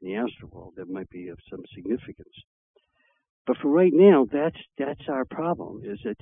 in 0.00 0.08
the 0.08 0.14
astral 0.14 0.50
world 0.50 0.74
that 0.76 0.88
might 0.88 1.10
be 1.10 1.28
of 1.28 1.38
some 1.50 1.60
significance. 1.74 2.32
But 3.46 3.58
for 3.58 3.68
right 3.68 3.92
now, 3.92 4.26
that's 4.32 4.56
that's 4.78 5.08
our 5.08 5.26
problem: 5.26 5.82
is 5.84 5.98
that 6.04 6.16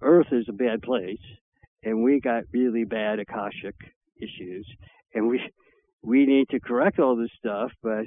Earth 0.00 0.28
is 0.32 0.46
a 0.48 0.52
bad 0.52 0.80
place, 0.80 1.18
and 1.82 2.02
we 2.02 2.20
got 2.20 2.44
really 2.52 2.84
bad 2.84 3.18
akashic 3.18 3.74
issues, 4.20 4.66
and 5.14 5.28
we 5.28 5.40
we 6.02 6.26
need 6.26 6.48
to 6.50 6.60
correct 6.60 6.98
all 6.98 7.16
this 7.16 7.30
stuff. 7.38 7.72
But 7.82 8.06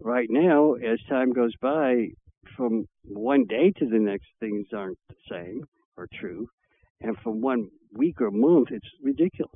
right 0.00 0.28
now, 0.30 0.74
as 0.74 0.98
time 1.08 1.32
goes 1.32 1.52
by, 1.60 2.08
from 2.56 2.86
one 3.04 3.44
day 3.46 3.72
to 3.78 3.86
the 3.86 3.98
next, 3.98 4.26
things 4.40 4.66
aren't 4.74 4.98
the 5.08 5.14
same 5.30 5.64
or 5.96 6.08
true. 6.20 6.48
And 7.00 7.16
from 7.18 7.40
one 7.40 7.68
week 7.92 8.20
or 8.20 8.30
month, 8.30 8.68
it's 8.70 8.88
ridiculous. 9.02 9.52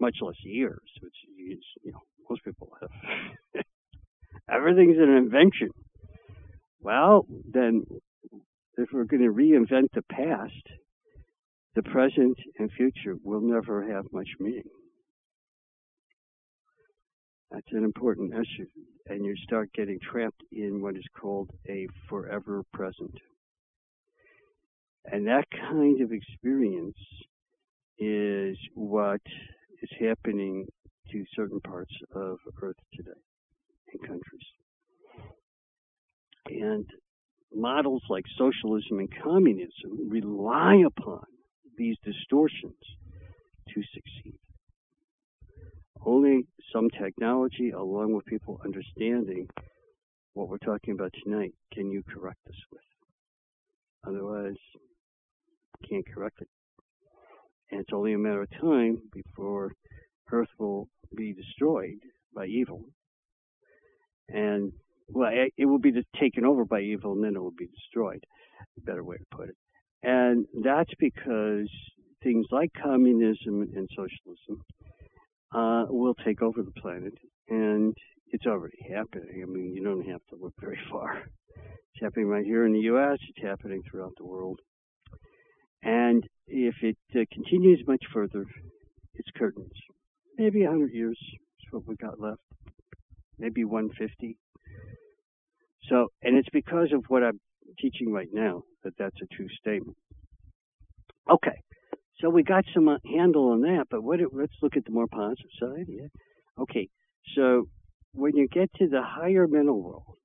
Much 0.00 0.16
less 0.20 0.36
years, 0.44 0.78
which 1.00 1.14
is, 1.38 1.64
you 1.82 1.92
know, 1.92 2.00
most 2.28 2.44
people 2.44 2.70
have. 2.80 3.64
Everything's 4.50 4.98
an 4.98 5.14
invention. 5.14 5.70
Well, 6.80 7.26
then, 7.52 7.84
if 8.76 8.88
we're 8.92 9.04
going 9.04 9.22
to 9.22 9.32
reinvent 9.32 9.88
the 9.92 10.02
past, 10.02 10.54
the 11.78 11.90
present 11.90 12.36
and 12.58 12.72
future 12.72 13.14
will 13.22 13.40
never 13.40 13.88
have 13.88 14.04
much 14.12 14.26
meaning. 14.40 14.64
That's 17.52 17.70
an 17.70 17.84
important 17.84 18.32
issue. 18.34 18.66
And 19.06 19.24
you 19.24 19.36
start 19.44 19.70
getting 19.74 20.00
trapped 20.00 20.42
in 20.50 20.82
what 20.82 20.96
is 20.96 21.04
called 21.20 21.50
a 21.68 21.86
forever 22.08 22.64
present. 22.72 23.14
And 25.04 25.28
that 25.28 25.44
kind 25.52 26.00
of 26.00 26.10
experience 26.10 26.98
is 27.96 28.58
what 28.74 29.20
is 29.80 29.90
happening 30.00 30.66
to 31.12 31.24
certain 31.36 31.60
parts 31.60 31.94
of 32.12 32.38
Earth 32.60 32.76
today 32.92 33.20
and 33.92 34.00
countries. 34.00 34.48
And 36.48 36.86
models 37.54 38.02
like 38.10 38.24
socialism 38.36 38.98
and 38.98 39.08
communism 39.22 40.08
rely 40.10 40.82
upon 40.84 41.22
these 41.78 41.96
distortions 42.04 42.74
to 43.68 43.82
succeed. 43.94 44.38
Only 46.04 46.46
some 46.72 46.90
technology, 46.90 47.70
along 47.70 48.12
with 48.12 48.26
people 48.26 48.60
understanding 48.64 49.48
what 50.34 50.48
we're 50.48 50.58
talking 50.58 50.94
about 50.94 51.12
tonight, 51.24 51.54
can 51.72 51.90
you 51.90 52.02
correct 52.02 52.38
this 52.46 52.56
with. 52.70 52.82
Otherwise, 54.06 54.56
you 55.80 55.88
can't 55.88 56.14
correct 56.14 56.40
it. 56.40 56.48
And 57.70 57.80
it's 57.80 57.92
only 57.92 58.12
a 58.14 58.18
matter 58.18 58.42
of 58.42 58.50
time 58.60 59.02
before 59.12 59.72
Earth 60.32 60.48
will 60.58 60.88
be 61.16 61.32
destroyed 61.32 61.98
by 62.34 62.46
evil. 62.46 62.84
And, 64.28 64.72
well, 65.08 65.30
it 65.56 65.66
will 65.66 65.78
be 65.78 65.92
taken 66.18 66.44
over 66.44 66.64
by 66.64 66.80
evil 66.80 67.12
and 67.12 67.24
then 67.24 67.36
it 67.36 67.42
will 67.42 67.50
be 67.50 67.66
destroyed. 67.66 68.24
Better 68.84 69.04
way 69.04 69.16
to 69.16 69.24
put 69.36 69.48
it. 69.48 69.56
And 70.02 70.46
that's 70.62 70.92
because 70.98 71.68
things 72.22 72.46
like 72.50 72.70
communism 72.80 73.62
and 73.74 73.88
socialism 73.94 74.62
uh, 75.54 75.86
will 75.88 76.14
take 76.14 76.42
over 76.42 76.62
the 76.62 76.80
planet, 76.80 77.14
and 77.48 77.96
it's 78.30 78.46
already 78.46 78.78
happening. 78.94 79.42
I 79.42 79.46
mean, 79.46 79.74
you 79.74 79.82
don't 79.82 80.06
have 80.08 80.20
to 80.30 80.36
look 80.36 80.54
very 80.60 80.78
far. 80.90 81.22
It's 81.56 82.02
happening 82.02 82.28
right 82.28 82.44
here 82.44 82.66
in 82.66 82.72
the 82.72 82.80
U.S. 82.80 83.18
It's 83.28 83.46
happening 83.46 83.82
throughout 83.90 84.12
the 84.18 84.26
world. 84.26 84.60
And 85.82 86.24
if 86.46 86.74
it 86.82 86.98
uh, 87.14 87.20
continues 87.32 87.82
much 87.86 88.02
further, 88.12 88.44
it's 89.14 89.28
curtains. 89.36 89.72
Maybe 90.36 90.62
100 90.62 90.92
years 90.92 91.18
is 91.20 91.72
what 91.72 91.86
we 91.86 91.96
got 91.96 92.20
left. 92.20 92.40
Maybe 93.38 93.64
150. 93.64 94.36
So, 95.88 96.08
and 96.22 96.36
it's 96.36 96.48
because 96.52 96.92
of 96.92 97.04
what 97.08 97.22
I'm 97.22 97.40
teaching 97.80 98.12
right 98.12 98.28
now 98.32 98.62
that 98.84 98.94
that's 98.98 99.16
a 99.22 99.34
true 99.34 99.48
statement. 99.60 99.96
Okay, 101.30 101.60
so 102.20 102.28
we 102.30 102.42
got 102.42 102.64
some 102.74 102.88
uh, 102.88 102.96
handle 103.04 103.50
on 103.50 103.62
that, 103.62 103.86
but 103.90 104.02
what, 104.02 104.18
let's 104.32 104.52
look 104.60 104.76
at 104.76 104.84
the 104.84 104.90
more 104.90 105.06
positive 105.06 105.50
side. 105.60 105.86
Yeah. 105.88 106.08
Okay. 106.58 106.88
So 107.36 107.68
when 108.12 108.36
you 108.36 108.48
get 108.48 108.72
to 108.74 108.88
the 108.88 109.02
higher 109.02 109.46
mental 109.46 109.80
world, 109.80 110.16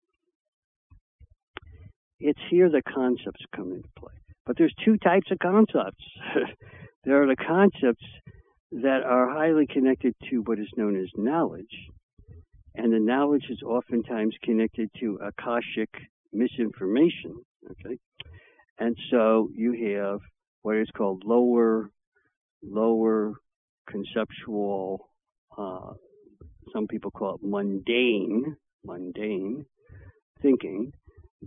it's 2.20 2.40
here 2.50 2.70
the 2.70 2.82
concepts 2.82 3.42
come 3.56 3.72
into 3.74 3.90
play. 4.00 4.14
But 4.46 4.58
there's 4.58 4.74
two 4.84 4.98
types 4.98 5.30
of 5.30 5.40
concepts. 5.40 6.04
there 7.04 7.22
are 7.22 7.28
the 7.28 7.36
concepts 7.36 8.06
that 8.72 9.04
are 9.04 9.30
highly 9.30 9.68
connected 9.68 10.16
to 10.30 10.40
what 10.40 10.60
is 10.60 10.70
known 10.76 11.00
as 11.00 11.10
knowledge, 11.16 11.90
and 12.76 12.92
the 12.92 13.00
knowledge 13.00 13.46
is 13.50 13.62
oftentimes 13.62 14.36
connected 14.44 14.90
to 15.00 15.20
akashic 15.22 15.90
misinformation. 16.34 17.36
Okay, 17.72 17.98
and 18.80 18.98
so 19.12 19.50
you 19.56 19.98
have 19.98 20.20
what 20.62 20.78
is 20.78 20.90
called 20.96 21.24
lower, 21.26 21.92
lower 22.62 23.34
conceptual, 23.88 25.10
uh, 25.58 25.94
some 26.72 26.88
people 26.88 27.12
call 27.12 27.36
it 27.36 27.42
mundane, 27.44 28.56
mundane 28.84 29.66
thinking 30.42 30.92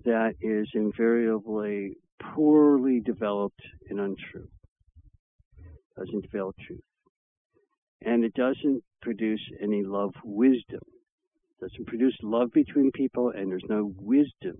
that 0.04 0.34
is 0.40 0.68
invariably 0.74 1.96
poorly 2.34 3.00
developed 3.00 3.60
and 3.88 4.00
untrue. 4.00 4.48
Doesn't 5.96 6.22
develop 6.22 6.56
truth. 6.66 6.80
And 8.02 8.24
it 8.24 8.34
doesn't 8.34 8.82
produce 9.00 9.40
any 9.62 9.82
love 9.82 10.12
wisdom. 10.22 10.80
Doesn't 11.60 11.86
produce 11.86 12.16
love 12.22 12.52
between 12.52 12.90
people 12.92 13.30
and 13.30 13.50
there's 13.50 13.64
no 13.68 13.92
wisdom 13.96 14.58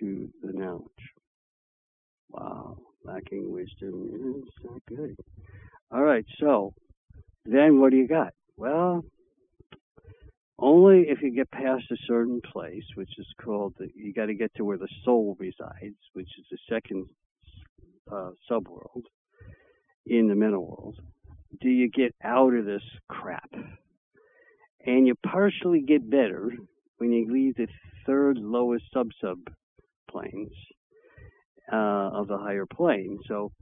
to 0.00 0.28
the 0.42 0.52
knowledge. 0.52 1.12
Wow 2.28 2.78
lacking 3.06 3.52
wisdom. 3.52 4.42
is 4.42 4.64
not 4.64 4.82
good. 4.88 5.16
All 5.90 6.02
right, 6.02 6.24
so 6.40 6.74
then 7.44 7.80
what 7.80 7.90
do 7.90 7.96
you 7.96 8.08
got? 8.08 8.32
Well, 8.56 9.04
only 10.58 11.06
if 11.08 11.22
you 11.22 11.30
get 11.30 11.50
past 11.50 11.84
a 11.90 11.96
certain 12.06 12.40
place, 12.40 12.84
which 12.94 13.18
is 13.18 13.26
called, 13.42 13.74
the, 13.78 13.88
you 13.94 14.12
got 14.12 14.26
to 14.26 14.34
get 14.34 14.54
to 14.56 14.64
where 14.64 14.78
the 14.78 14.88
soul 15.04 15.36
resides, 15.38 15.96
which 16.14 16.30
is 16.38 16.46
the 16.50 16.58
second 16.68 17.06
uh, 18.10 18.30
subworld. 18.50 19.04
in 20.06 20.28
the 20.28 20.34
mental 20.34 20.66
world 20.66 20.96
do 21.60 21.70
you 21.70 21.88
get 21.88 22.14
out 22.22 22.52
of 22.52 22.66
this 22.66 22.82
crap? 23.08 23.50
And 24.84 25.06
you 25.06 25.14
partially 25.26 25.80
get 25.80 26.08
better 26.08 26.52
when 26.98 27.12
you 27.12 27.32
leave 27.32 27.54
the 27.56 27.66
third 28.04 28.36
lowest 28.36 28.84
sub 28.92 29.08
sub 29.20 29.38
planes 30.10 30.52
uh, 31.72 32.10
of 32.12 32.28
the 32.28 32.38
higher 32.38 32.66
plane. 32.66 33.18
So, 33.26 33.52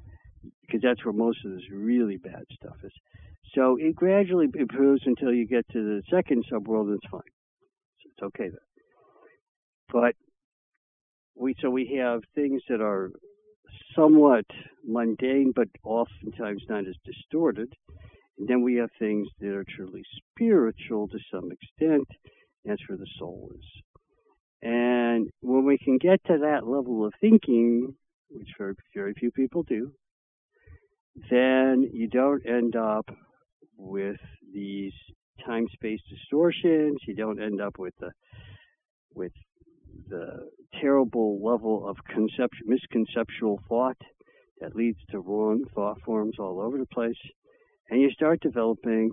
because 0.62 0.80
that's 0.82 1.04
where 1.04 1.14
most 1.14 1.44
of 1.44 1.52
this 1.52 1.70
really 1.72 2.16
bad 2.16 2.44
stuff 2.52 2.76
is. 2.82 2.92
So 3.54 3.76
it 3.78 3.94
gradually 3.94 4.48
improves 4.54 5.02
until 5.06 5.32
you 5.32 5.46
get 5.46 5.66
to 5.72 5.82
the 5.82 6.02
second 6.10 6.44
subworld, 6.50 6.86
and 6.88 6.98
it's 7.02 7.10
fine. 7.10 7.20
So 8.02 8.10
it's 8.10 8.22
okay 8.22 8.48
then. 8.48 8.58
But 9.92 10.16
we 11.36 11.54
so 11.60 11.70
we 11.70 11.96
have 11.98 12.22
things 12.34 12.62
that 12.68 12.80
are 12.80 13.10
somewhat 13.94 14.44
mundane, 14.84 15.52
but 15.54 15.68
oftentimes 15.84 16.62
not 16.68 16.86
as 16.86 16.96
distorted. 17.04 17.72
And 18.38 18.48
then 18.48 18.62
we 18.62 18.76
have 18.76 18.90
things 18.98 19.28
that 19.40 19.54
are 19.54 19.64
truly 19.76 20.02
spiritual 20.32 21.08
to 21.08 21.18
some 21.32 21.50
extent. 21.52 22.08
That's 22.64 22.82
where 22.88 22.98
the 22.98 23.06
soul 23.18 23.52
is. 23.54 23.93
And 24.64 25.28
when 25.42 25.66
we 25.66 25.76
can 25.76 25.98
get 25.98 26.24
to 26.24 26.38
that 26.38 26.66
level 26.66 27.04
of 27.04 27.12
thinking, 27.20 27.94
which 28.30 28.48
very, 28.94 29.12
few 29.12 29.30
people 29.30 29.62
do, 29.62 29.92
then 31.30 31.90
you 31.92 32.08
don't 32.08 32.44
end 32.48 32.74
up 32.74 33.04
with 33.76 34.16
these 34.54 34.94
time 35.46 35.66
space 35.74 36.00
distortions. 36.08 36.98
You 37.06 37.14
don't 37.14 37.42
end 37.42 37.60
up 37.60 37.78
with 37.78 37.92
the 38.00 38.10
with 39.14 39.32
the 40.08 40.48
terrible 40.80 41.44
level 41.44 41.86
of 41.86 41.96
conception, 42.08 42.66
misconceptual 42.66 43.58
thought 43.68 43.98
that 44.60 44.74
leads 44.74 44.98
to 45.10 45.20
wrong 45.20 45.62
thought 45.74 46.00
forms 46.06 46.36
all 46.38 46.58
over 46.58 46.78
the 46.78 46.86
place. 46.86 47.20
And 47.90 48.00
you 48.00 48.10
start 48.10 48.40
developing 48.40 49.10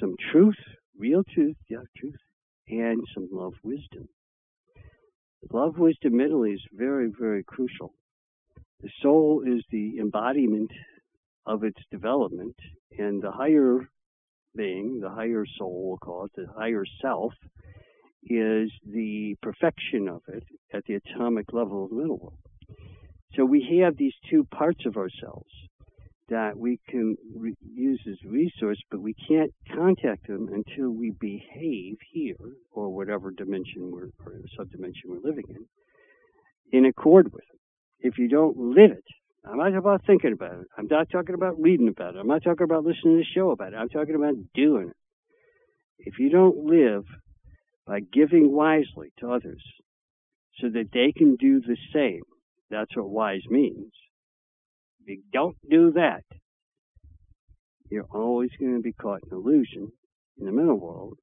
some 0.00 0.14
truth, 0.30 0.56
real 0.96 1.24
truth, 1.34 1.56
yeah, 1.68 1.82
truth, 1.98 2.14
and 2.68 3.02
some 3.14 3.28
love 3.32 3.54
wisdom. 3.64 4.08
Love 5.50 5.78
wisdom 5.78 6.16
mentally 6.16 6.52
is 6.52 6.62
very, 6.72 7.10
very 7.18 7.42
crucial. 7.42 7.94
The 8.80 8.90
soul 9.00 9.42
is 9.46 9.64
the 9.70 9.98
embodiment 9.98 10.70
of 11.46 11.64
its 11.64 11.80
development, 11.90 12.56
and 12.96 13.20
the 13.22 13.32
higher 13.32 13.88
being, 14.54 15.00
the 15.00 15.10
higher 15.10 15.44
soul, 15.58 15.88
we'll 15.88 15.98
call 15.98 16.26
it, 16.26 16.32
the 16.36 16.46
higher 16.56 16.84
self, 17.00 17.32
is 18.24 18.70
the 18.86 19.34
perfection 19.42 20.08
of 20.08 20.22
it 20.28 20.44
at 20.72 20.84
the 20.84 20.94
atomic 20.94 21.52
level 21.52 21.84
of 21.84 21.90
the 21.90 21.96
middle 21.96 22.18
world. 22.18 22.38
So 23.34 23.44
we 23.44 23.80
have 23.82 23.96
these 23.96 24.14
two 24.30 24.44
parts 24.44 24.86
of 24.86 24.96
ourselves 24.96 25.50
that 26.32 26.56
we 26.56 26.80
can 26.88 27.14
re- 27.36 27.54
use 27.74 28.00
as 28.08 28.16
resource, 28.24 28.80
but 28.90 29.02
we 29.02 29.14
can't 29.28 29.52
contact 29.74 30.26
them 30.26 30.48
until 30.48 30.90
we 30.90 31.12
behave 31.20 31.98
here 32.10 32.36
or 32.72 32.88
whatever 32.88 33.30
dimension 33.30 33.90
we're 33.90 34.08
or 34.24 34.40
subdimension 34.58 35.08
we're 35.08 35.20
living 35.22 35.44
in 35.50 35.66
in 36.72 36.86
accord 36.86 37.30
with 37.32 37.42
it. 37.42 37.60
If 38.00 38.16
you 38.16 38.28
don't 38.28 38.56
live 38.56 38.92
it, 38.92 39.04
I'm 39.44 39.58
not 39.58 39.64
talking 39.64 39.76
about 39.76 40.06
thinking 40.06 40.32
about 40.32 40.60
it. 40.60 40.66
I'm 40.78 40.88
not 40.90 41.10
talking 41.10 41.34
about 41.34 41.60
reading 41.60 41.88
about 41.88 42.14
it. 42.14 42.18
I'm 42.18 42.28
not 42.28 42.42
talking 42.42 42.64
about 42.64 42.84
listening 42.84 43.16
to 43.16 43.18
the 43.18 43.34
show 43.34 43.50
about 43.50 43.74
it. 43.74 43.76
I'm 43.76 43.90
talking 43.90 44.14
about 44.14 44.34
doing 44.54 44.88
it. 44.88 44.96
If 45.98 46.18
you 46.18 46.30
don't 46.30 46.64
live 46.64 47.04
by 47.86 48.00
giving 48.00 48.52
wisely 48.52 49.12
to 49.20 49.32
others 49.32 49.62
so 50.60 50.68
that 50.70 50.88
they 50.94 51.12
can 51.14 51.36
do 51.36 51.60
the 51.60 51.76
same. 51.92 52.22
That's 52.70 52.96
what 52.96 53.10
wise 53.10 53.42
means. 53.50 53.92
If 55.02 55.08
you 55.08 55.22
don't 55.32 55.56
do 55.68 55.92
that, 55.92 56.22
you're 57.90 58.06
always 58.14 58.50
going 58.58 58.76
to 58.76 58.82
be 58.82 58.92
caught 58.92 59.20
in 59.24 59.36
illusion 59.36 59.90
in 60.38 60.46
the 60.46 60.52
mental 60.52 60.78
world 60.78 61.18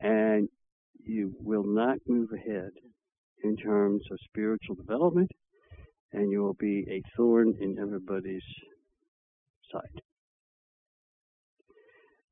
and 0.00 0.48
you 1.04 1.34
will 1.38 1.64
not 1.64 1.98
move 2.08 2.30
ahead 2.32 2.70
in 3.42 3.56
terms 3.56 4.02
of 4.10 4.18
spiritual 4.24 4.74
development 4.74 5.30
and 6.12 6.30
you 6.30 6.42
will 6.42 6.54
be 6.54 6.86
a 6.90 7.02
thorn 7.16 7.54
in 7.60 7.78
everybody's 7.78 8.42
side. 9.70 10.00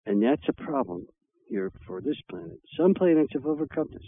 And 0.07 0.23
that's 0.23 0.43
a 0.49 0.53
problem 0.53 1.07
here 1.49 1.71
for 1.87 2.01
this 2.01 2.17
planet. 2.31 2.59
Some 2.79 2.95
planets 2.95 3.33
have 3.35 3.47
overcome 3.47 3.89
this. 3.93 4.03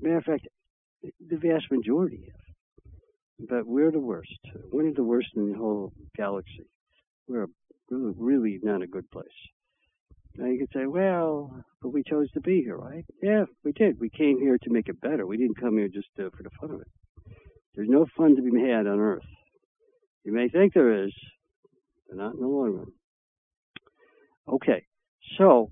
Matter 0.00 0.18
of 0.18 0.24
fact, 0.24 0.46
the 1.02 1.36
vast 1.36 1.64
majority 1.70 2.28
have. 2.32 2.43
But 3.38 3.66
we're 3.66 3.90
the 3.90 4.00
worst. 4.00 4.38
We're 4.72 4.92
the 4.92 5.02
worst 5.02 5.28
in 5.36 5.52
the 5.52 5.58
whole 5.58 5.92
galaxy. 6.16 6.66
We're 7.26 7.46
really, 7.90 8.14
really 8.16 8.60
not 8.62 8.82
a 8.82 8.86
good 8.86 9.10
place. 9.10 9.26
Now 10.36 10.46
you 10.46 10.58
could 10.58 10.78
say, 10.78 10.86
well, 10.86 11.64
but 11.80 11.90
we 11.90 12.02
chose 12.02 12.30
to 12.32 12.40
be 12.40 12.62
here, 12.62 12.76
right? 12.76 13.04
Yeah, 13.22 13.44
we 13.64 13.72
did. 13.72 14.00
We 14.00 14.10
came 14.10 14.40
here 14.40 14.58
to 14.62 14.70
make 14.70 14.88
it 14.88 15.00
better. 15.00 15.26
We 15.26 15.36
didn't 15.36 15.60
come 15.60 15.78
here 15.78 15.88
just 15.88 16.08
uh, 16.18 16.30
for 16.36 16.42
the 16.42 16.50
fun 16.60 16.72
of 16.72 16.80
it. 16.80 16.88
There's 17.74 17.88
no 17.88 18.06
fun 18.16 18.36
to 18.36 18.42
be 18.42 18.60
had 18.60 18.86
on 18.86 18.98
Earth. 19.00 19.26
You 20.24 20.32
may 20.32 20.48
think 20.48 20.72
there 20.72 21.04
is, 21.04 21.12
but 22.08 22.18
not 22.18 22.34
in 22.34 22.40
the 22.40 22.46
long 22.46 22.72
run. 22.72 22.92
Okay, 24.48 24.84
so 25.38 25.70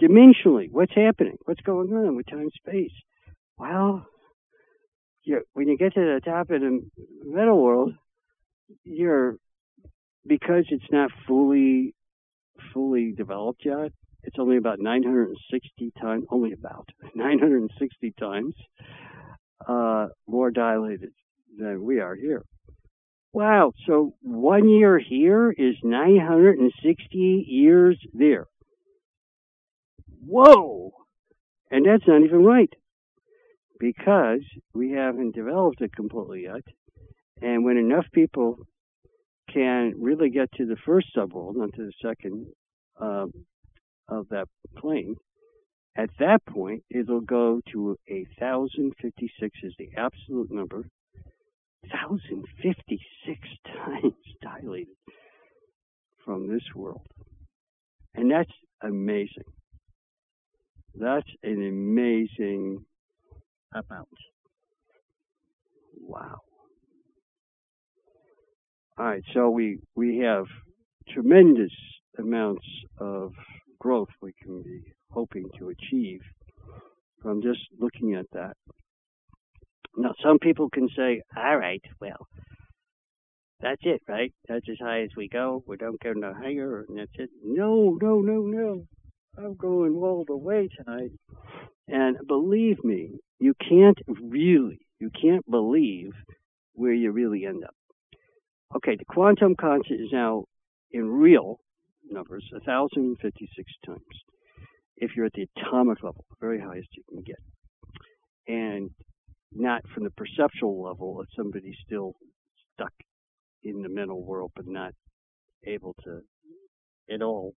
dimensionally, 0.00 0.68
what's 0.70 0.94
happening? 0.94 1.36
What's 1.44 1.60
going 1.60 1.92
on 1.92 2.16
with 2.16 2.26
time 2.26 2.50
space? 2.54 2.92
Well, 3.58 4.06
you 5.26 5.42
when 5.52 5.68
you 5.68 5.76
get 5.76 5.94
to 5.94 6.00
the 6.00 6.20
top 6.24 6.50
of 6.50 6.60
the 6.60 6.80
metal 7.24 7.62
world, 7.62 7.92
you're 8.84 9.36
because 10.26 10.64
it's 10.70 10.90
not 10.90 11.10
fully 11.26 11.94
fully 12.72 13.12
developed 13.12 13.62
yet. 13.64 13.92
It's 14.22 14.38
only 14.38 14.56
about 14.56 14.80
960 14.80 15.92
times, 16.00 16.24
only 16.30 16.52
about 16.52 16.88
960 17.14 18.14
times 18.18 18.54
uh, 19.68 20.08
more 20.26 20.50
dilated 20.50 21.10
than 21.58 21.82
we 21.84 22.00
are 22.00 22.14
here. 22.14 22.42
Wow! 23.32 23.72
So 23.86 24.14
one 24.22 24.68
year 24.68 24.98
here 24.98 25.50
is 25.50 25.74
960 25.82 27.44
years 27.46 27.98
there. 28.14 28.46
Whoa! 30.24 30.92
And 31.70 31.84
that's 31.84 32.06
not 32.06 32.22
even 32.22 32.44
right 32.44 32.72
because 33.78 34.40
we 34.74 34.92
haven't 34.92 35.34
developed 35.34 35.80
it 35.80 35.94
completely 35.94 36.44
yet. 36.44 36.62
And 37.42 37.64
when 37.64 37.76
enough 37.76 38.06
people 38.12 38.58
can 39.52 39.94
really 39.98 40.30
get 40.30 40.50
to 40.52 40.66
the 40.66 40.76
first 40.86 41.08
subworld, 41.16 41.56
not 41.56 41.72
to 41.74 41.84
the 41.86 41.92
second 42.02 42.46
uh, 43.00 43.26
of 44.08 44.28
that 44.30 44.48
plane, 44.76 45.16
at 45.96 46.10
that 46.18 46.44
point 46.46 46.82
it'll 46.90 47.20
go 47.20 47.60
to 47.72 47.96
a 48.08 48.26
thousand 48.38 48.92
fifty 49.00 49.30
six 49.40 49.58
is 49.62 49.74
the 49.78 49.90
absolute 49.96 50.50
number. 50.50 50.88
Thousand 51.90 52.44
fifty 52.62 53.00
six 53.26 53.40
times 53.66 54.14
dilated 54.42 54.96
from 56.24 56.48
this 56.48 56.64
world. 56.74 57.06
And 58.14 58.30
that's 58.30 58.52
amazing. 58.82 59.44
That's 60.94 61.28
an 61.42 61.62
amazing 61.62 62.84
amount. 63.76 64.08
Wow. 66.00 66.40
All 68.98 69.04
right, 69.06 69.22
so 69.34 69.50
we 69.50 69.78
we 69.94 70.18
have 70.18 70.46
tremendous 71.10 71.72
amounts 72.18 72.64
of 72.98 73.32
growth 73.78 74.08
we 74.22 74.32
can 74.42 74.62
be 74.62 74.82
hoping 75.10 75.48
to 75.58 75.68
achieve 75.68 76.20
from 77.22 77.42
just 77.42 77.60
looking 77.78 78.14
at 78.14 78.26
that. 78.32 78.56
Now, 79.96 80.14
some 80.22 80.38
people 80.38 80.70
can 80.70 80.88
say, 80.96 81.22
"All 81.36 81.58
right, 81.58 81.82
well, 82.00 82.26
that's 83.60 83.82
it, 83.84 84.02
right? 84.08 84.32
That's 84.48 84.68
as 84.70 84.78
high 84.78 85.02
as 85.02 85.10
we 85.16 85.28
go. 85.28 85.62
We 85.66 85.76
don't 85.76 86.00
go 86.00 86.12
no 86.12 86.32
higher, 86.32 86.84
and 86.88 86.98
that's 86.98 87.12
it." 87.18 87.30
No, 87.44 87.98
no, 88.00 88.20
no, 88.20 88.40
no. 88.46 88.86
I'm 89.36 89.54
going 89.54 89.94
all 89.96 90.24
the 90.26 90.36
way 90.36 90.68
tonight. 90.68 91.12
And 91.88 92.16
believe 92.26 92.82
me, 92.82 93.20
you 93.38 93.54
can't 93.68 93.98
really, 94.08 94.80
you 94.98 95.10
can't 95.10 95.48
believe 95.48 96.12
where 96.72 96.92
you 96.92 97.12
really 97.12 97.46
end 97.46 97.64
up. 97.64 97.74
Okay, 98.76 98.96
the 98.96 99.04
quantum 99.04 99.54
constant 99.58 100.00
is 100.00 100.08
now 100.12 100.44
in 100.90 101.08
real 101.08 101.58
numbers, 102.10 102.44
1,056 102.52 103.72
times. 103.84 104.00
If 104.96 105.12
you're 105.14 105.26
at 105.26 105.32
the 105.34 105.46
atomic 105.56 106.02
level, 106.02 106.24
the 106.30 106.36
very 106.40 106.60
highest 106.60 106.88
you 106.96 107.02
can 107.08 107.22
get. 107.22 107.36
And 108.48 108.90
not 109.52 109.82
from 109.94 110.04
the 110.04 110.10
perceptual 110.10 110.82
level 110.82 111.20
of 111.20 111.26
somebody 111.36 111.72
still 111.84 112.14
stuck 112.74 112.92
in 113.62 113.82
the 113.82 113.88
mental 113.88 114.24
world, 114.24 114.52
but 114.54 114.66
not 114.66 114.92
able 115.66 115.94
to 116.04 116.20
at 117.12 117.22
all 117.22 117.54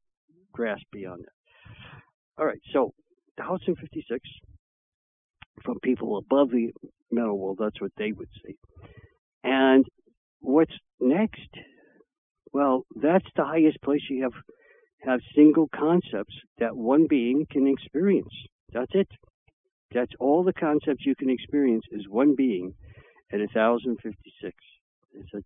grasp 0.52 0.84
beyond 0.92 1.24
that. 1.24 2.02
All 2.38 2.46
right, 2.46 2.62
so 2.74 2.94
1,056 3.40 4.20
from 5.64 5.80
people 5.82 6.18
above 6.18 6.52
the 6.52 6.72
mental 7.12 7.38
world, 7.38 7.58
that's 7.60 7.82
what 7.82 7.92
they 7.98 8.12
would 8.12 8.30
see. 8.46 8.56
And 9.44 9.86
what's 10.40 10.74
next? 11.00 11.50
Well, 12.52 12.86
that's 12.96 13.28
the 13.36 13.46
highest 13.46 13.82
place 13.82 14.02
you 14.10 14.24
have 14.24 14.34
have 15.02 15.22
single 15.34 15.70
concepts 15.74 16.34
that 16.58 16.76
one 16.76 17.08
being 17.10 17.46
can 17.50 17.68
experience. 17.68 18.34
That's 18.74 18.92
it. 18.94 19.08
That's 19.94 20.12
all 20.20 20.44
the 20.44 20.54
concepts 20.54 21.06
you 21.06 21.16
can 21.16 21.30
experience 21.30 21.86
is 21.92 22.08
one 22.10 22.36
being 22.36 22.74
at 23.32 23.40
1056. 23.40 24.54
It's 25.14 25.34
a, 25.34 25.42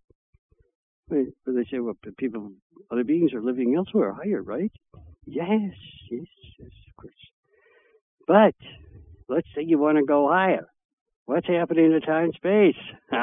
but 1.08 1.54
they 1.54 1.64
say, 1.70 1.78
well, 1.78 1.94
people, 2.18 2.50
other 2.90 3.04
beings 3.04 3.32
are 3.32 3.42
living 3.42 3.74
elsewhere, 3.76 4.12
higher, 4.12 4.42
right? 4.42 4.72
Yes, 5.26 5.72
yes. 6.10 6.26
But 8.26 8.54
let's 9.28 9.48
say 9.54 9.62
you 9.62 9.78
want 9.78 9.98
to 9.98 10.04
go 10.04 10.28
higher. 10.28 10.66
What's 11.26 11.46
happening 11.46 11.92
in 11.92 12.00
time 12.00 12.32
space? 12.34 12.76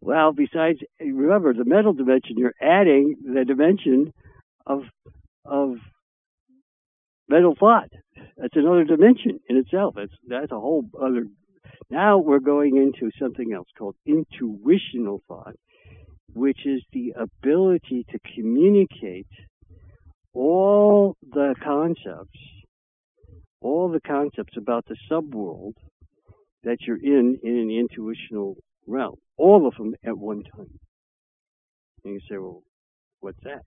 well, 0.00 0.32
besides, 0.32 0.80
remember 1.00 1.54
the 1.54 1.64
mental 1.64 1.92
dimension, 1.92 2.36
you're 2.36 2.54
adding 2.60 3.16
the 3.24 3.44
dimension 3.44 4.12
of 4.66 4.82
of 5.44 5.76
mental 7.28 7.54
thought. 7.58 7.90
That's 8.36 8.56
another 8.56 8.84
dimension 8.84 9.40
in 9.48 9.56
itself. 9.56 9.94
That's 9.96 10.12
that's 10.26 10.52
a 10.52 10.60
whole 10.60 10.84
other. 11.00 11.26
Now 11.90 12.18
we're 12.18 12.40
going 12.40 12.76
into 12.76 13.10
something 13.20 13.52
else 13.52 13.68
called 13.76 13.96
intuitional 14.06 15.22
thought, 15.28 15.54
which 16.32 16.66
is 16.66 16.82
the 16.92 17.14
ability 17.16 18.06
to 18.10 18.18
communicate 18.34 19.26
all 20.34 21.16
the 21.22 21.54
concepts, 21.62 22.38
all 23.60 23.90
the 23.90 24.00
concepts 24.00 24.56
about 24.56 24.84
the 24.86 24.96
subworld 25.10 25.74
that 26.64 26.78
you're 26.86 27.02
in 27.02 27.38
in 27.42 27.58
an 27.58 27.70
intuitional 27.70 28.56
realm, 28.86 29.16
all 29.36 29.66
of 29.66 29.74
them 29.76 29.94
at 30.04 30.16
one 30.16 30.42
time. 30.44 30.78
And 32.04 32.14
you 32.14 32.20
say, 32.28 32.38
well, 32.38 32.62
what's 33.20 33.38
that? 33.44 33.62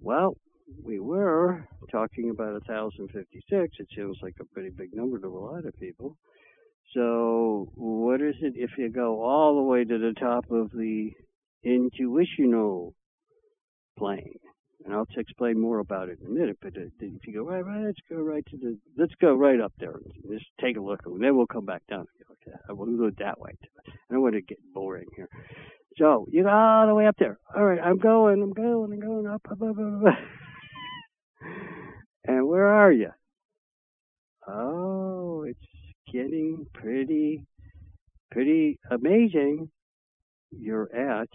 Well, 0.00 0.36
we 0.82 1.00
were 1.00 1.66
talking 1.90 2.30
about 2.30 2.52
1056. 2.68 3.76
It 3.78 3.88
sounds 3.96 4.18
like 4.22 4.34
a 4.40 4.44
pretty 4.44 4.70
big 4.70 4.90
number 4.92 5.18
to 5.18 5.26
a 5.26 5.28
lot 5.28 5.66
of 5.66 5.78
people. 5.78 6.16
So, 6.94 7.68
what 7.74 8.22
is 8.22 8.36
it 8.40 8.54
if 8.56 8.70
you 8.78 8.88
go 8.90 9.22
all 9.22 9.56
the 9.56 9.62
way 9.62 9.84
to 9.84 9.98
the 9.98 10.14
top 10.18 10.50
of 10.50 10.70
the 10.70 11.10
intuitional 11.62 12.94
plane? 13.98 14.38
And 14.84 14.94
I'll 14.94 15.06
explain 15.16 15.60
more 15.60 15.80
about 15.80 16.08
it 16.08 16.20
in 16.20 16.28
a 16.28 16.30
minute. 16.30 16.58
But 16.60 16.76
uh, 16.76 16.86
if 17.00 17.26
you 17.26 17.34
go 17.34 17.42
right, 17.42 17.64
right, 17.64 17.84
let's 17.84 17.98
go 18.08 18.16
right 18.16 18.44
to 18.50 18.56
the, 18.56 18.78
let's 18.96 19.14
go 19.20 19.34
right 19.34 19.60
up 19.60 19.72
there 19.78 19.92
and 19.92 20.12
just 20.30 20.46
take 20.60 20.76
a 20.76 20.80
look, 20.80 21.00
and 21.04 21.22
then 21.22 21.36
we'll 21.36 21.46
come 21.46 21.66
back 21.66 21.82
down. 21.88 22.06
Okay, 22.30 22.56
we'll 22.70 23.06
it 23.06 23.18
that 23.18 23.40
way. 23.40 23.52
I 23.86 24.14
don't 24.14 24.22
want 24.22 24.34
to 24.34 24.40
get 24.40 24.58
boring 24.72 25.08
here. 25.16 25.28
So 25.98 26.26
you 26.30 26.44
go 26.44 26.48
all 26.48 26.86
the 26.86 26.94
way 26.94 27.06
up 27.06 27.16
there. 27.18 27.38
All 27.56 27.64
right, 27.64 27.80
I'm 27.82 27.98
going, 27.98 28.40
I'm 28.40 28.52
going, 28.52 28.92
I'm 28.92 29.00
going 29.00 29.26
up, 29.26 29.42
up, 29.50 29.60
up, 29.60 29.76
up. 29.78 30.06
up. 30.06 30.14
and 32.24 32.46
where 32.46 32.68
are 32.68 32.92
you? 32.92 33.10
Oh, 34.46 35.44
it's 35.46 35.58
getting 36.12 36.66
pretty, 36.72 37.44
pretty 38.30 38.78
amazing. 38.90 39.70
You're 40.50 40.94
at. 40.94 41.28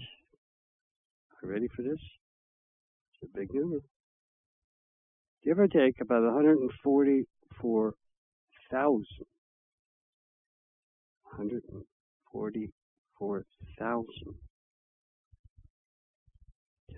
Ready 1.44 1.68
for 1.76 1.82
this? 1.82 2.00
A 3.24 3.28
big 3.34 3.54
number. 3.54 3.80
Give 5.44 5.60
or 5.60 5.68
take 5.68 6.00
about 6.02 6.24
144,000. 6.24 9.06
144,000 11.38 14.06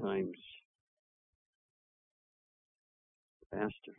times 0.01 0.37
faster. 3.51 3.95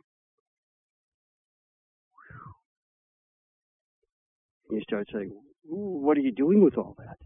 And 4.69 4.77
you 4.77 4.83
start 4.83 5.07
saying, 5.11 5.31
what 5.63 6.17
are 6.17 6.21
you 6.21 6.31
doing 6.31 6.63
with 6.63 6.77
all 6.77 6.95
that? 6.99 7.17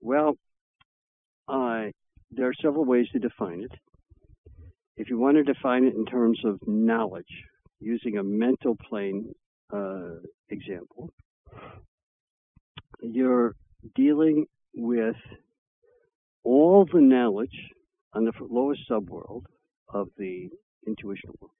Well, 0.00 0.36
uh, 1.48 1.86
there 2.30 2.48
are 2.48 2.54
several 2.62 2.84
ways 2.84 3.06
to 3.12 3.18
define 3.18 3.60
it. 3.60 3.72
If 4.96 5.08
you 5.10 5.18
want 5.18 5.36
to 5.36 5.44
define 5.44 5.84
it 5.84 5.94
in 5.94 6.04
terms 6.04 6.40
of 6.44 6.58
knowledge, 6.66 7.44
using 7.80 8.18
a 8.18 8.22
mental 8.22 8.76
plane 8.88 9.32
uh, 9.72 10.16
example, 10.50 11.10
you're 13.00 13.54
dealing 13.94 14.46
with 14.74 15.16
all 16.44 16.86
the 16.92 17.00
knowledge 17.00 17.56
on 18.12 18.24
the 18.24 18.32
lowest 18.50 18.80
subworld 18.90 19.42
of 19.92 20.08
the 20.16 20.48
intuition 20.86 21.30
world, 21.40 21.52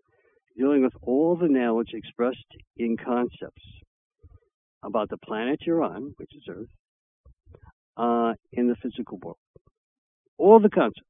dealing 0.56 0.82
with 0.82 0.94
all 1.02 1.36
the 1.36 1.48
knowledge 1.48 1.90
expressed 1.92 2.38
in 2.76 2.96
concepts 2.96 3.62
about 4.82 5.08
the 5.10 5.18
planet 5.18 5.60
you're 5.66 5.82
on, 5.82 6.14
which 6.16 6.30
is 6.34 6.42
Earth, 6.48 6.68
uh, 7.96 8.32
in 8.52 8.68
the 8.68 8.76
physical 8.76 9.18
world. 9.18 9.38
All 10.38 10.60
the 10.60 10.70
concepts. 10.70 11.04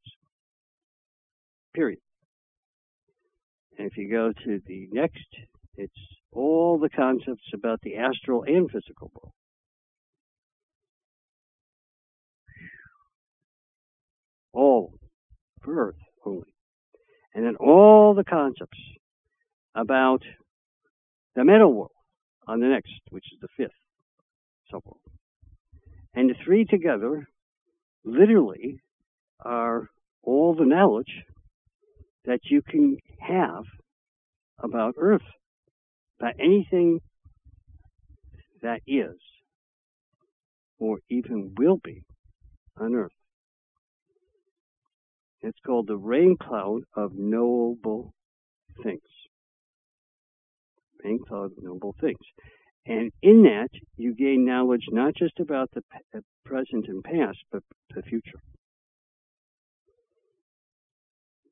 Period. 1.74 2.00
And 3.78 3.90
if 3.90 3.96
you 3.96 4.10
go 4.10 4.32
to 4.32 4.60
the 4.66 4.88
next, 4.90 5.28
it's 5.76 5.92
all 6.32 6.78
the 6.78 6.88
concepts 6.88 7.44
about 7.54 7.80
the 7.82 7.96
astral 7.96 8.42
and 8.42 8.68
physical 8.70 9.12
world. 9.14 9.32
All 14.52 14.94
for 15.62 15.88
Earth 15.88 15.96
only. 16.24 16.54
And 17.34 17.44
then 17.44 17.56
all 17.56 18.14
the 18.14 18.24
concepts 18.24 18.78
about 19.74 20.22
the 21.36 21.44
mental 21.44 21.72
world 21.72 21.92
on 22.48 22.58
the 22.58 22.66
next, 22.66 22.92
which 23.10 23.26
is 23.32 23.38
the 23.40 23.48
fifth 23.56 23.70
subworld. 24.72 24.98
And 26.14 26.30
the 26.30 26.34
three 26.44 26.64
together 26.64 27.28
literally 28.04 28.80
are 29.44 29.88
all 30.22 30.54
the 30.54 30.64
knowledge 30.64 31.22
that 32.24 32.40
you 32.44 32.62
can 32.62 32.96
have 33.20 33.64
about 34.62 34.94
Earth, 34.98 35.22
about 36.18 36.34
anything 36.38 37.00
that 38.62 38.80
is 38.86 39.16
or 40.78 40.98
even 41.08 41.54
will 41.56 41.78
be 41.82 42.02
on 42.76 42.94
Earth. 42.94 43.12
It's 45.40 45.58
called 45.64 45.86
the 45.86 45.96
rain 45.96 46.36
cloud 46.40 46.82
of 46.96 47.12
knowable 47.14 48.12
things. 48.82 49.00
Rain 51.04 51.20
cloud 51.26 51.52
of 51.56 51.62
knowable 51.62 51.94
things. 52.00 52.18
And 52.86 53.12
in 53.22 53.42
that, 53.42 53.68
you 53.96 54.14
gain 54.14 54.44
knowledge 54.44 54.86
not 54.90 55.14
just 55.14 55.38
about 55.38 55.70
the 55.72 55.82
uh, 56.16 56.20
present 56.44 56.86
and 56.88 57.04
past, 57.04 57.38
but 57.52 57.62
the 57.94 58.02
future. 58.02 58.40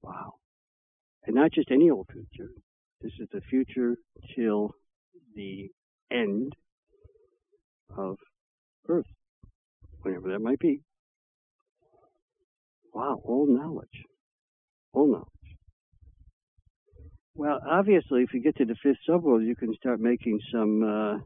Wow. 0.07 0.35
And 1.27 1.35
not 1.35 1.53
just 1.53 1.71
any 1.71 1.91
old 1.91 2.09
future. 2.13 2.51
This 3.01 3.13
is 3.19 3.29
the 3.33 3.41
future 3.51 3.97
till 4.37 4.71
the 5.35 5.69
end 6.11 6.53
of 7.97 8.17
Earth, 8.89 9.07
whenever 10.03 10.31
that 10.31 10.39
might 10.39 10.61
be. 10.61 10.81
Wow, 12.95 13.21
all 13.25 13.47
knowledge. 13.49 14.05
All 14.93 15.09
knowledge. 15.09 15.27
Well, 17.35 17.61
obviously, 17.69 18.23
if 18.23 18.33
you 18.33 18.41
get 18.41 18.57
to 18.57 18.65
the 18.65 18.77
fifth 18.83 18.99
subworld, 19.09 19.45
you 19.45 19.57
can 19.57 19.75
start 19.75 20.01
making 20.01 20.41
some. 20.53 20.83
Uh, 20.83 21.19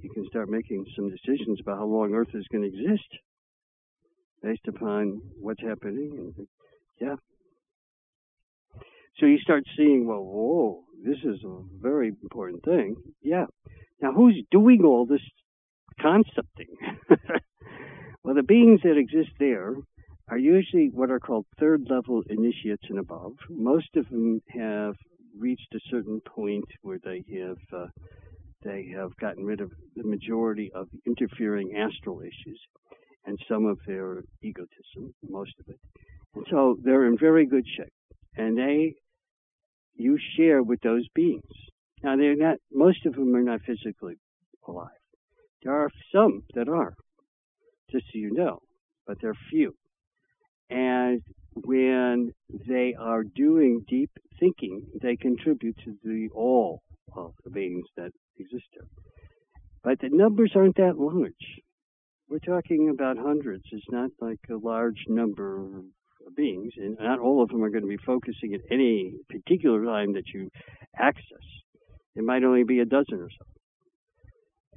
you 0.00 0.10
can 0.12 0.26
start 0.26 0.48
making 0.48 0.84
some 0.96 1.08
decisions 1.10 1.60
about 1.60 1.78
how 1.78 1.86
long 1.86 2.12
Earth 2.12 2.34
is 2.34 2.44
going 2.50 2.62
to 2.62 2.68
exist, 2.68 3.06
based 4.42 4.66
upon 4.66 5.20
what's 5.38 5.62
happening. 5.62 6.34
Yeah. 7.02 7.16
So 9.18 9.26
you 9.26 9.38
start 9.38 9.64
seeing, 9.76 10.06
well, 10.06 10.22
whoa, 10.22 10.84
this 11.04 11.18
is 11.24 11.42
a 11.44 11.58
very 11.80 12.08
important 12.08 12.62
thing. 12.64 12.94
Yeah. 13.20 13.46
Now, 14.00 14.12
who's 14.12 14.40
doing 14.52 14.84
all 14.84 15.04
this 15.04 15.20
concepting? 16.00 16.76
well, 18.22 18.36
the 18.36 18.44
beings 18.44 18.80
that 18.84 18.96
exist 18.96 19.30
there 19.40 19.74
are 20.28 20.38
usually 20.38 20.90
what 20.94 21.10
are 21.10 21.18
called 21.18 21.46
third 21.58 21.88
level 21.90 22.22
initiates 22.30 22.84
and 22.88 23.00
above. 23.00 23.32
Most 23.50 23.96
of 23.96 24.08
them 24.08 24.40
have 24.48 24.94
reached 25.36 25.74
a 25.74 25.80
certain 25.90 26.20
point 26.20 26.66
where 26.82 27.00
they 27.02 27.24
have 27.40 27.58
uh, 27.72 27.86
they 28.62 28.92
have 28.96 29.16
gotten 29.16 29.44
rid 29.44 29.60
of 29.60 29.72
the 29.96 30.04
majority 30.04 30.70
of 30.72 30.86
interfering 31.04 31.74
astral 31.76 32.20
issues 32.20 32.60
and 33.26 33.36
some 33.48 33.66
of 33.66 33.78
their 33.88 34.22
egotism, 34.40 35.12
most 35.28 35.54
of 35.58 35.68
it. 35.68 35.80
So 36.50 36.76
they're 36.82 37.06
in 37.06 37.18
very 37.18 37.46
good 37.46 37.64
shape. 37.76 37.92
And 38.36 38.56
they, 38.56 38.94
you 39.94 40.18
share 40.36 40.62
with 40.62 40.80
those 40.80 41.06
beings. 41.14 41.42
Now 42.02 42.16
they're 42.16 42.36
not, 42.36 42.56
most 42.72 43.04
of 43.06 43.14
them 43.14 43.34
are 43.36 43.42
not 43.42 43.60
physically 43.66 44.16
alive. 44.66 44.88
There 45.62 45.74
are 45.74 45.90
some 46.12 46.42
that 46.54 46.68
are, 46.68 46.94
just 47.90 48.06
so 48.06 48.18
you 48.18 48.32
know, 48.32 48.58
but 49.06 49.18
they're 49.20 49.34
few. 49.50 49.74
And 50.70 51.20
when 51.54 52.32
they 52.66 52.94
are 52.98 53.22
doing 53.22 53.84
deep 53.86 54.10
thinking, 54.40 54.86
they 55.00 55.16
contribute 55.16 55.76
to 55.84 55.94
the 56.02 56.28
all 56.34 56.82
of 57.14 57.34
the 57.44 57.50
beings 57.50 57.86
that 57.96 58.10
exist 58.38 58.64
there. 58.74 58.88
But 59.84 60.00
the 60.00 60.08
numbers 60.10 60.52
aren't 60.54 60.76
that 60.76 60.98
large. 60.98 61.60
We're 62.28 62.38
talking 62.38 62.88
about 62.88 63.18
hundreds. 63.18 63.64
It's 63.70 63.84
not 63.90 64.10
like 64.20 64.40
a 64.50 64.56
large 64.56 65.04
number 65.08 65.82
beings, 66.30 66.72
and 66.76 66.96
not 67.00 67.18
all 67.18 67.42
of 67.42 67.48
them 67.48 67.62
are 67.62 67.70
going 67.70 67.82
to 67.82 67.88
be 67.88 67.98
focusing 68.04 68.54
at 68.54 68.60
any 68.70 69.14
particular 69.28 69.84
time 69.84 70.14
that 70.14 70.28
you 70.32 70.50
access. 70.96 71.46
It 72.14 72.24
might 72.24 72.44
only 72.44 72.64
be 72.64 72.80
a 72.80 72.84
dozen 72.84 73.20
or 73.20 73.28
so, 73.30 73.46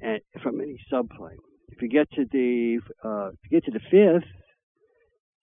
and 0.00 0.20
from 0.42 0.60
any 0.60 0.78
subplane. 0.90 1.38
If 1.68 1.82
you 1.82 1.88
get 1.88 2.10
to 2.12 2.24
the 2.30 2.80
uh, 3.04 3.28
if 3.28 3.38
you 3.44 3.60
get 3.60 3.64
to 3.64 3.72
the 3.72 3.80
fifth 3.90 4.30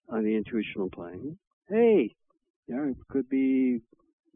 on 0.08 0.24
the 0.24 0.36
intuitional 0.36 0.90
plane, 0.90 1.38
hey, 1.68 2.14
there 2.68 2.92
could 3.10 3.28
be 3.28 3.80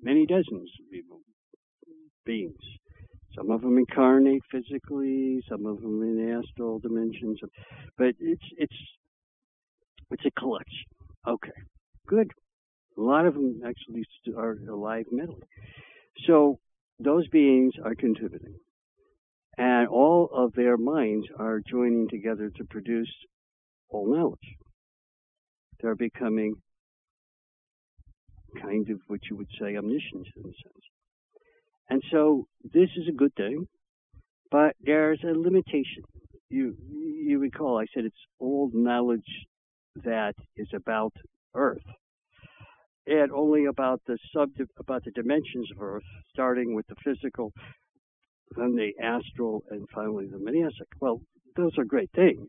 many 0.00 0.26
dozens 0.26 0.70
of 0.80 0.90
people, 0.92 1.20
beings. 2.24 2.60
Some 3.36 3.50
of 3.50 3.62
them 3.62 3.78
incarnate 3.78 4.42
physically, 4.50 5.42
some 5.48 5.66
of 5.66 5.80
them 5.80 6.02
in 6.02 6.42
astral 6.42 6.78
dimensions, 6.78 7.40
but 7.96 8.14
it's 8.20 8.44
it's 8.56 8.76
it's 10.10 10.24
a 10.26 10.30
collection. 10.40 10.97
Okay, 11.28 11.50
good. 12.06 12.30
A 12.96 13.00
lot 13.00 13.26
of 13.26 13.34
them 13.34 13.60
actually 13.64 14.04
are 14.34 14.56
alive 14.70 15.04
mentally. 15.12 15.46
So 16.26 16.58
those 16.98 17.28
beings 17.28 17.74
are 17.84 17.94
contributing, 17.94 18.56
and 19.58 19.88
all 19.88 20.30
of 20.32 20.54
their 20.54 20.78
minds 20.78 21.26
are 21.38 21.60
joining 21.68 22.08
together 22.08 22.50
to 22.56 22.64
produce 22.64 23.12
all 23.90 24.10
knowledge. 24.10 24.56
They're 25.80 25.94
becoming 25.94 26.54
kind 28.62 28.88
of 28.88 28.98
what 29.06 29.20
you 29.30 29.36
would 29.36 29.50
say 29.60 29.76
omniscient 29.76 30.26
in 30.36 30.42
a 30.42 30.54
sense. 30.64 30.84
And 31.90 32.02
so 32.10 32.46
this 32.64 32.88
is 32.96 33.06
a 33.06 33.16
good 33.16 33.34
thing, 33.36 33.66
but 34.50 34.74
there's 34.80 35.20
a 35.24 35.38
limitation. 35.38 36.04
You 36.48 36.74
you 37.22 37.38
recall 37.38 37.78
I 37.78 37.84
said 37.94 38.06
it's 38.06 38.16
all 38.38 38.70
knowledge 38.72 39.20
that 40.04 40.34
is 40.56 40.68
about 40.74 41.12
Earth, 41.54 41.84
and 43.06 43.32
only 43.32 43.64
about 43.66 44.00
the 44.06 44.18
sub 44.32 44.50
about 44.78 45.04
the 45.04 45.10
dimensions 45.12 45.68
of 45.74 45.82
Earth, 45.82 46.04
starting 46.32 46.74
with 46.74 46.86
the 46.88 46.96
physical, 47.04 47.52
then 48.56 48.74
the 48.76 48.92
astral, 49.02 49.62
and 49.70 49.86
finally 49.94 50.26
the 50.26 50.38
manasic. 50.38 50.88
Well, 51.00 51.20
those 51.56 51.76
are 51.78 51.84
great 51.84 52.10
things. 52.14 52.48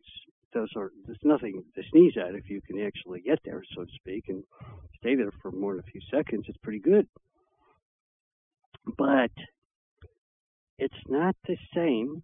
Those 0.52 0.70
are 0.76 0.90
there's 1.06 1.18
nothing 1.22 1.62
to 1.74 1.82
sneeze 1.90 2.14
at 2.16 2.34
if 2.34 2.50
you 2.50 2.60
can 2.66 2.80
actually 2.84 3.20
get 3.20 3.38
there, 3.44 3.62
so 3.74 3.84
to 3.84 3.90
speak, 3.94 4.24
and 4.28 4.42
stay 4.98 5.14
there 5.14 5.30
for 5.42 5.50
more 5.52 5.74
than 5.74 5.84
a 5.86 5.90
few 5.90 6.00
seconds. 6.10 6.44
It's 6.48 6.58
pretty 6.58 6.80
good. 6.80 7.06
But 8.96 9.30
it's 10.78 10.94
not 11.08 11.36
the 11.46 11.56
same 11.74 12.22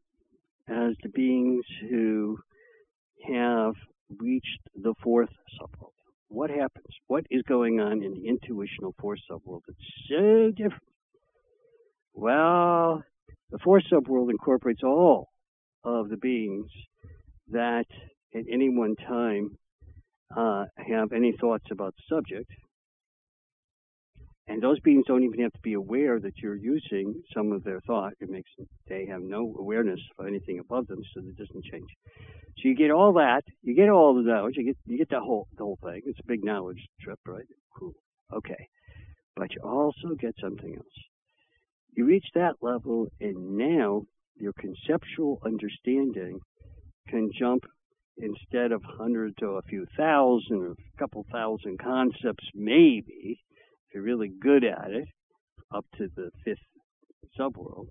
as 0.68 0.96
the 1.02 1.10
beings 1.10 1.64
who 1.88 2.38
have 3.28 3.74
reached 4.18 4.60
the 4.74 4.94
fourth 5.02 5.30
subworld. 5.60 5.90
What 6.28 6.50
happens? 6.50 6.86
What 7.06 7.26
is 7.30 7.42
going 7.42 7.80
on 7.80 8.02
in 8.02 8.14
the 8.14 8.28
intuitional 8.28 8.94
fourth 9.00 9.20
subworld 9.30 9.62
It's 9.68 9.78
so 10.08 10.50
different? 10.50 10.82
Well, 12.14 13.04
the 13.50 13.58
fourth 13.58 13.84
subworld 13.92 14.30
incorporates 14.30 14.82
all 14.82 15.28
of 15.84 16.08
the 16.08 16.16
beings 16.16 16.70
that 17.50 17.86
at 18.34 18.44
any 18.50 18.68
one 18.68 18.96
time 18.96 19.56
uh, 20.36 20.64
have 20.76 21.12
any 21.12 21.32
thoughts 21.40 21.66
about 21.70 21.94
the 21.96 22.16
subject 22.16 22.50
and 24.48 24.62
those 24.62 24.78
beings 24.80 25.04
don't 25.06 25.24
even 25.24 25.40
have 25.40 25.52
to 25.52 25.60
be 25.62 25.72
aware 25.72 26.20
that 26.20 26.38
you're 26.38 26.56
using 26.56 27.22
some 27.34 27.52
of 27.52 27.64
their 27.64 27.80
thought. 27.80 28.12
It 28.20 28.30
makes 28.30 28.50
they 28.88 29.06
have 29.06 29.22
no 29.22 29.54
awareness 29.58 30.00
of 30.18 30.26
anything 30.26 30.58
above 30.60 30.86
them, 30.86 31.00
so 31.12 31.20
it 31.20 31.36
doesn't 31.36 31.64
change. 31.64 31.88
So 32.58 32.68
you 32.68 32.76
get 32.76 32.90
all 32.90 33.12
that, 33.14 33.42
you 33.62 33.74
get 33.74 33.88
all 33.88 34.14
the 34.14 34.22
knowledge, 34.22 34.56
you 34.56 34.64
get 34.64 34.76
you 34.86 34.98
get 34.98 35.10
the 35.10 35.20
whole 35.20 35.48
the 35.56 35.64
whole 35.64 35.78
thing. 35.82 36.02
It's 36.06 36.20
a 36.20 36.26
big 36.26 36.44
knowledge 36.44 36.86
trip, 37.00 37.18
right? 37.26 37.44
Cool. 37.76 37.92
Okay. 38.32 38.68
But 39.34 39.52
you 39.52 39.60
also 39.62 40.14
get 40.18 40.34
something 40.40 40.74
else. 40.74 40.86
You 41.94 42.06
reach 42.06 42.26
that 42.34 42.54
level 42.62 43.08
and 43.20 43.56
now 43.56 44.02
your 44.36 44.52
conceptual 44.52 45.40
understanding 45.44 46.38
can 47.08 47.30
jump 47.38 47.64
instead 48.18 48.72
of 48.72 48.82
hundred 48.82 49.36
to 49.38 49.46
a 49.46 49.62
few 49.62 49.86
thousand 49.96 50.62
or 50.62 50.72
a 50.72 50.98
couple 50.98 51.24
thousand 51.30 51.78
concepts 51.78 52.44
maybe 52.54 53.40
you're 53.96 54.04
really 54.04 54.30
good 54.42 54.62
at 54.62 54.90
it, 54.90 55.08
up 55.74 55.86
to 55.96 56.08
the 56.16 56.28
fifth 56.44 56.58
subworld. 57.40 57.86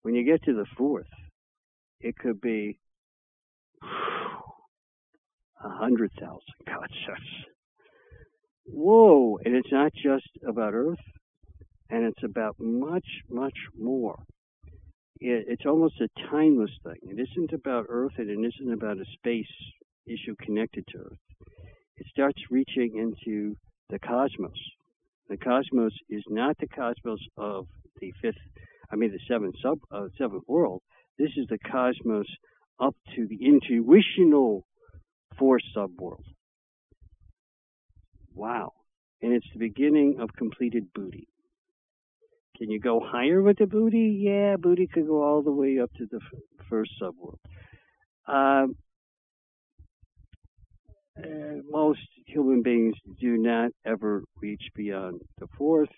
When 0.00 0.14
you 0.14 0.24
get 0.24 0.42
to 0.44 0.54
the 0.54 0.64
fourth, 0.78 1.04
it 2.00 2.16
could 2.16 2.40
be 2.40 2.78
a 5.62 5.68
hundred 5.68 6.12
thousand 6.18 6.40
concepts. 6.66 7.28
Whoa! 8.64 9.38
And 9.44 9.54
it's 9.54 9.70
not 9.70 9.92
just 9.92 10.30
about 10.48 10.72
Earth, 10.72 11.04
and 11.90 12.04
it's 12.04 12.24
about 12.24 12.56
much, 12.58 13.04
much 13.28 13.58
more. 13.78 14.24
It, 15.20 15.44
it's 15.48 15.66
almost 15.66 16.00
a 16.00 16.08
timeless 16.30 16.70
thing. 16.82 17.00
It 17.02 17.20
isn't 17.20 17.52
about 17.52 17.84
Earth, 17.90 18.14
and 18.16 18.30
it 18.30 18.48
isn't 18.48 18.72
about 18.72 18.96
a 18.96 19.04
space 19.18 19.52
issue 20.06 20.36
connected 20.40 20.86
to 20.88 20.98
Earth. 21.00 21.18
It 21.98 22.06
starts 22.10 22.40
reaching 22.50 22.96
into 22.96 23.56
the 23.90 23.98
cosmos 23.98 24.58
the 25.28 25.36
cosmos 25.36 25.92
is 26.08 26.22
not 26.28 26.56
the 26.58 26.68
cosmos 26.68 27.20
of 27.36 27.66
the 28.00 28.12
fifth, 28.20 28.36
I 28.90 28.96
mean 28.96 29.10
the 29.10 29.20
seventh 29.28 29.56
sub, 29.62 29.78
uh, 29.90 30.08
seventh 30.18 30.44
world. 30.46 30.82
This 31.18 31.30
is 31.36 31.46
the 31.48 31.58
cosmos 31.58 32.26
up 32.80 32.94
to 33.14 33.26
the 33.26 33.38
intuitional 33.44 34.66
fourth 35.38 35.62
subworld. 35.76 36.24
Wow. 38.34 38.72
And 39.22 39.32
it's 39.32 39.46
the 39.52 39.58
beginning 39.58 40.18
of 40.20 40.30
completed 40.36 40.92
buddhi. 40.94 41.28
Can 42.58 42.70
you 42.70 42.78
go 42.78 43.00
higher 43.00 43.42
with 43.42 43.58
the 43.58 43.66
buddhi? 43.66 44.20
Yeah, 44.22 44.56
buddhi 44.56 44.86
could 44.86 45.06
go 45.06 45.22
all 45.22 45.42
the 45.42 45.50
way 45.50 45.78
up 45.80 45.90
to 45.94 46.06
the 46.10 46.18
f- 46.18 46.66
first 46.68 46.92
subworld. 47.00 47.38
Um, 48.26 48.76
uh, 51.18 51.62
most 51.70 52.00
human 52.26 52.62
beings 52.62 52.94
do 53.20 53.36
not 53.36 53.70
ever 53.86 54.24
reach 54.40 54.62
beyond 54.74 55.20
the 55.38 55.46
fourth. 55.56 55.90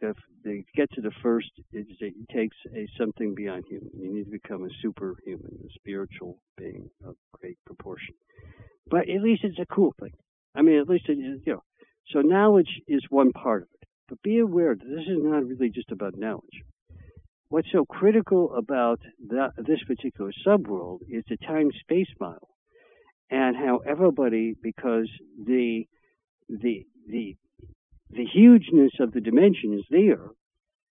If 0.00 0.16
they 0.44 0.64
get 0.76 0.92
to 0.92 1.00
the 1.00 1.10
first, 1.22 1.50
it, 1.72 1.86
takes 2.32 2.56
a 2.72 2.86
something 2.96 3.34
beyond 3.34 3.64
human. 3.68 3.90
You 3.98 4.14
need 4.14 4.24
to 4.26 4.30
become 4.30 4.64
a 4.64 4.68
superhuman, 4.80 5.58
a 5.64 5.72
spiritual 5.74 6.38
being 6.56 6.88
of 7.04 7.16
great 7.32 7.58
proportion. 7.66 8.14
But 8.88 9.08
at 9.08 9.22
least 9.22 9.42
it's 9.42 9.58
a 9.58 9.74
cool 9.74 9.92
thing. 10.00 10.12
I 10.54 10.62
mean, 10.62 10.78
at 10.78 10.88
least 10.88 11.08
it 11.08 11.18
you 11.18 11.40
know. 11.46 11.62
So 12.12 12.20
knowledge 12.20 12.80
is 12.86 13.02
one 13.10 13.32
part 13.32 13.62
of 13.62 13.68
it. 13.74 13.88
But 14.08 14.22
be 14.22 14.38
aware 14.38 14.76
that 14.76 14.88
this 14.88 15.06
is 15.08 15.18
not 15.18 15.44
really 15.44 15.70
just 15.70 15.90
about 15.90 16.16
knowledge. 16.16 16.62
What's 17.48 17.72
so 17.72 17.84
critical 17.84 18.54
about 18.54 19.00
this 19.18 19.82
particular 19.86 20.30
subworld 20.46 21.00
is 21.08 21.24
the 21.28 21.36
time-space 21.38 22.14
model 22.20 22.48
and 23.30 23.56
how 23.56 23.78
everybody, 23.78 24.54
because 24.62 25.08
the 25.44 25.84
the 26.48 26.86
the 27.08 27.36
the 28.10 28.24
hugeness 28.24 28.92
of 29.00 29.12
the 29.12 29.20
dimension 29.20 29.74
is 29.74 29.84
there, 29.90 30.30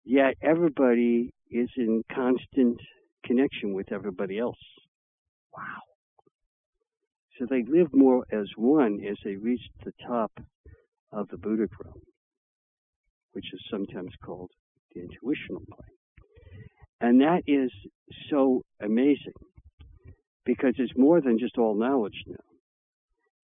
yet 0.04 0.36
everybody 0.42 1.34
is 1.50 1.70
in 1.78 2.04
constant 2.14 2.80
connection 3.26 3.74
with 3.74 3.92
everybody 3.92 4.38
else. 4.38 4.58
Wow. 5.56 5.82
So 7.38 7.48
they 7.50 7.64
live 7.64 7.88
more 7.94 8.26
as 8.32 8.48
one 8.56 9.00
as 9.10 9.18
they 9.24 9.36
reach 9.36 9.62
the 9.84 9.94
top 10.06 10.32
of 11.12 11.30
the 11.30 11.38
Buddha 11.38 11.68
realm, 11.84 12.02
which 13.32 13.46
is 13.54 13.62
sometimes 13.72 14.12
called 14.24 14.52
the 14.94 15.02
intuitional 15.02 15.64
plane. 15.66 15.98
And 17.02 17.22
that 17.22 17.44
is 17.48 17.72
so 18.30 18.62
amazing 18.82 19.34
because 20.50 20.74
it's 20.80 20.98
more 20.98 21.22
than 21.22 21.38
just 21.38 21.60
all 21.60 21.76
knowledge 21.76 22.24
now. 22.26 22.36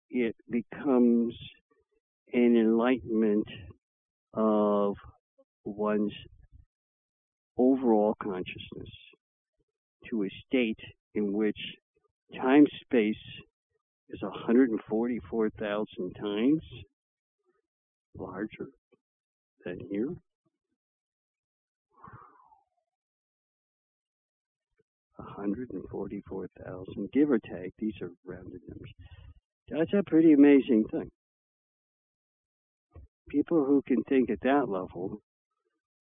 It 0.08 0.34
becomes 0.50 1.34
an 2.32 2.56
enlightenment 2.56 3.46
of 4.32 4.96
one's 5.66 6.14
overall 7.58 8.14
consciousness 8.22 8.88
to 10.08 10.24
a 10.24 10.28
state 10.46 10.78
in 11.14 11.34
which 11.34 11.58
time 12.40 12.64
space 12.80 13.14
is 14.08 14.22
144,000 14.22 16.14
times 16.18 16.62
larger 18.16 18.68
than 19.66 19.78
here. 19.90 20.08
144,000, 25.24 27.10
give 27.12 27.30
or 27.30 27.38
take. 27.38 27.72
These 27.78 27.94
are 28.02 28.10
rounded 28.24 28.60
numbers. 28.68 28.92
That's 29.68 29.92
a 29.94 30.02
pretty 30.02 30.32
amazing 30.32 30.84
thing. 30.90 31.10
People 33.28 33.64
who 33.64 33.82
can 33.86 34.02
think 34.04 34.30
at 34.30 34.40
that 34.42 34.68
level 34.68 35.20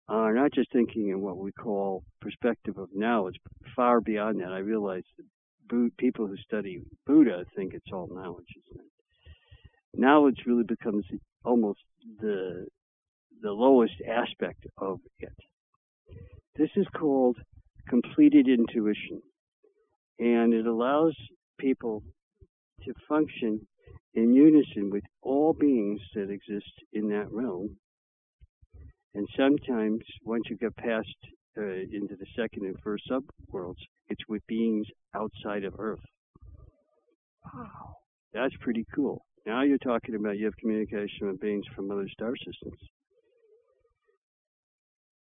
are 0.08 0.34
not 0.34 0.52
just 0.54 0.72
thinking 0.72 1.10
in 1.10 1.22
what 1.22 1.38
we 1.38 1.52
call 1.52 2.04
perspective 2.22 2.78
of 2.78 2.90
knowledge, 2.94 3.38
but 3.44 3.72
far 3.76 4.02
beyond 4.02 4.40
that. 4.40 4.52
I 4.52 4.60
realize 4.60 5.04
that 5.18 5.26
people 5.98 6.28
who 6.28 6.38
study 6.38 6.82
Buddha 7.06 7.46
think 7.56 7.74
it's 7.74 7.92
all 7.92 8.08
knowledge? 8.12 8.46
Knowledge 9.94 10.42
really 10.46 10.64
becomes 10.64 11.06
almost 11.44 11.80
the 12.20 12.68
the 13.42 13.52
lowest 13.52 13.96
aspect 14.08 14.66
of 14.78 15.00
it. 15.20 15.34
This 16.56 16.70
is 16.76 16.88
called 16.98 17.38
completed 17.88 18.48
intuition, 18.48 19.22
and 20.20 20.54
it 20.54 20.66
allows 20.66 21.16
people 21.60 22.04
to 22.84 22.94
function 23.08 23.68
in 24.14 24.34
unison 24.34 24.90
with 24.90 25.04
all 25.22 25.54
beings 25.54 26.02
that 26.16 26.30
exist 26.30 26.72
in 26.94 27.10
that 27.10 27.32
realm. 27.32 27.78
And 29.14 29.28
sometimes, 29.38 30.02
once 30.24 30.44
you 30.50 30.58
get 30.58 30.76
past 30.78 31.16
uh, 31.58 31.62
into 31.64 32.16
the 32.18 32.26
second 32.36 32.66
and 32.66 32.76
first 32.84 33.10
subworlds, 33.10 33.82
it's 34.10 34.28
with 34.28 34.46
beings 34.48 34.88
outside 35.16 35.64
of 35.64 35.76
Earth. 35.80 36.04
Wow, 37.54 37.96
that's 38.34 38.56
pretty 38.62 38.86
cool. 38.94 39.26
Now 39.46 39.62
you're 39.64 39.78
talking 39.78 40.16
about 40.16 40.38
you 40.38 40.46
have 40.46 40.58
communication 40.58 41.28
with 41.28 41.40
beings 41.40 41.66
from 41.76 41.92
other 41.92 42.08
star 42.10 42.34
systems. 42.38 42.80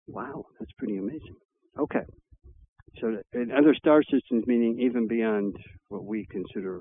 Wow, 0.07 0.45
that's 0.59 0.71
pretty 0.73 0.97
amazing. 0.97 1.35
Okay. 1.79 2.05
So, 2.99 3.17
in 3.33 3.51
other 3.51 3.75
star 3.75 4.03
systems, 4.03 4.45
meaning 4.47 4.79
even 4.79 5.07
beyond 5.07 5.55
what 5.89 6.05
we 6.05 6.25
consider, 6.29 6.79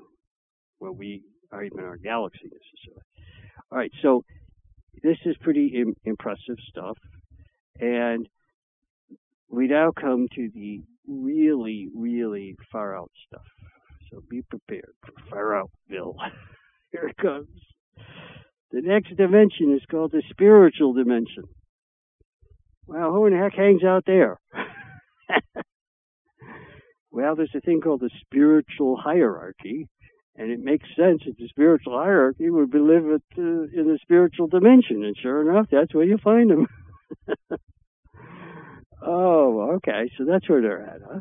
what 0.79 0.95
we 0.95 1.23
are 1.51 1.63
even 1.63 1.79
our 1.79 1.97
galaxy 1.97 2.43
necessarily. 2.43 3.03
All 3.71 3.77
right, 3.77 3.91
so 4.01 4.23
this 5.03 5.17
is 5.25 5.35
pretty 5.41 5.67
Im- 5.75 5.95
impressive 6.05 6.57
stuff. 6.69 6.97
And 7.79 8.27
we 9.49 9.67
now 9.67 9.91
come 9.91 10.27
to 10.35 10.49
the 10.53 10.81
really, 11.07 11.87
really 11.95 12.55
far 12.71 12.97
out 12.97 13.11
stuff. 13.27 13.45
So 14.11 14.21
be 14.29 14.41
prepared 14.43 14.93
for 15.05 15.29
far 15.29 15.55
out, 15.57 15.71
Bill. 15.89 16.15
Here 16.91 17.07
it 17.09 17.17
comes. 17.17 17.47
The 18.71 18.81
next 18.81 19.15
dimension 19.15 19.73
is 19.73 19.85
called 19.89 20.11
the 20.11 20.23
spiritual 20.29 20.93
dimension. 20.93 21.43
Well, 22.87 23.11
who 23.11 23.25
in 23.25 23.33
the 23.33 23.39
heck 23.39 23.53
hangs 23.53 23.83
out 23.83 24.03
there? 24.05 24.37
well, 27.15 27.35
there's 27.35 27.55
a 27.55 27.61
thing 27.61 27.79
called 27.79 28.01
the 28.01 28.09
spiritual 28.19 28.97
hierarchy, 28.97 29.87
and 30.35 30.51
it 30.51 30.59
makes 30.59 30.85
sense 30.97 31.21
that 31.25 31.37
the 31.37 31.47
spiritual 31.47 31.97
hierarchy 31.97 32.49
would 32.49 32.69
be 32.69 32.79
live 32.79 33.05
at, 33.05 33.21
uh, 33.37 33.41
in 33.41 33.87
the 33.87 33.97
spiritual 34.01 34.47
dimension, 34.47 35.05
and 35.05 35.15
sure 35.17 35.49
enough, 35.49 35.67
that's 35.71 35.95
where 35.95 36.03
you 36.03 36.17
find 36.21 36.49
them. 36.49 36.67
oh, 39.01 39.75
okay, 39.75 40.11
so 40.17 40.25
that's 40.25 40.49
where 40.49 40.61
they're 40.61 40.81
at, 40.81 41.01
huh? 41.09 41.19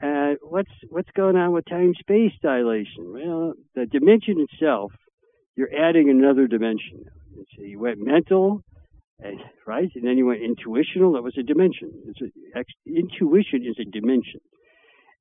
And 0.00 0.38
what's 0.42 0.70
what's 0.88 1.10
going 1.14 1.36
on 1.36 1.52
with 1.52 1.64
time 1.68 1.92
space 1.98 2.32
dilation? 2.40 3.12
Well, 3.12 3.54
the 3.74 3.86
dimension 3.86 4.46
itself, 4.48 4.92
you're 5.56 5.74
adding 5.76 6.08
another 6.08 6.46
dimension. 6.46 7.04
So 7.56 7.64
you 7.64 7.80
went 7.80 7.98
mental, 7.98 8.62
and, 9.18 9.40
right? 9.66 9.90
And 9.94 10.04
then 10.04 10.16
you 10.16 10.26
went 10.26 10.40
intuitional. 10.40 11.14
That 11.14 11.22
was 11.22 11.36
a 11.36 11.42
dimension. 11.42 11.90
A, 12.54 12.64
intuition 12.86 13.66
is 13.66 13.76
a 13.78 13.90
dimension. 13.90 14.40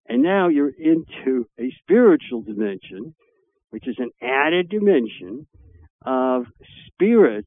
And 0.10 0.24
now 0.24 0.48
you're 0.48 0.70
into 0.72 1.48
a 1.60 1.72
spiritual 1.84 2.42
dimension, 2.42 3.14
which 3.70 3.88
is 3.88 3.96
an 4.00 4.10
added 4.22 4.68
dimension 4.68 5.46
of 6.04 6.46
spirit 6.88 7.46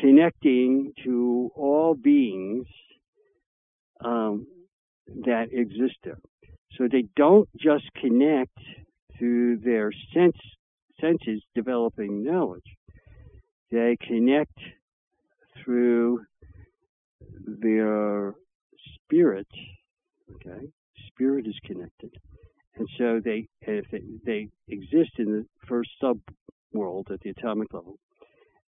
connecting 0.00 0.92
to 1.04 1.50
all 1.56 1.94
beings 1.94 2.66
um, 4.04 4.46
that 5.24 5.46
exist 5.52 5.96
there. 6.04 6.18
So 6.78 6.86
they 6.90 7.04
don't 7.16 7.48
just 7.58 7.84
connect 8.00 8.58
through 9.18 9.58
their 9.58 9.90
sense 10.14 10.36
senses 11.00 11.42
developing 11.54 12.24
knowledge. 12.24 12.64
They 13.70 13.96
connect 14.00 14.58
through 15.62 16.24
their 17.46 18.34
spirit. 18.94 19.48
Okay, 20.36 20.68
spirit 21.16 21.46
is 21.46 21.58
connected, 21.64 22.14
and 22.76 22.88
so 22.98 23.20
they 23.24 23.48
if 23.62 23.86
they, 23.90 24.00
they 24.24 24.48
exist 24.68 25.12
in 25.18 25.32
the 25.32 25.46
first 25.66 25.90
sub 26.00 26.20
world 26.72 27.08
at 27.10 27.20
the 27.20 27.30
atomic 27.30 27.72
level, 27.72 27.98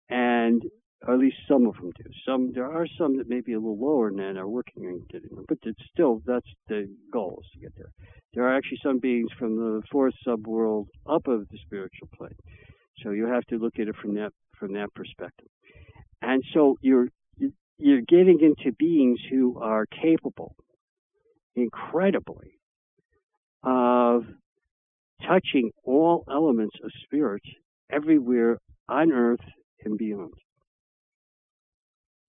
and 0.09 0.63
or 1.07 1.15
at 1.15 1.21
least 1.21 1.37
some 1.49 1.67
of 1.67 1.75
them 1.77 1.93
do. 1.97 2.11
Some 2.27 2.53
there 2.53 2.71
are 2.71 2.87
some 2.99 3.19
that 3.19 3.29
may 3.29 3.41
be 3.41 3.53
a 3.53 3.59
little 3.59 3.79
lower 3.79 4.11
than 4.11 4.19
that 4.19 4.37
are 4.37 4.49
working 4.49 4.85
on 4.87 5.03
getting 5.11 5.35
them, 5.35 5.45
but 5.49 5.59
it's 5.63 5.83
still 5.93 6.23
that's 6.27 6.47
the 6.69 6.89
goal 7.13 7.43
is 7.43 7.51
to 7.53 7.59
get 7.61 7.77
there. 7.77 7.91
There 8.35 8.45
are 8.45 8.57
actually 8.57 8.81
some 8.83 8.99
beings 8.99 9.31
from 9.39 9.57
the 9.57 9.83
fourth 9.91 10.15
subworld 10.27 10.87
up 11.09 11.27
of 11.27 11.49
the 11.49 11.59
spiritual 11.65 12.09
plane, 12.17 12.37
so 13.03 13.11
you 13.11 13.27
have 13.27 13.45
to 13.47 13.59
look 13.59 13.79
at 13.79 13.89
it 13.89 13.97
from 14.01 14.15
that 14.15 14.33
from 14.59 14.75
that 14.75 14.95
perspective. 14.95 15.49
And 16.23 16.43
so 16.53 16.77
you're 16.83 17.09
you're 17.79 18.03
getting 18.03 18.41
into 18.41 18.75
beings 18.77 19.21
who 19.31 19.61
are 19.61 19.87
capable, 19.87 20.57
incredibly, 21.59 22.59
of 23.63 24.25
touching 25.27 25.71
all 25.85 26.25
elements 26.31 26.77
of 26.83 26.91
spirit 27.05 27.43
everywhere 27.91 28.59
on 28.89 29.13
earth 29.13 29.45
and 29.85 29.99
beyond. 29.99 30.35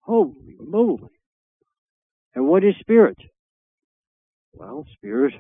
Holy 0.02 0.58
moly. 0.60 1.10
And 2.34 2.48
what 2.48 2.64
is 2.64 2.74
spirit? 2.80 3.18
Well, 4.54 4.86
spirit 4.94 5.34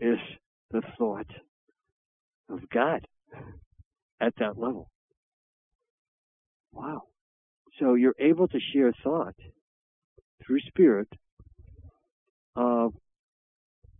is 0.00 0.18
the 0.70 0.82
thought 0.96 1.30
of 2.48 2.68
God 2.70 3.06
at 4.20 4.34
that 4.38 4.58
level. 4.58 4.88
Wow. 6.72 7.02
So 7.78 7.94
you're 7.94 8.14
able 8.18 8.48
to 8.48 8.58
share 8.72 8.92
thought 9.02 9.34
through 10.44 10.60
spirit 10.60 11.08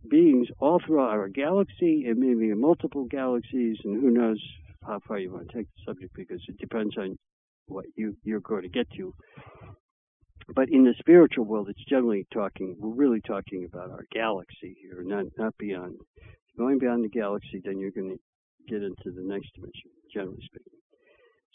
beings 0.09 0.47
all 0.59 0.79
throughout 0.85 1.11
our 1.11 1.27
galaxy 1.29 2.05
and 2.07 2.17
maybe 2.17 2.49
in 2.49 2.59
multiple 2.59 3.05
galaxies 3.05 3.77
and 3.83 4.01
who 4.01 4.09
knows 4.09 4.41
how 4.85 4.99
far 5.07 5.19
you 5.19 5.31
want 5.31 5.49
to 5.49 5.57
take 5.57 5.67
the 5.67 5.83
subject 5.85 6.13
because 6.15 6.41
it 6.47 6.57
depends 6.57 6.97
on 6.97 7.17
what 7.67 7.85
you, 7.95 8.15
you're 8.23 8.39
going 8.39 8.63
to 8.63 8.69
get 8.69 8.89
to. 8.91 9.13
But 10.55 10.69
in 10.69 10.83
the 10.83 10.95
spiritual 10.99 11.45
world, 11.45 11.69
it's 11.69 11.83
generally 11.87 12.25
talking, 12.33 12.75
we're 12.79 12.89
really 12.89 13.21
talking 13.21 13.67
about 13.71 13.91
our 13.91 14.05
galaxy 14.11 14.75
here, 14.81 15.03
not, 15.03 15.25
not 15.37 15.55
beyond. 15.57 15.95
Going 16.57 16.79
beyond 16.79 17.05
the 17.05 17.09
galaxy, 17.09 17.61
then 17.63 17.79
you're 17.79 17.91
going 17.91 18.09
to 18.09 18.19
get 18.67 18.83
into 18.83 19.11
the 19.15 19.23
next 19.23 19.53
dimension, 19.55 19.91
generally 20.13 20.41
speaking. 20.43 20.79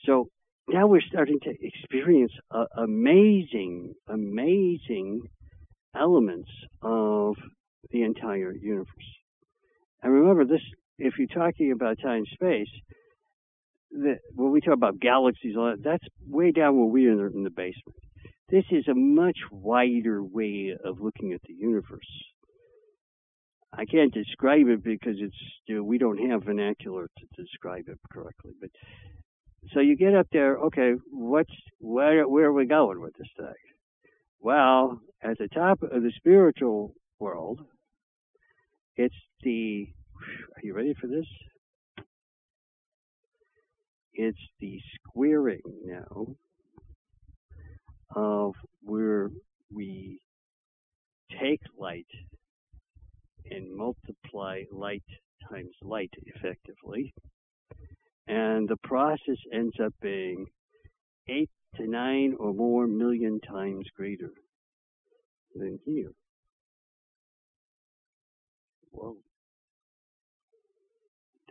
So 0.04 0.28
now 0.68 0.86
we're 0.86 1.02
starting 1.02 1.38
to 1.42 1.54
experience 1.60 2.32
amazing, 2.76 3.94
amazing 4.08 5.22
elements 5.98 6.50
of 6.82 7.36
the 7.90 8.02
entire 8.02 8.52
universe. 8.52 8.86
And 10.02 10.12
remember, 10.12 10.44
this, 10.44 10.60
if 10.98 11.14
you're 11.18 11.28
talking 11.28 11.72
about 11.72 11.98
time 12.02 12.18
and 12.18 12.26
space, 12.32 12.68
the, 13.90 14.18
when 14.34 14.52
we 14.52 14.60
talk 14.60 14.74
about 14.74 15.00
galaxies, 15.00 15.54
that's 15.82 16.04
way 16.26 16.52
down 16.52 16.76
where 16.76 16.86
we 16.86 17.06
are 17.06 17.28
in 17.28 17.44
the 17.44 17.50
basement. 17.50 17.96
This 18.48 18.64
is 18.70 18.86
a 18.88 18.94
much 18.94 19.38
wider 19.50 20.22
way 20.22 20.76
of 20.84 21.00
looking 21.00 21.32
at 21.32 21.40
the 21.42 21.54
universe. 21.54 22.06
I 23.72 23.84
can't 23.84 24.14
describe 24.14 24.68
it 24.68 24.84
because 24.84 25.16
it's 25.18 25.36
you 25.66 25.76
know, 25.76 25.82
we 25.82 25.98
don't 25.98 26.30
have 26.30 26.44
vernacular 26.44 27.08
to 27.18 27.42
describe 27.42 27.88
it 27.88 27.98
correctly. 28.10 28.52
But 28.60 28.70
so 29.72 29.80
you 29.80 29.96
get 29.96 30.14
up 30.14 30.28
there, 30.32 30.56
okay, 30.58 30.92
what's 31.10 31.52
where 31.78 32.26
where 32.28 32.46
are 32.46 32.52
we 32.52 32.66
going 32.66 33.00
with 33.00 33.14
this 33.18 33.28
thing? 33.36 33.75
Well, 34.40 35.00
at 35.22 35.38
the 35.38 35.48
top 35.48 35.82
of 35.82 36.02
the 36.02 36.12
spiritual 36.16 36.94
world, 37.18 37.60
it's 38.96 39.14
the 39.42 39.88
are 40.56 40.62
you 40.62 40.74
ready 40.74 40.94
for 41.00 41.06
this? 41.06 41.26
It's 44.14 44.38
the 44.60 44.80
squaring 44.94 45.60
now 45.84 46.26
of 48.14 48.54
where 48.82 49.30
we 49.70 50.20
take 51.40 51.60
light 51.78 52.06
and 53.50 53.76
multiply 53.76 54.62
light 54.72 55.04
times 55.50 55.74
light 55.82 56.12
effectively. 56.24 57.12
And 58.26 58.68
the 58.68 58.78
process 58.82 59.36
ends 59.52 59.76
up 59.84 59.92
being 60.00 60.46
eight 61.28 61.50
to 61.74 61.86
nine 61.86 62.34
or 62.38 62.52
more 62.52 62.86
million 62.86 63.40
times 63.40 63.86
greater 63.96 64.30
than 65.54 65.78
here. 65.84 66.12
Whoa. 68.90 69.16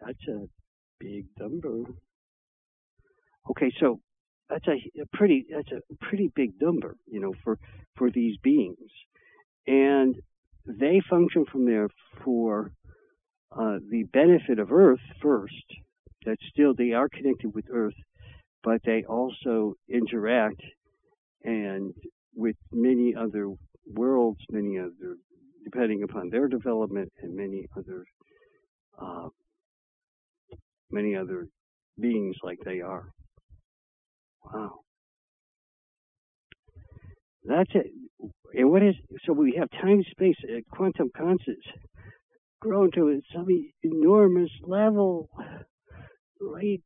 That's 0.01 0.27
a 0.27 0.47
big 0.99 1.25
number. 1.39 1.83
Okay, 3.49 3.71
so 3.79 3.99
that's 4.49 4.67
a, 4.67 5.01
a 5.01 5.05
pretty 5.13 5.45
that's 5.49 5.71
a 5.71 5.81
pretty 6.05 6.31
big 6.35 6.53
number, 6.61 6.95
you 7.07 7.19
know, 7.19 7.33
for 7.43 7.57
for 7.95 8.09
these 8.09 8.37
beings, 8.43 8.89
and 9.67 10.15
they 10.65 11.01
function 11.09 11.45
from 11.51 11.65
there 11.65 11.87
for 12.23 12.71
uh, 13.51 13.77
the 13.89 14.03
benefit 14.11 14.59
of 14.59 14.71
Earth 14.71 14.99
first. 15.21 15.53
That 16.25 16.37
still 16.51 16.73
they 16.73 16.91
are 16.91 17.07
connected 17.07 17.53
with 17.53 17.65
Earth, 17.71 17.93
but 18.65 18.81
they 18.83 19.05
also 19.07 19.75
interact 19.87 20.61
and 21.43 21.93
with 22.35 22.55
many 22.73 23.13
other 23.15 23.53
worlds, 23.85 24.39
many 24.51 24.79
other 24.79 25.17
depending 25.63 26.03
upon 26.03 26.29
their 26.29 26.47
development, 26.47 27.11
and 27.21 27.35
many 27.35 27.65
other 27.77 28.05
uh, 29.01 29.29
many 30.91 31.15
other 31.15 31.47
beings 31.99 32.35
like 32.43 32.59
they 32.65 32.81
are. 32.81 33.09
Wow. 34.43 34.79
That's 37.43 37.71
it. 37.75 37.87
And 38.53 38.71
what 38.71 38.83
is 38.83 38.95
so 39.25 39.33
we 39.33 39.55
have 39.59 39.69
time 39.81 40.03
space 40.11 40.35
uh, 40.43 40.61
quantum 40.75 41.09
constants 41.15 41.65
grown 42.61 42.89
to 42.95 43.21
some 43.33 43.47
enormous 43.83 44.49
level, 44.63 45.29
right? 46.41 46.81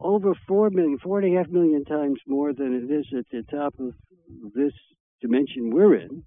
Over 0.00 0.32
four 0.46 0.70
million, 0.70 0.98
four 0.98 1.18
and 1.20 1.34
a 1.34 1.38
half 1.38 1.48
million 1.48 1.84
times 1.84 2.20
more 2.26 2.52
than 2.52 2.74
it 2.74 2.92
is 2.92 3.06
at 3.18 3.24
the 3.32 3.42
top 3.50 3.74
of 3.80 3.94
this 4.54 4.72
dimension 5.20 5.70
we're 5.70 5.96
in, 5.96 6.22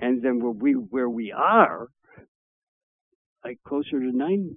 and 0.00 0.22
then 0.22 0.40
where 0.40 0.50
we 0.50 0.72
where 0.72 1.08
we 1.08 1.32
are, 1.32 1.86
like 3.44 3.58
closer 3.66 4.00
to 4.00 4.10
nine 4.12 4.56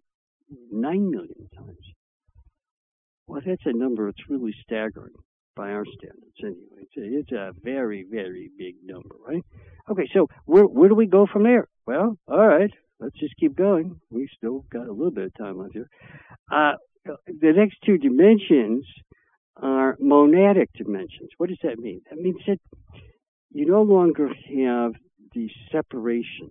nine 0.72 1.12
million 1.12 1.48
times. 1.56 1.78
Well, 3.28 3.42
that's 3.46 3.62
a 3.66 3.78
number 3.78 4.08
that's 4.08 4.30
really 4.30 4.56
staggering 4.64 5.14
by 5.56 5.70
our 5.70 5.86
standards 5.86 6.40
anyway. 6.42 6.82
It's 6.82 6.98
a, 6.98 7.20
it's 7.20 7.32
a 7.32 7.52
very, 7.62 8.06
very 8.10 8.50
big 8.58 8.76
number, 8.84 9.16
right? 9.28 9.44
Okay, 9.92 10.08
so 10.14 10.28
where, 10.46 10.64
where 10.64 10.90
do 10.90 10.96
we 10.96 11.06
go 11.06 11.28
from 11.32 11.44
there? 11.44 11.68
Well, 11.86 12.18
all 12.28 12.48
right, 12.48 12.72
let's 13.00 13.20
just 13.20 13.36
keep 13.40 13.56
going. 13.56 14.00
We 14.10 14.28
still 14.36 14.66
got 14.72 14.88
a 14.88 14.92
little 14.92 15.12
bit 15.12 15.26
of 15.26 15.34
time 15.38 15.60
left 15.60 15.74
here. 15.74 15.90
Uh, 16.52 16.74
the 17.06 17.54
next 17.56 17.78
two 17.86 17.98
dimensions 17.98 18.86
are 19.56 19.98
monadic 19.98 20.68
dimensions. 20.76 21.30
What 21.38 21.50
does 21.50 21.60
that 21.64 21.80
mean? 21.80 22.02
That 22.10 22.20
means 22.20 22.42
that 22.48 22.60
you 23.52 23.66
no 23.66 23.82
longer 23.82 24.28
have 24.28 24.94
the 25.34 25.50
separation 25.72 26.50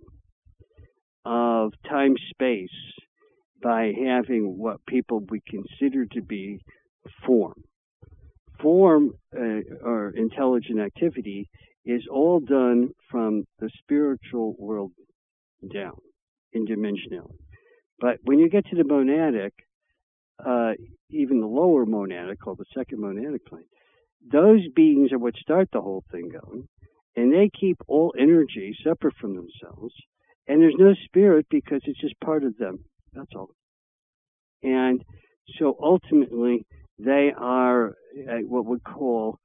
of 1.25 1.73
time 1.87 2.15
space 2.31 2.69
by 3.61 3.91
having 4.05 4.57
what 4.57 4.85
people 4.87 5.19
would 5.29 5.45
consider 5.45 6.05
to 6.05 6.21
be 6.21 6.59
form. 7.25 7.61
Form 8.61 9.11
uh, 9.35 9.61
or 9.83 10.11
intelligent 10.15 10.79
activity 10.79 11.49
is 11.85 12.03
all 12.11 12.39
done 12.39 12.89
from 13.09 13.45
the 13.59 13.69
spiritual 13.81 14.55
world 14.57 14.91
down 15.73 15.97
in 16.53 16.65
dimensionality. 16.65 17.37
But 17.99 18.17
when 18.23 18.39
you 18.39 18.49
get 18.49 18.65
to 18.67 18.75
the 18.75 18.83
monadic, 18.83 19.51
even 21.09 21.41
the 21.41 21.47
lower 21.47 21.85
monadic, 21.85 22.39
called 22.39 22.59
the 22.59 22.65
second 22.75 22.99
monadic 22.99 23.45
plane, 23.45 23.65
those 24.31 24.67
beings 24.75 25.11
are 25.11 25.19
what 25.19 25.35
start 25.35 25.69
the 25.71 25.81
whole 25.81 26.03
thing 26.11 26.29
going, 26.29 26.67
and 27.15 27.33
they 27.33 27.49
keep 27.59 27.77
all 27.87 28.13
energy 28.17 28.75
separate 28.83 29.15
from 29.19 29.35
themselves, 29.35 29.93
and 30.47 30.61
there's 30.61 30.75
no 30.77 30.93
spirit 31.05 31.45
because 31.49 31.81
it's 31.85 32.01
just 32.01 32.19
part 32.19 32.43
of 32.43 32.57
them. 32.57 32.79
That's 33.13 33.31
all. 33.35 33.49
And 34.61 35.03
so 35.57 35.75
ultimately, 35.81 36.65
they 36.97 37.31
are 37.35 37.89
uh, 37.89 38.39
what 38.45 38.65
we 38.65 38.79
call 38.79 39.39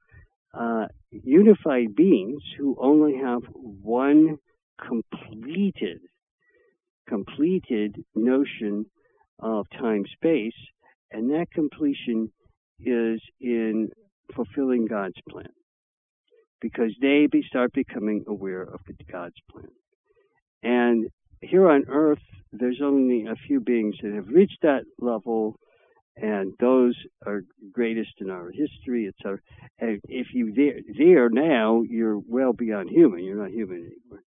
uh, 0.53 0.87
unified 1.11 1.95
beings 1.95 2.41
who 2.57 2.75
only 2.79 3.17
have 3.17 3.43
one 3.53 4.37
completed, 4.85 5.99
completed 7.07 8.03
notion 8.13 8.85
of 9.39 9.67
time 9.77 10.05
space, 10.13 10.53
and 11.11 11.29
that 11.31 11.47
completion 11.53 12.31
is 12.79 13.21
in 13.39 13.89
fulfilling 14.35 14.85
God's 14.85 15.19
plan. 15.29 15.47
Because 16.61 16.91
they 17.01 17.27
be, 17.31 17.43
start 17.47 17.73
becoming 17.73 18.23
aware 18.27 18.63
of 18.63 18.79
God's 19.11 19.35
plan. 19.51 19.67
And 20.63 21.07
here 21.41 21.69
on 21.69 21.85
earth, 21.87 22.23
there's 22.51 22.81
only 22.81 23.25
a 23.25 23.35
few 23.47 23.59
beings 23.59 23.95
that 24.01 24.13
have 24.13 24.27
reached 24.29 24.59
that 24.63 24.83
level, 24.99 25.57
and 26.15 26.53
those 26.59 26.95
are 27.25 27.41
greatest 27.71 28.13
in 28.19 28.29
our 28.29 28.49
history. 28.49 29.11
Our, 29.25 29.41
and 29.77 29.99
if 30.07 30.27
you 30.33 30.53
there, 30.55 30.79
there 30.97 31.29
now, 31.29 31.83
you're 31.87 32.19
well 32.27 32.53
beyond 32.53 32.89
human. 32.89 33.23
You're 33.23 33.41
not 33.41 33.51
human 33.51 33.77
anymore. 33.77 34.23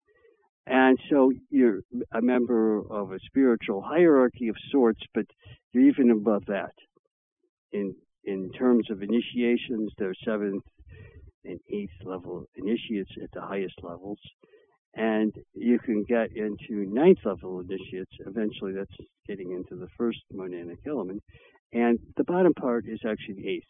And 0.70 1.00
so 1.10 1.32
you're 1.50 1.80
a 2.14 2.22
member 2.22 2.80
of 2.92 3.12
a 3.14 3.20
spiritual 3.26 3.82
hierarchy 3.82 4.50
of 4.50 4.56
sorts, 4.72 5.02
but 5.14 5.26
you're 5.72 5.86
even 5.88 6.12
above 6.12 6.46
that. 6.48 6.74
In 7.72 7.96
in 8.26 8.52
terms 8.52 8.92
of 8.92 9.02
initiations, 9.02 9.92
there 9.98 10.10
are 10.10 10.26
seventh 10.26 10.64
and 11.46 11.60
eighth 11.74 12.04
level 12.04 12.46
initiates 12.56 13.12
at 13.24 13.32
the 13.34 13.42
highest 13.42 13.76
levels 13.82 14.20
and 14.98 15.34
you 15.54 15.78
can 15.80 16.04
get 16.04 16.36
into 16.36 16.86
ninth 16.92 17.20
level 17.24 17.60
initiates. 17.60 18.12
Eventually, 18.26 18.74
that's 18.74 18.96
getting 19.28 19.52
into 19.52 19.76
the 19.76 19.88
first 19.98 20.20
monadic 20.34 20.80
element. 20.88 21.22
And 21.72 22.00
the 22.18 22.24
bottom 22.24 22.54
part 22.54 22.86
is 22.88 23.00
actually 23.08 23.36
the 23.36 23.48
eighth. 23.48 23.66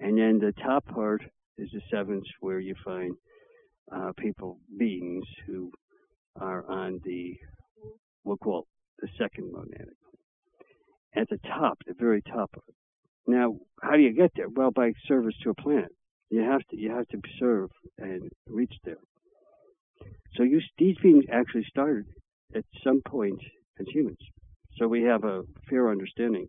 And 0.00 0.16
then 0.16 0.38
the 0.38 0.52
top 0.62 0.86
part 0.86 1.22
is 1.58 1.70
the 1.72 1.80
seventh, 1.90 2.26
where 2.40 2.60
you 2.60 2.74
find 2.84 3.16
uh, 3.90 4.12
people, 4.16 4.58
beings 4.78 5.24
who 5.46 5.72
are 6.40 6.64
on 6.68 7.00
the, 7.04 7.36
we'll 8.24 8.36
call 8.36 8.60
it 8.60 8.66
the 9.00 9.08
second 9.18 9.52
monadic. 9.52 9.96
At 11.16 11.28
the 11.28 11.38
top, 11.38 11.78
the 11.86 11.94
very 11.98 12.22
top 12.22 12.50
of 12.54 12.62
it. 12.68 12.74
Now, 13.26 13.56
how 13.82 13.92
do 13.92 14.02
you 14.02 14.12
get 14.12 14.32
there? 14.36 14.48
Well, 14.48 14.70
by 14.70 14.92
service 15.06 15.34
to 15.42 15.50
a 15.50 15.54
planet. 15.54 15.92
You 16.30 16.40
have 16.40 16.62
to 16.70 16.76
you 16.76 16.90
have 16.90 17.06
to 17.08 17.20
serve 17.38 17.70
and 17.98 18.28
reach 18.48 18.74
there. 18.84 18.98
So 20.36 20.42
you, 20.42 20.60
these 20.78 20.96
beings 21.02 21.24
actually 21.30 21.64
started 21.68 22.06
at 22.54 22.64
some 22.82 23.02
point 23.06 23.40
as 23.78 23.86
humans. 23.88 24.18
So 24.78 24.88
we 24.88 25.02
have 25.02 25.24
a 25.24 25.42
fair 25.70 25.90
understanding. 25.90 26.48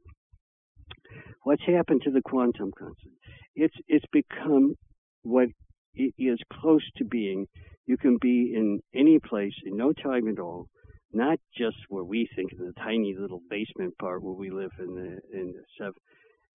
What's 1.44 1.62
happened 1.66 2.02
to 2.04 2.12
the 2.12 2.22
quantum 2.22 2.72
constant? 2.78 3.14
It's 3.56 3.76
it's 3.88 4.06
become 4.12 4.76
what 5.22 5.50
it 5.94 6.14
is 6.18 6.40
close 6.52 6.84
to 6.98 7.06
being. 7.06 7.46
You 7.86 7.98
can 7.98 8.18
be 8.20 8.54
in 8.56 8.80
any 8.94 9.20
place 9.20 9.54
in 9.66 9.78
no 9.78 9.94
time 9.94 10.28
at 10.28 10.40
all, 10.40 10.68
not 11.14 11.40
just 11.58 11.78
where 11.90 12.04
we 12.04 12.28
think 12.36 12.52
in 12.54 12.66
the 12.66 12.74
tiny 12.74 13.16
little 13.18 13.42
basement 13.50 13.98
part 14.00 14.24
where 14.24 14.34
we 14.34 14.50
live 14.50 14.72
in 14.80 14.96
the 14.96 15.38
in 15.38 15.54
the 15.54 15.64
seventh 15.78 15.98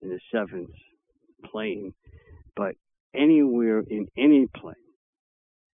in 0.02 0.08
the 0.08 0.20
seventh 0.32 0.70
plane, 1.50 1.92
but 2.56 2.74
anywhere 3.14 3.80
in 3.88 4.06
any 4.16 4.46
plane 4.56 4.74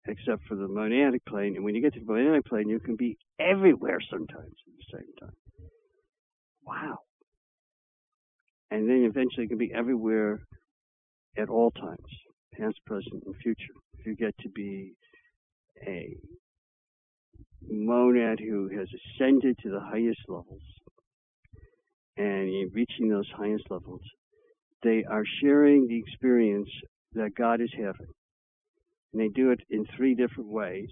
except 0.07 0.43
for 0.47 0.55
the 0.55 0.67
monadic 0.67 1.23
plane. 1.27 1.55
And 1.55 1.63
when 1.63 1.75
you 1.75 1.81
get 1.81 1.93
to 1.93 1.99
the 1.99 2.05
monadic 2.05 2.45
plane, 2.45 2.69
you 2.69 2.79
can 2.79 2.95
be 2.95 3.17
everywhere 3.39 3.99
sometimes 4.09 4.53
at 4.67 4.73
the 4.77 4.97
same 4.97 5.13
time. 5.19 5.35
Wow. 6.65 6.99
And 8.71 8.89
then 8.89 9.03
eventually 9.03 9.43
you 9.43 9.49
can 9.49 9.57
be 9.57 9.73
everywhere 9.73 10.39
at 11.37 11.49
all 11.49 11.71
times, 11.71 12.07
past, 12.57 12.77
present, 12.85 13.23
and 13.25 13.35
future. 13.43 13.73
If 13.99 14.05
you 14.05 14.15
get 14.15 14.35
to 14.39 14.49
be 14.49 14.93
a 15.87 16.15
monad 17.69 18.39
who 18.39 18.69
has 18.69 18.87
ascended 18.93 19.57
to 19.63 19.69
the 19.69 19.79
highest 19.79 20.21
levels, 20.27 20.61
and 22.17 22.49
in 22.49 22.71
reaching 22.73 23.09
those 23.09 23.29
highest 23.35 23.65
levels, 23.69 24.01
they 24.83 25.03
are 25.09 25.23
sharing 25.41 25.87
the 25.87 25.99
experience 25.99 26.69
that 27.13 27.35
God 27.35 27.61
is 27.61 27.71
having 27.77 28.07
and 29.13 29.21
they 29.21 29.27
do 29.29 29.51
it 29.51 29.59
in 29.69 29.85
three 29.95 30.15
different 30.15 30.49
ways 30.49 30.89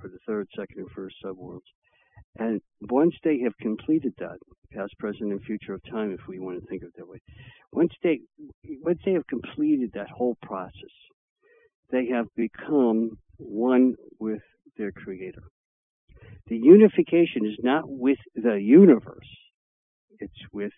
for 0.00 0.08
the 0.08 0.18
third, 0.26 0.48
second, 0.56 0.78
and 0.78 0.90
first 0.90 1.16
subworlds. 1.24 1.60
And 2.38 2.60
once 2.90 3.14
they 3.22 3.40
have 3.40 3.56
completed 3.60 4.12
that, 4.18 4.38
past, 4.72 4.92
present, 4.98 5.30
and 5.30 5.42
future 5.42 5.74
of 5.74 5.82
time, 5.84 6.12
if 6.12 6.26
we 6.28 6.38
want 6.38 6.60
to 6.60 6.66
think 6.66 6.82
of 6.82 6.88
it 6.88 6.94
that 6.96 7.08
way, 7.08 7.18
once 7.72 7.92
they 8.02 8.20
once 8.82 8.98
they 9.04 9.12
have 9.12 9.26
completed 9.26 9.90
that 9.94 10.10
whole 10.10 10.36
process, 10.42 10.72
they 11.90 12.06
have 12.08 12.26
become 12.36 13.18
one 13.38 13.94
with 14.18 14.42
their 14.76 14.92
creator. 14.92 15.42
The 16.46 16.56
unification 16.56 17.46
is 17.46 17.58
not 17.62 17.84
with 17.86 18.18
the 18.34 18.56
universe, 18.56 19.28
it's 20.18 20.32
with 20.52 20.72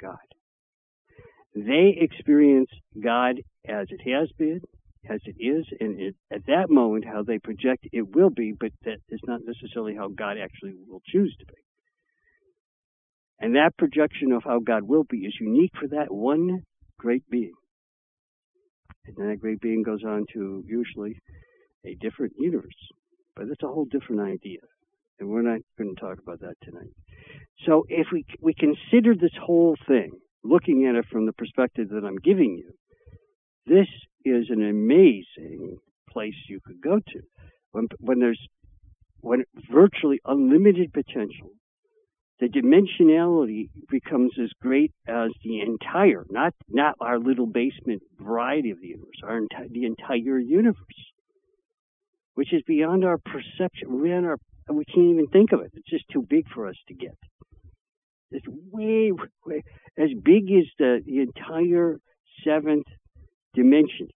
God. 0.00 0.16
They 1.54 1.96
experience 2.00 2.70
God 3.02 3.40
as 3.66 3.88
it 3.90 4.08
has 4.08 4.30
been, 4.38 4.60
as 5.08 5.20
it 5.24 5.36
is, 5.42 5.66
and 5.80 6.00
it, 6.00 6.14
at 6.30 6.46
that 6.46 6.70
moment, 6.70 7.04
how 7.04 7.22
they 7.22 7.38
project 7.38 7.88
it 7.92 8.14
will 8.14 8.30
be, 8.30 8.52
but 8.58 8.70
that 8.84 8.98
is 9.08 9.20
not 9.26 9.40
necessarily 9.44 9.96
how 9.96 10.08
God 10.08 10.36
actually 10.38 10.74
will 10.86 11.02
choose 11.06 11.34
to 11.40 11.46
be. 11.46 11.54
And 13.40 13.54
that 13.56 13.76
projection 13.76 14.32
of 14.32 14.44
how 14.44 14.60
God 14.60 14.82
will 14.82 15.04
be 15.04 15.18
is 15.18 15.34
unique 15.40 15.72
for 15.80 15.88
that 15.88 16.12
one 16.12 16.62
great 16.98 17.28
being. 17.30 17.54
And 19.16 19.30
that 19.30 19.40
great 19.40 19.60
being 19.60 19.82
goes 19.82 20.04
on 20.04 20.26
to 20.34 20.64
usually 20.66 21.20
a 21.84 21.94
different 21.94 22.32
universe. 22.38 22.76
But 23.34 23.48
that's 23.48 23.62
a 23.62 23.68
whole 23.68 23.86
different 23.86 24.20
idea. 24.20 24.60
And 25.18 25.28
we're 25.28 25.42
not 25.42 25.60
going 25.76 25.94
to 25.94 26.00
talk 26.00 26.18
about 26.18 26.40
that 26.40 26.54
tonight. 26.62 26.90
So 27.66 27.84
if 27.88 28.08
we, 28.12 28.24
we 28.40 28.54
consider 28.54 29.14
this 29.14 29.36
whole 29.40 29.76
thing, 29.86 30.10
looking 30.44 30.86
at 30.86 30.94
it 30.94 31.06
from 31.10 31.26
the 31.26 31.32
perspective 31.32 31.88
that 31.90 32.04
I'm 32.04 32.18
giving 32.18 32.56
you, 32.56 32.72
this 33.66 33.88
is 34.24 34.46
an 34.50 34.66
amazing 34.68 35.78
place 36.10 36.34
you 36.48 36.60
could 36.64 36.80
go 36.80 36.98
to. 36.98 37.20
When, 37.72 37.88
when 37.98 38.20
there's 38.20 38.40
when 39.20 39.44
virtually 39.70 40.20
unlimited 40.24 40.92
potential, 40.92 41.50
the 42.40 42.48
dimensionality 42.48 43.68
becomes 43.90 44.32
as 44.40 44.50
great 44.60 44.92
as 45.06 45.30
the 45.42 45.60
entire, 45.60 46.24
not 46.30 46.54
not 46.68 46.94
our 47.00 47.18
little 47.18 47.46
basement 47.46 48.02
variety 48.20 48.70
of 48.70 48.80
the 48.80 48.88
universe, 48.88 49.20
our 49.24 49.40
enti- 49.40 49.72
the 49.72 49.84
entire 49.84 50.38
universe, 50.38 50.76
which 52.34 52.52
is 52.52 52.62
beyond 52.66 53.04
our 53.04 53.18
perception, 53.18 54.02
beyond 54.02 54.26
our 54.26 54.36
we 54.70 54.84
can't 54.84 55.08
even 55.08 55.26
think 55.28 55.52
of 55.52 55.60
it. 55.60 55.72
It's 55.74 55.88
just 55.88 56.04
too 56.12 56.24
big 56.28 56.46
for 56.54 56.68
us 56.68 56.76
to 56.88 56.94
get. 56.94 57.16
It's 58.30 58.46
way, 58.70 59.10
way 59.46 59.62
as 59.96 60.10
big 60.22 60.44
as 60.52 60.66
the, 60.78 61.00
the 61.04 61.20
entire 61.20 61.98
seventh 62.44 62.86
dimensions. 63.54 64.10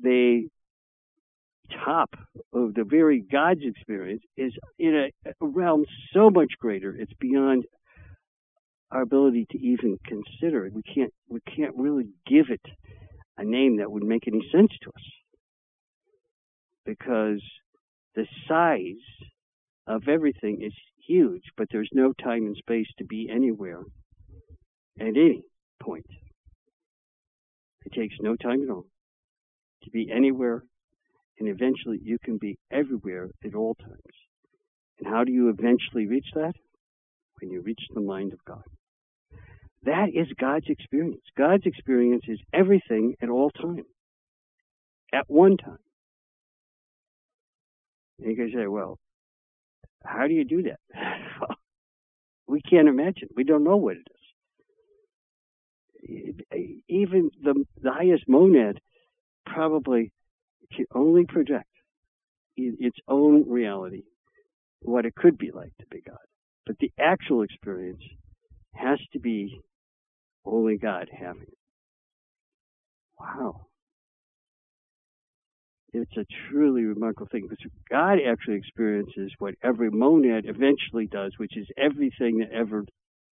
The 0.00 0.48
top 1.84 2.10
of 2.52 2.74
the 2.74 2.84
very 2.84 3.20
God's 3.20 3.62
experience 3.62 4.22
is 4.36 4.52
in 4.78 5.10
a, 5.26 5.32
realm 5.40 5.84
so 6.12 6.30
much 6.30 6.52
greater. 6.58 6.94
It's 6.96 7.12
beyond 7.20 7.64
our 8.90 9.02
ability 9.02 9.46
to 9.50 9.58
even 9.58 9.98
consider 10.06 10.66
it. 10.66 10.72
We 10.72 10.82
can't 10.82 11.12
we 11.28 11.40
can't 11.40 11.74
really 11.76 12.08
give 12.26 12.46
it 12.50 12.62
a 13.36 13.44
name 13.44 13.78
that 13.78 13.90
would 13.90 14.04
make 14.04 14.26
any 14.26 14.48
sense 14.52 14.70
to 14.82 14.90
us 14.90 15.04
because 16.84 17.42
the 18.14 18.26
size 18.48 19.26
of 19.86 20.08
everything 20.08 20.62
is 20.62 20.72
huge, 21.06 21.42
but 21.56 21.68
there's 21.70 21.90
no 21.92 22.12
time 22.12 22.46
and 22.46 22.56
space 22.56 22.86
to 22.98 23.04
be 23.04 23.28
anywhere 23.30 23.82
at 24.98 25.08
any 25.08 25.42
point. 25.82 26.06
It 27.84 27.92
takes 27.92 28.16
no 28.20 28.36
time 28.36 28.62
at 28.62 28.70
all 28.70 28.86
to 29.84 29.90
be 29.90 30.10
anywhere, 30.12 30.64
and 31.38 31.48
eventually 31.48 31.98
you 32.02 32.18
can 32.22 32.38
be 32.38 32.58
everywhere 32.70 33.30
at 33.44 33.54
all 33.54 33.74
times. 33.74 34.16
And 34.98 35.08
how 35.08 35.24
do 35.24 35.32
you 35.32 35.48
eventually 35.48 36.06
reach 36.06 36.28
that? 36.34 36.54
When 37.40 37.50
you 37.50 37.60
reach 37.60 37.82
the 37.92 38.00
mind 38.00 38.32
of 38.32 38.42
God. 38.46 38.62
That 39.82 40.08
is 40.14 40.26
God's 40.40 40.66
experience. 40.68 41.20
God's 41.36 41.66
experience 41.66 42.24
is 42.28 42.40
everything 42.52 43.14
at 43.22 43.28
all 43.28 43.50
time. 43.50 43.84
At 45.12 45.24
one 45.28 45.56
time. 45.58 45.78
And 48.18 48.30
you 48.30 48.36
can 48.36 48.50
say, 48.54 48.66
well, 48.66 48.98
how 50.04 50.26
do 50.26 50.32
you 50.34 50.44
do 50.44 50.62
that? 50.62 50.80
we 52.48 52.60
can't 52.62 52.88
imagine. 52.88 53.28
We 53.36 53.44
don't 53.44 53.64
know 53.64 53.76
what 53.76 53.96
it 53.96 54.08
is. 56.08 56.76
Even 56.88 57.30
the, 57.42 57.64
the 57.82 57.92
highest 57.92 58.24
monad 58.28 58.80
probably 59.44 60.12
can 60.74 60.86
only 60.94 61.24
project 61.24 61.68
its 62.56 62.96
own 63.06 63.48
reality, 63.48 64.04
what 64.80 65.04
it 65.04 65.14
could 65.14 65.36
be 65.36 65.50
like 65.50 65.72
to 65.78 65.86
be 65.90 66.00
God. 66.00 66.16
But 66.64 66.76
the 66.78 66.90
actual 66.98 67.42
experience 67.42 68.02
has 68.74 68.98
to 69.12 69.18
be 69.18 69.60
only 70.44 70.78
God 70.78 71.08
having 71.12 71.42
it. 71.42 71.58
Wow 73.18 73.66
it's 75.96 76.16
a 76.16 76.26
truly 76.50 76.84
remarkable 76.84 77.28
thing 77.30 77.46
because 77.48 77.64
God 77.90 78.18
actually 78.26 78.56
experiences 78.56 79.32
what 79.38 79.54
every 79.62 79.90
monad 79.90 80.44
eventually 80.46 81.06
does, 81.06 81.32
which 81.38 81.56
is 81.56 81.66
everything 81.76 82.38
that 82.38 82.52
ever 82.52 82.84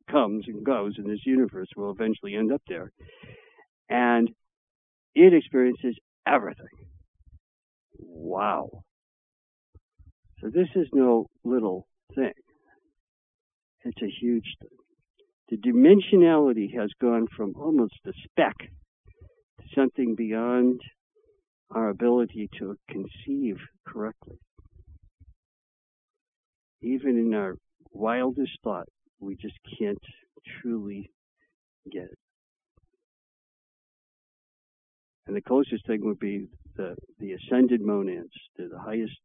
comes 0.10 0.46
and 0.48 0.66
goes 0.66 0.96
in 0.98 1.08
this 1.08 1.26
universe 1.26 1.70
will 1.76 1.92
eventually 1.92 2.36
end 2.36 2.52
up 2.52 2.62
there. 2.68 2.92
And 3.90 4.30
it 5.16 5.34
experiences 5.34 5.96
everything. 6.28 6.66
Wow. 8.02 8.84
So 10.42 10.50
this 10.50 10.68
is 10.76 10.88
no 10.94 11.28
little 11.44 11.88
thing. 12.16 12.34
It's 13.84 14.02
a 14.02 14.10
huge 14.20 14.56
thing. 14.60 14.70
The 15.50 15.58
dimensionality 15.58 16.78
has 16.78 16.90
gone 17.00 17.28
from 17.36 17.54
almost 17.56 17.96
a 18.06 18.14
speck 18.24 18.58
to 18.60 19.68
something 19.76 20.16
beyond 20.16 20.82
our 21.70 21.90
ability 21.90 22.50
to 22.60 22.76
conceive 22.90 23.58
correctly. 23.88 24.38
Even 26.82 27.18
in 27.18 27.34
our 27.34 27.56
wildest 27.92 28.58
thought, 28.64 28.88
we 29.20 29.36
just 29.36 29.58
can't 29.78 30.04
truly 30.62 31.12
get 31.92 32.04
it. 32.04 32.18
And 35.28 35.36
the 35.36 35.42
closest 35.42 35.86
thing 35.86 36.00
would 36.04 36.20
be 36.20 36.48
the, 36.76 36.96
the 37.20 37.34
ascended 37.34 37.82
monads, 37.82 38.32
the, 38.58 38.68
the 38.68 38.80
highest 38.80 39.18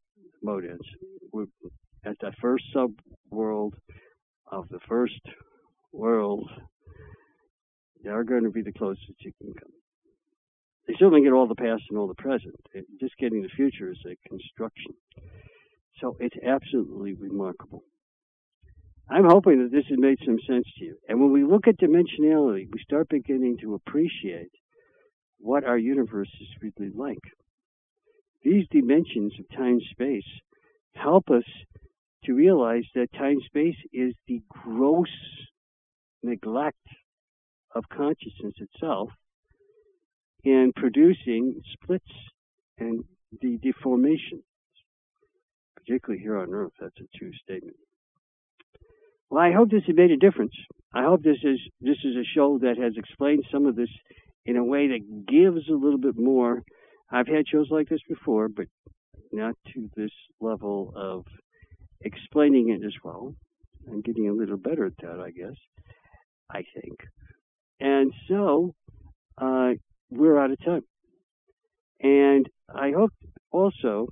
monads. 0.43 0.85
We're 1.33 1.47
at 2.05 2.17
the 2.21 2.33
first 2.41 2.65
sub 2.73 2.93
world 3.31 3.75
of 4.51 4.69
the 4.69 4.81
first 4.89 5.21
world. 5.93 6.49
They're 8.03 8.25
going 8.25 8.45
to 8.45 8.51
be 8.51 8.63
the 8.63 8.73
closest 8.73 9.13
you 9.21 9.33
can 9.41 9.55
come 9.55 9.73
they 10.87 10.95
certainly 10.99 11.23
get 11.23 11.33
all 11.33 11.49
the 11.49 11.55
past 11.55 11.83
and 11.91 11.99
all 11.99 12.07
the 12.07 12.15
present. 12.15 12.55
Just 13.01 13.17
getting 13.19 13.43
the 13.43 13.49
future 13.49 13.91
is 13.91 13.99
a 14.07 14.29
construction. 14.29 14.95
So 16.01 16.17
it's 16.21 16.37
absolutely 16.47 17.15
remarkable. 17.15 17.83
I'm 19.09 19.25
hoping 19.25 19.63
that 19.63 19.73
this 19.73 19.87
has 19.89 19.99
made 19.99 20.19
some 20.25 20.39
sense 20.47 20.67
to 20.79 20.85
you. 20.85 20.97
And 21.09 21.21
when 21.21 21.33
we 21.33 21.45
look 21.45 21.69
at 21.69 21.79
dimensionality, 21.79 22.69
we 22.71 22.83
start 22.83 23.09
beginning 23.09 23.59
to 23.63 23.75
appreciate 23.75 24.51
what 25.39 25.65
our 25.65 25.79
universe 25.79 26.31
is 26.41 26.49
really 26.61 26.91
like. 26.95 27.23
These 28.43 28.67
dimensions 28.71 29.33
of 29.39 29.57
time 29.57 29.81
space 29.91 30.27
help 30.95 31.31
us 31.31 31.45
to 32.25 32.35
realize 32.35 32.85
that 32.95 33.13
time 33.13 33.39
space 33.47 33.77
is 33.93 34.15
the 34.27 34.43
gross 34.49 35.09
neglect 36.23 36.77
of 37.75 37.85
consciousness 37.89 38.55
itself 38.59 39.11
in 40.45 40.73
producing 40.75 41.61
splits 41.73 42.05
and 42.79 43.05
the 43.41 43.59
deformation. 43.59 44.43
Particularly 45.77 46.23
here 46.23 46.39
on 46.39 46.53
Earth, 46.53 46.73
that's 46.81 46.99
a 47.01 47.19
true 47.19 47.33
statement. 47.43 47.77
Well, 49.31 49.43
I 49.43 49.53
hope 49.53 49.71
this 49.71 49.85
has 49.87 49.97
made 49.97 50.11
a 50.11 50.17
difference. 50.17 50.55
I 50.95 51.03
hope 51.03 51.23
this 51.23 51.39
is 51.43 51.59
this 51.81 51.99
is 52.05 52.17
a 52.17 52.25
show 52.35 52.59
that 52.59 52.79
has 52.79 52.95
explained 52.97 53.45
some 53.53 53.67
of 53.67 53.77
this 53.77 53.91
in 54.47 54.57
a 54.57 54.65
way 54.65 54.89
that 54.89 55.27
gives 55.27 55.69
a 55.69 55.75
little 55.75 55.99
bit 55.99 56.17
more. 56.17 56.63
I've 57.11 57.27
had 57.27 57.49
shows 57.49 57.69
like 57.71 57.89
this 57.89 58.01
before, 58.09 58.49
but 58.49 58.67
not 59.33 59.55
to 59.75 59.91
this 59.97 60.11
level 60.41 60.93
of 60.97 61.25
explaining 62.01 62.71
it 62.71 62.85
as 62.85 62.95
well. 63.05 63.35
I'm 63.89 64.01
getting 64.01 64.29
a 64.29 64.33
little 64.33 64.57
better 64.57 64.87
at 64.87 64.97
that, 65.03 65.21
I 65.21 65.31
guess. 65.31 65.57
I 66.51 66.63
think. 66.81 67.01
And 67.81 68.13
so, 68.29 68.75
uh, 69.39 69.73
we're 70.11 70.39
out 70.39 70.53
of 70.53 70.65
time. 70.65 70.85
And 72.01 72.49
I 72.73 72.93
hope 72.93 73.13
also 73.51 74.09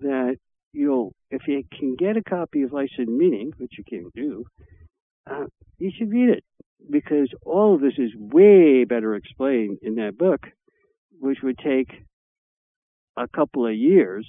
that 0.00 0.36
you'll, 0.72 1.14
if 1.30 1.42
you 1.46 1.62
can 1.78 1.96
get 1.96 2.16
a 2.16 2.22
copy 2.22 2.62
of 2.62 2.72
and 2.72 3.16
Meaning, 3.16 3.52
which 3.56 3.72
you 3.78 3.84
can 3.84 4.10
do, 4.14 4.44
uh, 5.30 5.46
you 5.78 5.90
should 5.96 6.10
read 6.10 6.30
it 6.30 6.44
because 6.90 7.28
all 7.44 7.74
of 7.74 7.80
this 7.80 7.94
is 7.98 8.10
way 8.16 8.84
better 8.84 9.14
explained 9.14 9.78
in 9.82 9.96
that 9.96 10.18
book, 10.18 10.46
which 11.20 11.38
would 11.42 11.58
take 11.58 11.90
a 13.16 13.28
couple 13.28 13.66
of 13.66 13.74
years, 13.74 14.26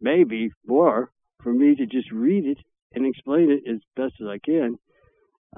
maybe 0.00 0.50
more, 0.66 1.10
for 1.42 1.52
me 1.52 1.74
to 1.76 1.86
just 1.86 2.10
read 2.12 2.44
it 2.46 2.58
and 2.92 3.06
explain 3.06 3.50
it 3.50 3.70
as 3.70 3.80
best 3.94 4.14
as 4.20 4.26
I 4.26 4.38
can 4.38 4.78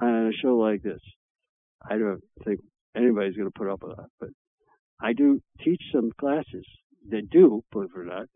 on 0.00 0.28
a 0.28 0.32
show 0.32 0.56
like 0.56 0.82
this. 0.82 1.00
I 1.88 1.98
don't 1.98 2.22
think 2.44 2.60
anybody's 2.96 3.36
going 3.36 3.50
to 3.50 3.58
put 3.58 3.70
up 3.70 3.82
with 3.82 3.96
that, 3.96 4.08
but 4.20 4.30
I 5.00 5.12
do 5.12 5.40
teach 5.64 5.82
some 5.92 6.10
classes 6.18 6.66
that 7.10 7.30
do, 7.30 7.62
believe 7.72 7.90
it 7.94 7.98
or 7.98 8.04
not. 8.04 8.26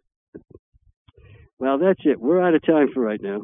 Well, 1.58 1.78
that's 1.78 2.00
it. 2.04 2.20
We're 2.20 2.42
out 2.42 2.54
of 2.54 2.62
time 2.62 2.88
for 2.92 3.00
right 3.00 3.20
now. 3.20 3.42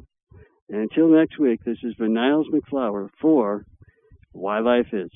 And 0.68 0.82
until 0.82 1.09
next 1.09 1.38
week, 1.38 1.60
this 1.64 1.78
has 1.82 1.94
been 1.94 2.14
Niles 2.14 2.48
MacFlouer 2.52 3.09
for 3.20 3.64
Why 4.39 4.60
Life 4.60 4.89
Is. 4.93 5.10